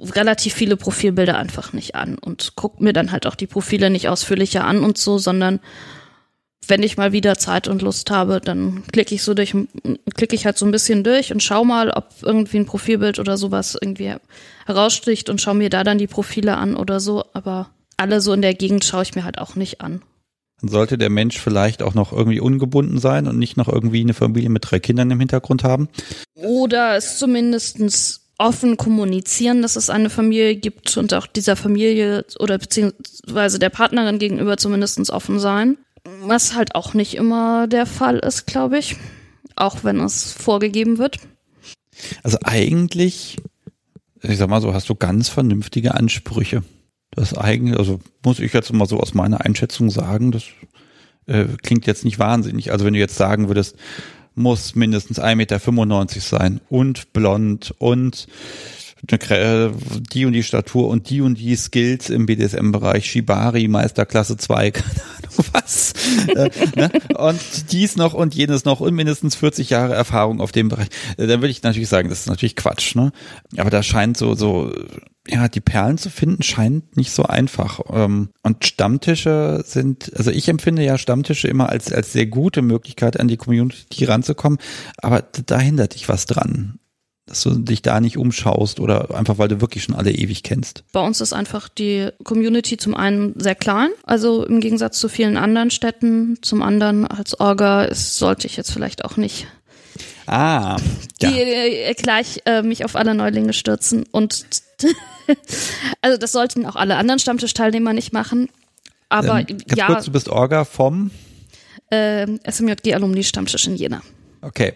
relativ 0.00 0.54
viele 0.54 0.76
Profilbilder 0.76 1.36
einfach 1.36 1.72
nicht 1.72 1.96
an 1.96 2.16
und 2.16 2.54
gucke 2.54 2.80
mir 2.80 2.92
dann 2.92 3.10
halt 3.10 3.26
auch 3.26 3.34
die 3.34 3.48
Profile 3.48 3.90
nicht 3.90 4.08
ausführlicher 4.08 4.64
an 4.64 4.84
und 4.84 4.98
so, 4.98 5.18
sondern 5.18 5.58
wenn 6.68 6.84
ich 6.84 6.96
mal 6.96 7.10
wieder 7.10 7.36
Zeit 7.36 7.66
und 7.66 7.82
Lust 7.82 8.12
habe, 8.12 8.40
dann 8.40 8.84
klicke 8.92 9.16
ich 9.16 9.24
so 9.24 9.34
durch, 9.34 9.52
klicke 10.14 10.36
ich 10.36 10.46
halt 10.46 10.58
so 10.58 10.64
ein 10.64 10.70
bisschen 10.70 11.02
durch 11.02 11.32
und 11.32 11.42
schau 11.42 11.64
mal, 11.64 11.90
ob 11.90 12.10
irgendwie 12.22 12.58
ein 12.58 12.66
Profilbild 12.66 13.18
oder 13.18 13.36
sowas 13.36 13.76
irgendwie 13.80 14.14
heraussticht 14.64 15.28
und 15.28 15.40
schau 15.40 15.54
mir 15.54 15.70
da 15.70 15.82
dann 15.82 15.98
die 15.98 16.06
Profile 16.06 16.56
an 16.56 16.76
oder 16.76 17.00
so. 17.00 17.24
Aber 17.32 17.70
alle 17.96 18.20
so 18.20 18.32
in 18.32 18.42
der 18.42 18.54
Gegend 18.54 18.84
schaue 18.84 19.02
ich 19.02 19.14
mir 19.14 19.24
halt 19.24 19.38
auch 19.38 19.56
nicht 19.56 19.80
an. 19.80 20.02
Dann 20.60 20.70
sollte 20.70 20.96
der 20.96 21.10
Mensch 21.10 21.38
vielleicht 21.38 21.82
auch 21.82 21.94
noch 21.94 22.12
irgendwie 22.12 22.40
ungebunden 22.40 22.98
sein 22.98 23.26
und 23.26 23.38
nicht 23.38 23.56
noch 23.56 23.68
irgendwie 23.68 24.00
eine 24.00 24.14
Familie 24.14 24.48
mit 24.48 24.70
drei 24.70 24.80
Kindern 24.80 25.10
im 25.10 25.18
Hintergrund 25.18 25.64
haben. 25.64 25.88
Oder 26.34 26.96
es 26.96 27.18
zumindestens 27.18 28.22
offen 28.38 28.76
kommunizieren, 28.76 29.62
dass 29.62 29.76
es 29.76 29.90
eine 29.90 30.10
Familie 30.10 30.56
gibt 30.56 30.96
und 30.96 31.12
auch 31.14 31.26
dieser 31.26 31.56
Familie 31.56 32.24
oder 32.38 32.58
beziehungsweise 32.58 33.58
der 33.58 33.70
Partnerin 33.70 34.18
gegenüber 34.18 34.56
zumindestens 34.56 35.10
offen 35.10 35.38
sein. 35.40 35.76
Was 36.20 36.54
halt 36.54 36.74
auch 36.74 36.94
nicht 36.94 37.14
immer 37.14 37.66
der 37.66 37.86
Fall 37.86 38.18
ist, 38.18 38.46
glaube 38.46 38.78
ich. 38.78 38.96
Auch 39.56 39.84
wenn 39.84 40.00
es 40.00 40.32
vorgegeben 40.32 40.98
wird. 40.98 41.18
Also 42.22 42.38
eigentlich, 42.44 43.36
ich 44.22 44.36
sag 44.38 44.48
mal 44.48 44.60
so, 44.60 44.74
hast 44.74 44.88
du 44.88 44.94
ganz 44.94 45.28
vernünftige 45.28 45.94
Ansprüche. 45.94 46.62
Das 47.16 47.34
eigentlich, 47.34 47.78
also 47.78 48.00
muss 48.22 48.38
ich 48.40 48.52
jetzt 48.52 48.72
mal 48.72 48.86
so 48.86 49.00
aus 49.00 49.14
meiner 49.14 49.40
Einschätzung 49.40 49.90
sagen, 49.90 50.32
das 50.32 50.44
äh, 51.26 51.46
klingt 51.62 51.86
jetzt 51.86 52.04
nicht 52.04 52.18
wahnsinnig. 52.18 52.72
Also 52.72 52.84
wenn 52.84 52.92
du 52.92 53.00
jetzt 53.00 53.16
sagen 53.16 53.48
würdest, 53.48 53.76
muss 54.34 54.74
mindestens 54.74 55.18
1,95 55.18 55.34
Meter 55.34 56.20
sein 56.20 56.60
und 56.68 57.12
blond 57.14 57.74
und 57.78 58.26
die 60.12 60.26
und 60.26 60.32
die 60.32 60.42
Statur 60.42 60.88
und 60.88 61.10
die 61.10 61.20
und 61.20 61.38
die 61.38 61.56
Skills 61.56 62.10
im 62.10 62.26
BDSM-Bereich, 62.26 63.10
Shibari, 63.10 63.68
Meisterklasse 63.68 64.36
2, 64.36 64.70
keine 64.70 65.00
was. 65.52 65.92
äh, 66.28 66.50
ne? 66.76 66.90
Und 67.16 67.72
dies 67.72 67.96
noch 67.96 68.14
und 68.14 68.34
jenes 68.34 68.64
noch 68.64 68.80
und 68.80 68.94
mindestens 68.94 69.36
40 69.36 69.70
Jahre 69.70 69.94
Erfahrung 69.94 70.40
auf 70.40 70.52
dem 70.52 70.68
Bereich. 70.68 70.88
Äh, 71.16 71.26
dann 71.26 71.40
würde 71.40 71.50
ich 71.50 71.62
natürlich 71.62 71.88
sagen, 71.88 72.08
das 72.08 72.20
ist 72.20 72.28
natürlich 72.28 72.56
Quatsch, 72.56 72.94
ne? 72.94 73.12
Aber 73.56 73.70
da 73.70 73.82
scheint 73.82 74.16
so, 74.16 74.34
so, 74.34 74.72
ja, 75.28 75.48
die 75.48 75.60
Perlen 75.60 75.98
zu 75.98 76.10
finden 76.10 76.42
scheint 76.42 76.96
nicht 76.96 77.10
so 77.10 77.24
einfach. 77.24 77.80
Ähm, 77.90 78.30
und 78.42 78.64
Stammtische 78.64 79.62
sind, 79.66 80.12
also 80.16 80.30
ich 80.30 80.48
empfinde 80.48 80.84
ja 80.84 80.98
Stammtische 80.98 81.48
immer 81.48 81.68
als, 81.68 81.92
als 81.92 82.12
sehr 82.12 82.26
gute 82.26 82.62
Möglichkeit, 82.62 83.18
an 83.18 83.28
die 83.28 83.36
Community 83.36 84.04
ranzukommen, 84.04 84.58
aber 84.98 85.22
da 85.22 85.58
hindert 85.58 85.94
dich 85.94 86.08
was 86.08 86.26
dran 86.26 86.78
dass 87.26 87.42
du 87.42 87.50
dich 87.50 87.82
da 87.82 88.00
nicht 88.00 88.16
umschaust 88.16 88.78
oder 88.78 89.14
einfach 89.14 89.38
weil 89.38 89.48
du 89.48 89.60
wirklich 89.60 89.82
schon 89.82 89.96
alle 89.96 90.12
ewig 90.12 90.44
kennst? 90.44 90.84
Bei 90.92 91.00
uns 91.00 91.20
ist 91.20 91.32
einfach 91.32 91.68
die 91.68 92.08
Community 92.22 92.76
zum 92.76 92.94
einen 92.94 93.38
sehr 93.38 93.56
klein, 93.56 93.90
also 94.04 94.44
im 94.46 94.60
Gegensatz 94.60 94.98
zu 94.98 95.08
vielen 95.08 95.36
anderen 95.36 95.70
Städten. 95.70 96.38
Zum 96.42 96.62
anderen 96.62 97.04
als 97.04 97.38
Orga 97.38 97.84
ist, 97.84 98.16
sollte 98.16 98.46
ich 98.46 98.56
jetzt 98.56 98.70
vielleicht 98.70 99.04
auch 99.04 99.16
nicht 99.16 99.48
ah, 100.26 100.76
ja. 101.20 101.30
die, 101.30 101.40
äh, 101.40 101.94
gleich 101.94 102.40
äh, 102.46 102.62
mich 102.62 102.84
auf 102.84 102.94
alle 102.94 103.14
Neulinge 103.14 103.52
stürzen 103.52 104.04
und 104.12 104.46
also 106.00 106.18
das 106.18 106.32
sollten 106.32 106.64
auch 106.64 106.76
alle 106.76 106.96
anderen 106.96 107.18
Stammtischteilnehmer 107.18 107.92
nicht 107.92 108.12
machen. 108.12 108.48
Aber 109.08 109.40
ähm, 109.40 109.58
ganz 109.66 109.76
ja. 109.76 109.86
Kurz, 109.86 110.04
du 110.04 110.12
bist 110.12 110.28
Orga 110.28 110.64
vom 110.64 111.10
äh, 111.90 112.26
SMJG 112.48 112.94
Alumni 112.94 113.24
Stammtisch 113.24 113.66
in 113.66 113.76
Jena. 113.76 114.02
Okay. 114.42 114.74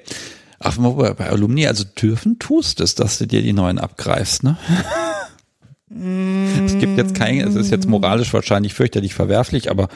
Ach, 0.62 0.76
bei 0.76 1.30
Alumni, 1.30 1.66
also 1.66 1.84
dürfen 1.84 2.38
tust 2.38 2.80
es, 2.80 2.94
dass 2.94 3.18
du 3.18 3.26
dir 3.26 3.42
die 3.42 3.54
neuen 3.54 3.78
abgreifst, 3.78 4.42
ne? 4.42 4.58
es 5.90 6.78
gibt 6.78 6.98
jetzt 6.98 7.14
kein, 7.14 7.40
es 7.40 7.56
ist 7.56 7.70
jetzt 7.70 7.88
moralisch 7.88 8.32
wahrscheinlich 8.32 8.74
fürchterlich 8.74 9.14
verwerflich, 9.14 9.70
aber 9.70 9.88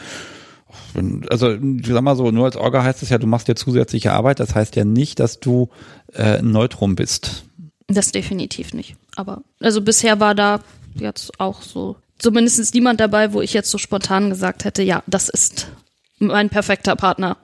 also 1.31 1.57
sag 1.83 2.03
mal 2.03 2.17
so, 2.17 2.31
nur 2.31 2.47
als 2.47 2.57
Orga 2.57 2.83
heißt 2.83 3.03
es 3.03 3.11
ja, 3.11 3.19
du 3.19 3.27
machst 3.27 3.47
dir 3.47 3.55
zusätzliche 3.55 4.13
Arbeit, 4.13 4.41
das 4.41 4.55
heißt 4.55 4.75
ja 4.75 4.85
nicht, 4.85 5.21
dass 5.21 5.39
du 5.39 5.69
äh, 6.13 6.39
ein 6.39 6.51
Neutrum 6.51 6.97
bist. 6.97 7.45
Das 7.87 8.11
definitiv 8.11 8.73
nicht. 8.73 8.97
Aber 9.17 9.43
also 9.61 9.83
bisher 9.83 10.19
war 10.19 10.35
da 10.35 10.61
jetzt 10.95 11.39
auch 11.39 11.63
so 11.63 11.97
zumindest 12.19 12.75
niemand 12.75 13.01
dabei, 13.01 13.33
wo 13.33 13.41
ich 13.41 13.53
jetzt 13.53 13.71
so 13.71 13.79
spontan 13.79 14.31
gesagt 14.31 14.65
hätte, 14.65 14.83
ja, 14.83 15.03
das 15.07 15.29
ist 15.29 15.69
mein 16.19 16.49
perfekter 16.49 16.97
Partner. 16.97 17.37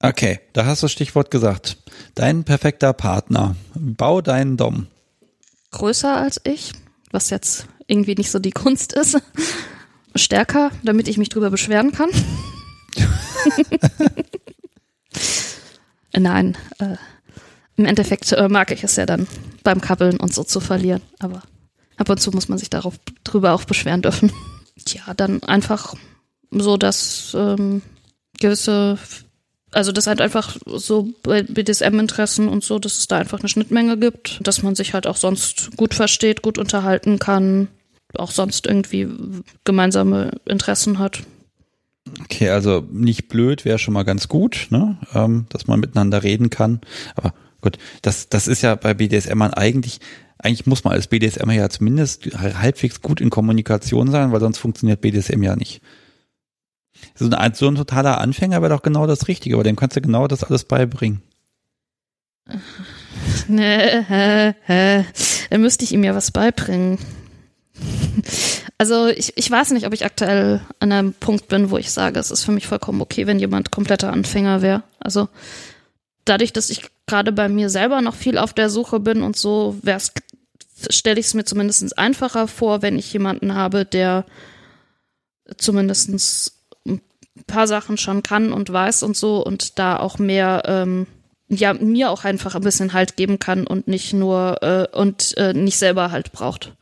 Okay, 0.00 0.40
da 0.52 0.64
hast 0.64 0.82
du 0.82 0.84
das 0.84 0.92
Stichwort 0.92 1.30
gesagt. 1.30 1.76
Dein 2.18 2.42
perfekter 2.42 2.92
Partner. 2.94 3.54
Bau 3.76 4.20
deinen 4.20 4.56
Dom. 4.56 4.88
Größer 5.70 6.16
als 6.16 6.40
ich, 6.42 6.72
was 7.12 7.30
jetzt 7.30 7.68
irgendwie 7.86 8.16
nicht 8.16 8.32
so 8.32 8.40
die 8.40 8.50
Kunst 8.50 8.92
ist. 8.92 9.22
Stärker, 10.16 10.72
damit 10.82 11.06
ich 11.06 11.16
mich 11.16 11.28
drüber 11.28 11.48
beschweren 11.48 11.92
kann. 11.92 12.10
Nein, 16.12 16.58
äh, 16.80 16.96
im 17.76 17.84
Endeffekt 17.84 18.32
äh, 18.32 18.48
mag 18.48 18.72
ich 18.72 18.82
es 18.82 18.96
ja 18.96 19.06
dann 19.06 19.28
beim 19.62 19.80
Kabbeln 19.80 20.18
und 20.18 20.34
so 20.34 20.42
zu 20.42 20.58
verlieren, 20.58 21.02
aber 21.20 21.42
ab 21.98 22.10
und 22.10 22.18
zu 22.20 22.32
muss 22.32 22.48
man 22.48 22.58
sich 22.58 22.68
darauf 22.68 22.94
drüber 23.22 23.52
auch 23.52 23.62
beschweren 23.62 24.02
dürfen. 24.02 24.32
Tja, 24.84 25.14
dann 25.14 25.44
einfach 25.44 25.94
so, 26.50 26.76
dass 26.76 27.36
ähm, 27.38 27.80
gewisse 28.40 28.98
also 29.70 29.92
das 29.92 30.06
halt 30.06 30.20
einfach 30.20 30.56
so 30.66 31.08
bei 31.22 31.42
BDSM-Interessen 31.42 32.48
und 32.48 32.64
so, 32.64 32.78
dass 32.78 32.98
es 32.98 33.08
da 33.08 33.18
einfach 33.18 33.40
eine 33.40 33.48
Schnittmenge 33.48 33.98
gibt, 33.98 34.40
dass 34.46 34.62
man 34.62 34.74
sich 34.74 34.94
halt 34.94 35.06
auch 35.06 35.16
sonst 35.16 35.76
gut 35.76 35.94
versteht, 35.94 36.42
gut 36.42 36.58
unterhalten 36.58 37.18
kann, 37.18 37.68
auch 38.14 38.30
sonst 38.30 38.66
irgendwie 38.66 39.08
gemeinsame 39.64 40.32
Interessen 40.46 40.98
hat. 40.98 41.22
Okay, 42.24 42.48
also 42.48 42.86
nicht 42.90 43.28
blöd 43.28 43.66
wäre 43.66 43.78
schon 43.78 43.94
mal 43.94 44.04
ganz 44.04 44.28
gut, 44.28 44.68
ne? 44.70 44.96
Ähm, 45.14 45.46
dass 45.50 45.66
man 45.66 45.80
miteinander 45.80 46.22
reden 46.22 46.48
kann. 46.48 46.80
Aber 47.16 47.34
gut, 47.60 47.76
das, 48.00 48.30
das 48.30 48.48
ist 48.48 48.62
ja 48.62 48.74
bei 48.76 48.94
BDSM 48.94 49.42
eigentlich, 49.42 50.00
eigentlich 50.38 50.66
muss 50.66 50.84
man 50.84 50.94
als 50.94 51.08
BDSM 51.08 51.50
ja 51.50 51.68
zumindest 51.68 52.30
halbwegs 52.38 53.02
gut 53.02 53.20
in 53.20 53.28
Kommunikation 53.28 54.10
sein, 54.10 54.32
weil 54.32 54.40
sonst 54.40 54.58
funktioniert 54.58 55.02
BDSM 55.02 55.42
ja 55.42 55.54
nicht. 55.56 55.82
So 57.14 57.28
ein, 57.30 57.54
so 57.54 57.68
ein 57.68 57.74
totaler 57.74 58.20
Anfänger 58.20 58.62
wäre 58.62 58.72
doch 58.74 58.82
genau 58.82 59.06
das 59.06 59.28
Richtige, 59.28 59.56
aber 59.56 59.64
dem 59.64 59.76
kannst 59.76 59.96
du 59.96 60.00
genau 60.00 60.28
das 60.28 60.44
alles 60.44 60.64
beibringen. 60.64 61.22
Nee, 63.48 64.04
hä, 64.06 64.54
hä. 64.64 65.04
Dann 65.50 65.60
müsste 65.60 65.84
ich 65.84 65.92
ihm 65.92 66.04
ja 66.04 66.14
was 66.14 66.30
beibringen. 66.30 66.98
Also 68.78 69.08
ich, 69.08 69.32
ich 69.36 69.50
weiß 69.50 69.70
nicht, 69.70 69.86
ob 69.86 69.92
ich 69.92 70.04
aktuell 70.04 70.60
an 70.78 70.92
einem 70.92 71.12
Punkt 71.12 71.48
bin, 71.48 71.70
wo 71.70 71.78
ich 71.78 71.90
sage, 71.90 72.20
es 72.20 72.30
ist 72.30 72.44
für 72.44 72.52
mich 72.52 72.66
vollkommen 72.66 73.00
okay, 73.00 73.26
wenn 73.26 73.38
jemand 73.38 73.70
kompletter 73.70 74.12
Anfänger 74.12 74.62
wäre. 74.62 74.82
Also 75.00 75.28
dadurch, 76.24 76.52
dass 76.52 76.70
ich 76.70 76.82
gerade 77.06 77.32
bei 77.32 77.48
mir 77.48 77.70
selber 77.70 78.00
noch 78.02 78.14
viel 78.14 78.38
auf 78.38 78.52
der 78.52 78.70
Suche 78.70 79.00
bin 79.00 79.22
und 79.22 79.36
so, 79.36 79.76
stelle 80.90 81.20
ich 81.20 81.26
es 81.26 81.34
mir 81.34 81.44
zumindest 81.44 81.98
einfacher 81.98 82.48
vor, 82.48 82.82
wenn 82.82 82.98
ich 82.98 83.12
jemanden 83.12 83.54
habe, 83.54 83.84
der 83.84 84.24
zumindest 85.56 86.52
paar 87.46 87.66
Sachen 87.66 87.96
schon 87.96 88.22
kann 88.22 88.52
und 88.52 88.72
weiß 88.72 89.02
und 89.02 89.16
so 89.16 89.44
und 89.44 89.78
da 89.78 89.98
auch 89.98 90.18
mehr 90.18 90.62
ähm, 90.66 91.06
ja 91.48 91.74
mir 91.74 92.10
auch 92.10 92.24
einfach 92.24 92.54
ein 92.54 92.62
bisschen 92.62 92.92
Halt 92.92 93.16
geben 93.16 93.38
kann 93.38 93.66
und 93.66 93.88
nicht 93.88 94.12
nur 94.12 94.62
äh, 94.62 94.86
und 94.96 95.36
äh, 95.36 95.52
nicht 95.54 95.78
selber 95.78 96.10
Halt 96.10 96.32
braucht. 96.32 96.76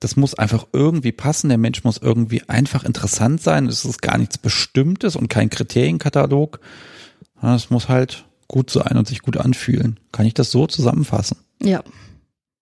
Das 0.00 0.16
muss 0.16 0.34
einfach 0.34 0.66
irgendwie 0.72 1.12
passen. 1.12 1.48
Der 1.48 1.58
Mensch 1.58 1.84
muss 1.84 1.98
irgendwie 1.98 2.42
einfach 2.48 2.84
interessant 2.84 3.40
sein. 3.42 3.66
Es 3.66 3.84
ist 3.84 4.02
gar 4.02 4.18
nichts 4.18 4.36
Bestimmtes 4.36 5.16
und 5.16 5.28
kein 5.28 5.48
Kriterienkatalog. 5.48 6.60
Es 7.40 7.70
muss 7.70 7.88
halt 7.88 8.24
gut 8.48 8.70
sein 8.70 8.98
und 8.98 9.08
sich 9.08 9.22
gut 9.22 9.36
anfühlen. 9.36 9.98
Kann 10.12 10.26
ich 10.26 10.34
das 10.34 10.50
so 10.50 10.66
zusammenfassen? 10.66 11.38
Ja. 11.62 11.82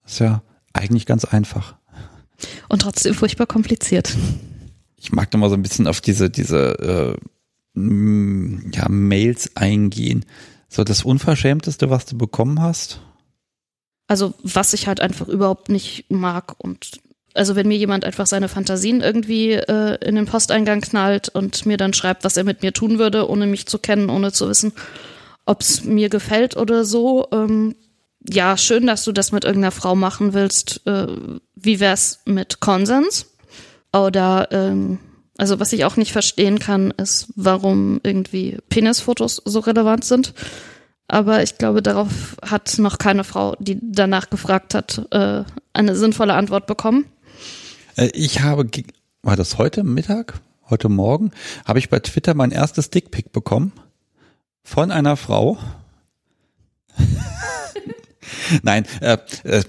Das 0.03 0.13
ist 0.13 0.19
ja 0.21 0.43
eigentlich 0.73 1.07
ganz 1.07 1.25
einfach. 1.25 1.75
Und 2.69 2.83
trotzdem 2.83 3.15
furchtbar 3.15 3.47
kompliziert. 3.47 4.17
Ich 5.03 5.13
mag 5.13 5.31
da 5.33 5.39
mal 5.39 5.51
so 5.51 5.57
ein 5.57 5.63
bisschen 5.63 5.89
auf 5.89 6.01
diese, 6.01 6.31
diese 6.31 7.19
äh, 7.77 8.71
ja, 8.73 8.89
Mails 8.89 9.57
eingehen. 9.57 10.25
So 10.69 10.85
das 10.85 11.05
Unverschämteste, 11.05 11.91
was 11.91 12.07
du 12.07 12.17
bekommen 12.17 12.63
hast? 12.63 13.01
Also, 14.07 14.35
was 14.43 14.75
ich 14.75 14.87
halt 14.87 15.01
einfach 15.01 15.27
überhaupt 15.29 15.69
nicht 15.69 16.11
mag 16.11 16.55
und 16.59 17.01
also 17.35 17.57
wenn 17.57 17.69
mir 17.69 17.79
jemand 17.79 18.05
einfach 18.05 18.27
seine 18.27 18.49
Fantasien 18.49 19.01
irgendwie 19.01 19.53
äh, 19.53 19.97
in 20.07 20.17
den 20.17 20.27
Posteingang 20.27 20.83
knallt 20.83 21.31
und 21.31 21.65
mir 21.65 21.79
dann 21.79 21.95
schreibt, 21.95 22.25
was 22.25 22.37
er 22.37 22.45
mit 22.45 22.63
mir 22.63 22.73
tun 22.73 22.99
würde, 22.99 23.29
ohne 23.29 23.47
mich 23.47 23.67
zu 23.67 23.79
kennen, 23.79 24.11
ohne 24.11 24.33
zu 24.33 24.49
wissen, 24.49 24.73
ob 25.47 25.63
es 25.63 25.83
mir 25.83 26.11
gefällt 26.11 26.57
oder 26.57 26.85
so. 26.85 27.27
Ähm, 27.33 27.75
ja, 28.29 28.57
schön, 28.57 28.87
dass 28.87 29.05
du 29.05 29.13
das 29.13 29.33
mit 29.33 29.45
irgendeiner 29.45 29.73
Frau 29.73 29.95
machen 29.95 30.35
willst. 30.35 30.87
Äh, 30.87 31.07
wie 31.55 31.81
wär's 31.81 32.21
mit 32.27 32.61
Konsens? 32.61 33.32
Oder 33.93 34.49
ähm, 34.53 34.99
also 35.39 35.61
was 35.61 35.73
ich 35.73 35.85
auch 35.85 35.97
nicht 35.97 36.13
verstehen 36.13 36.59
kann, 36.59 36.91
ist, 36.93 37.33
warum 37.37 38.01
irgendwie 38.03 38.59
Penisfotos 38.69 39.43
so 39.45 39.61
relevant 39.61 40.05
sind. 40.05 40.35
Aber 41.09 41.43
ich 41.43 41.59
glaube, 41.59 41.83
darauf 41.83 42.37
hat 42.43 42.79
noch 42.79 42.99
keine 42.99 43.25
Frau, 43.25 43.57
die 43.59 43.79
danach 43.83 44.31
gefragt 44.31 44.75
hat, 44.75 45.07
äh, 45.11 45.45
eine 45.73 45.97
sinnvolle 45.97 46.35
Antwort 46.35 46.67
bekommen. 46.67 47.07
Äh, 47.97 48.11
ich 48.15 48.41
habe, 48.41 48.67
war 49.23 49.37
das 49.37 49.59
heute 49.59 49.85
Mittag, 49.85 50.41
heute 50.71 50.89
Morgen, 50.89 51.33
habe 51.67 51.79
ich 51.79 51.91
bei 51.91 51.99
Twitter 51.99 52.35
mein 52.35 52.51
erstes 52.51 52.91
Dickpick 52.91 53.33
bekommen 53.33 53.73
von 54.63 54.91
einer 54.91 55.17
Frau. 55.17 55.59
Nein, 58.63 58.87
äh, 59.01 59.19
äh, 59.45 59.65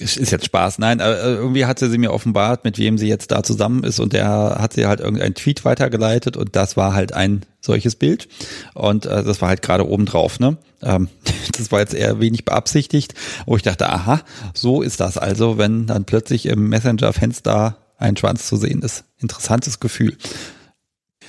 ist 0.00 0.30
jetzt 0.30 0.44
Spaß. 0.44 0.78
Nein, 0.78 1.00
äh, 1.00 1.14
irgendwie 1.14 1.66
hatte 1.66 1.90
sie 1.90 1.98
mir 1.98 2.12
offenbart, 2.12 2.64
mit 2.64 2.78
wem 2.78 2.98
sie 2.98 3.08
jetzt 3.08 3.30
da 3.30 3.42
zusammen 3.42 3.84
ist 3.84 4.00
und 4.00 4.12
der 4.12 4.56
hat 4.58 4.72
sie 4.72 4.86
halt 4.86 5.00
irgendeinen 5.00 5.34
Tweet 5.34 5.64
weitergeleitet 5.64 6.36
und 6.36 6.56
das 6.56 6.76
war 6.76 6.94
halt 6.94 7.12
ein 7.12 7.44
solches 7.60 7.96
Bild 7.96 8.28
und 8.74 9.06
äh, 9.06 9.22
das 9.22 9.40
war 9.40 9.48
halt 9.48 9.62
gerade 9.62 9.86
oben 9.86 10.06
drauf. 10.06 10.40
Ne? 10.40 10.56
Ähm, 10.82 11.08
das 11.56 11.70
war 11.70 11.80
jetzt 11.80 11.94
eher 11.94 12.20
wenig 12.20 12.44
beabsichtigt, 12.44 13.14
wo 13.46 13.56
ich 13.56 13.62
dachte, 13.62 13.88
aha, 13.88 14.22
so 14.54 14.82
ist 14.82 15.00
das 15.00 15.18
also, 15.18 15.58
wenn 15.58 15.86
dann 15.86 16.04
plötzlich 16.04 16.46
im 16.46 16.68
Messenger-Fenster 16.68 17.76
ein 17.98 18.16
Schwanz 18.16 18.46
zu 18.46 18.56
sehen 18.56 18.82
ist. 18.82 19.04
Interessantes 19.18 19.78
Gefühl. 19.80 20.16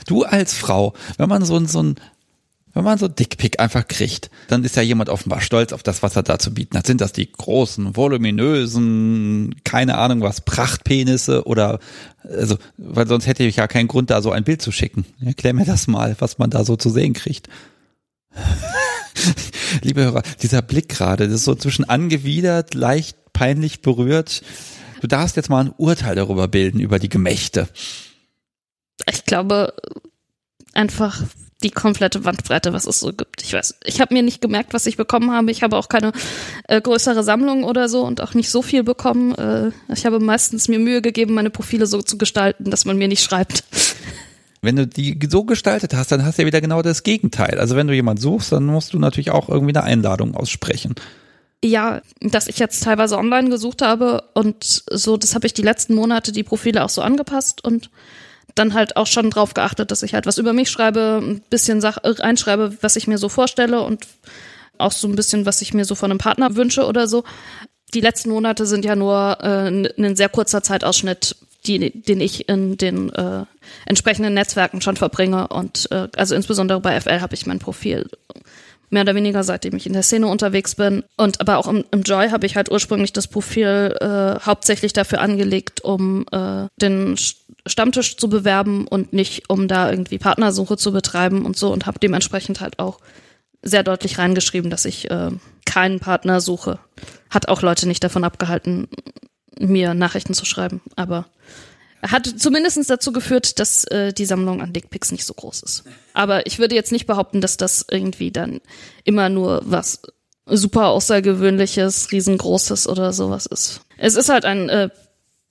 Du 0.07 0.23
als 0.23 0.53
Frau, 0.53 0.93
wenn 1.17 1.29
man 1.29 1.43
so, 1.43 1.63
so 1.65 1.83
ein 1.83 1.95
wenn 2.73 2.83
man 2.83 2.97
so 2.97 3.07
Dickpick 3.07 3.59
einfach 3.59 3.87
kriegt, 3.87 4.29
dann 4.47 4.63
ist 4.63 4.75
ja 4.75 4.81
jemand 4.81 5.09
offenbar 5.09 5.41
stolz 5.41 5.73
auf 5.73 5.83
das, 5.83 6.03
was 6.03 6.15
er 6.15 6.23
da 6.23 6.39
zu 6.39 6.53
bieten 6.53 6.77
hat. 6.77 6.87
Sind 6.87 7.01
das 7.01 7.11
die 7.11 7.29
großen, 7.29 7.95
voluminösen, 7.97 9.55
keine 9.63 9.97
Ahnung 9.97 10.21
was, 10.21 10.41
Prachtpenisse 10.41 11.45
oder, 11.45 11.79
also, 12.23 12.57
weil 12.77 13.07
sonst 13.07 13.27
hätte 13.27 13.43
ich 13.43 13.57
ja 13.57 13.67
keinen 13.67 13.87
Grund, 13.87 14.09
da 14.09 14.21
so 14.21 14.31
ein 14.31 14.43
Bild 14.43 14.61
zu 14.61 14.71
schicken. 14.71 15.05
Erklär 15.23 15.53
mir 15.53 15.65
das 15.65 15.87
mal, 15.87 16.15
was 16.19 16.37
man 16.37 16.49
da 16.49 16.63
so 16.63 16.77
zu 16.77 16.89
sehen 16.89 17.13
kriegt. 17.13 17.49
Liebe 19.81 20.03
Hörer, 20.03 20.23
dieser 20.41 20.61
Blick 20.61 20.89
gerade, 20.89 21.25
das 21.27 21.35
ist 21.35 21.45
so 21.45 21.55
zwischen 21.55 21.89
angewidert, 21.89 22.73
leicht 22.73 23.17
peinlich 23.33 23.81
berührt. 23.81 24.43
Du 25.01 25.07
darfst 25.07 25.35
jetzt 25.35 25.49
mal 25.49 25.65
ein 25.65 25.73
Urteil 25.77 26.15
darüber 26.15 26.47
bilden, 26.47 26.79
über 26.79 26.99
die 26.99 27.09
Gemächte. 27.09 27.67
Ich 29.09 29.25
glaube, 29.25 29.73
einfach 30.73 31.23
die 31.63 31.71
komplette 31.71 32.25
Wandbreite, 32.25 32.73
was 32.73 32.85
es 32.85 32.99
so 32.99 33.13
gibt. 33.13 33.43
Ich 33.43 33.53
weiß, 33.53 33.75
ich 33.85 34.01
habe 34.01 34.13
mir 34.13 34.23
nicht 34.23 34.41
gemerkt, 34.41 34.73
was 34.73 34.85
ich 34.85 34.97
bekommen 34.97 35.31
habe. 35.31 35.51
Ich 35.51 35.63
habe 35.63 35.77
auch 35.77 35.89
keine 35.89 36.11
äh, 36.67 36.81
größere 36.81 37.23
Sammlung 37.23 37.63
oder 37.63 37.89
so 37.89 38.01
und 38.01 38.21
auch 38.21 38.33
nicht 38.33 38.49
so 38.49 38.61
viel 38.61 38.83
bekommen. 38.83 39.35
Äh, 39.35 39.71
ich 39.93 40.05
habe 40.05 40.19
meistens 40.19 40.67
mir 40.67 40.79
Mühe 40.79 41.01
gegeben, 41.01 41.33
meine 41.33 41.49
Profile 41.49 41.85
so 41.85 42.01
zu 42.01 42.17
gestalten, 42.17 42.69
dass 42.71 42.85
man 42.85 42.97
mir 42.97 43.07
nicht 43.07 43.23
schreibt. 43.23 43.63
Wenn 44.61 44.75
du 44.75 44.85
die 44.85 45.17
so 45.27 45.43
gestaltet 45.43 45.93
hast, 45.95 46.11
dann 46.11 46.23
hast 46.23 46.37
du 46.37 46.43
ja 46.43 46.45
wieder 46.45 46.61
genau 46.61 46.83
das 46.83 47.01
Gegenteil. 47.01 47.59
Also 47.59 47.75
wenn 47.75 47.87
du 47.87 47.95
jemand 47.95 48.21
suchst, 48.21 48.51
dann 48.51 48.65
musst 48.65 48.93
du 48.93 48.99
natürlich 48.99 49.31
auch 49.31 49.49
irgendwie 49.49 49.75
eine 49.75 49.83
Einladung 49.83 50.35
aussprechen. 50.35 50.93
Ja, 51.63 52.01
dass 52.19 52.47
ich 52.47 52.57
jetzt 52.57 52.83
teilweise 52.83 53.17
online 53.17 53.49
gesucht 53.49 53.81
habe 53.81 54.23
und 54.33 54.83
so, 54.89 55.17
das 55.17 55.35
habe 55.35 55.47
ich 55.47 55.53
die 55.53 55.61
letzten 55.61 55.93
Monate 55.95 56.31
die 56.31 56.43
Profile 56.43 56.83
auch 56.83 56.89
so 56.89 57.01
angepasst 57.01 57.63
und 57.63 57.89
dann 58.55 58.73
halt 58.73 58.97
auch 58.97 59.07
schon 59.07 59.29
drauf 59.29 59.53
geachtet, 59.53 59.91
dass 59.91 60.03
ich 60.03 60.13
halt 60.13 60.25
was 60.25 60.37
über 60.37 60.53
mich 60.53 60.69
schreibe, 60.69 61.19
ein 61.21 61.41
bisschen 61.49 61.81
Sach 61.81 61.97
äh, 62.03 62.21
einschreibe, 62.21 62.77
was 62.81 62.95
ich 62.95 63.07
mir 63.07 63.17
so 63.17 63.29
vorstelle 63.29 63.81
und 63.81 64.07
auch 64.77 64.91
so 64.91 65.07
ein 65.07 65.15
bisschen, 65.15 65.45
was 65.45 65.61
ich 65.61 65.73
mir 65.73 65.85
so 65.85 65.95
von 65.95 66.11
einem 66.11 66.17
Partner 66.17 66.55
wünsche 66.55 66.85
oder 66.85 67.07
so. 67.07 67.23
Die 67.93 68.01
letzten 68.01 68.29
Monate 68.29 68.65
sind 68.65 68.85
ja 68.85 68.95
nur 68.95 69.37
äh, 69.41 69.67
ein 69.67 70.15
sehr 70.15 70.29
kurzer 70.29 70.63
Zeitausschnitt, 70.63 71.35
die, 71.65 71.91
den 72.01 72.21
ich 72.21 72.49
in 72.49 72.77
den 72.77 73.11
äh, 73.13 73.45
entsprechenden 73.85 74.33
Netzwerken 74.33 74.81
schon 74.81 74.97
verbringe. 74.97 75.47
Und 75.49 75.91
äh, 75.91 76.07
also 76.15 76.35
insbesondere 76.35 76.79
bei 76.79 76.99
FL 76.99 77.21
habe 77.21 77.35
ich 77.35 77.45
mein 77.45 77.59
Profil 77.59 78.09
mehr 78.91 79.03
oder 79.03 79.15
weniger 79.15 79.43
seitdem 79.43 79.75
ich 79.75 79.87
in 79.87 79.93
der 79.93 80.03
Szene 80.03 80.27
unterwegs 80.27 80.75
bin. 80.75 81.03
Und 81.17 81.41
aber 81.41 81.57
auch 81.57 81.67
im, 81.67 81.85
im 81.91 82.03
Joy 82.03 82.29
habe 82.29 82.45
ich 82.45 82.55
halt 82.55 82.69
ursprünglich 82.69 83.13
das 83.13 83.27
Profil 83.27 83.95
äh, 83.99 84.39
hauptsächlich 84.45 84.93
dafür 84.93 85.21
angelegt, 85.21 85.81
um 85.81 86.25
äh, 86.31 86.67
den 86.79 87.17
Stammtisch 87.65 88.17
zu 88.17 88.29
bewerben 88.29 88.87
und 88.87 89.13
nicht 89.13 89.49
um 89.49 89.67
da 89.67 89.89
irgendwie 89.89 90.17
Partnersuche 90.17 90.77
zu 90.77 90.91
betreiben 90.91 91.45
und 91.45 91.57
so 91.57 91.71
und 91.71 91.85
habe 91.85 91.99
dementsprechend 91.99 92.59
halt 92.59 92.79
auch 92.79 92.99
sehr 93.61 93.83
deutlich 93.83 94.17
reingeschrieben, 94.17 94.69
dass 94.71 94.85
ich 94.85 95.09
äh, 95.09 95.31
keinen 95.65 95.99
Partner 95.99 96.41
suche. 96.41 96.79
Hat 97.29 97.47
auch 97.47 97.61
Leute 97.61 97.87
nicht 97.87 98.03
davon 98.03 98.23
abgehalten, 98.23 98.87
mir 99.59 99.93
Nachrichten 99.93 100.33
zu 100.33 100.45
schreiben, 100.45 100.81
aber 100.95 101.27
hat 102.01 102.25
zumindest 102.25 102.89
dazu 102.89 103.11
geführt, 103.11 103.59
dass 103.59 103.83
äh, 103.85 104.13
die 104.13 104.25
Sammlung 104.25 104.61
an 104.61 104.73
Dickpics 104.73 105.11
nicht 105.11 105.25
so 105.25 105.33
groß 105.33 105.63
ist. 105.63 105.83
Aber 106.13 106.45
ich 106.47 106.59
würde 106.59 106.75
jetzt 106.75 106.91
nicht 106.91 107.05
behaupten, 107.05 107.41
dass 107.41 107.57
das 107.57 107.85
irgendwie 107.89 108.31
dann 108.31 108.61
immer 109.03 109.29
nur 109.29 109.61
was 109.65 110.01
super 110.45 110.87
außergewöhnliches, 110.87 112.11
riesengroßes 112.11 112.87
oder 112.87 113.13
sowas 113.13 113.45
ist. 113.45 113.81
Es 113.97 114.15
ist 114.15 114.29
halt 114.29 114.45
ein 114.45 114.69
äh, 114.69 114.89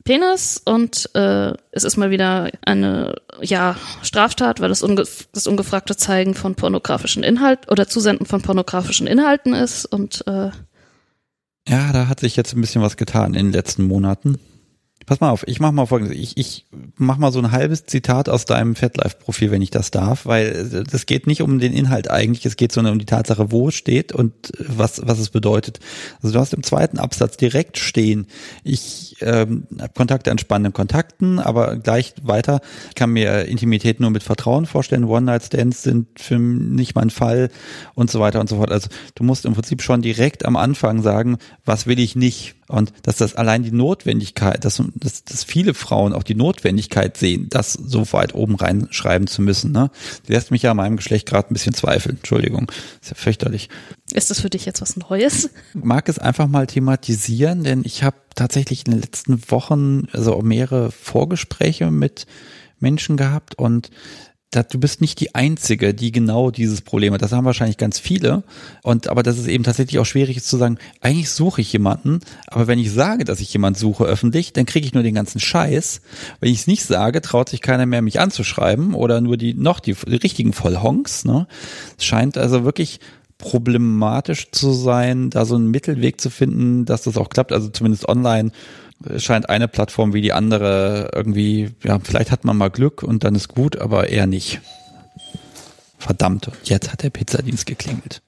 Penis 0.05 0.61
und 0.65 1.11
äh, 1.15 1.53
es 1.71 1.85
ist 1.85 1.97
mal 1.97 2.11
wieder 2.11 2.51
eine 2.63 3.15
ja 3.41 3.77
Straftat, 4.03 4.61
weil 4.61 4.71
das, 4.71 4.83
unge 4.83 5.05
das 5.33 5.47
ungefragte 5.47 5.97
Zeigen 5.97 6.35
von 6.35 6.55
pornografischen 6.55 7.23
Inhalt 7.23 7.71
oder 7.71 7.87
Zusenden 7.87 8.27
von 8.27 8.43
pornografischen 8.43 9.07
Inhalten 9.07 9.55
ist 9.55 9.87
und 9.87 10.27
äh, 10.27 10.51
ja, 11.69 11.93
da 11.93 12.09
hat 12.09 12.21
sich 12.21 12.37
jetzt 12.37 12.55
ein 12.55 12.61
bisschen 12.61 12.83
was 12.83 12.97
getan 12.97 13.35
in 13.35 13.47
den 13.47 13.53
letzten 13.53 13.85
Monaten. 13.85 14.41
Pass 15.11 15.19
mal 15.19 15.31
auf, 15.31 15.45
ich 15.49 15.59
mach 15.59 15.73
mal 15.73 15.87
folgendes. 15.87 16.17
Ich, 16.17 16.37
ich 16.37 16.67
mach 16.97 17.19
mal 17.19 17.33
so 17.33 17.41
ein 17.41 17.51
halbes 17.51 17.85
Zitat 17.85 18.29
aus 18.29 18.45
deinem 18.45 18.77
FatLife-Profil, 18.77 19.51
wenn 19.51 19.61
ich 19.61 19.73
das 19.73 19.91
darf, 19.91 20.25
weil 20.25 20.85
das 20.89 21.05
geht 21.05 21.27
nicht 21.27 21.43
um 21.43 21.59
den 21.59 21.73
Inhalt 21.73 22.09
eigentlich, 22.09 22.47
es 22.47 22.55
geht 22.55 22.71
sondern 22.71 22.93
um 22.93 23.01
die 23.01 23.07
Tatsache, 23.07 23.51
wo 23.51 23.71
es 23.71 23.75
steht 23.75 24.13
und 24.13 24.33
was, 24.57 25.03
was 25.05 25.19
es 25.19 25.31
bedeutet. 25.31 25.81
Also 26.23 26.33
du 26.33 26.39
hast 26.39 26.55
im 26.55 26.63
zweiten 26.63 27.01
Absatz 27.01 27.37
direkt 27.37 27.77
stehen, 27.77 28.29
ich 28.63 29.17
ähm, 29.21 29.67
habe 29.81 29.93
Kontakte 29.97 30.31
an 30.31 30.39
spannenden 30.39 30.75
Kontakten, 30.75 31.41
aber 31.41 31.75
gleich 31.75 32.15
weiter, 32.23 32.61
ich 32.91 32.95
kann 32.95 33.11
mir 33.11 33.47
Intimität 33.47 33.99
nur 33.99 34.11
mit 34.11 34.23
Vertrauen 34.23 34.65
vorstellen, 34.65 35.03
One-Night-Stands 35.03 35.83
sind 35.83 36.07
für 36.21 36.39
nicht 36.39 36.95
mein 36.95 37.11
Fall 37.11 37.51
und 37.97 38.13
so 38.13 38.21
weiter 38.21 38.39
und 38.39 38.49
so 38.49 38.59
fort. 38.59 38.71
Also 38.71 38.89
du 39.17 39.25
musst 39.25 39.45
im 39.45 39.55
Prinzip 39.55 39.83
schon 39.83 40.03
direkt 40.03 40.45
am 40.45 40.55
Anfang 40.55 41.03
sagen, 41.03 41.39
was 41.65 41.89
will 41.89 41.99
ich 41.99 42.15
nicht 42.15 42.55
Und 42.71 42.93
dass 43.03 43.17
das 43.17 43.35
allein 43.35 43.63
die 43.63 43.73
Notwendigkeit, 43.73 44.65
dass, 44.65 44.83
dass, 44.95 45.25
dass 45.25 45.45
viele 45.45 45.75
Frauen 45.75 46.13
auch 46.13 46.23
die 46.23 46.35
Notwendigkeit 46.35 47.17
sehen, 47.17 47.49
das 47.51 47.73
so 47.73 48.11
weit 48.13 48.35
oben 48.35 48.55
reinschreiben 48.55 49.27
zu 49.27 49.43
müssen, 49.43 49.73
ne? 49.73 49.91
Die 50.27 50.33
lässt 50.33 50.51
mich 50.51 50.63
ja 50.63 50.71
an 50.71 50.77
meinem 50.77 50.97
Geschlecht 50.97 51.29
gerade 51.29 51.51
ein 51.51 51.55
bisschen 51.55 51.75
zweifeln. 51.75 52.17
Entschuldigung. 52.17 52.71
Ist 53.03 53.11
ja 53.11 53.17
fürchterlich. 53.17 53.69
Ist 54.13 54.31
das 54.31 54.41
für 54.41 54.51
dich 54.51 54.65
jetzt 54.65 54.81
was 54.81 54.97
Neues? 54.97 55.51
Ich 55.75 55.85
mag 55.85 56.09
es 56.09 56.19
einfach 56.19 56.47
mal 56.47 56.67
thematisieren, 56.67 57.65
denn 57.65 57.83
ich 57.85 58.03
habe 58.03 58.17
tatsächlich 58.35 58.87
in 58.87 58.93
den 58.93 59.01
letzten 59.01 59.51
Wochen 59.51 60.07
also 60.13 60.41
mehrere 60.43 60.91
Vorgespräche 60.91 61.91
mit 61.91 62.27
Menschen 62.79 63.17
gehabt 63.17 63.57
und 63.57 63.91
du 64.51 64.81
bist 64.81 65.01
nicht 65.01 65.21
die 65.21 65.35
Einzige, 65.35 65.95
die 65.95 66.11
genau 66.11 66.51
dieses 66.51 66.81
Problem 66.81 67.15
hat. 67.15 67.23
Das 67.23 67.33
haben 67.33 67.45
wahrscheinlich 67.45 67.77
ganz 67.77 67.99
viele. 68.01 68.43
Und 68.83 69.09
aber 69.09 69.23
das 69.23 69.39
ist 69.39 69.47
eben 69.47 69.63
tatsächlich 69.63 69.99
auch 70.01 70.07
schwierig 70.07 70.37
ist 70.37 70.49
zu 70.49 70.57
sagen, 70.57 70.79
eigentlich 71.01 71.31
suche 71.31 71.61
ich 71.61 71.73
jemanden, 71.73 72.21
aber 72.49 72.67
wenn 72.67 72.79
ich 72.79 72.91
sage, 72.91 73.25
dass 73.25 73.41
ich 73.41 73.53
jemanden 73.53 73.79
suche 73.79 74.05
öffentlich, 74.05 74.53
dann 74.53 74.67
kriege 74.67 74.87
ich 74.87 74.95
nur 74.95 75.05
den 75.05 75.15
ganzen 75.15 75.41
Scheiß. 75.41 76.01
Wenn 76.41 76.53
ich 76.53 76.61
es 76.61 76.67
nicht 76.67 76.85
sage, 76.85 77.21
traut 77.21 77.49
sich 77.49 77.61
keiner 77.61 77.87
mehr, 77.87 78.03
mich 78.03 78.19
anzuschreiben 78.19 78.95
oder 78.95 79.21
nur 79.21 79.37
die 79.37 79.55
noch 79.55 79.79
die, 79.79 79.95
die 79.95 80.17
richtigen 80.17 80.53
Vollhonks. 80.53 81.25
Ne? 81.25 81.47
Es 81.97 82.05
scheint 82.05 82.37
also 82.37 82.65
wirklich 82.65 82.99
problematisch 83.39 84.51
zu 84.51 84.73
sein, 84.73 85.31
da 85.31 85.45
so 85.45 85.55
einen 85.55 85.71
Mittelweg 85.71 86.21
zu 86.21 86.29
finden, 86.29 86.85
dass 86.85 87.03
das 87.03 87.17
auch 87.17 87.31
klappt, 87.31 87.53
also 87.53 87.69
zumindest 87.69 88.07
online 88.09 88.51
scheint 89.17 89.49
eine 89.49 89.69
Plattform 89.69 90.13
wie 90.13 90.21
die 90.21 90.33
andere 90.33 91.11
irgendwie, 91.15 91.71
ja, 91.83 91.99
vielleicht 92.03 92.31
hat 92.31 92.45
man 92.45 92.57
mal 92.57 92.71
Glück 92.71 93.03
und 93.03 93.25
dann 93.25 93.35
ist 93.35 93.49
gut, 93.49 93.79
aber 93.79 94.09
eher 94.09 94.27
nicht. 94.27 94.61
Verdammt, 95.99 96.51
jetzt 96.65 96.93
hat 96.93 97.03
der 97.03 97.11
Pizzadienst 97.11 97.67
geklingelt. 97.67 98.23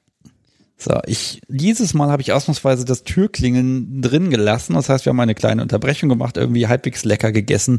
So, 0.76 0.98
ich, 1.06 1.40
dieses 1.48 1.94
Mal 1.94 2.10
habe 2.10 2.22
ich 2.22 2.32
ausnahmsweise 2.32 2.84
das 2.84 3.04
Türklingeln 3.04 4.02
drin 4.02 4.30
gelassen. 4.30 4.74
Das 4.74 4.88
heißt, 4.88 5.06
wir 5.06 5.10
haben 5.10 5.20
eine 5.20 5.34
kleine 5.34 5.62
Unterbrechung 5.62 6.08
gemacht, 6.08 6.36
irgendwie 6.36 6.66
halbwegs 6.66 7.04
lecker 7.04 7.30
gegessen 7.30 7.78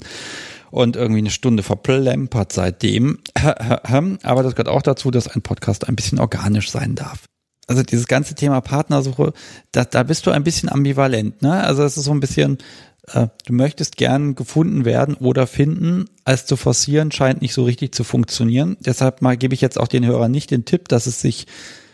und 0.71 0.95
irgendwie 0.95 1.19
eine 1.19 1.29
Stunde 1.29 1.63
verplempert 1.63 2.53
seitdem. 2.53 3.19
Aber 4.23 4.43
das 4.43 4.55
gehört 4.55 4.69
auch 4.69 4.81
dazu, 4.81 5.11
dass 5.11 5.27
ein 5.27 5.41
Podcast 5.41 5.87
ein 5.89 5.95
bisschen 5.95 6.19
organisch 6.19 6.71
sein 6.71 6.95
darf 6.95 7.25
also 7.67 7.83
dieses 7.83 8.07
ganze 8.07 8.35
Thema 8.35 8.61
Partnersuche, 8.61 9.33
da, 9.71 9.85
da 9.85 10.03
bist 10.03 10.25
du 10.25 10.31
ein 10.31 10.43
bisschen 10.43 10.69
ambivalent, 10.69 11.41
ne? 11.41 11.63
Also 11.63 11.83
es 11.83 11.97
ist 11.97 12.05
so 12.05 12.11
ein 12.11 12.19
bisschen, 12.19 12.57
äh, 13.07 13.27
du 13.45 13.53
möchtest 13.53 13.97
gern 13.97 14.35
gefunden 14.35 14.85
werden 14.85 15.15
oder 15.15 15.47
finden, 15.47 16.05
als 16.25 16.45
zu 16.45 16.57
forcieren 16.57 17.11
scheint 17.11 17.41
nicht 17.41 17.53
so 17.53 17.63
richtig 17.63 17.93
zu 17.93 18.03
funktionieren. 18.03 18.77
Deshalb 18.79 19.21
mal 19.21 19.37
gebe 19.37 19.53
ich 19.53 19.61
jetzt 19.61 19.79
auch 19.79 19.87
den 19.87 20.05
Hörern 20.05 20.31
nicht 20.31 20.51
den 20.51 20.65
Tipp, 20.65 20.87
dass 20.89 21.07
es 21.07 21.21
sich, 21.21 21.47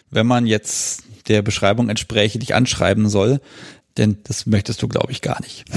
wenn 0.10 0.28
man 0.28 0.46
jetzt 0.46 1.04
der 1.28 1.42
Beschreibung 1.42 1.90
entspräche, 1.90 2.40
dich 2.40 2.56
anschreiben 2.56 3.08
soll, 3.08 3.40
denn 3.98 4.18
das 4.24 4.46
möchtest 4.48 4.82
du, 4.82 4.88
glaube 4.88 5.12
ich, 5.12 5.22
gar 5.22 5.42
nicht. 5.42 5.66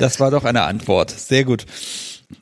Das 0.00 0.18
war 0.18 0.32
doch 0.32 0.42
eine 0.44 0.62
Antwort. 0.62 1.12
Sehr 1.12 1.44
gut 1.44 1.64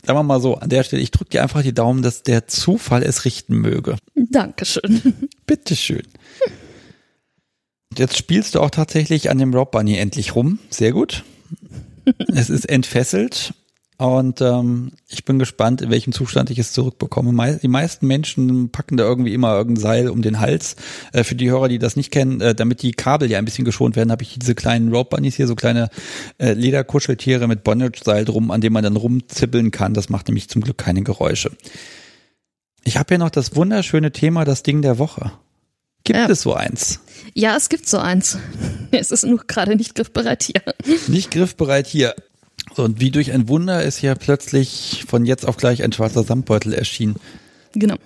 sagen 0.04 0.18
wir 0.18 0.22
mal 0.22 0.40
so, 0.40 0.56
an 0.56 0.68
der 0.68 0.82
Stelle, 0.82 1.02
ich 1.02 1.10
drücke 1.10 1.30
dir 1.30 1.42
einfach 1.42 1.62
die 1.62 1.74
Daumen, 1.74 2.02
dass 2.02 2.22
der 2.22 2.46
Zufall 2.46 3.02
es 3.02 3.24
richten 3.24 3.56
möge. 3.56 3.96
Dankeschön. 4.14 5.28
Bitteschön. 5.46 6.06
Jetzt 7.96 8.16
spielst 8.16 8.54
du 8.54 8.60
auch 8.60 8.70
tatsächlich 8.70 9.30
an 9.30 9.38
dem 9.38 9.54
Rob 9.54 9.72
Bunny 9.72 9.96
endlich 9.96 10.34
rum. 10.34 10.58
Sehr 10.70 10.92
gut. 10.92 11.24
es 12.28 12.50
ist 12.50 12.68
entfesselt 12.68 13.54
und 13.98 14.40
ähm, 14.40 14.92
ich 15.08 15.24
bin 15.24 15.40
gespannt, 15.40 15.82
in 15.82 15.90
welchem 15.90 16.12
Zustand 16.12 16.50
ich 16.50 16.58
es 16.60 16.72
zurückbekomme. 16.72 17.58
Die 17.60 17.66
meisten 17.66 18.06
Menschen 18.06 18.70
packen 18.70 18.96
da 18.96 19.02
irgendwie 19.02 19.34
immer 19.34 19.56
irgendein 19.56 19.82
Seil 19.82 20.08
um 20.08 20.22
den 20.22 20.38
Hals. 20.38 20.76
Äh, 21.12 21.24
für 21.24 21.34
die 21.34 21.50
Hörer, 21.50 21.66
die 21.66 21.80
das 21.80 21.96
nicht 21.96 22.12
kennen, 22.12 22.40
äh, 22.40 22.54
damit 22.54 22.82
die 22.82 22.92
Kabel 22.92 23.28
ja 23.28 23.38
ein 23.38 23.44
bisschen 23.44 23.64
geschont 23.64 23.96
werden, 23.96 24.12
habe 24.12 24.22
ich 24.22 24.38
diese 24.38 24.54
kleinen 24.54 24.94
Rope 24.94 25.16
Bunnies 25.16 25.34
hier, 25.34 25.48
so 25.48 25.56
kleine 25.56 25.90
äh, 26.38 26.52
Lederkuscheltiere 26.52 27.48
mit 27.48 27.64
Bondage-Seil 27.64 28.24
drum, 28.24 28.52
an 28.52 28.60
dem 28.60 28.72
man 28.72 28.84
dann 28.84 28.94
rumzippeln 28.94 29.72
kann. 29.72 29.94
Das 29.94 30.08
macht 30.10 30.28
nämlich 30.28 30.48
zum 30.48 30.62
Glück 30.62 30.78
keine 30.78 31.02
Geräusche. 31.02 31.50
Ich 32.84 32.98
habe 32.98 33.08
hier 33.08 33.18
noch 33.18 33.30
das 33.30 33.56
wunderschöne 33.56 34.12
Thema, 34.12 34.44
das 34.44 34.62
Ding 34.62 34.80
der 34.80 35.00
Woche. 35.00 35.32
Gibt 36.04 36.16
ja. 36.16 36.28
es 36.28 36.42
so 36.42 36.54
eins? 36.54 37.00
Ja, 37.34 37.56
es 37.56 37.68
gibt 37.68 37.88
so 37.88 37.98
eins. 37.98 38.38
Es 38.90 39.10
ist 39.10 39.26
nur 39.26 39.44
gerade 39.46 39.76
nicht 39.76 39.94
griffbereit 39.94 40.42
hier. 40.42 40.62
Nicht 41.08 41.30
griffbereit 41.30 41.86
hier. 41.86 42.14
So, 42.74 42.84
und 42.84 43.00
wie 43.00 43.10
durch 43.10 43.32
ein 43.32 43.48
Wunder 43.48 43.82
ist 43.82 44.02
ja 44.02 44.14
plötzlich 44.14 45.04
von 45.08 45.24
jetzt 45.24 45.46
auf 45.46 45.56
gleich 45.56 45.82
ein 45.82 45.92
schwarzer 45.92 46.22
Samtbeutel 46.22 46.72
erschienen. 46.72 47.16
Genau. 47.74 47.96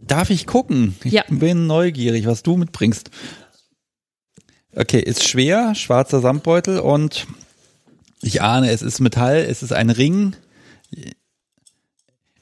Darf 0.00 0.30
ich 0.30 0.46
gucken? 0.46 0.96
Ich 1.04 1.12
ja. 1.12 1.24
bin 1.28 1.66
neugierig, 1.66 2.26
was 2.26 2.42
du 2.42 2.56
mitbringst. 2.56 3.10
Okay, 4.74 5.00
ist 5.00 5.28
schwer, 5.28 5.74
schwarzer 5.74 6.20
Samtbeutel 6.20 6.80
und 6.80 7.26
ich 8.22 8.40
ahne, 8.40 8.70
es 8.70 8.82
ist 8.82 9.00
Metall, 9.00 9.36
es 9.36 9.62
ist 9.62 9.72
ein 9.72 9.90
Ring. 9.90 10.34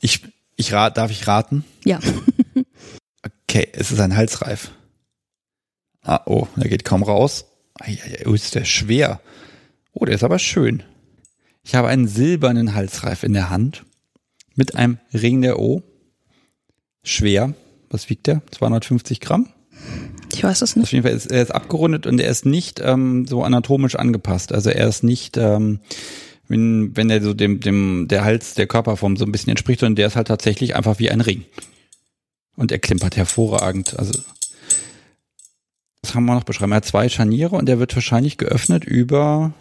Ich, 0.00 0.22
ich 0.56 0.72
rat, 0.72 0.96
darf 0.96 1.10
ich 1.10 1.26
raten? 1.26 1.64
Ja. 1.84 1.98
okay, 3.48 3.68
es 3.72 3.90
ist 3.90 4.00
ein 4.00 4.16
Halsreif. 4.16 4.70
Ah, 6.02 6.20
oh, 6.26 6.46
der 6.56 6.68
geht 6.68 6.84
kaum 6.84 7.02
raus. 7.02 7.46
Oh, 8.26 8.32
ist 8.32 8.54
der 8.54 8.64
schwer. 8.64 9.20
Oh, 9.92 10.04
der 10.04 10.14
ist 10.14 10.24
aber 10.24 10.38
schön. 10.38 10.82
Ich 11.62 11.74
habe 11.74 11.88
einen 11.88 12.08
silbernen 12.08 12.74
Halsreif 12.74 13.22
in 13.22 13.32
der 13.32 13.50
Hand 13.50 13.84
mit 14.54 14.74
einem 14.74 14.98
Ring 15.12 15.42
der 15.42 15.58
O. 15.58 15.82
Schwer. 17.02 17.54
Was 17.90 18.08
wiegt 18.08 18.26
der? 18.26 18.42
250 18.50 19.20
Gramm? 19.20 19.48
Ich 20.32 20.44
weiß 20.44 20.62
es 20.62 20.76
nicht. 20.76 20.84
Auf 20.84 20.92
jeden 20.92 21.04
Fall 21.04 21.14
ist 21.14 21.26
er 21.26 21.42
ist 21.42 21.50
abgerundet 21.50 22.06
und 22.06 22.20
er 22.20 22.30
ist 22.30 22.46
nicht 22.46 22.80
ähm, 22.80 23.26
so 23.26 23.42
anatomisch 23.42 23.96
angepasst. 23.96 24.52
Also 24.52 24.70
er 24.70 24.86
ist 24.86 25.02
nicht, 25.02 25.36
ähm, 25.36 25.80
wenn, 26.46 26.96
wenn 26.96 27.10
er 27.10 27.20
so 27.20 27.34
dem, 27.34 27.60
dem, 27.60 28.06
der 28.08 28.24
Hals 28.24 28.54
der 28.54 28.66
Körperform 28.66 29.16
so 29.16 29.24
ein 29.24 29.32
bisschen 29.32 29.50
entspricht, 29.50 29.80
sondern 29.80 29.96
der 29.96 30.06
ist 30.06 30.16
halt 30.16 30.28
tatsächlich 30.28 30.76
einfach 30.76 30.98
wie 30.98 31.10
ein 31.10 31.20
Ring. 31.20 31.44
Und 32.56 32.70
er 32.70 32.78
klimpert 32.78 33.16
hervorragend. 33.16 33.98
Also 33.98 34.20
was 36.02 36.14
haben 36.14 36.24
wir 36.24 36.34
noch 36.34 36.44
beschreiben? 36.44 36.72
Er 36.72 36.76
hat 36.76 36.84
zwei 36.84 37.08
Scharniere 37.08 37.56
und 37.56 37.68
er 37.68 37.78
wird 37.78 37.94
wahrscheinlich 37.94 38.38
geöffnet 38.38 38.84
über 38.84 39.52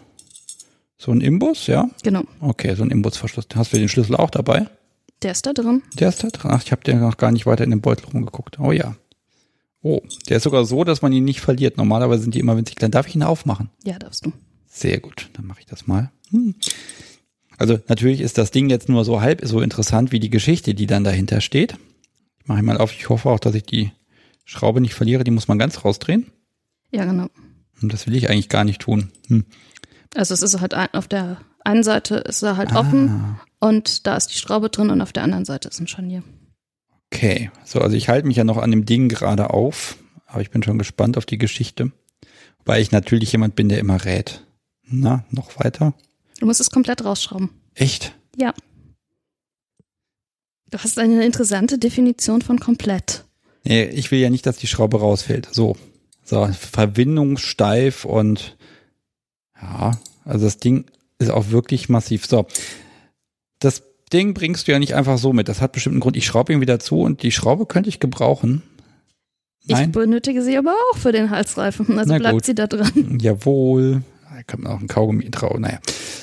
so 1.00 1.12
ein 1.12 1.22
Imbus, 1.22 1.66
ja? 1.66 1.88
Genau. 2.02 2.24
Okay, 2.40 2.74
so 2.74 2.82
ein 2.82 2.90
Imbusverschluss. 2.90 3.46
Hast 3.54 3.72
du 3.72 3.78
den 3.78 3.88
Schlüssel 3.88 4.16
auch 4.16 4.28
dabei? 4.28 4.66
Der 5.22 5.32
ist 5.32 5.46
da 5.46 5.54
drin. 5.54 5.82
Der 5.98 6.10
ist 6.10 6.22
da 6.22 6.28
drin. 6.28 6.50
Ach, 6.52 6.62
ich 6.62 6.72
habe 6.72 6.84
den 6.84 7.00
noch 7.00 7.16
gar 7.16 7.32
nicht 7.32 7.46
weiter 7.46 7.64
in 7.64 7.70
den 7.70 7.80
Beutel 7.80 8.04
rumgeguckt. 8.12 8.60
Oh 8.60 8.70
ja. 8.70 8.96
Oh, 9.80 10.02
der 10.28 10.36
ist 10.36 10.42
sogar 10.42 10.66
so, 10.66 10.84
dass 10.84 11.00
man 11.00 11.14
ihn 11.14 11.24
nicht 11.24 11.40
verliert. 11.40 11.78
Normalerweise 11.78 12.22
sind 12.22 12.34
die 12.34 12.38
immer 12.38 12.54
winzig 12.54 12.76
klein. 12.76 12.90
Darf 12.90 13.08
ich 13.08 13.14
ihn 13.14 13.22
aufmachen? 13.22 13.70
Ja, 13.82 13.98
darfst 13.98 14.26
du. 14.26 14.32
Sehr 14.66 15.00
gut, 15.00 15.30
dann 15.32 15.46
mache 15.46 15.60
ich 15.60 15.66
das 15.66 15.86
mal. 15.86 16.10
Hm. 16.32 16.54
Also 17.56 17.78
natürlich 17.88 18.20
ist 18.20 18.36
das 18.36 18.50
Ding 18.50 18.68
jetzt 18.68 18.90
nur 18.90 19.06
so 19.06 19.22
halb 19.22 19.40
so 19.42 19.62
interessant 19.62 20.12
wie 20.12 20.20
die 20.20 20.30
Geschichte, 20.30 20.74
die 20.74 20.86
dann 20.86 21.04
dahinter 21.04 21.40
steht. 21.40 21.76
Ich 22.40 22.46
mache 22.46 22.58
ihn 22.58 22.66
mal 22.66 22.76
auf. 22.76 22.92
Ich 22.92 23.08
hoffe 23.08 23.30
auch, 23.30 23.40
dass 23.40 23.54
ich 23.54 23.62
die 23.62 23.90
Schraube 24.44 24.82
nicht 24.82 24.92
verliere. 24.92 25.24
Die 25.24 25.30
muss 25.30 25.48
man 25.48 25.58
ganz 25.58 25.82
rausdrehen. 25.82 26.26
Ja, 26.90 27.06
genau. 27.06 27.28
Und 27.80 27.90
das 27.90 28.06
will 28.06 28.16
ich 28.16 28.28
eigentlich 28.28 28.50
gar 28.50 28.64
nicht 28.64 28.82
tun. 28.82 29.10
Hm. 29.28 29.46
Also 30.14 30.34
es 30.34 30.42
ist 30.42 30.60
halt 30.60 30.74
ein, 30.74 30.92
auf 30.92 31.08
der 31.08 31.38
einen 31.64 31.82
Seite 31.82 32.16
ist 32.16 32.42
er 32.42 32.56
halt 32.56 32.72
ah. 32.72 32.80
offen 32.80 33.40
und 33.60 34.06
da 34.06 34.16
ist 34.16 34.28
die 34.28 34.38
Schraube 34.38 34.70
drin 34.70 34.90
und 34.90 35.00
auf 35.00 35.12
der 35.12 35.22
anderen 35.22 35.44
Seite 35.44 35.68
ist 35.68 35.80
ein 35.80 35.86
Scharnier. 35.86 36.22
Okay, 37.12 37.50
so 37.64 37.80
also 37.80 37.96
ich 37.96 38.08
halte 38.08 38.26
mich 38.26 38.36
ja 38.36 38.44
noch 38.44 38.56
an 38.56 38.70
dem 38.70 38.86
Ding 38.86 39.08
gerade 39.08 39.50
auf, 39.50 39.96
aber 40.26 40.42
ich 40.42 40.50
bin 40.50 40.62
schon 40.62 40.78
gespannt 40.78 41.18
auf 41.18 41.26
die 41.26 41.38
Geschichte, 41.38 41.92
weil 42.64 42.80
ich 42.80 42.92
natürlich 42.92 43.32
jemand 43.32 43.56
bin, 43.56 43.68
der 43.68 43.78
immer 43.78 44.04
rät. 44.04 44.46
Na, 44.84 45.24
noch 45.30 45.58
weiter? 45.58 45.94
Du 46.38 46.46
musst 46.46 46.60
es 46.60 46.70
komplett 46.70 47.04
rausschrauben. 47.04 47.50
Echt? 47.74 48.14
Ja. 48.36 48.54
Du 50.70 50.78
hast 50.78 50.98
eine 50.98 51.24
interessante 51.24 51.78
Definition 51.78 52.42
von 52.42 52.58
komplett. 52.60 53.24
Nee, 53.64 53.84
ich 53.84 54.10
will 54.10 54.20
ja 54.20 54.30
nicht, 54.30 54.46
dass 54.46 54.56
die 54.56 54.66
Schraube 54.66 55.00
rausfällt. 55.00 55.48
So. 55.52 55.76
So, 56.24 56.46
verbindungssteif 56.46 58.04
und 58.04 58.56
ja, 59.62 59.92
also 60.24 60.44
das 60.44 60.58
Ding 60.58 60.86
ist 61.18 61.30
auch 61.30 61.50
wirklich 61.50 61.88
massiv. 61.88 62.26
So, 62.26 62.46
das 63.58 63.82
Ding 64.12 64.34
bringst 64.34 64.66
du 64.66 64.72
ja 64.72 64.78
nicht 64.78 64.94
einfach 64.94 65.18
so 65.18 65.32
mit. 65.32 65.48
Das 65.48 65.60
hat 65.60 65.72
bestimmt 65.72 65.94
einen 65.94 66.00
Grund. 66.00 66.16
Ich 66.16 66.26
schraube 66.26 66.52
ihn 66.52 66.60
wieder 66.60 66.80
zu 66.80 67.00
und 67.00 67.22
die 67.22 67.32
Schraube 67.32 67.66
könnte 67.66 67.88
ich 67.88 68.00
gebrauchen. 68.00 68.62
Nein? 69.66 69.86
Ich 69.86 69.92
benötige 69.92 70.42
sie 70.42 70.56
aber 70.56 70.72
auch 70.72 70.96
für 70.96 71.12
den 71.12 71.30
Halsreifen. 71.30 71.98
Also 71.98 72.12
Na 72.12 72.18
bleibt 72.18 72.34
gut. 72.34 72.44
sie 72.44 72.54
da 72.54 72.66
dran. 72.66 73.18
Jawohl. 73.20 74.02
Da 74.28 74.42
kann 74.44 74.62
man 74.62 74.72
auch 74.72 74.80
ein 74.80 74.88
Kaugummi 74.88 75.30
trauen. 75.30 75.60
Naja. 75.60 75.78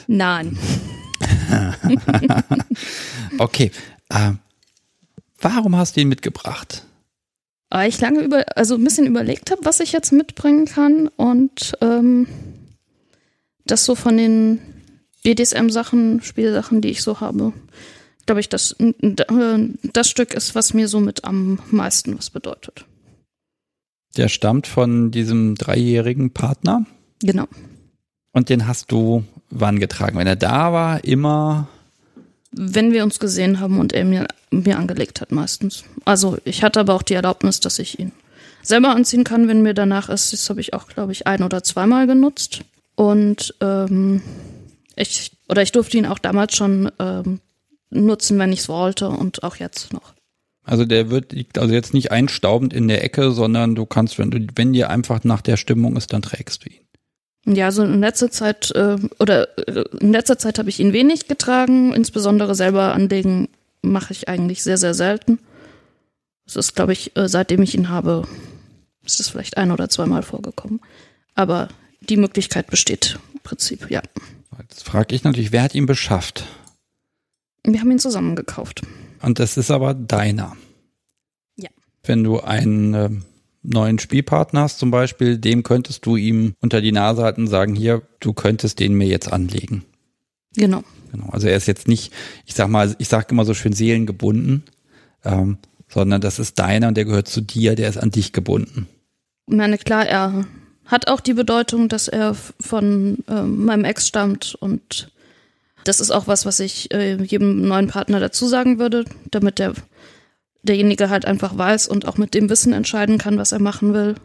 Nein. 0.07 0.57
okay. 3.37 3.71
Äh, 4.09 4.31
warum 5.39 5.75
hast 5.75 5.95
du 5.95 6.01
ihn 6.01 6.09
mitgebracht? 6.09 6.83
Weil 7.69 7.89
ich 7.89 7.99
lange 7.99 8.21
über, 8.21 8.45
also 8.55 8.75
ein 8.75 8.83
bisschen 8.83 9.05
überlegt 9.05 9.51
habe, 9.51 9.63
was 9.65 9.79
ich 9.79 9.91
jetzt 9.91 10.11
mitbringen 10.11 10.65
kann 10.65 11.09
und 11.09 11.73
ähm, 11.81 12.27
das 13.71 13.85
so 13.85 13.95
von 13.95 14.17
den 14.17 14.59
BDSM-Sachen, 15.23 16.21
Spielsachen, 16.21 16.81
die 16.81 16.89
ich 16.89 17.01
so 17.01 17.19
habe, 17.19 17.53
glaube 18.25 18.39
ich, 18.39 18.49
das, 18.49 18.75
das 18.79 20.09
Stück 20.09 20.33
ist, 20.33 20.55
was 20.55 20.73
mir 20.73 20.87
somit 20.87 21.23
am 21.23 21.59
meisten 21.71 22.17
was 22.17 22.29
bedeutet. 22.29 22.85
der 24.15 24.29
stammt 24.29 24.67
von 24.67 25.11
diesem 25.11 25.55
dreijährigen 25.55 26.31
Partner. 26.31 26.85
Genau. 27.21 27.47
Und 28.31 28.49
den 28.49 28.67
hast 28.67 28.91
du 28.91 29.23
wann 29.49 29.79
getragen? 29.79 30.17
Wenn 30.17 30.27
er 30.27 30.35
da 30.35 30.71
war, 30.73 31.03
immer. 31.03 31.67
Wenn 32.51 32.91
wir 32.91 33.03
uns 33.03 33.19
gesehen 33.19 33.59
haben 33.59 33.79
und 33.79 33.93
er 33.93 34.05
mir, 34.05 34.27
mir 34.51 34.77
angelegt 34.77 35.21
hat, 35.21 35.31
meistens. 35.31 35.83
Also 36.05 36.37
ich 36.43 36.63
hatte 36.63 36.79
aber 36.79 36.93
auch 36.93 37.01
die 37.03 37.13
Erlaubnis, 37.13 37.59
dass 37.59 37.79
ich 37.79 37.99
ihn 37.99 38.11
selber 38.61 38.89
anziehen 38.89 39.23
kann, 39.23 39.47
wenn 39.47 39.61
mir 39.61 39.73
danach 39.73 40.09
ist. 40.09 40.33
Das 40.33 40.49
habe 40.49 40.61
ich 40.61 40.73
auch, 40.73 40.87
glaube 40.87 41.11
ich, 41.11 41.27
ein 41.27 41.43
oder 41.43 41.63
zweimal 41.63 42.07
genutzt. 42.07 42.61
Und 42.97 43.53
ähm, 43.61 44.23
ich, 44.95 45.31
oder 45.47 45.61
ich 45.61 45.71
durfte 45.71 45.99
ihn 45.99 46.07
auch 46.07 46.17
damals 46.17 46.55
schon 46.55 46.91
ähm, 46.97 47.39
nutzen, 47.91 48.39
wenn 48.39 48.51
ich 48.51 48.61
es 48.61 48.69
wollte 48.69 49.09
und 49.09 49.43
auch 49.43 49.57
jetzt 49.57 49.93
noch. 49.93 50.15
Also 50.63 50.83
der 50.83 51.11
wird 51.11 51.31
liegt 51.31 51.59
also 51.59 51.75
jetzt 51.75 51.93
nicht 51.93 52.11
einstaubend 52.11 52.73
in 52.73 52.87
der 52.87 53.03
Ecke, 53.03 53.31
sondern 53.31 53.75
du 53.75 53.85
kannst, 53.85 54.17
wenn 54.17 54.31
du, 54.31 54.47
wenn 54.55 54.73
dir 54.73 54.89
einfach 54.89 55.23
nach 55.23 55.41
der 55.41 55.57
Stimmung 55.57 55.95
ist, 55.95 56.11
dann 56.11 56.23
trägst 56.23 56.65
du 56.65 56.69
ihn. 56.71 57.55
Ja, 57.55 57.71
so 57.71 57.83
in 57.83 58.01
letzter 58.01 58.31
Zeit 58.31 58.71
äh, 58.71 58.97
oder 59.19 59.55
äh, 59.59 59.83
in 60.01 60.11
letzter 60.11 60.39
Zeit 60.39 60.57
habe 60.57 60.69
ich 60.69 60.79
ihn 60.79 60.91
wenig 60.91 61.27
getragen, 61.27 61.93
insbesondere 61.93 62.55
selber 62.55 62.95
anlegen 62.95 63.47
mache 63.83 64.11
ich 64.11 64.27
eigentlich 64.27 64.63
sehr 64.63 64.77
sehr 64.77 64.95
selten. 64.95 65.37
Es 66.47 66.55
ist, 66.55 66.75
glaube 66.75 66.93
ich, 66.93 67.15
äh, 67.15 67.29
seitdem 67.29 67.61
ich 67.61 67.75
ihn 67.75 67.89
habe, 67.89 68.27
ist 69.05 69.19
es 69.19 69.29
vielleicht 69.29 69.57
ein 69.57 69.71
oder 69.71 69.87
zweimal 69.87 70.23
vorgekommen. 70.23 70.81
Aber 71.35 71.67
die 72.09 72.17
Möglichkeit 72.17 72.67
besteht 72.67 73.19
im 73.33 73.39
Prinzip, 73.41 73.89
ja. 73.89 74.01
Jetzt 74.59 74.83
frage 74.83 75.15
ich 75.15 75.23
natürlich, 75.23 75.51
wer 75.51 75.63
hat 75.63 75.75
ihn 75.75 75.85
beschafft? 75.85 76.45
Wir 77.63 77.79
haben 77.79 77.91
ihn 77.91 77.99
zusammen 77.99 78.35
gekauft. 78.35 78.81
Und 79.21 79.39
das 79.39 79.57
ist 79.57 79.71
aber 79.71 79.93
deiner. 79.93 80.55
Ja. 81.55 81.69
Wenn 82.03 82.23
du 82.23 82.39
einen 82.39 82.93
äh, 82.93 83.09
neuen 83.61 83.99
Spielpartner 83.99 84.61
hast 84.61 84.79
zum 84.79 84.91
Beispiel, 84.91 85.37
dem 85.37 85.63
könntest 85.63 86.05
du 86.05 86.15
ihm 86.15 86.53
unter 86.59 86.81
die 86.81 86.91
Nase 86.91 87.23
halten 87.23 87.41
und 87.41 87.47
sagen, 87.47 87.75
hier, 87.75 88.01
du 88.19 88.33
könntest 88.33 88.79
den 88.79 88.93
mir 88.93 89.07
jetzt 89.07 89.31
anlegen. 89.31 89.83
Genau. 90.55 90.83
Genau. 91.11 91.29
Also 91.29 91.47
er 91.47 91.57
ist 91.57 91.67
jetzt 91.67 91.87
nicht, 91.87 92.13
ich 92.45 92.53
sag 92.53 92.69
mal, 92.69 92.95
ich 92.99 93.07
sage 93.07 93.27
immer 93.29 93.45
so 93.45 93.53
schön 93.53 93.73
seelengebunden, 93.73 94.63
ähm, 95.23 95.57
sondern 95.87 96.21
das 96.21 96.39
ist 96.39 96.59
deiner 96.59 96.89
und 96.89 96.97
der 96.97 97.05
gehört 97.05 97.27
zu 97.27 97.41
dir, 97.41 97.75
der 97.75 97.89
ist 97.89 97.97
an 97.97 98.11
dich 98.11 98.33
gebunden. 98.33 98.87
Ich 99.47 99.55
meine, 99.55 99.77
klar, 99.77 100.05
er 100.05 100.45
hat 100.87 101.07
auch 101.07 101.19
die 101.19 101.33
Bedeutung, 101.33 101.89
dass 101.89 102.07
er 102.07 102.35
von 102.59 103.19
äh, 103.27 103.41
meinem 103.41 103.85
Ex 103.85 104.07
stammt 104.07 104.55
und 104.55 105.11
das 105.83 105.99
ist 105.99 106.11
auch 106.11 106.27
was, 106.27 106.45
was 106.45 106.59
ich 106.59 106.93
äh, 106.93 107.15
jedem 107.15 107.67
neuen 107.67 107.87
Partner 107.87 108.19
dazu 108.19 108.47
sagen 108.47 108.79
würde, 108.79 109.05
damit 109.31 109.59
der 109.59 109.73
derjenige 110.63 111.09
halt 111.09 111.25
einfach 111.25 111.57
weiß 111.57 111.87
und 111.87 112.07
auch 112.07 112.17
mit 112.17 112.33
dem 112.33 112.49
Wissen 112.49 112.73
entscheiden 112.73 113.17
kann, 113.17 113.37
was 113.37 113.53
er 113.53 113.59
machen 113.59 113.93
will. 113.93 114.15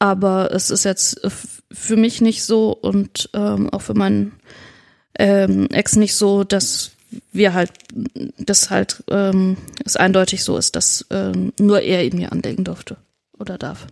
Aber 0.00 0.50
es 0.52 0.70
ist 0.70 0.84
jetzt 0.84 1.20
für 1.70 1.96
mich 1.96 2.20
nicht 2.20 2.44
so 2.44 2.72
und 2.72 3.30
ähm, 3.34 3.70
auch 3.70 3.82
für 3.82 3.94
meinen 3.94 4.32
ähm, 5.16 5.68
Ex 5.70 5.96
nicht 5.96 6.16
so, 6.16 6.42
dass 6.42 6.90
wir 7.32 7.54
halt, 7.54 7.70
dass 8.38 8.70
halt 8.70 9.04
ähm, 9.08 9.56
es 9.84 9.96
eindeutig 9.96 10.42
so 10.42 10.58
ist, 10.58 10.74
dass 10.74 11.06
ähm, 11.10 11.52
nur 11.60 11.80
er 11.80 12.04
ihn 12.04 12.16
mir 12.16 12.32
anlegen 12.32 12.64
durfte 12.64 12.96
oder 13.38 13.56
darf. 13.56 13.86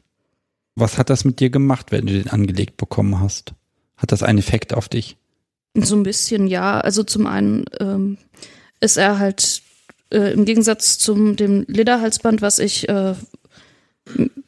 Was 0.75 0.99
hat 0.99 1.11
das 1.11 1.25
mit 1.25 1.41
dir 1.41 1.51
gemacht, 1.51 1.93
wenn 1.93 2.07
du 2.07 2.13
den 2.13 2.29
angelegt 2.29 2.77
bekommen 2.77 3.21
hast? 3.21 3.55
Hat 3.97 4.13
das 4.13 4.23
einen 4.23 4.39
Effekt 4.39 4.75
auf 4.75 4.89
dich? 4.89 5.17
So 5.75 5.97
ein 5.97 6.03
bisschen 6.03 6.47
ja. 6.47 6.81
Also 6.81 7.03
zum 7.03 7.27
einen 7.27 7.65
ähm, 7.81 8.19
ist 8.81 8.97
er 8.97 9.19
halt 9.19 9.63
äh, 10.11 10.33
im 10.33 10.45
Gegensatz 10.45 10.99
zum 10.99 11.37
dem 11.37 11.65
Lederhalsband, 11.69 12.43
was 12.43 12.59
ich 12.59 12.89
äh, 12.89 13.15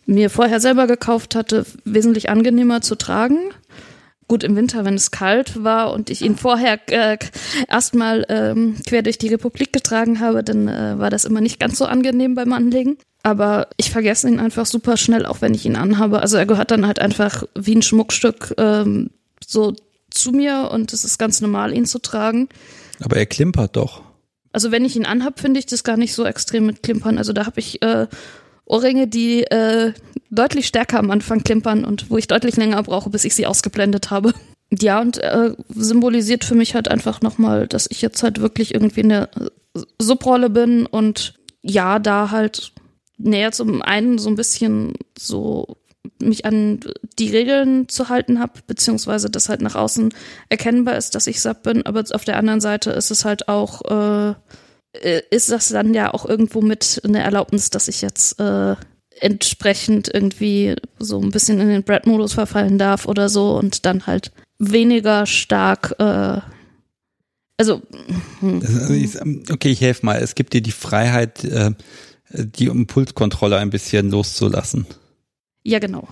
mir 0.06 0.30
vorher 0.30 0.60
selber 0.60 0.86
gekauft 0.86 1.34
hatte, 1.34 1.64
wesentlich 1.84 2.30
angenehmer 2.30 2.80
zu 2.80 2.96
tragen. 2.96 3.38
Gut, 4.26 4.42
im 4.42 4.56
Winter, 4.56 4.84
wenn 4.84 4.94
es 4.94 5.10
kalt 5.10 5.62
war 5.62 5.92
und 5.92 6.08
ich 6.08 6.22
ihn 6.22 6.36
vorher 6.36 6.78
äh, 6.86 7.18
erstmal 7.68 8.24
ähm, 8.28 8.76
quer 8.86 9.02
durch 9.02 9.18
die 9.18 9.28
Republik 9.28 9.72
getragen 9.72 10.20
habe, 10.20 10.42
dann 10.42 10.66
äh, 10.68 10.98
war 10.98 11.10
das 11.10 11.24
immer 11.24 11.40
nicht 11.40 11.60
ganz 11.60 11.76
so 11.76 11.84
angenehm 11.84 12.34
beim 12.34 12.52
Anlegen. 12.52 12.96
Aber 13.22 13.68
ich 13.76 13.90
vergesse 13.90 14.28
ihn 14.28 14.40
einfach 14.40 14.66
super 14.66 14.96
schnell, 14.96 15.26
auch 15.26 15.40
wenn 15.40 15.54
ich 15.54 15.66
ihn 15.66 15.76
anhabe. 15.76 16.20
Also 16.20 16.36
er 16.36 16.46
gehört 16.46 16.70
dann 16.70 16.86
halt 16.86 17.00
einfach 17.00 17.44
wie 17.54 17.74
ein 17.74 17.82
Schmuckstück 17.82 18.54
ähm, 18.58 19.10
so 19.44 19.74
zu 20.10 20.32
mir 20.32 20.70
und 20.72 20.92
es 20.92 21.04
ist 21.04 21.18
ganz 21.18 21.40
normal, 21.40 21.74
ihn 21.74 21.86
zu 21.86 21.98
tragen. 21.98 22.48
Aber 23.00 23.16
er 23.16 23.26
klimpert 23.26 23.76
doch. 23.76 24.02
Also 24.52 24.70
wenn 24.70 24.84
ich 24.84 24.94
ihn 24.94 25.06
anhab, 25.06 25.40
finde 25.40 25.58
ich 25.58 25.66
das 25.66 25.84
gar 25.84 25.96
nicht 25.96 26.14
so 26.14 26.24
extrem 26.24 26.66
mit 26.66 26.82
Klimpern. 26.82 27.18
Also 27.18 27.32
da 27.32 27.44
habe 27.44 27.58
ich 27.60 27.82
äh, 27.82 28.06
Ohrringe, 28.66 29.06
die 29.06 29.42
äh, 29.44 29.92
deutlich 30.30 30.66
stärker 30.66 30.98
am 30.98 31.10
Anfang 31.10 31.44
klimpern 31.44 31.84
und 31.84 32.10
wo 32.10 32.16
ich 32.16 32.26
deutlich 32.26 32.56
länger 32.56 32.82
brauche, 32.82 33.10
bis 33.10 33.24
ich 33.24 33.34
sie 33.34 33.46
ausgeblendet 33.46 34.10
habe. 34.10 34.32
Ja, 34.80 35.00
und 35.00 35.18
äh, 35.18 35.54
symbolisiert 35.68 36.44
für 36.44 36.54
mich 36.54 36.74
halt 36.74 36.88
einfach 36.88 37.20
nochmal, 37.20 37.68
dass 37.68 37.86
ich 37.90 38.02
jetzt 38.02 38.22
halt 38.22 38.40
wirklich 38.40 38.74
irgendwie 38.74 39.02
in 39.02 39.10
der 39.10 39.28
Subrolle 40.00 40.50
bin 40.50 40.86
und 40.86 41.34
ja, 41.62 41.98
da 41.98 42.30
halt 42.30 42.72
näher 43.16 43.52
zum 43.52 43.82
einen 43.82 44.18
so 44.18 44.28
ein 44.28 44.36
bisschen 44.36 44.94
so 45.16 45.76
mich 46.20 46.44
an 46.44 46.80
die 47.18 47.30
Regeln 47.30 47.88
zu 47.88 48.08
halten 48.08 48.40
habe, 48.40 48.60
beziehungsweise 48.66 49.30
dass 49.30 49.48
halt 49.48 49.62
nach 49.62 49.74
außen 49.74 50.12
erkennbar 50.48 50.96
ist, 50.96 51.14
dass 51.14 51.26
ich 51.26 51.40
Sub 51.40 51.62
bin, 51.62 51.86
aber 51.86 52.04
auf 52.12 52.24
der 52.24 52.36
anderen 52.36 52.60
Seite 52.60 52.90
ist 52.90 53.10
es 53.10 53.24
halt 53.24 53.48
auch, 53.48 53.82
äh, 53.82 54.34
ist 55.30 55.50
das 55.50 55.68
dann 55.68 55.94
ja 55.94 56.12
auch 56.12 56.24
irgendwo 56.24 56.60
mit 56.62 57.00
eine 57.04 57.22
Erlaubnis, 57.22 57.70
dass 57.70 57.88
ich 57.88 58.00
jetzt 58.02 58.38
äh, 58.40 58.76
entsprechend 59.20 60.12
irgendwie 60.12 60.76
so 60.98 61.20
ein 61.20 61.30
bisschen 61.30 61.60
in 61.60 61.68
den 61.68 61.82
Brad-Modus 61.82 62.34
verfallen 62.34 62.78
darf 62.78 63.06
oder 63.06 63.28
so 63.28 63.56
und 63.56 63.86
dann 63.86 64.06
halt 64.06 64.32
weniger 64.58 65.26
stark, 65.26 65.94
äh, 65.98 66.40
also, 67.56 67.82
hm. 68.40 68.62
also 68.62 69.52
okay, 69.52 69.70
ich 69.70 69.80
helfe 69.80 70.04
mal. 70.04 70.20
Es 70.20 70.34
gibt 70.34 70.52
dir 70.52 70.60
die 70.60 70.72
Freiheit, 70.72 71.44
äh, 71.44 71.72
die 72.30 72.66
Impulskontrolle 72.66 73.58
ein 73.58 73.70
bisschen 73.70 74.10
loszulassen. 74.10 74.86
Ja, 75.62 75.78
genau. 75.78 76.08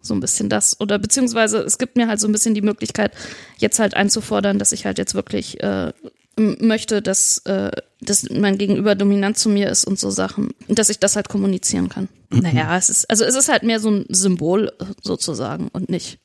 So 0.00 0.14
ein 0.14 0.20
bisschen 0.20 0.48
das. 0.48 0.80
Oder 0.80 0.98
beziehungsweise 0.98 1.58
es 1.58 1.78
gibt 1.78 1.96
mir 1.96 2.08
halt 2.08 2.20
so 2.20 2.28
ein 2.28 2.32
bisschen 2.32 2.54
die 2.54 2.62
Möglichkeit, 2.62 3.12
jetzt 3.58 3.78
halt 3.78 3.94
einzufordern, 3.94 4.58
dass 4.58 4.72
ich 4.72 4.86
halt 4.86 4.98
jetzt 4.98 5.14
wirklich 5.14 5.62
äh, 5.62 5.92
möchte, 6.36 7.02
dass, 7.02 7.38
äh, 7.46 7.70
dass 8.00 8.28
mein 8.30 8.58
Gegenüber 8.58 8.94
dominant 8.94 9.38
zu 9.38 9.48
mir 9.48 9.68
ist 9.70 9.84
und 9.84 9.98
so 9.98 10.10
Sachen. 10.10 10.50
Und 10.68 10.78
dass 10.78 10.90
ich 10.90 10.98
das 10.98 11.16
halt 11.16 11.28
kommunizieren 11.28 11.88
kann. 11.88 12.08
Mhm. 12.30 12.40
Naja, 12.40 12.76
es 12.76 12.90
ist, 12.90 13.08
also 13.10 13.24
es 13.24 13.34
ist 13.34 13.48
halt 13.48 13.62
mehr 13.62 13.80
so 13.80 13.90
ein 13.90 14.04
Symbol 14.08 14.72
sozusagen 15.02 15.68
und 15.68 15.88
nicht. 15.88 16.18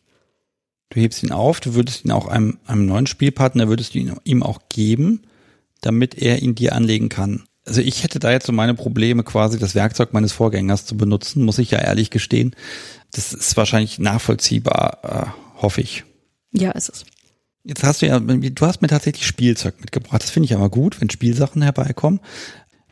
Du 0.90 1.00
hebst 1.00 1.24
ihn 1.24 1.32
auf, 1.32 1.62
du 1.62 1.74
würdest 1.74 2.04
ihn 2.04 2.12
auch 2.12 2.28
einem, 2.28 2.58
einem 2.66 2.86
neuen 2.86 3.08
Spielpartner, 3.08 3.70
würdest 3.70 3.94
du 3.94 4.00
ihn 4.00 4.14
ihm 4.26 4.44
auch 4.44 4.60
geben, 4.68 5.22
damit 5.80 6.18
er 6.18 6.42
ihn 6.42 6.56
dir 6.56 6.76
anlegen 6.76 7.08
kann 7.08 7.46
also 7.66 7.82
ich 7.82 8.04
hätte 8.04 8.20
da 8.20 8.32
jetzt 8.32 8.48
so 8.48 8.52
meine 8.52 8.74
Probleme, 8.74 9.24
quasi 9.24 9.60
das 9.60 9.76
Werkzeug 9.76 10.14
meines 10.14 10.32
Vorgängers 10.32 10.86
zu 10.86 10.98
benutzen, 10.98 11.46
muss 11.46 11.60
ich 11.60 11.72
ja 11.72 11.80
ehrlich 11.80 12.10
gestehen. 12.10 12.56
Das 13.12 13.34
ist 13.34 13.56
wahrscheinlich 13.58 14.00
nachvollziehbar, 14.00 15.00
äh, 15.04 15.62
hoffe 15.62 15.82
ich. 15.82 16.04
Ja, 16.54 16.72
ist 16.72 16.90
es. 16.90 17.06
Jetzt 17.64 17.84
hast 17.84 18.02
du 18.02 18.08
ja, 18.08 18.20
du 18.20 18.66
hast 18.66 18.82
mir 18.82 18.88
tatsächlich 18.88 19.28
Spielzeug 19.28 19.80
mitgebracht. 19.80 20.24
Das 20.24 20.32
finde 20.32 20.46
ich 20.46 20.56
aber 20.56 20.70
gut, 20.70 21.00
wenn 21.00 21.10
Spielsachen 21.10 21.62
herbeikommen. 21.62 22.20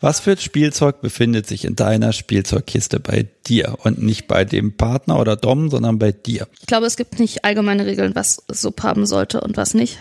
Was 0.02 0.22
für 0.22 0.38
Spielzeug 0.38 1.02
befindet 1.02 1.46
sich 1.48 1.66
in 1.66 1.76
deiner 1.76 2.14
Spielzeugkiste 2.14 3.00
bei 3.00 3.28
dir 3.48 3.78
und 3.84 4.02
nicht 4.02 4.28
bei 4.28 4.46
dem 4.46 4.78
Partner 4.78 5.20
oder 5.20 5.36
Dom, 5.36 5.70
sondern 5.70 6.00
bei 6.00 6.14
dir? 6.14 6.48
Ich 6.62 6.68
glaube, 6.68 6.86
es 6.86 6.96
gibt 6.96 7.20
nicht 7.20 7.44
allgemeine 7.44 7.86
Regeln, 7.86 8.16
was 8.16 8.44
Sub 8.48 8.82
haben 8.84 9.06
sollte 9.06 9.42
und 9.42 9.58
was 9.58 9.74
nicht 9.74 10.00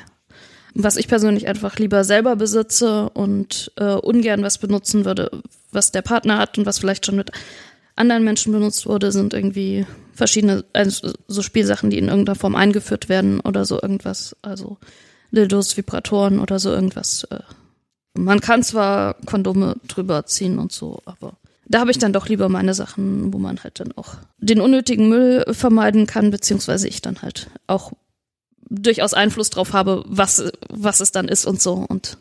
was 0.74 0.96
ich 0.96 1.08
persönlich 1.08 1.48
einfach 1.48 1.76
lieber 1.78 2.04
selber 2.04 2.36
besitze 2.36 3.08
und 3.10 3.72
äh, 3.76 3.94
ungern 3.94 4.42
was 4.42 4.58
benutzen 4.58 5.04
würde, 5.04 5.30
was 5.72 5.90
der 5.90 6.02
Partner 6.02 6.38
hat 6.38 6.56
und 6.56 6.66
was 6.66 6.78
vielleicht 6.78 7.04
schon 7.04 7.16
mit 7.16 7.32
anderen 7.98 8.24
Menschen 8.24 8.52
benutzt 8.52 8.86
wurde, 8.86 9.12
sind 9.12 9.34
irgendwie 9.34 9.86
verschiedene, 10.12 10.64
also 10.72 11.12
so 11.28 11.42
Spielsachen, 11.42 11.90
die 11.90 11.98
in 11.98 12.08
irgendeiner 12.08 12.36
Form 12.36 12.56
eingeführt 12.56 13.08
werden 13.08 13.40
oder 13.40 13.64
so 13.64 13.80
irgendwas, 13.80 14.36
also 14.42 14.78
Dildos, 15.30 15.76
Vibratoren 15.76 16.40
oder 16.40 16.58
so 16.58 16.70
irgendwas. 16.70 17.24
Äh. 17.30 17.40
Man 18.14 18.40
kann 18.40 18.62
zwar 18.62 19.14
Kondome 19.26 19.76
drüber 19.86 20.26
ziehen 20.26 20.58
und 20.58 20.72
so, 20.72 21.00
aber 21.04 21.34
da 21.66 21.80
habe 21.80 21.90
ich 21.90 21.98
dann 21.98 22.12
doch 22.12 22.28
lieber 22.28 22.48
meine 22.48 22.74
Sachen, 22.74 23.32
wo 23.32 23.38
man 23.38 23.62
halt 23.62 23.78
dann 23.78 23.92
auch 23.92 24.14
den 24.38 24.60
unnötigen 24.60 25.08
Müll 25.08 25.44
vermeiden 25.50 26.06
kann, 26.06 26.30
beziehungsweise 26.30 26.88
ich 26.88 27.02
dann 27.02 27.20
halt 27.20 27.50
auch 27.66 27.92
durchaus 28.70 29.14
Einfluss 29.14 29.50
drauf 29.50 29.72
habe, 29.72 30.04
was, 30.06 30.50
was 30.68 31.00
es 31.00 31.12
dann 31.12 31.28
ist 31.28 31.46
und 31.46 31.60
so 31.60 31.74
und 31.86 32.18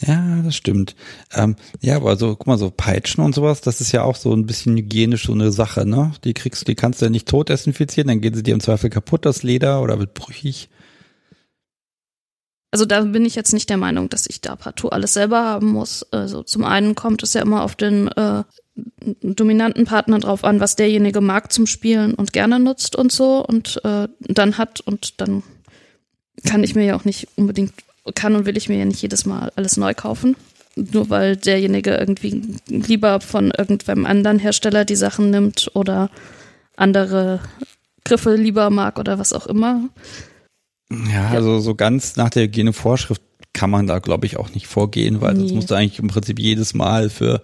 ja, 0.00 0.42
das 0.42 0.56
stimmt. 0.56 0.96
Ähm, 1.34 1.56
ja, 1.80 1.96
aber 1.96 2.16
so, 2.16 2.36
guck 2.36 2.46
mal, 2.46 2.58
so 2.58 2.70
Peitschen 2.70 3.22
und 3.22 3.34
sowas, 3.34 3.60
das 3.60 3.80
ist 3.80 3.92
ja 3.92 4.02
auch 4.02 4.16
so 4.16 4.32
ein 4.32 4.46
bisschen 4.46 4.76
hygienisch 4.76 5.26
so 5.26 5.32
eine 5.32 5.52
Sache, 5.52 5.86
ne? 5.86 6.12
Die 6.24 6.34
kriegst, 6.34 6.66
die 6.68 6.74
kannst 6.74 7.00
du 7.00 7.06
ja 7.06 7.10
nicht 7.10 7.28
tot 7.28 7.48
desinfizieren, 7.48 8.08
dann 8.08 8.20
gehen 8.20 8.34
sie 8.34 8.42
dir 8.42 8.54
im 8.54 8.60
Zweifel 8.60 8.90
kaputt, 8.90 9.26
das 9.26 9.42
Leder, 9.42 9.82
oder 9.82 9.98
wird 9.98 10.14
brüchig. 10.14 10.70
Also 12.72 12.84
da 12.86 13.00
bin 13.00 13.24
ich 13.24 13.34
jetzt 13.34 13.52
nicht 13.52 13.68
der 13.68 13.76
Meinung, 13.76 14.08
dass 14.08 14.28
ich 14.28 14.40
da 14.40 14.54
partout 14.54 14.90
alles 14.90 15.14
selber 15.14 15.44
haben 15.44 15.72
muss. 15.72 16.04
Also 16.12 16.44
zum 16.44 16.64
einen 16.64 16.94
kommt 16.94 17.22
es 17.22 17.34
ja 17.34 17.42
immer 17.42 17.62
auf 17.62 17.74
den 17.74 18.08
äh, 18.08 18.44
dominanten 19.22 19.86
Partner 19.86 20.20
drauf 20.20 20.44
an, 20.44 20.60
was 20.60 20.76
derjenige 20.76 21.20
mag 21.20 21.52
zum 21.52 21.66
Spielen 21.66 22.14
und 22.14 22.32
gerne 22.32 22.60
nutzt 22.60 22.94
und 22.94 23.10
so 23.10 23.44
und 23.44 23.84
äh, 23.84 24.08
dann 24.20 24.56
hat 24.56 24.80
und 24.80 25.20
dann 25.20 25.42
kann 26.46 26.62
ich 26.62 26.74
mir 26.74 26.84
ja 26.84 26.96
auch 26.96 27.04
nicht 27.04 27.28
unbedingt, 27.36 27.72
kann 28.14 28.36
und 28.36 28.46
will 28.46 28.56
ich 28.56 28.68
mir 28.68 28.78
ja 28.78 28.84
nicht 28.84 29.02
jedes 29.02 29.26
Mal 29.26 29.52
alles 29.56 29.76
neu 29.76 29.94
kaufen. 29.94 30.36
Nur 30.76 31.10
weil 31.10 31.36
derjenige 31.36 31.96
irgendwie 31.96 32.42
lieber 32.68 33.20
von 33.20 33.50
irgendeinem 33.56 34.06
anderen 34.06 34.38
Hersteller 34.38 34.84
die 34.84 34.96
Sachen 34.96 35.30
nimmt 35.30 35.70
oder 35.74 36.10
andere 36.76 37.40
Griffe 38.04 38.34
lieber 38.34 38.70
mag 38.70 38.98
oder 38.98 39.18
was 39.18 39.32
auch 39.32 39.46
immer. 39.46 39.88
Ja, 41.12 41.28
also 41.28 41.60
so 41.60 41.74
ganz 41.74 42.16
nach 42.16 42.30
der 42.30 42.44
Hygienevorschrift 42.44 43.22
kann 43.52 43.70
man 43.70 43.86
da, 43.86 43.98
glaube 43.98 44.26
ich, 44.26 44.36
auch 44.36 44.50
nicht 44.54 44.66
vorgehen, 44.66 45.20
weil 45.20 45.34
nee. 45.34 45.42
das 45.42 45.52
musst 45.52 45.70
du 45.70 45.74
eigentlich 45.74 45.98
im 45.98 46.08
Prinzip 46.08 46.38
jedes 46.38 46.74
Mal 46.74 47.10
für 47.10 47.42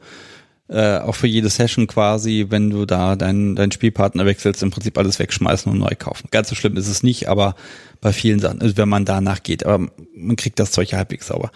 äh, 0.68 0.98
auch 0.98 1.14
für 1.14 1.26
jede 1.26 1.48
Session 1.48 1.86
quasi, 1.86 2.47
wenn 2.48 2.70
du 2.70 2.86
da 2.86 3.16
deinen 3.16 3.55
dein 3.55 3.70
Spielpartner 3.70 4.26
wechselst, 4.26 4.62
im 4.62 4.70
Prinzip 4.70 4.98
alles 4.98 5.18
wegschmeißen 5.18 5.70
und 5.70 5.78
neu 5.78 5.94
kaufen. 5.97 6.28
Ganz 6.30 6.48
so 6.48 6.55
schlimm 6.55 6.76
ist 6.76 6.88
es 6.88 7.02
nicht, 7.02 7.28
aber 7.28 7.55
bei 8.01 8.12
vielen 8.12 8.40
Sachen, 8.40 8.60
also 8.60 8.76
wenn 8.76 8.88
man 8.88 9.05
danach 9.05 9.43
geht, 9.43 9.64
aber 9.64 9.90
man 10.14 10.36
kriegt 10.36 10.59
das 10.59 10.72
Zeug 10.72 10.93
halbwegs 10.93 11.28
sauber. 11.28 11.51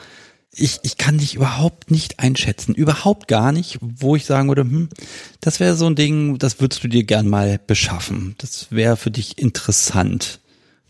Ich, 0.53 0.81
ich 0.82 0.97
kann 0.97 1.19
dich 1.19 1.35
überhaupt 1.37 1.93
nicht 1.93 2.19
einschätzen, 2.19 2.74
überhaupt 2.74 3.28
gar 3.28 3.53
nicht, 3.53 3.78
wo 3.81 4.16
ich 4.16 4.24
sagen 4.24 4.49
würde, 4.49 4.62
hm, 4.62 4.89
das 5.41 5.61
wäre 5.61 5.77
so 5.77 5.87
ein 5.87 5.95
Ding, 5.95 6.39
das 6.39 6.61
würdest 6.61 6.82
du 6.82 6.89
dir 6.89 7.05
gern 7.05 7.28
mal 7.28 7.61
beschaffen. 7.65 8.35
Das 8.39 8.66
wäre 8.70 8.97
für 8.97 9.12
dich 9.12 9.39
interessant, 9.39 10.41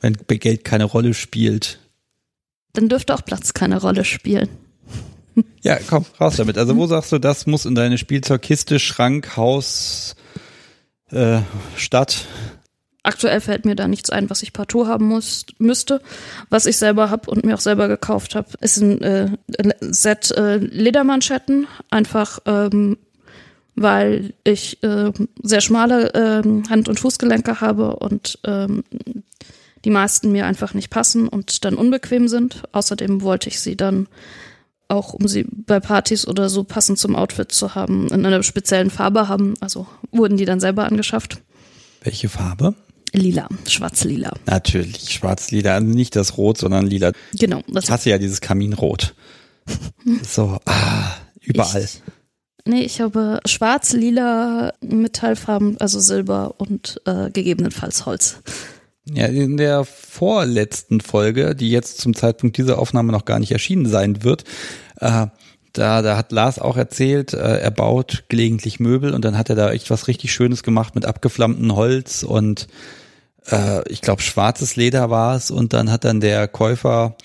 wenn 0.01 0.17
Geld 0.27 0.65
keine 0.65 0.85
Rolle 0.85 1.13
spielt. 1.13 1.79
Dann 2.73 2.89
dürfte 2.89 3.15
auch 3.15 3.25
Platz 3.25 3.53
keine 3.53 3.81
Rolle 3.81 4.05
spielen. 4.05 4.49
Ja, 5.63 5.79
komm, 5.89 6.07
raus 6.19 6.37
damit. 6.37 6.57
Also 6.57 6.77
wo 6.77 6.87
sagst 6.87 7.13
du, 7.13 7.19
das 7.19 7.47
muss 7.47 7.67
in 7.67 7.75
deine 7.75 7.99
Spielzeugkiste, 7.99 8.79
Schrank, 8.79 9.37
Haus, 9.37 10.17
äh, 11.11 11.41
Stadt? 11.77 12.25
Aktuell 13.03 13.41
fällt 13.41 13.65
mir 13.65 13.77
da 13.77 13.87
nichts 13.87 14.11
ein, 14.11 14.31
was 14.31 14.43
ich 14.43 14.53
partout 14.53 14.87
haben 14.87 15.07
muss, 15.07 15.45
müsste. 15.59 16.01
Was 16.49 16.67
ich 16.67 16.77
selber 16.77 17.11
habe 17.11 17.31
und 17.31 17.45
mir 17.45 17.55
auch 17.55 17.61
selber 17.61 17.89
gekauft 17.89 18.35
habe, 18.35 18.49
ist 18.61 18.79
ein 18.79 19.03
äh, 19.03 19.31
Set 19.81 20.31
äh, 20.31 20.57
Ledermanschetten. 20.57 21.67
Einfach 21.91 22.39
ähm, 22.47 22.97
weil 23.81 24.35
ich 24.45 24.83
äh, 24.83 25.11
sehr 25.43 25.61
schmale 25.63 26.13
äh, 26.13 26.69
Hand- 26.69 26.89
und 26.89 27.01
Fußgelenke 27.01 27.61
habe 27.63 27.97
und 27.97 28.39
ähm, 28.45 28.85
die 29.85 29.91
meisten 29.91 30.33
mir 30.33 30.45
einfach 30.47 30.75
nicht 30.75 30.91
passen 30.91 31.29
und 31.29 31.65
dann 31.65 31.77
unbequem 31.77 32.29
sind. 32.29 32.63
Außerdem 32.73 33.23
wollte 33.23 33.49
ich 33.49 33.61
sie 33.61 33.77
dann 33.77 34.07
auch 34.91 35.15
um 35.15 35.29
sie 35.29 35.47
bei 35.49 35.81
Partys 35.81 36.27
oder 36.27 36.49
so 36.49 36.65
passend 36.65 36.99
zum 36.99 37.17
Outfit 37.17 37.53
zu 37.53 37.75
haben, 37.75 38.09
in 38.09 38.27
einer 38.27 38.43
speziellen 38.43 38.91
Farbe 38.91 39.29
haben. 39.29 39.55
Also 39.61 39.87
wurden 40.11 40.37
die 40.37 40.45
dann 40.45 40.61
selber 40.61 40.85
angeschafft. 40.85 41.39
Welche 42.03 42.29
Farbe? 42.29 42.75
Lila, 43.13 43.49
schwarz-lila. 43.67 44.33
Natürlich, 44.47 45.13
schwarz-lila. 45.13 45.75
Also 45.75 45.87
nicht 45.87 46.15
das 46.15 46.37
Rot, 46.37 46.59
sondern 46.59 46.87
lila. 46.87 47.13
Genau. 47.35 47.63
Das 47.69 47.85
ich 47.85 47.91
hasse 47.91 48.11
ja 48.11 48.19
dieses 48.19 48.41
Kaminrot. 48.41 49.15
so, 50.23 50.59
ah, 50.65 51.17
überall. 51.41 51.83
Ich, 51.83 52.03
nee, 52.65 52.83
ich 52.83 53.01
habe 53.01 53.41
schwarz-lila 53.47 54.73
Metallfarben, 54.81 55.81
also 55.81 55.99
Silber 55.99 56.55
und 56.59 57.01
äh, 57.05 57.31
gegebenenfalls 57.31 58.07
Holz. 58.07 58.39
Ja, 59.09 59.27
in 59.27 59.57
der 59.57 59.85
vorletzten 59.85 61.01
Folge, 61.01 61.55
die 61.55 61.71
jetzt 61.71 61.99
zum 62.01 62.15
Zeitpunkt 62.15 62.57
dieser 62.59 62.79
Aufnahme 62.79 63.13
noch 63.13 63.25
gar 63.25 63.39
nicht 63.39 63.53
erschienen 63.53 63.87
sein 63.87 64.23
wird, 64.23 64.45
äh, 65.01 65.27
da, 65.73 66.03
da 66.03 66.17
hat 66.17 66.33
Lars 66.33 66.59
auch 66.59 66.77
erzählt, 66.77 67.33
äh, 67.33 67.59
er 67.59 67.71
baut 67.71 68.25
gelegentlich 68.29 68.81
Möbel 68.81 69.15
und 69.15 69.25
dann 69.25 69.39
hat 69.39 69.49
er 69.51 69.57
da 69.57 69.71
echt 69.73 69.91
was 69.91 70.09
richtig 70.09 70.33
Schönes 70.33 70.63
gemacht 70.63 70.95
mit 70.95 71.07
abgeflammtem 71.07 71.75
Holz 71.75 72.23
und 72.23 72.67
äh, 73.47 73.89
ich 73.89 74.01
glaube 74.01 74.23
schwarzes 74.23 74.77
Leder 74.77 75.11
war 75.11 75.37
es 75.37 75.51
und 75.51 75.73
dann 75.73 75.91
hat 75.91 76.05
dann 76.05 76.21
der 76.21 76.49
Käufer 76.49 77.17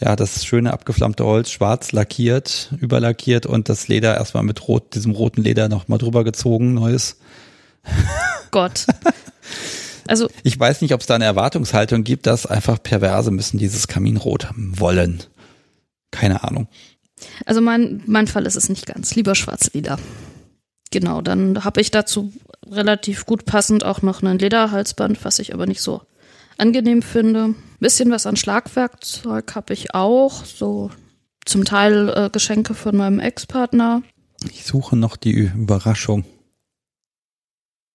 ja 0.00 0.16
das 0.16 0.44
schöne 0.44 0.72
abgeflammte 0.72 1.24
Holz 1.24 1.50
schwarz 1.50 1.92
lackiert, 1.92 2.74
überlackiert 2.80 3.46
und 3.46 3.68
das 3.68 3.88
Leder 3.88 4.16
erstmal 4.16 4.42
mit 4.42 4.68
rot, 4.68 4.94
diesem 4.94 5.12
roten 5.12 5.42
Leder 5.42 5.68
nochmal 5.68 5.98
drüber 5.98 6.24
gezogen, 6.24 6.74
neues. 6.74 7.18
Gott. 8.50 8.86
Also 10.06 10.28
ich 10.42 10.58
weiß 10.58 10.82
nicht, 10.82 10.94
ob 10.94 11.00
es 11.00 11.06
da 11.06 11.14
eine 11.14 11.24
Erwartungshaltung 11.24 12.04
gibt, 12.04 12.26
dass 12.26 12.46
einfach 12.46 12.82
Perverse 12.82 13.30
müssen 13.30 13.58
dieses 13.58 13.88
Kaminrot 13.88 14.48
wollen. 14.56 15.22
Keine 16.10 16.44
Ahnung. 16.44 16.68
Also 17.46 17.60
mein, 17.60 18.02
mein 18.06 18.26
Fall 18.26 18.46
ist 18.46 18.56
es 18.56 18.68
nicht 18.68 18.86
ganz. 18.86 19.14
Lieber 19.14 19.34
Schwarzleder. 19.34 19.98
Genau, 20.90 21.22
dann 21.22 21.64
habe 21.64 21.80
ich 21.80 21.90
dazu 21.90 22.32
relativ 22.70 23.26
gut 23.26 23.44
passend 23.44 23.84
auch 23.84 24.02
noch 24.02 24.22
ein 24.22 24.38
Lederhalsband, 24.38 25.24
was 25.24 25.38
ich 25.38 25.52
aber 25.54 25.66
nicht 25.66 25.80
so 25.80 26.02
angenehm 26.56 27.02
finde. 27.02 27.54
Bisschen 27.80 28.10
was 28.10 28.26
an 28.26 28.36
Schlagwerkzeug 28.36 29.54
habe 29.54 29.74
ich 29.74 29.94
auch, 29.94 30.44
so 30.44 30.90
zum 31.44 31.64
Teil 31.64 32.08
äh, 32.10 32.30
Geschenke 32.30 32.74
von 32.74 32.96
meinem 32.96 33.20
Ex-Partner. 33.20 34.02
Ich 34.50 34.64
suche 34.64 34.96
noch 34.96 35.16
die 35.16 35.32
Überraschung. 35.32 36.24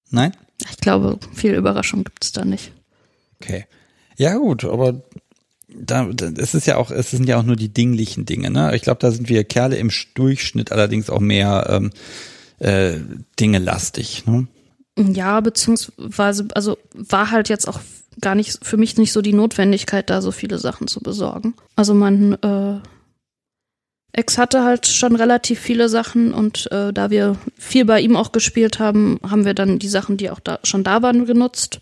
Nein? 0.10 0.36
Ich 0.69 0.77
glaube, 0.77 1.19
viel 1.34 1.53
Überraschung 1.53 2.03
gibt 2.03 2.23
es 2.23 2.31
da 2.31 2.45
nicht. 2.45 2.72
Okay. 3.41 3.65
Ja, 4.18 4.36
gut, 4.36 4.65
aber 4.65 5.02
da, 5.69 6.10
es 6.38 6.53
ist 6.53 6.68
ja 6.68 6.77
auch, 6.77 6.91
es 6.91 7.11
sind 7.11 7.27
ja 7.27 7.38
auch 7.38 7.44
nur 7.44 7.56
die 7.56 7.69
dinglichen 7.69 8.26
Dinge, 8.26 8.49
ne? 8.49 8.76
Ich 8.76 8.81
glaube, 8.81 8.99
da 8.99 9.11
sind 9.11 9.30
wir 9.30 9.44
Kerle 9.44 9.77
im 9.77 9.91
Durchschnitt 10.15 10.72
allerdings 10.72 11.10
auch 11.10 11.19
mehr 11.19 11.68
ähm, 11.69 11.91
äh, 12.60 12.99
Dinge 13.40 13.60
lastig, 13.60 14.26
ne? 14.26 14.48
Ja, 14.98 15.40
beziehungsweise, 15.40 16.48
also 16.53 16.77
war 16.94 17.31
halt 17.31 17.48
jetzt 17.48 17.68
auch 17.68 17.80
gar 18.19 18.36
nicht 18.36 18.65
für 18.65 18.76
mich 18.76 18.98
nicht 18.98 19.14
so 19.14 19.22
die 19.22 19.34
Notwendigkeit, 19.34 20.10
da 20.10 20.22
so 20.22 20.31
viele 20.31 20.57
Sachen 20.57 20.88
zu 20.88 20.99
besorgen. 20.99 21.53
Also 21.76 21.94
mein 21.94 22.34
äh, 22.44 22.80
Ex 24.11 24.38
hatte 24.38 24.64
halt 24.64 24.88
schon 24.88 25.15
relativ 25.15 25.60
viele 25.60 25.88
Sachen 25.88 26.34
und 26.34 26.72
äh, 26.72 26.91
da 26.91 27.10
wir 27.11 27.38
viel 27.57 27.86
bei 27.86 28.02
ihm 28.02 28.15
auch 28.15 28.31
gespielt 28.31 28.80
haben, 28.80 29.19
haben 29.30 29.45
wir 29.45 29.53
dann 29.53 29.77
die 29.77 29.88
Sachen, 29.88 30.18
die 30.18 30.31
auch 30.31 30.40
da 30.40 30.60
schon 30.64 30.84
da 30.84 31.02
waren, 31.02 31.26
genutzt. 31.26 31.80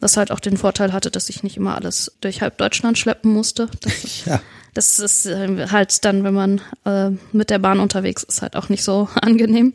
Das 0.00 0.16
halt 0.16 0.32
auch 0.32 0.40
den 0.40 0.56
Vorteil 0.56 0.92
hatte, 0.92 1.12
dass 1.12 1.28
ich 1.28 1.44
nicht 1.44 1.56
immer 1.56 1.76
alles 1.76 2.16
durch 2.20 2.42
halb 2.42 2.58
Deutschland 2.58 2.98
schleppen 2.98 3.32
musste. 3.32 3.68
Das, 3.80 4.24
ja. 4.24 4.42
das 4.74 4.98
ist 4.98 5.26
äh, 5.26 5.68
halt 5.68 6.04
dann, 6.04 6.24
wenn 6.24 6.34
man 6.34 6.60
äh, 6.84 7.10
mit 7.32 7.50
der 7.50 7.60
Bahn 7.60 7.78
unterwegs 7.78 8.24
ist, 8.24 8.42
halt 8.42 8.56
auch 8.56 8.68
nicht 8.68 8.82
so 8.82 9.08
angenehm. 9.14 9.72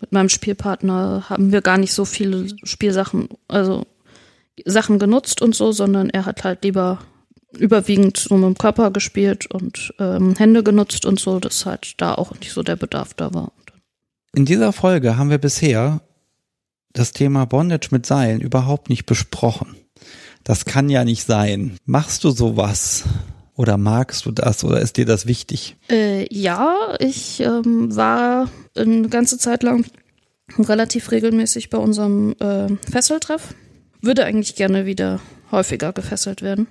Mit 0.00 0.10
meinem 0.12 0.30
Spielpartner 0.30 1.26
haben 1.28 1.52
wir 1.52 1.60
gar 1.60 1.78
nicht 1.78 1.92
so 1.92 2.04
viele 2.04 2.48
Spielsachen, 2.64 3.28
also 3.46 3.86
Sachen 4.64 4.98
genutzt 4.98 5.40
und 5.42 5.54
so, 5.54 5.70
sondern 5.70 6.10
er 6.10 6.26
hat 6.26 6.42
halt 6.42 6.64
lieber 6.64 6.98
überwiegend 7.58 8.16
so 8.16 8.36
mit 8.36 8.44
dem 8.44 8.58
Körper 8.58 8.90
gespielt 8.90 9.46
und 9.46 9.92
ähm, 9.98 10.36
Hände 10.36 10.62
genutzt 10.62 11.04
und 11.04 11.18
so, 11.18 11.40
dass 11.40 11.66
halt 11.66 11.94
da 12.00 12.14
auch 12.14 12.34
nicht 12.38 12.52
so 12.52 12.62
der 12.62 12.76
Bedarf 12.76 13.14
da 13.14 13.32
war. 13.34 13.52
In 14.34 14.44
dieser 14.44 14.72
Folge 14.72 15.16
haben 15.16 15.30
wir 15.30 15.38
bisher 15.38 16.00
das 16.92 17.12
Thema 17.12 17.46
Bondage 17.46 17.88
mit 17.90 18.06
Seilen 18.06 18.40
überhaupt 18.40 18.88
nicht 18.88 19.06
besprochen. 19.06 19.76
Das 20.44 20.64
kann 20.64 20.88
ja 20.88 21.04
nicht 21.04 21.24
sein. 21.24 21.76
Machst 21.84 22.24
du 22.24 22.30
sowas? 22.30 23.04
Oder 23.54 23.76
magst 23.76 24.24
du 24.24 24.30
das? 24.30 24.64
Oder 24.64 24.80
ist 24.80 24.96
dir 24.96 25.04
das 25.04 25.26
wichtig? 25.26 25.76
Äh, 25.90 26.26
ja, 26.34 26.96
ich 26.98 27.40
ähm, 27.40 27.94
war 27.94 28.48
eine 28.74 29.08
ganze 29.08 29.36
Zeit 29.36 29.62
lang 29.62 29.84
relativ 30.58 31.10
regelmäßig 31.10 31.68
bei 31.70 31.78
unserem 31.78 32.34
äh, 32.40 32.68
Fesseltreff. 32.90 33.54
Würde 34.00 34.24
eigentlich 34.24 34.54
gerne 34.54 34.86
wieder 34.86 35.20
häufiger 35.52 35.92
gefesselt 35.92 36.42
werden. 36.42 36.68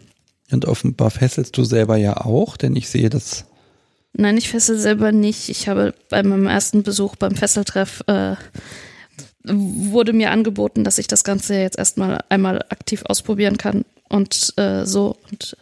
Und 0.52 0.66
offenbar 0.66 1.12
fesselst 1.12 1.58
du 1.58 1.64
selber 1.64 1.98
ja 1.98 2.18
auch, 2.18 2.58
denn 2.58 2.76
ich 2.76 2.90
sehe 2.90 3.10
das. 3.10 3.46
Nein, 4.14 4.38
ich 4.38 4.50
fessel 4.50 4.80
selber 4.80 5.12
nicht. 5.12 5.50
Ich 5.50 5.68
habe 5.68 5.94
bei 6.10 6.24
meinem 6.24 6.48
ersten 6.48 6.84
Besuch 6.84 7.16
beim 7.16 7.36
Fesseltreff 7.36 8.04
äh, 8.08 8.36
wurde 9.44 10.14
mir 10.14 10.32
angeboten, 10.32 10.84
dass 10.84 10.98
ich 10.98 11.08
das 11.08 11.24
Ganze 11.24 11.56
jetzt 11.56 11.78
erstmal 11.78 12.24
einmal 12.30 12.64
aktiv 12.70 13.04
ausprobieren 13.06 13.58
kann. 13.58 13.86
Und 14.10 14.54
äh, 14.58 14.86
so 14.86 15.18
und 15.30 15.56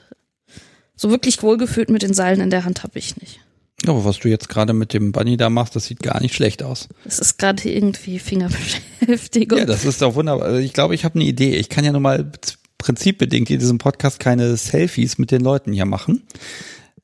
so 0.95 1.09
wirklich 1.09 1.43
wohlgefühlt 1.43 1.89
mit 1.89 2.01
den 2.01 2.13
Seilen 2.13 2.41
in 2.41 2.49
der 2.49 2.65
Hand 2.65 2.83
habe 2.83 2.97
ich 2.97 3.17
nicht. 3.17 3.39
Aber 3.85 4.03
was 4.05 4.19
du 4.19 4.29
jetzt 4.29 4.49
gerade 4.49 4.73
mit 4.73 4.93
dem 4.93 5.11
Bunny 5.11 5.37
da 5.37 5.51
machst, 5.51 5.75
das 5.75 5.85
sieht 5.85 6.01
gar 6.01 6.19
nicht 6.19 6.33
schlecht 6.33 6.63
aus. 6.63 6.87
Das 7.03 7.19
ist 7.19 7.37
gerade 7.37 7.69
irgendwie 7.69 8.17
Fingerbeschäftigung. 8.17 9.59
Ja, 9.59 9.65
das 9.65 9.85
ist 9.85 10.01
doch 10.01 10.15
wunderbar. 10.15 10.47
Also 10.47 10.59
ich 10.59 10.73
glaube, 10.73 10.95
ich 10.95 11.05
habe 11.05 11.15
eine 11.15 11.25
Idee. 11.25 11.55
Ich 11.55 11.69
kann 11.69 11.85
ja 11.85 11.91
nun 11.91 12.01
mal 12.01 12.31
prinzipbedingt 12.77 13.49
in 13.49 13.59
diesem 13.59 13.77
Podcast 13.77 14.19
keine 14.19 14.55
Selfies 14.55 15.17
mit 15.17 15.31
den 15.31 15.41
Leuten 15.41 15.73
hier 15.73 15.85
machen. 15.85 16.23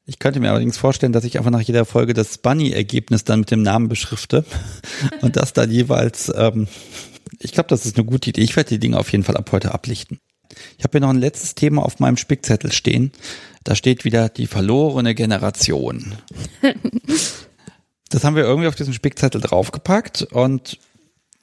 Ich 0.05 0.19
könnte 0.19 0.39
mir 0.39 0.51
allerdings 0.51 0.77
vorstellen, 0.77 1.13
dass 1.13 1.23
ich 1.23 1.37
einfach 1.37 1.51
nach 1.51 1.61
jeder 1.61 1.85
Folge 1.85 2.13
das 2.13 2.37
Bunny-Ergebnis 2.37 3.23
dann 3.23 3.39
mit 3.39 3.51
dem 3.51 3.61
Namen 3.61 3.87
beschrifte 3.87 4.43
und 5.21 5.37
das 5.37 5.53
dann 5.53 5.71
jeweils, 5.71 6.31
ähm, 6.35 6.67
ich 7.39 7.53
glaube, 7.53 7.69
das 7.69 7.85
ist 7.85 7.97
eine 7.97 8.05
gute 8.05 8.29
Idee. 8.29 8.41
Ich 8.41 8.55
werde 8.55 8.69
die 8.69 8.79
Dinge 8.79 8.99
auf 8.99 9.11
jeden 9.11 9.23
Fall 9.23 9.37
ab 9.37 9.51
heute 9.51 9.73
ablichten. 9.73 10.19
Ich 10.77 10.83
habe 10.83 10.91
hier 10.91 11.01
noch 11.01 11.09
ein 11.09 11.19
letztes 11.19 11.55
Thema 11.55 11.83
auf 11.83 11.99
meinem 11.99 12.17
Spickzettel 12.17 12.71
stehen. 12.71 13.11
Da 13.63 13.75
steht 13.75 14.03
wieder 14.03 14.29
die 14.29 14.45
verlorene 14.45 15.15
Generation. 15.15 16.15
das 18.09 18.23
haben 18.23 18.35
wir 18.35 18.43
irgendwie 18.43 18.67
auf 18.67 18.75
diesen 18.75 18.93
Spickzettel 18.93 19.41
draufgepackt 19.41 20.23
und 20.23 20.79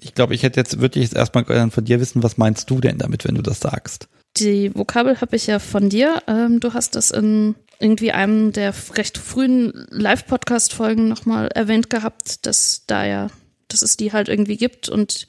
Ich 0.03 0.15
glaube, 0.15 0.35
ich 0.35 0.43
hätte 0.43 0.61
jetzt, 0.61 0.81
würde 0.81 0.99
ich 0.99 1.07
jetzt 1.07 1.17
erstmal 1.17 1.71
von 1.71 1.85
dir 1.85 1.99
wissen, 1.99 2.23
was 2.23 2.37
meinst 2.37 2.71
du 2.71 2.81
denn 2.81 2.99
damit, 2.99 3.25
wenn 3.25 3.35
du 3.35 3.43
das 3.43 3.61
sagst? 3.61 4.09
Die 4.37 4.75
Vokabel 4.75 5.21
habe 5.21 5.37
ich 5.37 5.47
ja 5.47 5.59
von 5.59 5.89
dir. 5.89 6.23
Ähm, 6.27 6.61
du 6.61 6.73
hast 6.73 6.97
das 6.97 7.11
in 7.11 7.55
irgendwie 7.79 8.13
einem 8.13 8.53
der 8.53 8.75
recht 8.95 9.19
frühen 9.19 9.87
Live-Podcast-Folgen 9.91 11.09
nochmal 11.09 11.49
erwähnt 11.49 11.91
gehabt, 11.91 12.47
dass 12.47 12.85
da 12.87 13.05
ja, 13.05 13.29
dass 13.69 13.83
es 13.83 13.97
die 13.97 14.13
halt 14.13 14.29
irgendwie 14.29 14.57
gibt 14.57 14.89
und 14.89 15.27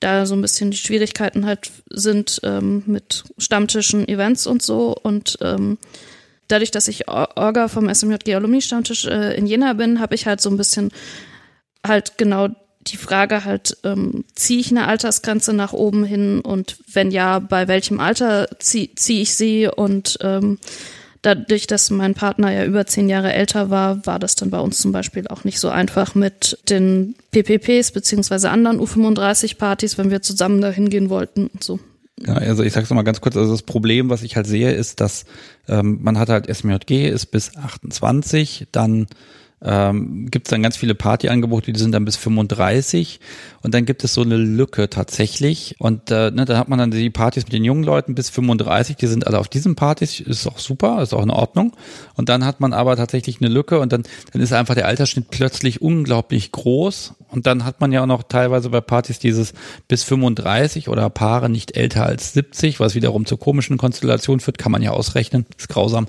da 0.00 0.26
so 0.26 0.34
ein 0.34 0.42
bisschen 0.42 0.70
die 0.70 0.76
Schwierigkeiten 0.76 1.46
halt 1.46 1.70
sind 1.88 2.40
ähm, 2.42 2.82
mit 2.86 3.24
Stammtischen, 3.38 4.06
Events 4.06 4.46
und 4.46 4.62
so. 4.62 4.94
Und 4.94 5.38
ähm, 5.40 5.78
dadurch, 6.48 6.70
dass 6.70 6.88
ich 6.88 7.08
Orga 7.08 7.68
vom 7.68 7.92
SMJG 7.92 8.34
Alumni 8.34 8.60
Stammtisch 8.60 9.06
äh, 9.06 9.34
in 9.36 9.46
Jena 9.46 9.72
bin, 9.72 10.00
habe 10.00 10.14
ich 10.14 10.26
halt 10.26 10.40
so 10.40 10.50
ein 10.50 10.56
bisschen 10.56 10.90
halt 11.86 12.18
genau 12.18 12.48
die 12.86 12.96
Frage 12.96 13.44
halt, 13.44 13.76
ähm, 13.84 14.24
ziehe 14.34 14.60
ich 14.60 14.70
eine 14.70 14.86
Altersgrenze 14.86 15.52
nach 15.52 15.72
oben 15.72 16.04
hin 16.04 16.40
und 16.40 16.78
wenn 16.92 17.10
ja, 17.10 17.38
bei 17.38 17.68
welchem 17.68 18.00
Alter 18.00 18.48
ziehe 18.58 18.94
zieh 18.94 19.22
ich 19.22 19.34
sie 19.34 19.68
und 19.68 20.18
ähm, 20.20 20.58
dadurch, 21.22 21.66
dass 21.66 21.90
mein 21.90 22.14
Partner 22.14 22.52
ja 22.52 22.64
über 22.64 22.86
zehn 22.86 23.08
Jahre 23.08 23.32
älter 23.32 23.70
war, 23.70 24.04
war 24.06 24.18
das 24.18 24.34
dann 24.34 24.50
bei 24.50 24.60
uns 24.60 24.78
zum 24.78 24.92
Beispiel 24.92 25.26
auch 25.28 25.44
nicht 25.44 25.58
so 25.58 25.70
einfach 25.70 26.14
mit 26.14 26.58
den 26.68 27.14
PPPs 27.30 27.92
beziehungsweise 27.92 28.50
anderen 28.50 28.80
U35-Partys, 28.80 29.96
wenn 29.98 30.10
wir 30.10 30.22
zusammen 30.22 30.60
da 30.60 30.70
hingehen 30.70 31.08
wollten 31.08 31.46
und 31.46 31.64
so. 31.64 31.80
Ja, 32.20 32.34
also 32.34 32.62
ich 32.62 32.72
sag's 32.72 32.90
nochmal 32.90 33.04
ganz 33.04 33.20
kurz, 33.20 33.36
also 33.36 33.50
das 33.50 33.62
Problem, 33.62 34.08
was 34.08 34.22
ich 34.22 34.36
halt 34.36 34.46
sehe, 34.46 34.72
ist, 34.72 35.00
dass 35.00 35.24
ähm, 35.66 35.98
man 36.02 36.18
hat 36.18 36.28
halt 36.28 36.54
SMJG 36.54 37.08
ist 37.08 37.26
bis 37.26 37.56
28, 37.56 38.68
dann 38.70 39.06
ähm, 39.64 40.26
gibt 40.30 40.46
es 40.46 40.50
dann 40.50 40.62
ganz 40.62 40.76
viele 40.76 40.94
Partyangebote, 40.94 41.72
die 41.72 41.80
sind 41.80 41.92
dann 41.92 42.04
bis 42.04 42.16
35 42.16 43.20
und 43.62 43.74
dann 43.74 43.86
gibt 43.86 44.04
es 44.04 44.14
so 44.14 44.22
eine 44.22 44.36
Lücke 44.36 44.90
tatsächlich. 44.90 45.76
Und 45.78 46.10
äh, 46.10 46.30
ne, 46.30 46.44
da 46.44 46.58
hat 46.58 46.68
man 46.68 46.78
dann 46.78 46.90
die 46.90 47.10
Partys 47.10 47.44
mit 47.44 47.52
den 47.52 47.64
jungen 47.64 47.82
Leuten 47.82 48.14
bis 48.14 48.30
35, 48.30 48.96
die 48.96 49.06
sind 49.06 49.26
alle 49.26 49.38
auf 49.38 49.48
diesen 49.48 49.74
Partys, 49.74 50.20
ist 50.20 50.46
auch 50.46 50.58
super, 50.58 51.02
ist 51.02 51.14
auch 51.14 51.22
in 51.22 51.30
Ordnung. 51.30 51.72
Und 52.14 52.28
dann 52.28 52.44
hat 52.44 52.60
man 52.60 52.72
aber 52.72 52.96
tatsächlich 52.96 53.40
eine 53.40 53.48
Lücke. 53.48 53.80
Und 53.80 53.92
dann, 53.92 54.04
dann 54.32 54.42
ist 54.42 54.52
einfach 54.52 54.74
der 54.74 54.86
Altersschnitt 54.86 55.30
plötzlich 55.30 55.80
unglaublich 55.80 56.52
groß 56.52 57.14
und 57.34 57.46
dann 57.46 57.64
hat 57.64 57.80
man 57.80 57.90
ja 57.92 58.02
auch 58.02 58.06
noch 58.06 58.24
teilweise 58.24 58.68
bei 58.68 58.80
Partys 58.80 59.18
dieses 59.18 59.54
bis 59.88 60.04
35 60.04 60.88
oder 60.88 61.08
Paare 61.08 61.48
nicht 61.48 61.76
älter 61.76 62.04
als 62.04 62.34
70, 62.34 62.80
was 62.80 62.94
wiederum 62.94 63.24
zur 63.24 63.40
komischen 63.40 63.78
Konstellation 63.78 64.40
führt, 64.40 64.58
kann 64.58 64.72
man 64.72 64.82
ja 64.82 64.90
ausrechnen, 64.90 65.46
ist 65.56 65.68
grausam 65.68 66.06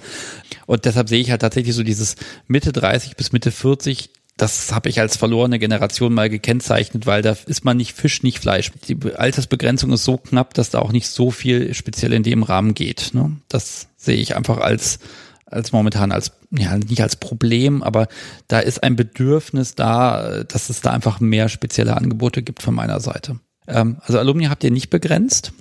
und 0.65 0.83
deshalb 0.83 1.07
sehe 1.07 1.21
ich 1.21 1.31
halt 1.31 1.41
tatsächlich 1.41 1.73
so 1.73 1.83
dieses 1.83 2.17
Mitte 2.47 2.73
30 2.73 3.15
bis 3.15 3.31
Mitte 3.31 3.45
Mitte 3.45 3.51
40, 3.51 4.09
das 4.37 4.73
habe 4.73 4.89
ich 4.89 4.99
als 4.99 5.17
verlorene 5.17 5.59
Generation 5.59 6.13
mal 6.13 6.31
gekennzeichnet, 6.31 7.05
weil 7.05 7.21
da 7.21 7.37
ist 7.45 7.63
man 7.63 7.77
nicht 7.77 7.93
Fisch, 7.93 8.23
nicht 8.23 8.39
Fleisch. 8.39 8.71
Die 8.87 8.97
Altersbegrenzung 9.13 9.93
ist 9.93 10.03
so 10.03 10.17
knapp, 10.17 10.55
dass 10.55 10.71
da 10.71 10.79
auch 10.79 10.91
nicht 10.91 11.07
so 11.07 11.29
viel 11.29 11.75
speziell 11.75 12.11
in 12.11 12.23
dem 12.23 12.41
Rahmen 12.41 12.73
geht. 12.73 13.11
Ne? 13.13 13.37
Das 13.49 13.87
sehe 13.97 14.17
ich 14.17 14.35
einfach 14.35 14.57
als 14.57 14.97
als 15.45 15.71
momentan 15.71 16.11
als 16.11 16.31
ja 16.51 16.77
nicht 16.77 17.01
als 17.01 17.15
Problem, 17.15 17.83
aber 17.83 18.07
da 18.47 18.59
ist 18.59 18.83
ein 18.83 18.95
Bedürfnis 18.95 19.75
da, 19.75 20.43
dass 20.43 20.69
es 20.69 20.81
da 20.81 20.91
einfach 20.91 21.19
mehr 21.19 21.49
spezielle 21.49 21.95
Angebote 21.95 22.41
gibt 22.41 22.63
von 22.63 22.73
meiner 22.73 22.99
Seite. 22.99 23.39
Ähm, 23.67 23.97
also 24.01 24.19
Alumni 24.19 24.45
habt 24.45 24.63
ihr 24.63 24.71
nicht 24.71 24.89
begrenzt? 24.89 25.53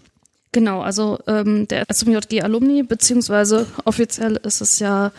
Genau, 0.52 0.82
also 0.82 1.18
ähm, 1.26 1.66
der 1.68 1.84
SMJG 1.92 2.42
Alumni, 2.42 2.84
beziehungsweise 2.84 3.66
offiziell 3.84 4.36
ist 4.36 4.60
es 4.60 4.78
ja 4.78 5.10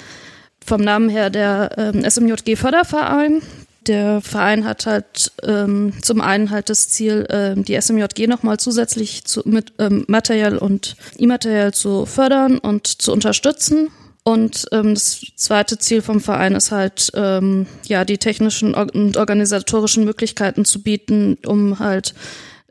vom 0.66 0.82
Namen 0.82 1.10
her 1.10 1.30
der 1.30 1.72
ähm, 1.78 2.10
SMJG 2.10 2.56
Förderverein. 2.56 3.42
Der 3.86 4.22
Verein 4.22 4.66
hat 4.66 4.88
halt 4.88 5.32
ähm, 5.44 5.94
zum 6.02 6.22
einen 6.22 6.50
halt 6.50 6.70
das 6.70 6.90
Ziel, 6.90 7.28
ähm, 7.30 7.66
die 7.66 7.80
SMJG 7.80 8.28
nochmal 8.28 8.58
zusätzlich 8.58 9.26
zu, 9.26 9.42
mit 9.46 9.74
ähm, 9.78 10.06
materiell 10.08 10.58
und 10.58 10.96
immateriell 11.18 11.74
zu 11.74 12.06
fördern 12.06 12.58
und 12.58 12.88
zu 12.88 13.12
unterstützen. 13.12 13.90
Und 14.28 14.66
ähm, 14.72 14.96
das 14.96 15.22
zweite 15.36 15.78
Ziel 15.78 16.02
vom 16.02 16.20
Verein 16.20 16.56
ist 16.56 16.72
halt, 16.72 17.12
ähm, 17.14 17.68
ja, 17.86 18.06
die 18.06 18.18
technischen 18.18 18.74
und 18.74 19.18
organisatorischen 19.18 20.04
Möglichkeiten 20.04 20.66
zu 20.66 20.82
bieten, 20.82 21.38
um 21.46 21.78
halt 21.78 22.16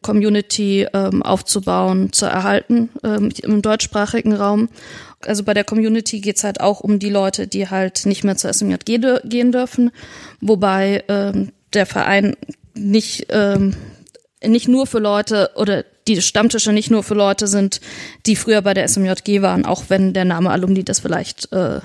Community 0.03 0.87
ähm, 0.93 1.23
aufzubauen, 1.23 2.13
zu 2.13 2.27
erhalten 2.27 2.91
ähm, 3.05 3.31
im 3.41 3.63
deutschsprachigen 3.63 4.33
Raum. 4.33 4.69
Also 5.21 5.45
bei 5.45 5.55
der 5.55 5.63
Community 5.63 6.21
geht's 6.21 6.43
halt 6.43 6.61
auch 6.61 6.81
um 6.81 6.99
die 6.99 7.09
Leute, 7.09 7.47
die 7.47 7.71
halt 7.71 8.05
nicht 8.05 8.25
mehr 8.25 8.37
zur 8.37 8.53
SMJG 8.53 9.21
gehen 9.25 9.53
dürfen, 9.53 9.93
wobei 10.41 11.05
ähm, 11.07 11.53
der 11.73 11.87
Verein 11.87 12.37
nicht, 12.75 13.29
ähm, 13.31 13.77
nicht 14.49 14.69
nur 14.69 14.87
für 14.87 14.99
Leute 14.99 15.51
oder 15.57 15.85
die 16.07 16.21
Stammtische 16.21 16.73
nicht 16.73 16.91
nur 16.91 17.03
für 17.03 17.15
Leute 17.15 17.47
sind, 17.47 17.81
die 18.27 18.37
früher 18.37 18.63
bei 18.63 18.75
der 18.75 18.87
SMJG 18.89 19.43
waren, 19.43 19.65
auch 19.65 19.85
wenn 19.89 20.13
der 20.13 20.25
Name 20.25 20.51
Alumni 20.51 20.85
das 20.85 21.01
vielleicht 21.01 21.51
äh, 21.53 21.81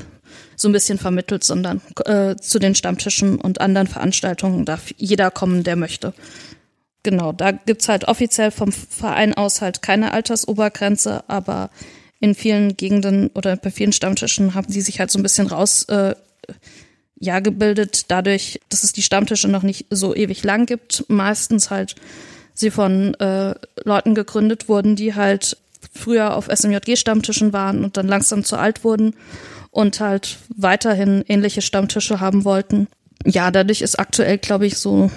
so 0.55 0.67
ein 0.67 0.73
bisschen 0.73 0.97
vermittelt, 0.97 1.43
sondern 1.43 1.81
äh, 2.05 2.35
zu 2.35 2.59
den 2.59 2.75
Stammtischen 2.75 3.39
und 3.39 3.61
anderen 3.61 3.87
Veranstaltungen 3.87 4.65
darf 4.65 4.91
jeder 4.97 5.31
kommen, 5.31 5.63
der 5.63 5.75
möchte. 5.75 6.13
Genau, 7.03 7.31
da 7.31 7.51
gibt's 7.51 7.87
halt 7.87 8.07
offiziell 8.07 8.51
vom 8.51 8.73
Verein 8.73 9.33
aus 9.33 9.61
halt 9.61 9.81
keine 9.81 10.11
Altersobergrenze, 10.11 11.23
aber 11.27 11.69
in 12.19 12.35
vielen 12.35 12.75
Gegenden 12.75 13.29
oder 13.33 13.55
bei 13.55 13.71
vielen 13.71 13.93
Stammtischen 13.93 14.53
haben 14.53 14.69
sie 14.69 14.81
sich 14.81 14.99
halt 14.99 15.09
so 15.09 15.17
ein 15.17 15.23
bisschen 15.23 15.47
raus 15.47 15.83
äh, 15.83 16.15
ja 17.15 17.39
gebildet, 17.39 18.05
dadurch, 18.09 18.59
dass 18.67 18.83
es 18.83 18.91
die 18.91 19.01
Stammtische 19.01 19.47
noch 19.47 19.63
nicht 19.63 19.85
so 19.89 20.13
ewig 20.13 20.43
lang 20.43 20.65
gibt. 20.65 21.05
Meistens 21.07 21.69
halt 21.69 21.95
sie 22.59 22.71
von 22.71 23.13
äh, 23.15 23.55
Leuten 23.83 24.15
gegründet 24.15 24.69
wurden, 24.69 24.95
die 24.95 25.15
halt 25.15 25.57
früher 25.93 26.35
auf 26.35 26.47
SMJG-Stammtischen 26.47 27.53
waren 27.53 27.83
und 27.83 27.97
dann 27.97 28.07
langsam 28.07 28.43
zu 28.43 28.57
alt 28.57 28.83
wurden 28.83 29.15
und 29.71 29.99
halt 29.99 30.37
weiterhin 30.55 31.23
ähnliche 31.27 31.61
Stammtische 31.61 32.19
haben 32.19 32.43
wollten. 32.45 32.87
Ja, 33.25 33.51
dadurch 33.51 33.81
ist 33.81 33.99
aktuell, 33.99 34.37
glaube 34.37 34.65
ich, 34.65 34.77
so 34.77 35.11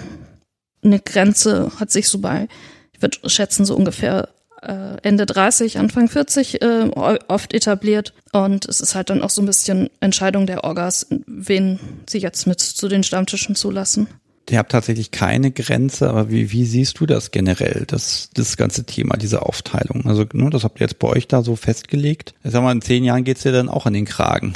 eine 0.83 0.99
Grenze, 0.99 1.71
hat 1.79 1.91
sich 1.91 2.09
so 2.09 2.19
bei, 2.19 2.47
ich 2.93 3.01
würde 3.01 3.17
schätzen, 3.29 3.65
so 3.65 3.75
ungefähr 3.75 4.29
äh, 4.61 4.97
Ende 5.01 5.25
30, 5.25 5.77
Anfang 5.77 6.09
40 6.09 6.61
äh, 6.61 6.89
oft 7.27 7.53
etabliert. 7.53 8.13
Und 8.31 8.65
es 8.67 8.81
ist 8.81 8.95
halt 8.95 9.09
dann 9.09 9.21
auch 9.21 9.29
so 9.29 9.41
ein 9.41 9.45
bisschen 9.45 9.89
Entscheidung 9.99 10.47
der 10.47 10.63
Orgas, 10.63 11.07
wen 11.25 11.79
sie 12.09 12.19
jetzt 12.19 12.47
mit 12.47 12.59
zu 12.59 12.87
den 12.87 13.03
Stammtischen 13.03 13.55
zulassen. 13.55 14.07
Ihr 14.49 14.57
habt 14.57 14.71
tatsächlich 14.71 15.11
keine 15.11 15.51
Grenze, 15.51 16.09
aber 16.09 16.29
wie, 16.29 16.51
wie 16.51 16.65
siehst 16.65 16.99
du 16.99 17.05
das 17.05 17.31
generell, 17.31 17.85
das, 17.87 18.29
das 18.33 18.57
ganze 18.57 18.83
Thema, 18.83 19.15
diese 19.15 19.43
Aufteilung? 19.43 20.05
Also, 20.05 20.25
ne, 20.33 20.49
das 20.49 20.63
habt 20.63 20.79
ihr 20.79 20.85
jetzt 20.85 20.99
bei 20.99 21.07
euch 21.07 21.27
da 21.27 21.43
so 21.43 21.55
festgelegt. 21.55 22.33
Ich 22.43 22.51
sag 22.51 22.61
mal, 22.61 22.73
in 22.73 22.81
zehn 22.81 23.03
Jahren 23.05 23.23
geht's 23.23 23.43
dir 23.43 23.53
dann 23.53 23.69
auch 23.69 23.85
an 23.85 23.93
den 23.93 24.05
Kragen. 24.05 24.53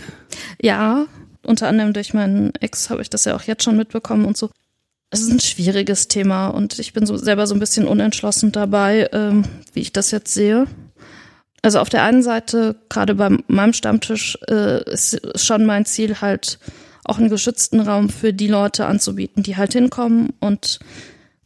Ja, 0.62 1.06
unter 1.44 1.70
anderem 1.70 1.94
durch 1.94 2.14
meinen 2.14 2.54
Ex 2.56 2.90
habe 2.90 3.02
ich 3.02 3.10
das 3.10 3.24
ja 3.24 3.36
auch 3.36 3.44
jetzt 3.44 3.64
schon 3.64 3.78
mitbekommen 3.78 4.26
und 4.26 4.36
so 4.36 4.50
es 5.10 5.22
ist 5.22 5.32
ein 5.32 5.40
schwieriges 5.40 6.08
Thema 6.08 6.48
und 6.48 6.80
ich 6.80 6.94
bin 6.94 7.06
so 7.06 7.16
selber 7.18 7.48
so 7.48 7.56
ein 7.56 7.60
bisschen 7.60 7.88
unentschlossen 7.88 8.52
dabei, 8.52 9.10
ähm, 9.14 9.46
wie 9.74 9.80
ich 9.80 9.94
das 9.94 10.12
jetzt 10.12 10.34
sehe. 10.34 10.68
Also 11.62 11.80
auf 11.80 11.90
der 11.90 12.04
einen 12.04 12.24
Seite, 12.24 12.76
gerade 12.90 13.16
bei 13.16 13.30
meinem 13.48 13.74
Stammtisch, 13.74 14.38
äh, 14.50 14.84
ist 14.92 15.20
schon 15.36 15.66
mein 15.66 15.86
Ziel 15.86 16.22
halt 16.22 16.60
auch 17.08 17.18
einen 17.18 17.30
geschützten 17.30 17.80
Raum 17.80 18.10
für 18.10 18.34
die 18.34 18.48
Leute 18.48 18.86
anzubieten, 18.86 19.44
die 19.44 19.58
halt 19.58 19.74
hinkommen. 19.74 20.34
Und 20.40 20.80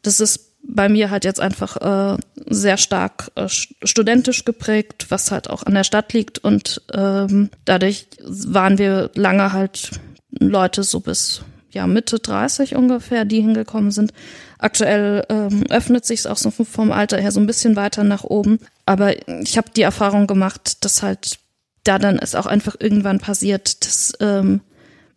das 0.02 0.20
ist 0.20 0.52
bei 0.64 0.90
mir 0.90 1.10
halt 1.10 1.26
jetzt 1.26 1.40
einfach 1.40 1.78
äh, 1.78 2.18
sehr 2.48 2.78
stark 2.78 3.32
äh, 3.36 3.48
studentisch 3.50 4.46
geprägt, 4.46 5.08
was 5.10 5.32
halt 5.32 5.50
auch 5.50 5.64
an 5.64 5.74
der 5.74 5.84
Stadt 5.84 6.14
liegt. 6.14 6.40
Und 6.40 6.82
ähm, 6.94 7.50
dadurch 7.66 8.08
waren 8.24 8.78
wir 8.78 9.12
lange 9.16 9.54
halt 9.54 9.92
Leute 10.32 10.84
so 10.84 11.00
bis 11.00 11.44
ja, 11.72 11.88
Mitte 11.88 12.20
30 12.20 12.76
ungefähr, 12.76 13.26
die 13.26 13.42
hingekommen 13.42 13.92
sind. 13.92 14.14
Aktuell 14.58 15.26
ähm, 15.30 15.64
öffnet 15.70 16.06
sich 16.06 16.22
es 16.22 16.28
auch 16.28 16.38
so 16.38 16.52
vom 16.52 16.92
Alter 16.92 17.20
her 17.20 17.32
so 17.32 17.40
ein 17.40 17.48
bisschen 17.48 17.76
weiter 17.76 18.04
nach 18.04 18.24
oben. 18.24 18.60
Aber 18.86 19.16
ich 19.42 19.58
habe 19.58 19.70
die 19.76 19.82
Erfahrung 19.82 20.28
gemacht, 20.28 20.84
dass 20.84 21.02
halt 21.02 21.40
da 21.84 21.98
dann 21.98 22.20
es 22.20 22.36
auch 22.36 22.46
einfach 22.46 22.76
irgendwann 22.80 23.20
passiert, 23.20 23.86
dass 23.86 24.14
ähm, 24.20 24.62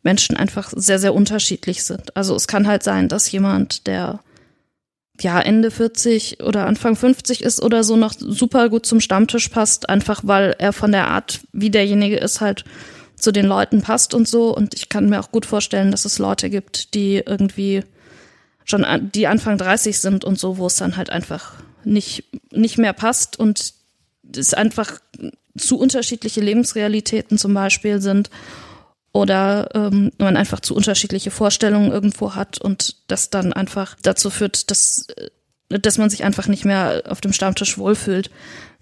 Menschen 0.05 0.37
einfach 0.37 0.73
sehr, 0.77 0.99
sehr 0.99 1.15
unterschiedlich 1.15 1.83
sind. 1.83 2.17
Also 2.17 2.37
es 2.37 2.47
kann 2.47 2.69
halt 2.69 2.83
sein, 2.83 3.09
dass 3.09 3.31
jemand, 3.33 3.87
der 3.87 4.21
ja 5.21 5.41
Ende 5.41 5.71
40 5.71 6.43
oder 6.43 6.67
Anfang 6.67 6.95
50 6.95 7.43
ist 7.43 7.63
oder 7.63 7.85
so 7.85 7.97
noch 7.97 8.15
super 8.19 8.69
gut 8.69 8.85
zum 8.85 9.01
Stammtisch 9.01 9.49
passt, 9.49 9.89
einfach 9.89 10.21
weil 10.25 10.55
er 10.59 10.73
von 10.73 10.93
der 10.93 11.09
Art, 11.09 11.41
wie 11.53 11.71
derjenige 11.71 12.17
ist, 12.17 12.41
halt 12.41 12.65
zu 13.17 13.33
den 13.33 13.47
Leuten 13.47 13.81
passt 13.81 14.13
und 14.13 14.29
so. 14.29 14.55
Und 14.55 14.75
ich 14.75 14.89
kann 14.89 15.09
mir 15.09 15.21
auch 15.21 15.33
gut 15.33 15.47
vorstellen, 15.47 15.91
dass 15.91 16.05
es 16.05 16.19
Leute 16.19 16.51
gibt, 16.51 16.95
die 16.95 17.23
irgendwie 17.25 17.83
schon, 18.65 18.85
die 19.15 19.27
Anfang 19.27 19.57
30 19.57 19.99
sind 19.99 20.25
und 20.25 20.39
so, 20.39 20.59
wo 20.59 20.67
es 20.67 20.77
dann 20.77 20.97
halt 20.97 21.11
einfach 21.11 21.55
nicht, 21.85 22.25
nicht 22.51 22.77
mehr 22.77 22.93
passt 22.93 23.39
und 23.39 23.75
es 24.37 24.53
einfach 24.53 25.01
zu 25.57 25.79
unterschiedliche 25.79 26.41
Lebensrealitäten 26.41 27.39
zum 27.39 27.55
Beispiel 27.55 28.01
sind 28.01 28.31
oder 29.15 29.69
ähm, 29.75 30.11
man 30.19 30.37
einfach 30.37 30.61
zu 30.61 30.75
unterschiedliche 30.75 31.31
Vorstellungen 31.31 31.93
irgendwo 31.93 32.35
hat 32.35 32.59
und 32.59 32.97
das 33.07 33.31
dann 33.31 33.53
einfach 33.53 33.97
dazu 34.03 34.29
führt, 34.29 34.71
dass 34.71 35.07
dass 35.71 35.99
man 35.99 36.11
sich 36.11 36.25
einfach 36.25 36.47
nicht 36.47 36.67
mehr 36.67 37.03
auf 37.09 37.21
dem 37.23 37.33
Stammtisch 37.33 37.79
wohlfühlt. 37.79 38.31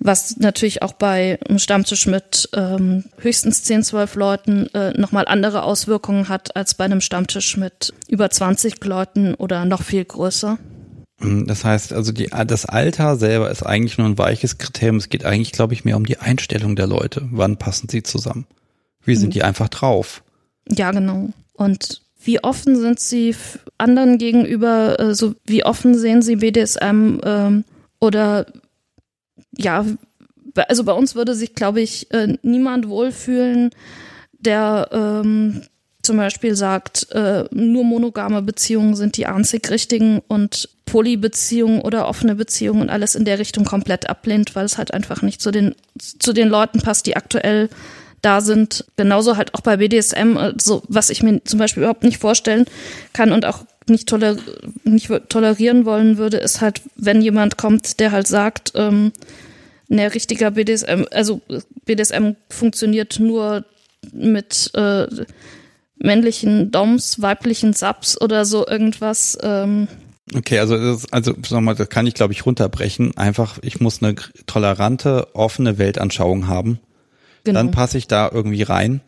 Was 0.00 0.38
natürlich 0.38 0.82
auch 0.82 0.92
bei 0.92 1.38
einem 1.48 1.60
Stammtisch 1.60 2.06
mit 2.06 2.50
ähm, 2.54 3.04
höchstens 3.18 3.62
10, 3.62 3.84
12 3.84 4.14
Leuten 4.16 4.66
äh, 4.74 4.90
nochmal 4.98 5.26
andere 5.28 5.62
Auswirkungen 5.62 6.28
hat 6.28 6.56
als 6.56 6.74
bei 6.74 6.84
einem 6.84 7.00
Stammtisch 7.00 7.56
mit 7.56 7.94
über 8.09 8.28
20 8.28 8.84
Leuten 8.84 9.34
oder 9.34 9.64
noch 9.64 9.82
viel 9.82 10.04
größer. 10.04 10.59
Hm, 11.20 11.46
das 11.46 11.64
heißt, 11.64 11.92
also 11.92 12.10
die, 12.10 12.30
das 12.46 12.66
Alter 12.66 13.16
selber 13.16 13.48
ist 13.50 13.62
eigentlich 13.62 13.96
nur 13.96 14.09
ein 14.09 14.18
weiches 14.18 14.59
Kriterium. 14.59 14.96
Es 14.96 15.09
geht 15.09 15.24
eigentlich, 15.24 15.52
glaube 15.52 15.74
ich, 15.74 15.84
mehr 15.84 15.96
um 15.96 16.04
die 16.04 16.18
Einstellung 16.18 16.74
der 16.74 16.88
Leute. 16.88 17.28
Wann 17.30 17.59
passen 17.59 17.88
sie 17.88 18.02
zusammen? 18.02 18.46
Wie 19.04 19.16
sind 19.16 19.34
die 19.34 19.42
einfach 19.42 19.68
drauf? 19.68 20.22
Ja, 20.68 20.90
genau. 20.90 21.30
Und 21.54 22.02
wie 22.24 22.42
offen 22.42 22.76
sind 22.76 23.00
sie 23.00 23.34
anderen 23.78 24.18
gegenüber? 24.18 24.98
Äh, 24.98 25.14
so 25.14 25.34
wie 25.44 25.64
offen 25.64 25.96
sehen 25.96 26.22
sie 26.22 26.36
BDSM? 26.36 27.18
Ähm, 27.24 27.64
oder 28.00 28.46
ja, 29.56 29.84
also 30.68 30.84
bei 30.84 30.92
uns 30.92 31.14
würde 31.14 31.34
sich, 31.34 31.54
glaube 31.54 31.80
ich, 31.80 32.12
äh, 32.12 32.36
niemand 32.42 32.88
wohlfühlen, 32.88 33.70
der 34.38 34.88
ähm, 34.92 35.62
zum 36.02 36.16
Beispiel 36.16 36.56
sagt, 36.56 37.10
äh, 37.12 37.44
nur 37.52 37.84
monogame 37.84 38.42
Beziehungen 38.42 38.96
sind 38.96 39.16
die 39.16 39.26
einzig 39.26 39.70
richtigen 39.70 40.20
und 40.26 40.68
Polybeziehungen 40.84 41.80
oder 41.80 42.08
offene 42.08 42.34
Beziehungen 42.34 42.82
und 42.82 42.90
alles 42.90 43.14
in 43.14 43.24
der 43.24 43.38
Richtung 43.38 43.64
komplett 43.64 44.08
ablehnt, 44.08 44.54
weil 44.56 44.64
es 44.64 44.78
halt 44.78 44.92
einfach 44.92 45.22
nicht 45.22 45.40
zu 45.40 45.52
den, 45.52 45.74
zu 45.98 46.32
den 46.32 46.48
Leuten 46.48 46.80
passt, 46.80 47.06
die 47.06 47.16
aktuell 47.16 47.68
da 48.22 48.40
sind. 48.40 48.86
Genauso 48.96 49.36
halt 49.36 49.54
auch 49.54 49.60
bei 49.60 49.76
BDSM, 49.76 50.36
also 50.36 50.82
was 50.88 51.10
ich 51.10 51.22
mir 51.22 51.42
zum 51.44 51.58
Beispiel 51.58 51.82
überhaupt 51.82 52.04
nicht 52.04 52.18
vorstellen 52.18 52.64
kann 53.12 53.32
und 53.32 53.44
auch 53.44 53.64
nicht, 53.88 54.08
toler 54.08 54.36
nicht 54.84 55.10
tolerieren 55.28 55.84
wollen 55.84 56.16
würde, 56.16 56.38
ist 56.38 56.60
halt, 56.60 56.80
wenn 56.96 57.20
jemand 57.20 57.56
kommt, 57.56 58.00
der 58.00 58.12
halt 58.12 58.26
sagt, 58.26 58.72
ähm, 58.76 59.12
ne, 59.88 60.14
richtiger 60.14 60.52
BDSM, 60.52 61.04
also 61.10 61.40
BDSM 61.84 62.32
funktioniert 62.48 63.18
nur 63.18 63.64
mit 64.12 64.70
äh, 64.74 65.06
männlichen 65.96 66.70
Doms, 66.70 67.22
weiblichen 67.22 67.72
Subs 67.72 68.20
oder 68.20 68.44
so 68.44 68.66
irgendwas. 68.66 69.38
Ähm. 69.42 69.88
Okay, 70.34 70.58
also 70.58 70.76
das, 70.76 71.12
also 71.12 71.34
nochmal, 71.50 71.74
das 71.74 71.88
kann 71.88 72.06
ich 72.06 72.14
glaube 72.14 72.32
ich 72.32 72.46
runterbrechen. 72.46 73.16
Einfach, 73.16 73.58
ich 73.62 73.80
muss 73.80 74.02
eine 74.02 74.14
tolerante, 74.46 75.28
offene 75.34 75.78
Weltanschauung 75.78 76.48
haben. 76.48 76.80
Genau. 77.44 77.59
Dann 77.59 77.70
passe 77.70 77.98
ich 77.98 78.06
da 78.06 78.31
irgendwie 78.32 78.62
rein. 78.62 79.01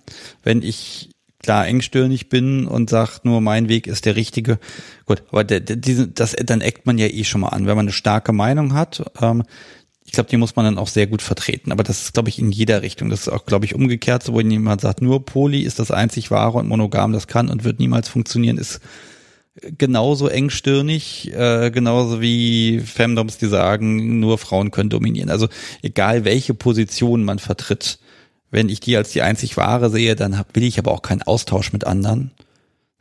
Wenn 0.43 0.63
ich 0.63 1.11
klar 1.45 1.67
engstirnig 1.67 2.29
bin 2.29 2.67
und 2.67 2.89
sag 2.89 3.25
nur 3.25 3.41
mein 3.41 3.69
Weg 3.69 3.87
ist 3.87 4.07
der 4.07 4.17
richtige, 4.17 4.59
gut, 5.05 5.23
aber 5.31 5.45
der, 5.45 5.61
der, 5.61 5.77
diese, 5.77 6.09
das, 6.09 6.35
dann 6.45 6.63
eckt 6.63 6.87
man 6.87 6.97
ja 6.97 7.07
eh 7.07 7.25
schon 7.25 7.43
mal 7.43 7.49
an. 7.49 7.67
Wenn 7.67 7.77
man 7.77 7.85
eine 7.85 7.93
starke 7.93 8.33
Meinung 8.33 8.73
hat, 8.73 9.05
ähm, 9.21 9.43
ich 10.07 10.13
glaube, 10.13 10.31
die 10.31 10.37
muss 10.37 10.57
man 10.57 10.65
dann 10.65 10.79
auch 10.79 10.89
sehr 10.89 11.07
gut 11.07 11.23
vertreten. 11.23 11.73
Aber 11.73 11.83
das 11.83 12.03
ist, 12.03 12.15
glaube 12.15 12.29
ich, 12.29 12.39
in 12.39 12.51
jeder 12.51 12.83
Richtung. 12.83 13.11
Das 13.11 13.23
ist 13.23 13.29
auch, 13.29 13.47
glaube 13.47 13.65
ich, 13.65 13.75
umgekehrt, 13.75 14.23
so 14.23 14.33
wo 14.33 14.41
jemand 14.41 14.81
sagt, 14.81 15.03
nur 15.03 15.25
Poly 15.25 15.63
ist 15.63 15.79
das 15.79 15.91
einzig 15.91 16.31
wahre 16.31 16.59
und 16.59 16.69
monogam, 16.69 17.13
das 17.13 17.27
kann 17.27 17.49
und 17.49 17.65
wird 17.65 17.79
niemals 17.79 18.09
funktionieren, 18.09 18.57
ist 18.59 18.81
genauso 19.79 20.29
engstirnig, 20.29 21.33
äh, 21.33 21.71
genauso 21.71 22.21
wie 22.21 22.81
Femdoms, 22.81 23.39
die 23.39 23.47
sagen, 23.47 24.21
nur 24.21 24.39
Frauen 24.39 24.71
können 24.71 24.91
dominieren. 24.91 25.31
Also 25.31 25.49
egal 25.83 26.25
welche 26.25 26.55
Position 26.55 27.25
man 27.25 27.39
vertritt, 27.39 27.99
wenn 28.55 28.69
ich 28.69 28.81
die 28.81 28.97
als 28.97 29.11
die 29.11 29.23
einzig 29.23 29.57
wahre 29.57 29.91
sehe, 29.91 30.15
dann 30.15 30.39
hab, 30.39 30.55
will 30.55 30.63
ich 30.63 30.79
aber 30.79 30.93
auch 30.93 31.03
keinen 31.03 31.23
Austausch 31.23 31.73
mit 31.73 31.85
anderen, 31.85 32.31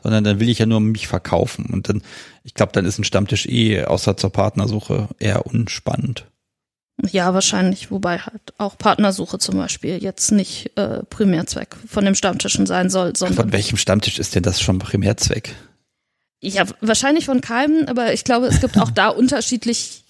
sondern 0.02 0.24
dann 0.24 0.40
will 0.40 0.50
ich 0.50 0.60
ja 0.60 0.66
nur 0.66 0.80
mich 0.80 1.08
verkaufen. 1.08 1.68
Und 1.72 1.88
dann, 1.88 2.02
ich 2.44 2.56
glaube, 2.56 2.72
dann 2.74 2.86
ist 2.86 2.98
ein 2.98 3.04
Stammtisch 3.04 3.46
eh 3.46 3.86
außer 3.86 4.18
zur 4.18 4.32
Partnersuche 4.32 5.10
eher 5.20 5.46
unspannend. 5.46 6.26
Ja, 7.12 7.34
wahrscheinlich, 7.34 7.92
wobei 7.92 8.20
halt 8.20 8.54
auch 8.58 8.78
Partnersuche 8.78 9.38
zum 9.38 9.58
Beispiel 9.58 10.02
jetzt 10.02 10.32
nicht 10.32 10.72
äh, 10.76 11.04
Primärzweck 11.04 11.76
von 11.88 12.06
dem 12.06 12.16
Stammtischen 12.16 12.66
sein 12.66 12.90
soll, 12.90 13.16
sondern. 13.16 13.38
Von 13.38 13.52
welchem 13.52 13.78
Stammtisch 13.78 14.20
ist 14.20 14.36
denn 14.36 14.44
das 14.44 14.62
schon 14.62 14.80
Primärzweck? 14.80 15.56
Ja, 16.42 16.66
wahrscheinlich 16.82 17.26
von 17.26 17.42
keinem, 17.42 17.88
aber 17.88 18.14
ich 18.14 18.24
glaube, 18.24 18.48
es 18.48 18.60
gibt 18.60 18.78
auch 18.80 18.92
da 18.92 19.08
unterschiedlich, 19.10 20.04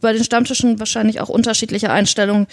bei 0.00 0.12
den 0.12 0.24
Stammtischen 0.24 0.78
wahrscheinlich 0.78 1.20
auch 1.20 1.28
unterschiedliche 1.28 1.90
Einstellungen, 1.90 2.46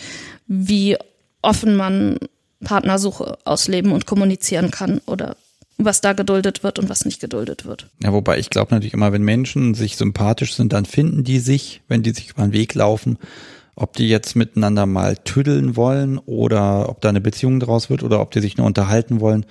wie 0.47 0.97
offen 1.43 1.75
man 1.75 2.17
Partnersuche 2.63 3.37
ausleben 3.45 3.91
und 3.91 4.05
kommunizieren 4.05 4.71
kann 4.71 5.01
oder 5.05 5.35
was 5.77 6.01
da 6.01 6.13
geduldet 6.13 6.63
wird 6.63 6.79
und 6.79 6.89
was 6.89 7.05
nicht 7.05 7.19
geduldet 7.19 7.65
wird. 7.65 7.87
Ja, 8.01 8.13
wobei 8.13 8.37
ich 8.39 8.49
glaube 8.49 8.73
natürlich 8.73 8.93
immer, 8.93 9.11
wenn 9.11 9.23
Menschen 9.23 9.73
sich 9.73 9.97
sympathisch 9.97 10.55
sind, 10.55 10.73
dann 10.73 10.85
finden 10.85 11.23
die 11.23 11.39
sich, 11.39 11.81
wenn 11.87 12.03
die 12.03 12.11
sich 12.11 12.31
über 12.31 12.43
den 12.43 12.53
Weg 12.53 12.73
laufen. 12.73 13.17
Ob 13.75 13.93
die 13.93 14.07
jetzt 14.07 14.35
miteinander 14.35 14.85
mal 14.85 15.17
tüddeln 15.17 15.75
wollen 15.75 16.19
oder 16.19 16.89
ob 16.89 17.01
da 17.01 17.09
eine 17.09 17.21
Beziehung 17.21 17.59
draus 17.59 17.89
wird 17.89 18.03
oder 18.03 18.21
ob 18.21 18.29
die 18.31 18.39
sich 18.39 18.55
nur 18.57 18.67
unterhalten 18.67 19.19
wollen. 19.19 19.47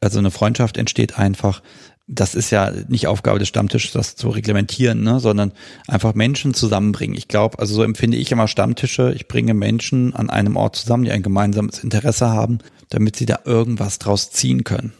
Also 0.00 0.18
eine 0.18 0.30
Freundschaft 0.30 0.78
entsteht 0.78 1.18
einfach. 1.18 1.62
Das 2.10 2.34
ist 2.34 2.50
ja 2.50 2.72
nicht 2.88 3.06
Aufgabe 3.06 3.38
des 3.38 3.48
Stammtisches, 3.48 3.92
das 3.92 4.16
zu 4.16 4.30
reglementieren, 4.30 5.02
ne? 5.02 5.20
sondern 5.20 5.52
einfach 5.86 6.14
Menschen 6.14 6.54
zusammenbringen. 6.54 7.16
Ich 7.16 7.28
glaube, 7.28 7.58
also 7.58 7.74
so 7.74 7.82
empfinde 7.82 8.16
ich 8.16 8.32
immer 8.32 8.48
Stammtische. 8.48 9.12
Ich 9.14 9.28
bringe 9.28 9.52
Menschen 9.52 10.14
an 10.16 10.30
einem 10.30 10.56
Ort 10.56 10.76
zusammen, 10.76 11.04
die 11.04 11.12
ein 11.12 11.22
gemeinsames 11.22 11.84
Interesse 11.84 12.28
haben, 12.28 12.58
damit 12.88 13.16
sie 13.16 13.26
da 13.26 13.40
irgendwas 13.44 13.98
draus 13.98 14.30
ziehen 14.30 14.64
können. 14.64 14.94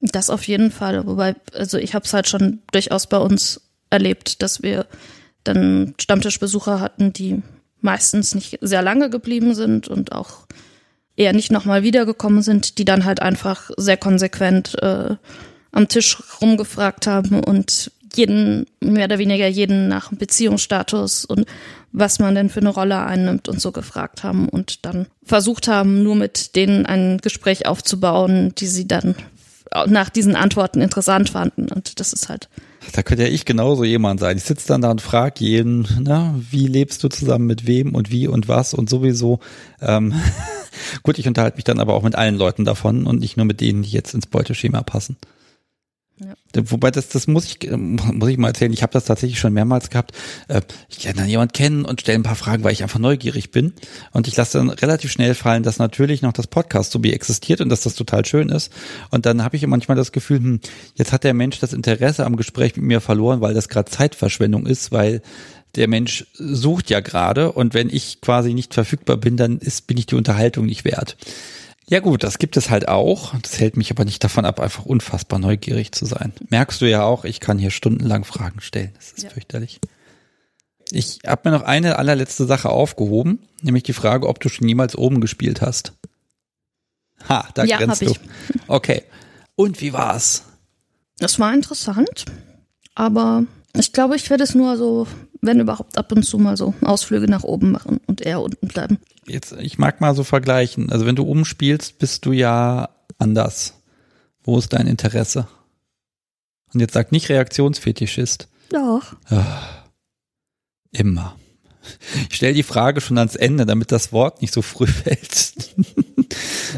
Das 0.00 0.30
auf 0.30 0.46
jeden 0.48 0.70
Fall. 0.70 1.06
Wobei, 1.06 1.36
also 1.52 1.78
ich 1.78 1.94
habe 1.94 2.04
es 2.04 2.12
halt 2.12 2.28
schon 2.28 2.60
durchaus 2.72 3.06
bei 3.06 3.18
uns 3.18 3.60
erlebt, 3.90 4.42
dass 4.42 4.62
wir 4.62 4.86
dann 5.44 5.94
Stammtischbesucher 5.98 6.80
hatten, 6.80 7.12
die 7.12 7.42
meistens 7.80 8.34
nicht 8.34 8.58
sehr 8.60 8.82
lange 8.82 9.10
geblieben 9.10 9.54
sind 9.54 9.88
und 9.88 10.12
auch 10.12 10.46
eher 11.16 11.32
nicht 11.32 11.50
nochmal 11.50 11.82
wiedergekommen 11.82 12.42
sind, 12.42 12.78
die 12.78 12.84
dann 12.84 13.04
halt 13.04 13.20
einfach 13.20 13.70
sehr 13.76 13.96
konsequent 13.96 14.80
äh, 14.82 15.16
am 15.78 15.88
Tisch 15.88 16.18
rumgefragt 16.42 17.06
haben 17.06 17.40
und 17.40 17.92
jeden, 18.14 18.66
mehr 18.80 19.04
oder 19.04 19.18
weniger 19.18 19.46
jeden 19.46 19.86
nach 19.86 20.10
Beziehungsstatus 20.10 21.24
und 21.24 21.46
was 21.92 22.18
man 22.18 22.34
denn 22.34 22.50
für 22.50 22.60
eine 22.60 22.70
Rolle 22.70 22.98
einnimmt 23.04 23.48
und 23.48 23.60
so 23.60 23.70
gefragt 23.70 24.24
haben 24.24 24.48
und 24.48 24.84
dann 24.84 25.06
versucht 25.24 25.68
haben, 25.68 26.02
nur 26.02 26.16
mit 26.16 26.56
denen 26.56 26.84
ein 26.84 27.18
Gespräch 27.18 27.66
aufzubauen, 27.66 28.52
die 28.58 28.66
sie 28.66 28.88
dann 28.88 29.14
nach 29.86 30.08
diesen 30.08 30.34
Antworten 30.34 30.80
interessant 30.80 31.30
fanden. 31.30 31.68
Und 31.68 32.00
das 32.00 32.12
ist 32.12 32.28
halt. 32.28 32.48
Da 32.92 33.02
könnte 33.02 33.24
ja 33.24 33.28
ich 33.28 33.44
genauso 33.44 33.84
jemand 33.84 34.18
sein. 34.18 34.36
Ich 34.36 34.44
sitze 34.44 34.66
dann 34.66 34.82
da 34.82 34.90
und 34.90 35.00
frage 35.00 35.44
jeden, 35.44 35.86
na, 36.00 36.34
wie 36.50 36.66
lebst 36.66 37.04
du 37.04 37.08
zusammen 37.08 37.46
mit 37.46 37.66
wem 37.66 37.94
und 37.94 38.10
wie 38.10 38.26
und 38.26 38.48
was 38.48 38.74
und 38.74 38.90
sowieso. 38.90 39.38
Ähm, 39.80 40.14
gut, 41.02 41.18
ich 41.18 41.28
unterhalte 41.28 41.56
mich 41.56 41.64
dann 41.64 41.80
aber 41.80 41.94
auch 41.94 42.02
mit 42.02 42.16
allen 42.16 42.36
Leuten 42.36 42.64
davon 42.64 43.06
und 43.06 43.20
nicht 43.20 43.36
nur 43.36 43.46
mit 43.46 43.60
denen, 43.60 43.82
die 43.82 43.90
jetzt 43.90 44.14
ins 44.14 44.26
Beuteschema 44.26 44.82
passen. 44.82 45.16
Ja. 46.20 46.62
Wobei 46.70 46.90
das, 46.90 47.08
das 47.08 47.26
muss 47.26 47.44
ich, 47.44 47.70
muss 47.70 48.28
ich 48.28 48.38
mal 48.38 48.48
erzählen. 48.48 48.72
Ich 48.72 48.82
habe 48.82 48.92
das 48.92 49.04
tatsächlich 49.04 49.38
schon 49.38 49.52
mehrmals 49.52 49.90
gehabt. 49.90 50.12
Äh, 50.48 50.62
ich 50.88 51.04
lerne 51.04 51.20
dann 51.20 51.28
jemand 51.28 51.52
kennen 51.52 51.84
und 51.84 52.00
stelle 52.00 52.18
ein 52.18 52.24
paar 52.24 52.34
Fragen, 52.34 52.64
weil 52.64 52.72
ich 52.72 52.82
einfach 52.82 52.98
neugierig 52.98 53.50
bin. 53.50 53.72
Und 54.12 54.26
ich 54.26 54.36
lasse 54.36 54.58
dann 54.58 54.70
relativ 54.70 55.12
schnell 55.12 55.34
fallen, 55.34 55.62
dass 55.62 55.78
natürlich 55.78 56.22
noch 56.22 56.32
das 56.32 56.46
Podcast 56.46 56.90
so 56.90 57.02
wie 57.04 57.12
existiert 57.12 57.60
und 57.60 57.68
dass 57.68 57.82
das 57.82 57.94
total 57.94 58.24
schön 58.24 58.48
ist. 58.48 58.72
Und 59.10 59.26
dann 59.26 59.44
habe 59.44 59.56
ich 59.56 59.66
manchmal 59.66 59.96
das 59.96 60.12
Gefühl, 60.12 60.38
hm, 60.38 60.60
jetzt 60.94 61.12
hat 61.12 61.24
der 61.24 61.34
Mensch 61.34 61.58
das 61.60 61.72
Interesse 61.72 62.26
am 62.26 62.36
Gespräch 62.36 62.76
mit 62.76 62.84
mir 62.84 63.00
verloren, 63.00 63.40
weil 63.40 63.54
das 63.54 63.68
gerade 63.68 63.90
Zeitverschwendung 63.90 64.66
ist, 64.66 64.90
weil 64.90 65.22
der 65.76 65.88
Mensch 65.88 66.26
sucht 66.34 66.90
ja 66.90 67.00
gerade 67.00 67.52
und 67.52 67.74
wenn 67.74 67.90
ich 67.90 68.20
quasi 68.20 68.54
nicht 68.54 68.74
verfügbar 68.74 69.16
bin, 69.16 69.36
dann 69.36 69.58
ist, 69.58 69.86
bin 69.86 69.96
ich 69.96 70.06
die 70.06 70.14
Unterhaltung 70.14 70.66
nicht 70.66 70.84
wert. 70.84 71.16
Ja 71.88 72.00
gut, 72.00 72.22
das 72.22 72.38
gibt 72.38 72.58
es 72.58 72.68
halt 72.68 72.86
auch. 72.86 73.34
Das 73.40 73.58
hält 73.58 73.78
mich 73.78 73.90
aber 73.90 74.04
nicht 74.04 74.22
davon 74.22 74.44
ab, 74.44 74.60
einfach 74.60 74.84
unfassbar 74.84 75.38
neugierig 75.38 75.92
zu 75.92 76.04
sein. 76.04 76.34
Merkst 76.50 76.82
du 76.82 76.88
ja 76.88 77.02
auch, 77.02 77.24
ich 77.24 77.40
kann 77.40 77.58
hier 77.58 77.70
stundenlang 77.70 78.24
Fragen 78.24 78.60
stellen. 78.60 78.92
Das 78.94 79.12
ist 79.12 79.24
ja. 79.24 79.30
fürchterlich. 79.30 79.80
Ich 80.90 81.20
habe 81.26 81.48
mir 81.48 81.56
noch 81.56 81.64
eine 81.64 81.98
allerletzte 81.98 82.44
Sache 82.44 82.68
aufgehoben, 82.68 83.40
nämlich 83.62 83.84
die 83.84 83.94
Frage, 83.94 84.28
ob 84.28 84.40
du 84.40 84.50
schon 84.50 84.68
jemals 84.68 84.96
oben 84.96 85.20
gespielt 85.20 85.62
hast. 85.62 85.94
Ha, 87.26 87.48
da 87.54 87.64
ja, 87.64 87.78
grenzt 87.78 88.02
du. 88.02 88.10
Ich. 88.10 88.20
Okay. 88.68 89.02
Und 89.56 89.80
wie 89.80 89.92
war's? 89.92 90.44
Das 91.18 91.38
war 91.40 91.52
interessant, 91.52 92.26
aber 92.94 93.44
ich 93.74 93.92
glaube, 93.92 94.14
ich 94.16 94.28
werde 94.30 94.44
es 94.44 94.54
nur 94.54 94.76
so, 94.76 95.06
wenn 95.40 95.60
überhaupt, 95.60 95.98
ab 95.98 96.12
und 96.12 96.24
zu 96.24 96.38
mal 96.38 96.56
so 96.56 96.74
Ausflüge 96.82 97.28
nach 97.28 97.44
oben 97.44 97.70
machen 97.70 98.00
und 98.06 98.20
eher 98.20 98.40
unten 98.40 98.68
bleiben. 98.68 98.98
Jetzt, 99.26 99.52
ich 99.52 99.78
mag 99.78 100.00
mal 100.00 100.14
so 100.14 100.24
vergleichen. 100.24 100.90
Also 100.90 101.06
wenn 101.06 101.16
du 101.16 101.24
umspielst, 101.24 101.98
bist 101.98 102.24
du 102.26 102.32
ja 102.32 102.88
anders. 103.18 103.74
Wo 104.42 104.58
ist 104.58 104.72
dein 104.72 104.86
Interesse? 104.86 105.46
Und 106.72 106.80
jetzt 106.80 106.94
sag 106.94 107.12
nicht 107.12 107.28
Reaktionsfetischist. 107.28 108.48
Doch. 108.70 109.16
Ja, 109.30 109.84
immer. 110.92 111.36
Ich 112.28 112.36
stelle 112.36 112.54
die 112.54 112.62
Frage 112.62 113.00
schon 113.00 113.18
ans 113.18 113.36
Ende, 113.36 113.64
damit 113.64 113.92
das 113.92 114.12
Wort 114.12 114.42
nicht 114.42 114.52
so 114.52 114.62
früh 114.62 114.86
fällt. 114.86 115.54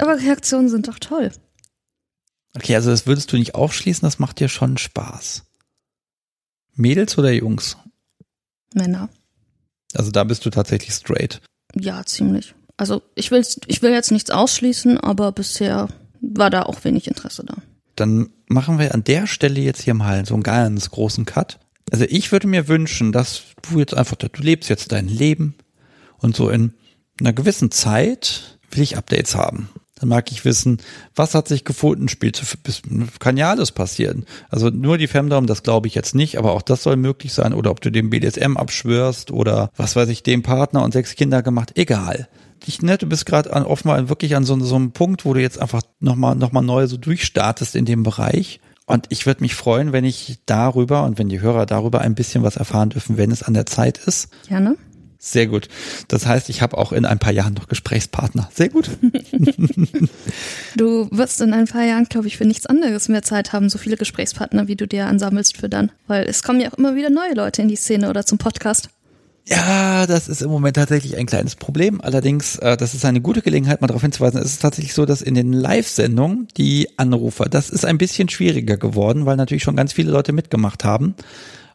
Aber 0.01 0.19
Reaktionen 0.19 0.69
sind 0.69 0.89
doch 0.89 0.99
toll. 0.99 1.32
Okay, 2.55 2.74
also 2.74 2.91
das 2.91 3.07
würdest 3.07 3.32
du 3.32 3.37
nicht 3.37 3.55
aufschließen, 3.55 4.07
das 4.07 4.19
macht 4.19 4.41
dir 4.41 4.49
schon 4.49 4.77
Spaß. 4.77 5.45
Mädels 6.74 7.16
oder 7.19 7.31
Jungs? 7.31 7.77
Männer. 8.75 9.09
Also 9.95 10.11
da 10.11 10.25
bist 10.25 10.45
du 10.47 10.51
tatsächlich 10.51 10.95
straight. 10.95 11.41
Ja, 11.75 12.05
ziemlich. 12.05 12.55
Also 12.77 13.03
ich 13.15 13.31
will, 13.31 13.45
ich 13.67 13.83
will 13.83 13.93
jetzt 13.93 14.11
nichts 14.11 14.31
ausschließen, 14.31 14.99
aber 14.99 15.33
bisher 15.33 15.89
war 16.21 16.51
da 16.51 16.63
auch 16.63 16.85
wenig 16.85 17.09
Interesse 17.09 17.45
da. 17.45 17.57
Dann 17.97 18.31
machen 18.47 18.79
wir 18.79 18.95
an 18.95 19.05
der 19.05 19.27
Stelle 19.27 19.61
jetzt 19.61 19.83
hier 19.83 19.95
mal 19.95 20.25
so 20.25 20.35
einen 20.35 20.43
ganz 20.43 20.91
großen 20.91 21.25
Cut. 21.27 21.59
Also 21.91 22.05
ich 22.09 22.33
würde 22.33 22.47
mir 22.47 22.69
wünschen, 22.69 23.13
dass 23.13 23.43
du 23.69 23.79
jetzt 23.79 23.95
einfach, 23.95 24.17
du 24.17 24.29
lebst 24.41 24.71
jetzt 24.71 24.93
dein 24.93 25.09
Leben 25.09 25.55
und 26.19 26.37
so 26.37 26.49
in 26.49 26.73
einer 27.21 27.33
gewissen 27.33 27.71
Zeit 27.71 28.59
will 28.71 28.83
ich 28.83 28.97
Updates 28.97 29.35
haben. 29.35 29.69
Dann 30.01 30.09
mag 30.09 30.33
ich 30.33 30.45
wissen, 30.45 30.79
was 31.15 31.35
hat 31.35 31.47
sich 31.47 31.65
gefunden, 31.65 32.09
spielt, 32.09 32.43
kann 33.19 33.37
ja 33.37 33.51
alles 33.51 33.71
passieren. 33.71 34.25
Also 34.49 34.71
nur 34.71 34.97
die 34.97 35.07
Femdom, 35.07 35.47
das 35.47 35.63
glaube 35.63 35.89
ich 35.89 35.95
jetzt 35.95 36.15
nicht, 36.15 36.39
aber 36.39 36.53
auch 36.53 36.63
das 36.63 36.83
soll 36.83 36.97
möglich 36.97 37.35
sein. 37.35 37.53
Oder 37.53 37.71
ob 37.71 37.81
du 37.83 37.91
dem 37.91 38.09
BDSM 38.09 38.57
abschwörst 38.57 39.31
oder 39.31 39.71
was 39.77 39.97
weiß 39.97 40.09
ich, 40.09 40.23
dem 40.23 40.43
Partner 40.43 40.83
und 40.83 40.93
sechs 40.93 41.15
Kinder 41.15 41.43
gemacht, 41.43 41.73
egal. 41.75 42.29
Ich, 42.67 42.83
ne, 42.83 42.99
du 42.99 43.07
bist 43.07 43.27
gerade 43.27 43.51
offenbar 43.53 44.09
wirklich 44.09 44.37
an 44.37 44.45
so, 44.45 44.59
so 44.61 44.77
einem 44.77 44.93
Punkt, 44.93 45.25
wo 45.25 45.35
du 45.35 45.41
jetzt 45.41 45.61
einfach 45.61 45.83
nochmal 46.01 46.35
noch 46.35 46.53
mal 46.53 46.63
neu 46.63 46.87
so 46.87 46.97
durchstartest 46.97 47.77
in 47.77 47.85
dem 47.85 48.03
Bereich. 48.03 48.61
Und 48.87 49.07
ich 49.11 49.25
würde 49.25 49.43
mich 49.43 49.55
freuen, 49.55 49.93
wenn 49.93 50.05
ich 50.05 50.41
darüber 50.47 51.05
und 51.05 51.19
wenn 51.19 51.29
die 51.29 51.41
Hörer 51.41 51.65
darüber 51.65 52.01
ein 52.01 52.15
bisschen 52.15 52.43
was 52.43 52.57
erfahren 52.57 52.91
dürfen, 52.91 53.17
wenn 53.19 53.31
es 53.31 53.43
an 53.43 53.55
der 53.55 53.67
Zeit 53.67 53.99
ist. 53.99 54.31
Gerne. 54.49 54.77
Sehr 55.23 55.47
gut. 55.49 55.69
Das 56.09 56.25
heißt, 56.25 56.49
ich 56.49 56.63
habe 56.63 56.79
auch 56.79 56.93
in 56.93 57.05
ein 57.05 57.19
paar 57.19 57.35
Jahren 57.35 57.53
noch 57.53 57.69
Gesprächspartner. 57.69 58.49
Sehr 58.55 58.71
gut. 58.71 58.89
du 60.77 61.09
wirst 61.11 61.43
in 61.43 61.53
ein 61.53 61.67
paar 61.67 61.85
Jahren, 61.85 62.07
glaube 62.07 62.27
ich, 62.27 62.39
für 62.39 62.47
nichts 62.47 62.65
anderes 62.65 63.11
mehr 63.11 63.21
Zeit 63.21 63.53
haben, 63.53 63.69
so 63.69 63.77
viele 63.77 63.99
Gesprächspartner, 63.99 64.67
wie 64.67 64.77
du 64.77 64.89
dir 64.89 65.07
ansammelst 65.07 65.59
für 65.59 65.69
dann. 65.69 65.93
Weil 66.07 66.27
es 66.27 66.43
kommen 66.43 66.59
ja 66.59 66.73
auch 66.73 66.79
immer 66.79 66.97
wieder 66.97 67.11
neue 67.11 67.35
Leute 67.35 67.61
in 67.61 67.69
die 67.69 67.77
Szene 67.77 68.09
oder 68.09 68.25
zum 68.25 68.39
Podcast. 68.39 68.89
Ja, 69.47 70.07
das 70.07 70.29
ist 70.29 70.41
im 70.41 70.51
Moment 70.51 70.77
tatsächlich 70.77 71.19
ein 71.19 71.27
kleines 71.27 71.55
Problem. 71.55 72.01
Allerdings, 72.01 72.57
äh, 72.57 72.79
das 72.79 72.95
ist 72.95 73.05
eine 73.05 73.21
gute 73.21 73.43
Gelegenheit, 73.43 73.83
mal 73.83 73.89
darauf 73.89 74.03
hinzuweisen. 74.03 74.41
Es 74.41 74.53
ist 74.53 74.63
tatsächlich 74.63 74.95
so, 74.95 75.05
dass 75.05 75.21
in 75.21 75.35
den 75.35 75.53
Live-Sendungen 75.53 76.49
die 76.57 76.89
Anrufer, 76.97 77.45
das 77.45 77.69
ist 77.69 77.85
ein 77.85 77.99
bisschen 77.99 78.31
schwieriger 78.31 78.79
geworden, 78.79 79.27
weil 79.27 79.37
natürlich 79.37 79.65
schon 79.65 79.77
ganz 79.77 79.93
viele 79.93 80.13
Leute 80.13 80.33
mitgemacht 80.33 80.85
haben. 80.85 81.15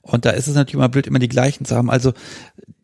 Und 0.05 0.25
da 0.25 0.29
ist 0.29 0.47
es 0.47 0.55
natürlich 0.55 0.75
immer 0.75 0.89
blöd, 0.89 1.07
immer 1.07 1.19
die 1.19 1.27
gleichen 1.27 1.65
zu 1.65 1.75
haben. 1.75 1.89
Also 1.89 2.13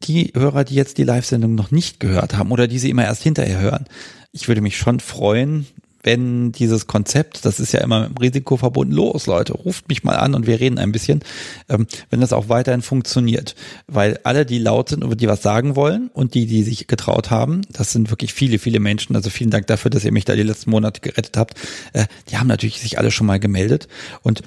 die 0.03 0.33
Hörer, 0.35 0.63
die 0.63 0.75
jetzt 0.75 0.97
die 0.97 1.03
Live-Sendung 1.03 1.53
noch 1.53 1.71
nicht 1.71 1.99
gehört 1.99 2.35
haben 2.35 2.51
oder 2.51 2.67
die 2.67 2.79
sie 2.79 2.89
immer 2.89 3.05
erst 3.05 3.21
hinterher 3.21 3.59
hören, 3.59 3.85
ich 4.31 4.47
würde 4.47 4.61
mich 4.61 4.77
schon 4.77 4.99
freuen, 4.99 5.67
wenn 6.03 6.51
dieses 6.51 6.87
Konzept, 6.87 7.45
das 7.45 7.59
ist 7.59 7.73
ja 7.73 7.81
immer 7.81 8.01
mit 8.01 8.17
dem 8.17 8.21
Risiko 8.21 8.57
verbunden, 8.57 8.93
los 8.93 9.27
Leute, 9.27 9.53
ruft 9.53 9.87
mich 9.87 10.03
mal 10.03 10.15
an 10.15 10.33
und 10.33 10.47
wir 10.47 10.59
reden 10.59 10.79
ein 10.79 10.91
bisschen, 10.91 11.21
ähm, 11.69 11.85
wenn 12.09 12.21
das 12.21 12.33
auch 12.33 12.49
weiterhin 12.49 12.81
funktioniert. 12.81 13.55
Weil 13.85 14.19
alle, 14.23 14.45
die 14.45 14.57
laut 14.57 14.89
sind 14.89 15.03
und 15.03 15.21
die 15.21 15.27
was 15.27 15.43
sagen 15.43 15.75
wollen 15.75 16.09
und 16.13 16.33
die, 16.33 16.47
die 16.47 16.63
sich 16.63 16.87
getraut 16.87 17.29
haben, 17.29 17.61
das 17.71 17.91
sind 17.91 18.09
wirklich 18.09 18.33
viele, 18.33 18.57
viele 18.57 18.79
Menschen, 18.79 19.15
also 19.15 19.29
vielen 19.29 19.51
Dank 19.51 19.67
dafür, 19.67 19.91
dass 19.91 20.03
ihr 20.03 20.11
mich 20.11 20.25
da 20.25 20.35
die 20.35 20.41
letzten 20.41 20.71
Monate 20.71 21.01
gerettet 21.01 21.37
habt, 21.37 21.53
äh, 21.93 22.05
die 22.31 22.37
haben 22.37 22.47
natürlich 22.47 22.79
sich 22.79 22.97
alle 22.97 23.11
schon 23.11 23.27
mal 23.27 23.39
gemeldet 23.39 23.87
und 24.23 24.41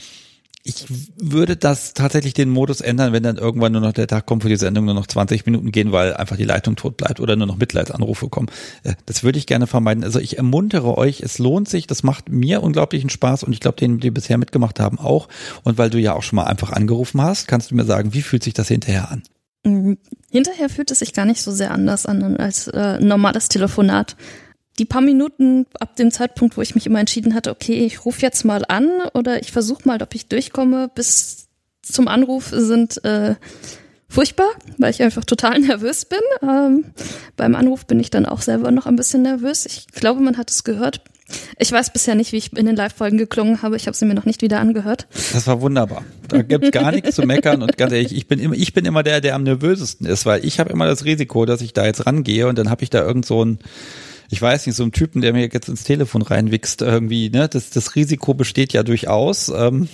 ich 0.67 0.87
würde 1.19 1.57
das 1.59 1.93
tatsächlich 1.93 2.33
den 2.33 2.49
Modus 2.49 2.81
ändern, 2.81 3.13
wenn 3.13 3.23
dann 3.23 3.37
irgendwann 3.37 3.73
nur 3.73 3.83
noch 3.83 3.93
der 3.93 4.07
Tag 4.07 4.25
kommt, 4.25 4.45
wo 4.45 4.49
die 4.49 4.57
Sendung 4.57 4.87
nur 4.87 4.95
noch 4.95 5.07
20 5.07 5.45
Minuten 5.45 5.73
gehen, 5.73 5.93
weil 5.93 6.15
einfach 6.15 6.39
die 6.39 6.45
Leitung 6.45 6.75
tot 6.75 6.97
bleibt 6.97 7.21
oder 7.21 7.37
nur 7.37 7.47
noch 7.47 7.59
Mitleidsanrufe 7.59 8.31
kommen. 8.31 8.49
Äh, 8.83 8.95
das 9.05 9.23
würde 9.23 9.39
ich 9.39 9.47
gerne 9.47 9.67
vermeiden. 9.67 10.03
Also 10.03 10.21
ich 10.21 10.39
ermuntere 10.39 10.97
euch, 10.97 11.21
es 11.21 11.39
lohnt 11.39 11.69
sich, 11.69 11.87
das 11.87 12.03
macht 12.03 12.31
mir 12.31 12.63
unglaublichen 12.63 13.11
Spaß 13.11 13.43
und 13.43 13.53
ich 13.53 13.61
glaube, 13.61 13.77
denen, 13.77 14.01
die 14.01 14.11
bisher 14.11 14.39
mitgemacht 14.39 14.81
haben, 14.81 14.99
auch. 14.99 15.29
Und 15.65 15.77
weil 15.77 15.91
du 15.91 15.99
ja 15.99 16.15
auch 16.15 16.23
schon 16.23 16.37
mal 16.37 16.45
einfach 16.45 16.73
angerufen 16.73 17.21
hast, 17.21 17.47
kannst 17.47 17.71
du 17.71 17.75
mir 17.75 17.85
sagen, 17.85 18.15
wie 18.15 18.23
fühlt 18.23 18.43
sich 18.43 18.55
das 18.55 18.69
hinterher 18.69 19.11
an? 19.11 19.23
Mhm. 19.67 19.99
Hinterher 20.31 20.71
fühlt 20.71 20.91
es 20.91 21.01
sich 21.01 21.13
gar 21.13 21.27
nicht 21.27 21.43
so 21.43 21.53
sehr 21.53 21.73
anders 21.73 22.07
an 22.07 22.39
als 22.39 22.69
äh, 22.69 22.99
normales 23.01 23.49
Telefonat 23.49 24.17
die 24.79 24.85
paar 24.85 25.01
Minuten 25.01 25.67
ab 25.79 25.97
dem 25.97 26.11
Zeitpunkt, 26.11 26.57
wo 26.57 26.63
ich 26.63 26.75
mich 26.75 26.87
immer 26.87 27.01
entschieden 27.01 27.35
hatte, 27.35 27.51
okay, 27.51 27.85
ich 27.85 28.05
rufe 28.05 28.23
jetzt 28.23 28.45
mal 28.45 28.65
an 28.69 28.91
oder 29.15 29.41
ich 29.41 29.53
versuche 29.53 29.87
mal, 29.87 30.03
ob 30.03 30.15
ich 30.15 30.27
durchkomme, 30.27 30.91
bis 30.95 31.49
zum 31.83 32.09
Anruf 32.09 32.51
sind 32.51 33.05
äh, 33.05 33.37
furchtbar, 34.09 34.49
weil 34.79 34.91
ich 34.91 35.03
einfach 35.03 35.25
total 35.25 35.59
nervös 35.61 36.07
bin. 36.07 36.21
Ähm, 36.43 36.87
beim 37.37 37.55
Anruf 37.55 37.87
bin 37.87 38.01
ich 38.01 38.11
dann 38.11 38.27
auch 38.27 38.43
selber 38.43 38.71
noch 38.71 38.87
ein 38.87 38.97
bisschen 38.97 39.23
nervös. 39.23 39.67
Ich 39.67 39.89
glaube, 39.89 40.21
man 40.21 40.39
hat 40.39 40.51
es 40.51 40.65
gehört. 40.65 41.03
Ich 41.59 41.73
weiß 41.73 41.93
bisher 41.93 42.15
nicht, 42.15 42.33
wie 42.33 42.37
ich 42.37 42.53
in 42.55 42.67
den 42.67 42.77
Live-Folgen 42.77 43.17
geklungen 43.17 43.63
habe. 43.63 43.77
Ich 43.77 43.87
habe 43.87 43.97
sie 43.97 44.05
mir 44.05 44.15
noch 44.15 44.27
nicht 44.27 44.43
wieder 44.43 44.61
angehört. 44.61 45.07
Das 45.33 45.47
war 45.47 45.61
wunderbar. 45.63 46.05
Da 46.29 46.43
gibt's 46.43 46.71
gar 46.71 46.93
nichts 46.93 47.15
zu 47.15 47.23
meckern. 47.23 47.63
Und 47.63 47.79
ganz 47.79 47.93
ehrlich, 47.93 48.15
ich 48.15 48.29
bin 48.29 48.39
immer, 48.39 48.55
ich 48.55 48.75
bin 48.75 48.85
immer 48.85 49.03
der, 49.03 49.21
der 49.23 49.35
am 49.35 49.43
nervösesten 49.43 50.07
ist, 50.07 50.27
weil 50.27 50.45
ich 50.45 50.61
habe 50.61 50.71
immer 50.71 50.87
das 50.87 51.05
Risiko, 51.07 51.47
dass 51.47 51.63
ich 51.63 51.73
da 51.73 51.87
jetzt 51.87 52.07
rangehe 52.07 52.47
und 52.47 52.59
dann 52.59 52.69
habe 52.69 52.83
ich 52.83 52.91
da 52.91 53.03
irgend 53.03 53.25
so 53.25 53.43
ein 53.43 53.59
ich 54.31 54.41
weiß 54.41 54.67
nicht, 54.67 54.77
so 54.77 54.85
ein 54.85 54.93
Typen, 54.93 55.21
der 55.21 55.33
mir 55.33 55.49
jetzt 55.53 55.69
ins 55.69 55.85
Telefon 55.85 56.23
reinwichst, 56.23 56.83
irgendwie, 56.83 57.31
ne, 57.31 57.49
das, 57.49 57.71
das 57.71 57.95
Risiko 57.95 58.35
besteht 58.35 58.73
ja 58.73 58.83
durchaus. 58.83 59.49
Ähm, 59.49 59.89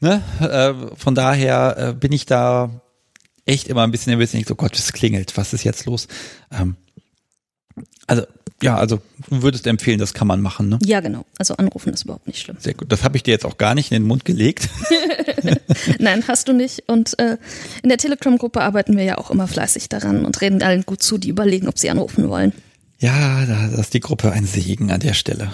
ne, 0.00 0.22
äh, 0.40 0.96
von 0.96 1.14
daher 1.14 1.76
äh, 1.76 1.92
bin 1.92 2.12
ich 2.12 2.26
da 2.26 2.80
echt 3.46 3.68
immer 3.68 3.82
ein 3.82 3.90
bisschen 3.90 4.10
nervös. 4.10 4.34
Ich 4.34 4.46
so, 4.46 4.54
Gott, 4.54 4.78
es 4.78 4.92
klingelt, 4.92 5.36
was 5.36 5.52
ist 5.52 5.64
jetzt 5.64 5.86
los? 5.86 6.08
Ähm, 6.52 6.76
also, 8.06 8.24
ja, 8.62 8.76
also 8.76 9.00
du 9.30 9.42
würdest 9.42 9.66
empfehlen, 9.66 9.98
das 9.98 10.12
kann 10.12 10.26
man 10.26 10.42
machen, 10.42 10.68
ne? 10.68 10.78
Ja, 10.84 11.00
genau. 11.00 11.24
Also 11.38 11.56
anrufen 11.56 11.94
ist 11.94 12.04
überhaupt 12.04 12.26
nicht 12.26 12.40
schlimm. 12.40 12.56
Sehr 12.60 12.74
gut. 12.74 12.92
Das 12.92 13.04
habe 13.04 13.16
ich 13.16 13.22
dir 13.22 13.30
jetzt 13.30 13.46
auch 13.46 13.56
gar 13.56 13.74
nicht 13.74 13.90
in 13.90 14.02
den 14.02 14.06
Mund 14.06 14.26
gelegt. 14.26 14.68
Nein, 15.98 16.24
hast 16.28 16.48
du 16.48 16.52
nicht. 16.52 16.84
Und 16.86 17.18
äh, 17.18 17.38
in 17.82 17.88
der 17.88 17.96
Telegram-Gruppe 17.96 18.60
arbeiten 18.60 18.96
wir 18.98 19.04
ja 19.04 19.18
auch 19.18 19.30
immer 19.30 19.48
fleißig 19.48 19.88
daran 19.88 20.26
und 20.26 20.40
reden 20.42 20.62
allen 20.62 20.84
gut 20.84 21.02
zu, 21.02 21.16
die 21.16 21.30
überlegen, 21.30 21.68
ob 21.68 21.78
sie 21.78 21.88
anrufen 21.88 22.28
wollen. 22.28 22.52
Ja, 23.00 23.46
da 23.46 23.66
ist 23.66 23.94
die 23.94 24.00
Gruppe 24.00 24.30
ein 24.32 24.46
Segen 24.46 24.90
an 24.90 25.00
der 25.00 25.14
Stelle. 25.14 25.52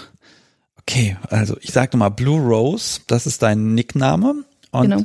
Okay, 0.80 1.16
also 1.30 1.56
ich 1.60 1.72
sage 1.72 1.90
nochmal 1.92 2.10
Blue 2.10 2.40
Rose, 2.40 3.00
das 3.06 3.26
ist 3.26 3.42
dein 3.42 3.74
Nickname. 3.74 4.44
Und 4.72 4.82
genau. 4.82 5.02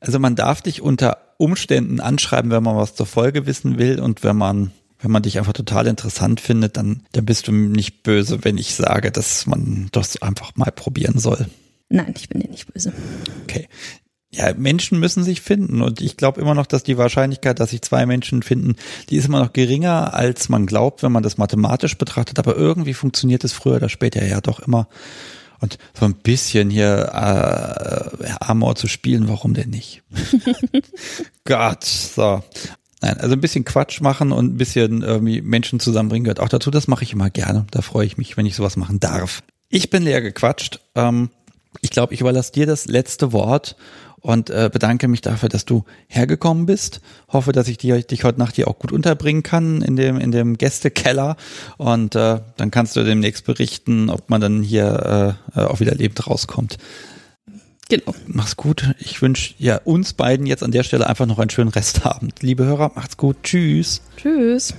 Also 0.00 0.18
man 0.18 0.36
darf 0.36 0.62
dich 0.62 0.82
unter 0.82 1.18
Umständen 1.38 2.00
anschreiben, 2.00 2.50
wenn 2.50 2.62
man 2.62 2.76
was 2.76 2.94
zur 2.94 3.06
Folge 3.06 3.46
wissen 3.46 3.78
will 3.78 4.00
und 4.00 4.24
wenn 4.24 4.36
man 4.36 4.72
wenn 4.98 5.10
man 5.10 5.22
dich 5.22 5.38
einfach 5.38 5.52
total 5.52 5.86
interessant 5.88 6.40
findet, 6.40 6.78
dann, 6.78 7.02
dann 7.12 7.26
bist 7.26 7.48
du 7.48 7.52
nicht 7.52 8.02
böse, 8.02 8.44
wenn 8.44 8.56
ich 8.56 8.74
sage, 8.74 9.12
dass 9.12 9.46
man 9.46 9.88
das 9.92 10.22
einfach 10.22 10.56
mal 10.56 10.72
probieren 10.72 11.18
soll. 11.18 11.46
Nein, 11.90 12.14
ich 12.16 12.30
bin 12.30 12.40
dir 12.40 12.48
nicht 12.48 12.72
böse. 12.72 12.94
Okay 13.42 13.68
ja, 14.36 14.52
Menschen 14.54 15.00
müssen 15.00 15.24
sich 15.24 15.40
finden 15.40 15.80
und 15.80 16.00
ich 16.00 16.16
glaube 16.16 16.40
immer 16.40 16.54
noch, 16.54 16.66
dass 16.66 16.82
die 16.82 16.98
Wahrscheinlichkeit, 16.98 17.58
dass 17.58 17.70
sich 17.70 17.82
zwei 17.82 18.04
Menschen 18.04 18.42
finden, 18.42 18.76
die 19.08 19.16
ist 19.16 19.26
immer 19.26 19.40
noch 19.40 19.52
geringer, 19.52 20.14
als 20.14 20.48
man 20.48 20.66
glaubt, 20.66 21.02
wenn 21.02 21.12
man 21.12 21.22
das 21.22 21.38
mathematisch 21.38 21.96
betrachtet. 21.96 22.38
Aber 22.38 22.54
irgendwie 22.54 22.94
funktioniert 22.94 23.44
es 23.44 23.52
früher 23.52 23.76
oder 23.76 23.88
später 23.88 24.24
ja 24.24 24.40
doch 24.40 24.60
immer. 24.60 24.88
Und 25.60 25.78
so 25.98 26.04
ein 26.04 26.14
bisschen 26.14 26.68
hier 26.68 27.10
äh, 27.14 28.28
Amor 28.40 28.76
zu 28.76 28.88
spielen, 28.88 29.26
warum 29.28 29.54
denn 29.54 29.70
nicht? 29.70 30.02
Gott, 31.44 31.84
so. 31.84 32.42
Nein, 33.00 33.18
also 33.18 33.32
ein 33.32 33.40
bisschen 33.40 33.64
Quatsch 33.64 34.02
machen 34.02 34.32
und 34.32 34.52
ein 34.52 34.58
bisschen 34.58 35.02
irgendwie 35.02 35.40
Menschen 35.40 35.80
zusammenbringen 35.80 36.24
gehört 36.24 36.40
auch 36.40 36.48
dazu. 36.50 36.70
Das 36.70 36.88
mache 36.88 37.04
ich 37.04 37.12
immer 37.14 37.30
gerne. 37.30 37.66
Da 37.70 37.80
freue 37.80 38.06
ich 38.06 38.18
mich, 38.18 38.36
wenn 38.36 38.44
ich 38.44 38.54
sowas 38.54 38.76
machen 38.76 39.00
darf. 39.00 39.42
Ich 39.70 39.88
bin 39.88 40.02
leer 40.02 40.20
gequatscht. 40.20 40.80
Ähm, 40.94 41.30
ich 41.80 41.90
glaube, 41.90 42.14
ich 42.14 42.20
überlasse 42.20 42.52
dir 42.52 42.66
das 42.66 42.86
letzte 42.86 43.32
Wort 43.32 43.76
und 44.20 44.50
äh, 44.50 44.70
bedanke 44.72 45.08
mich 45.08 45.20
dafür, 45.20 45.48
dass 45.48 45.64
du 45.64 45.84
hergekommen 46.08 46.66
bist. 46.66 47.00
Hoffe, 47.28 47.52
dass 47.52 47.68
ich 47.68 47.78
dir, 47.78 48.02
dich 48.02 48.24
heute 48.24 48.38
Nacht 48.38 48.56
hier 48.56 48.68
auch 48.68 48.78
gut 48.78 48.92
unterbringen 48.92 49.42
kann 49.42 49.82
in 49.82 49.96
dem, 49.96 50.18
in 50.18 50.32
dem 50.32 50.58
Gästekeller. 50.58 51.36
Und 51.76 52.14
äh, 52.14 52.40
dann 52.56 52.70
kannst 52.70 52.96
du 52.96 53.04
demnächst 53.04 53.44
berichten, 53.44 54.10
ob 54.10 54.30
man 54.30 54.40
dann 54.40 54.62
hier 54.62 55.36
äh, 55.54 55.60
auch 55.60 55.80
wieder 55.80 55.94
lebend 55.94 56.26
rauskommt. 56.26 56.78
Genau. 57.88 58.14
Mach's 58.26 58.56
gut. 58.56 58.94
Ich 58.98 59.22
wünsche 59.22 59.54
ja 59.58 59.76
uns 59.84 60.12
beiden 60.12 60.46
jetzt 60.46 60.64
an 60.64 60.72
der 60.72 60.82
Stelle 60.82 61.06
einfach 61.06 61.26
noch 61.26 61.38
einen 61.38 61.50
schönen 61.50 61.70
Restabend. 61.70 62.42
Liebe 62.42 62.64
Hörer, 62.64 62.92
macht's 62.94 63.16
gut. 63.16 63.36
Tschüss. 63.44 64.02
Tschüss. 64.16 64.74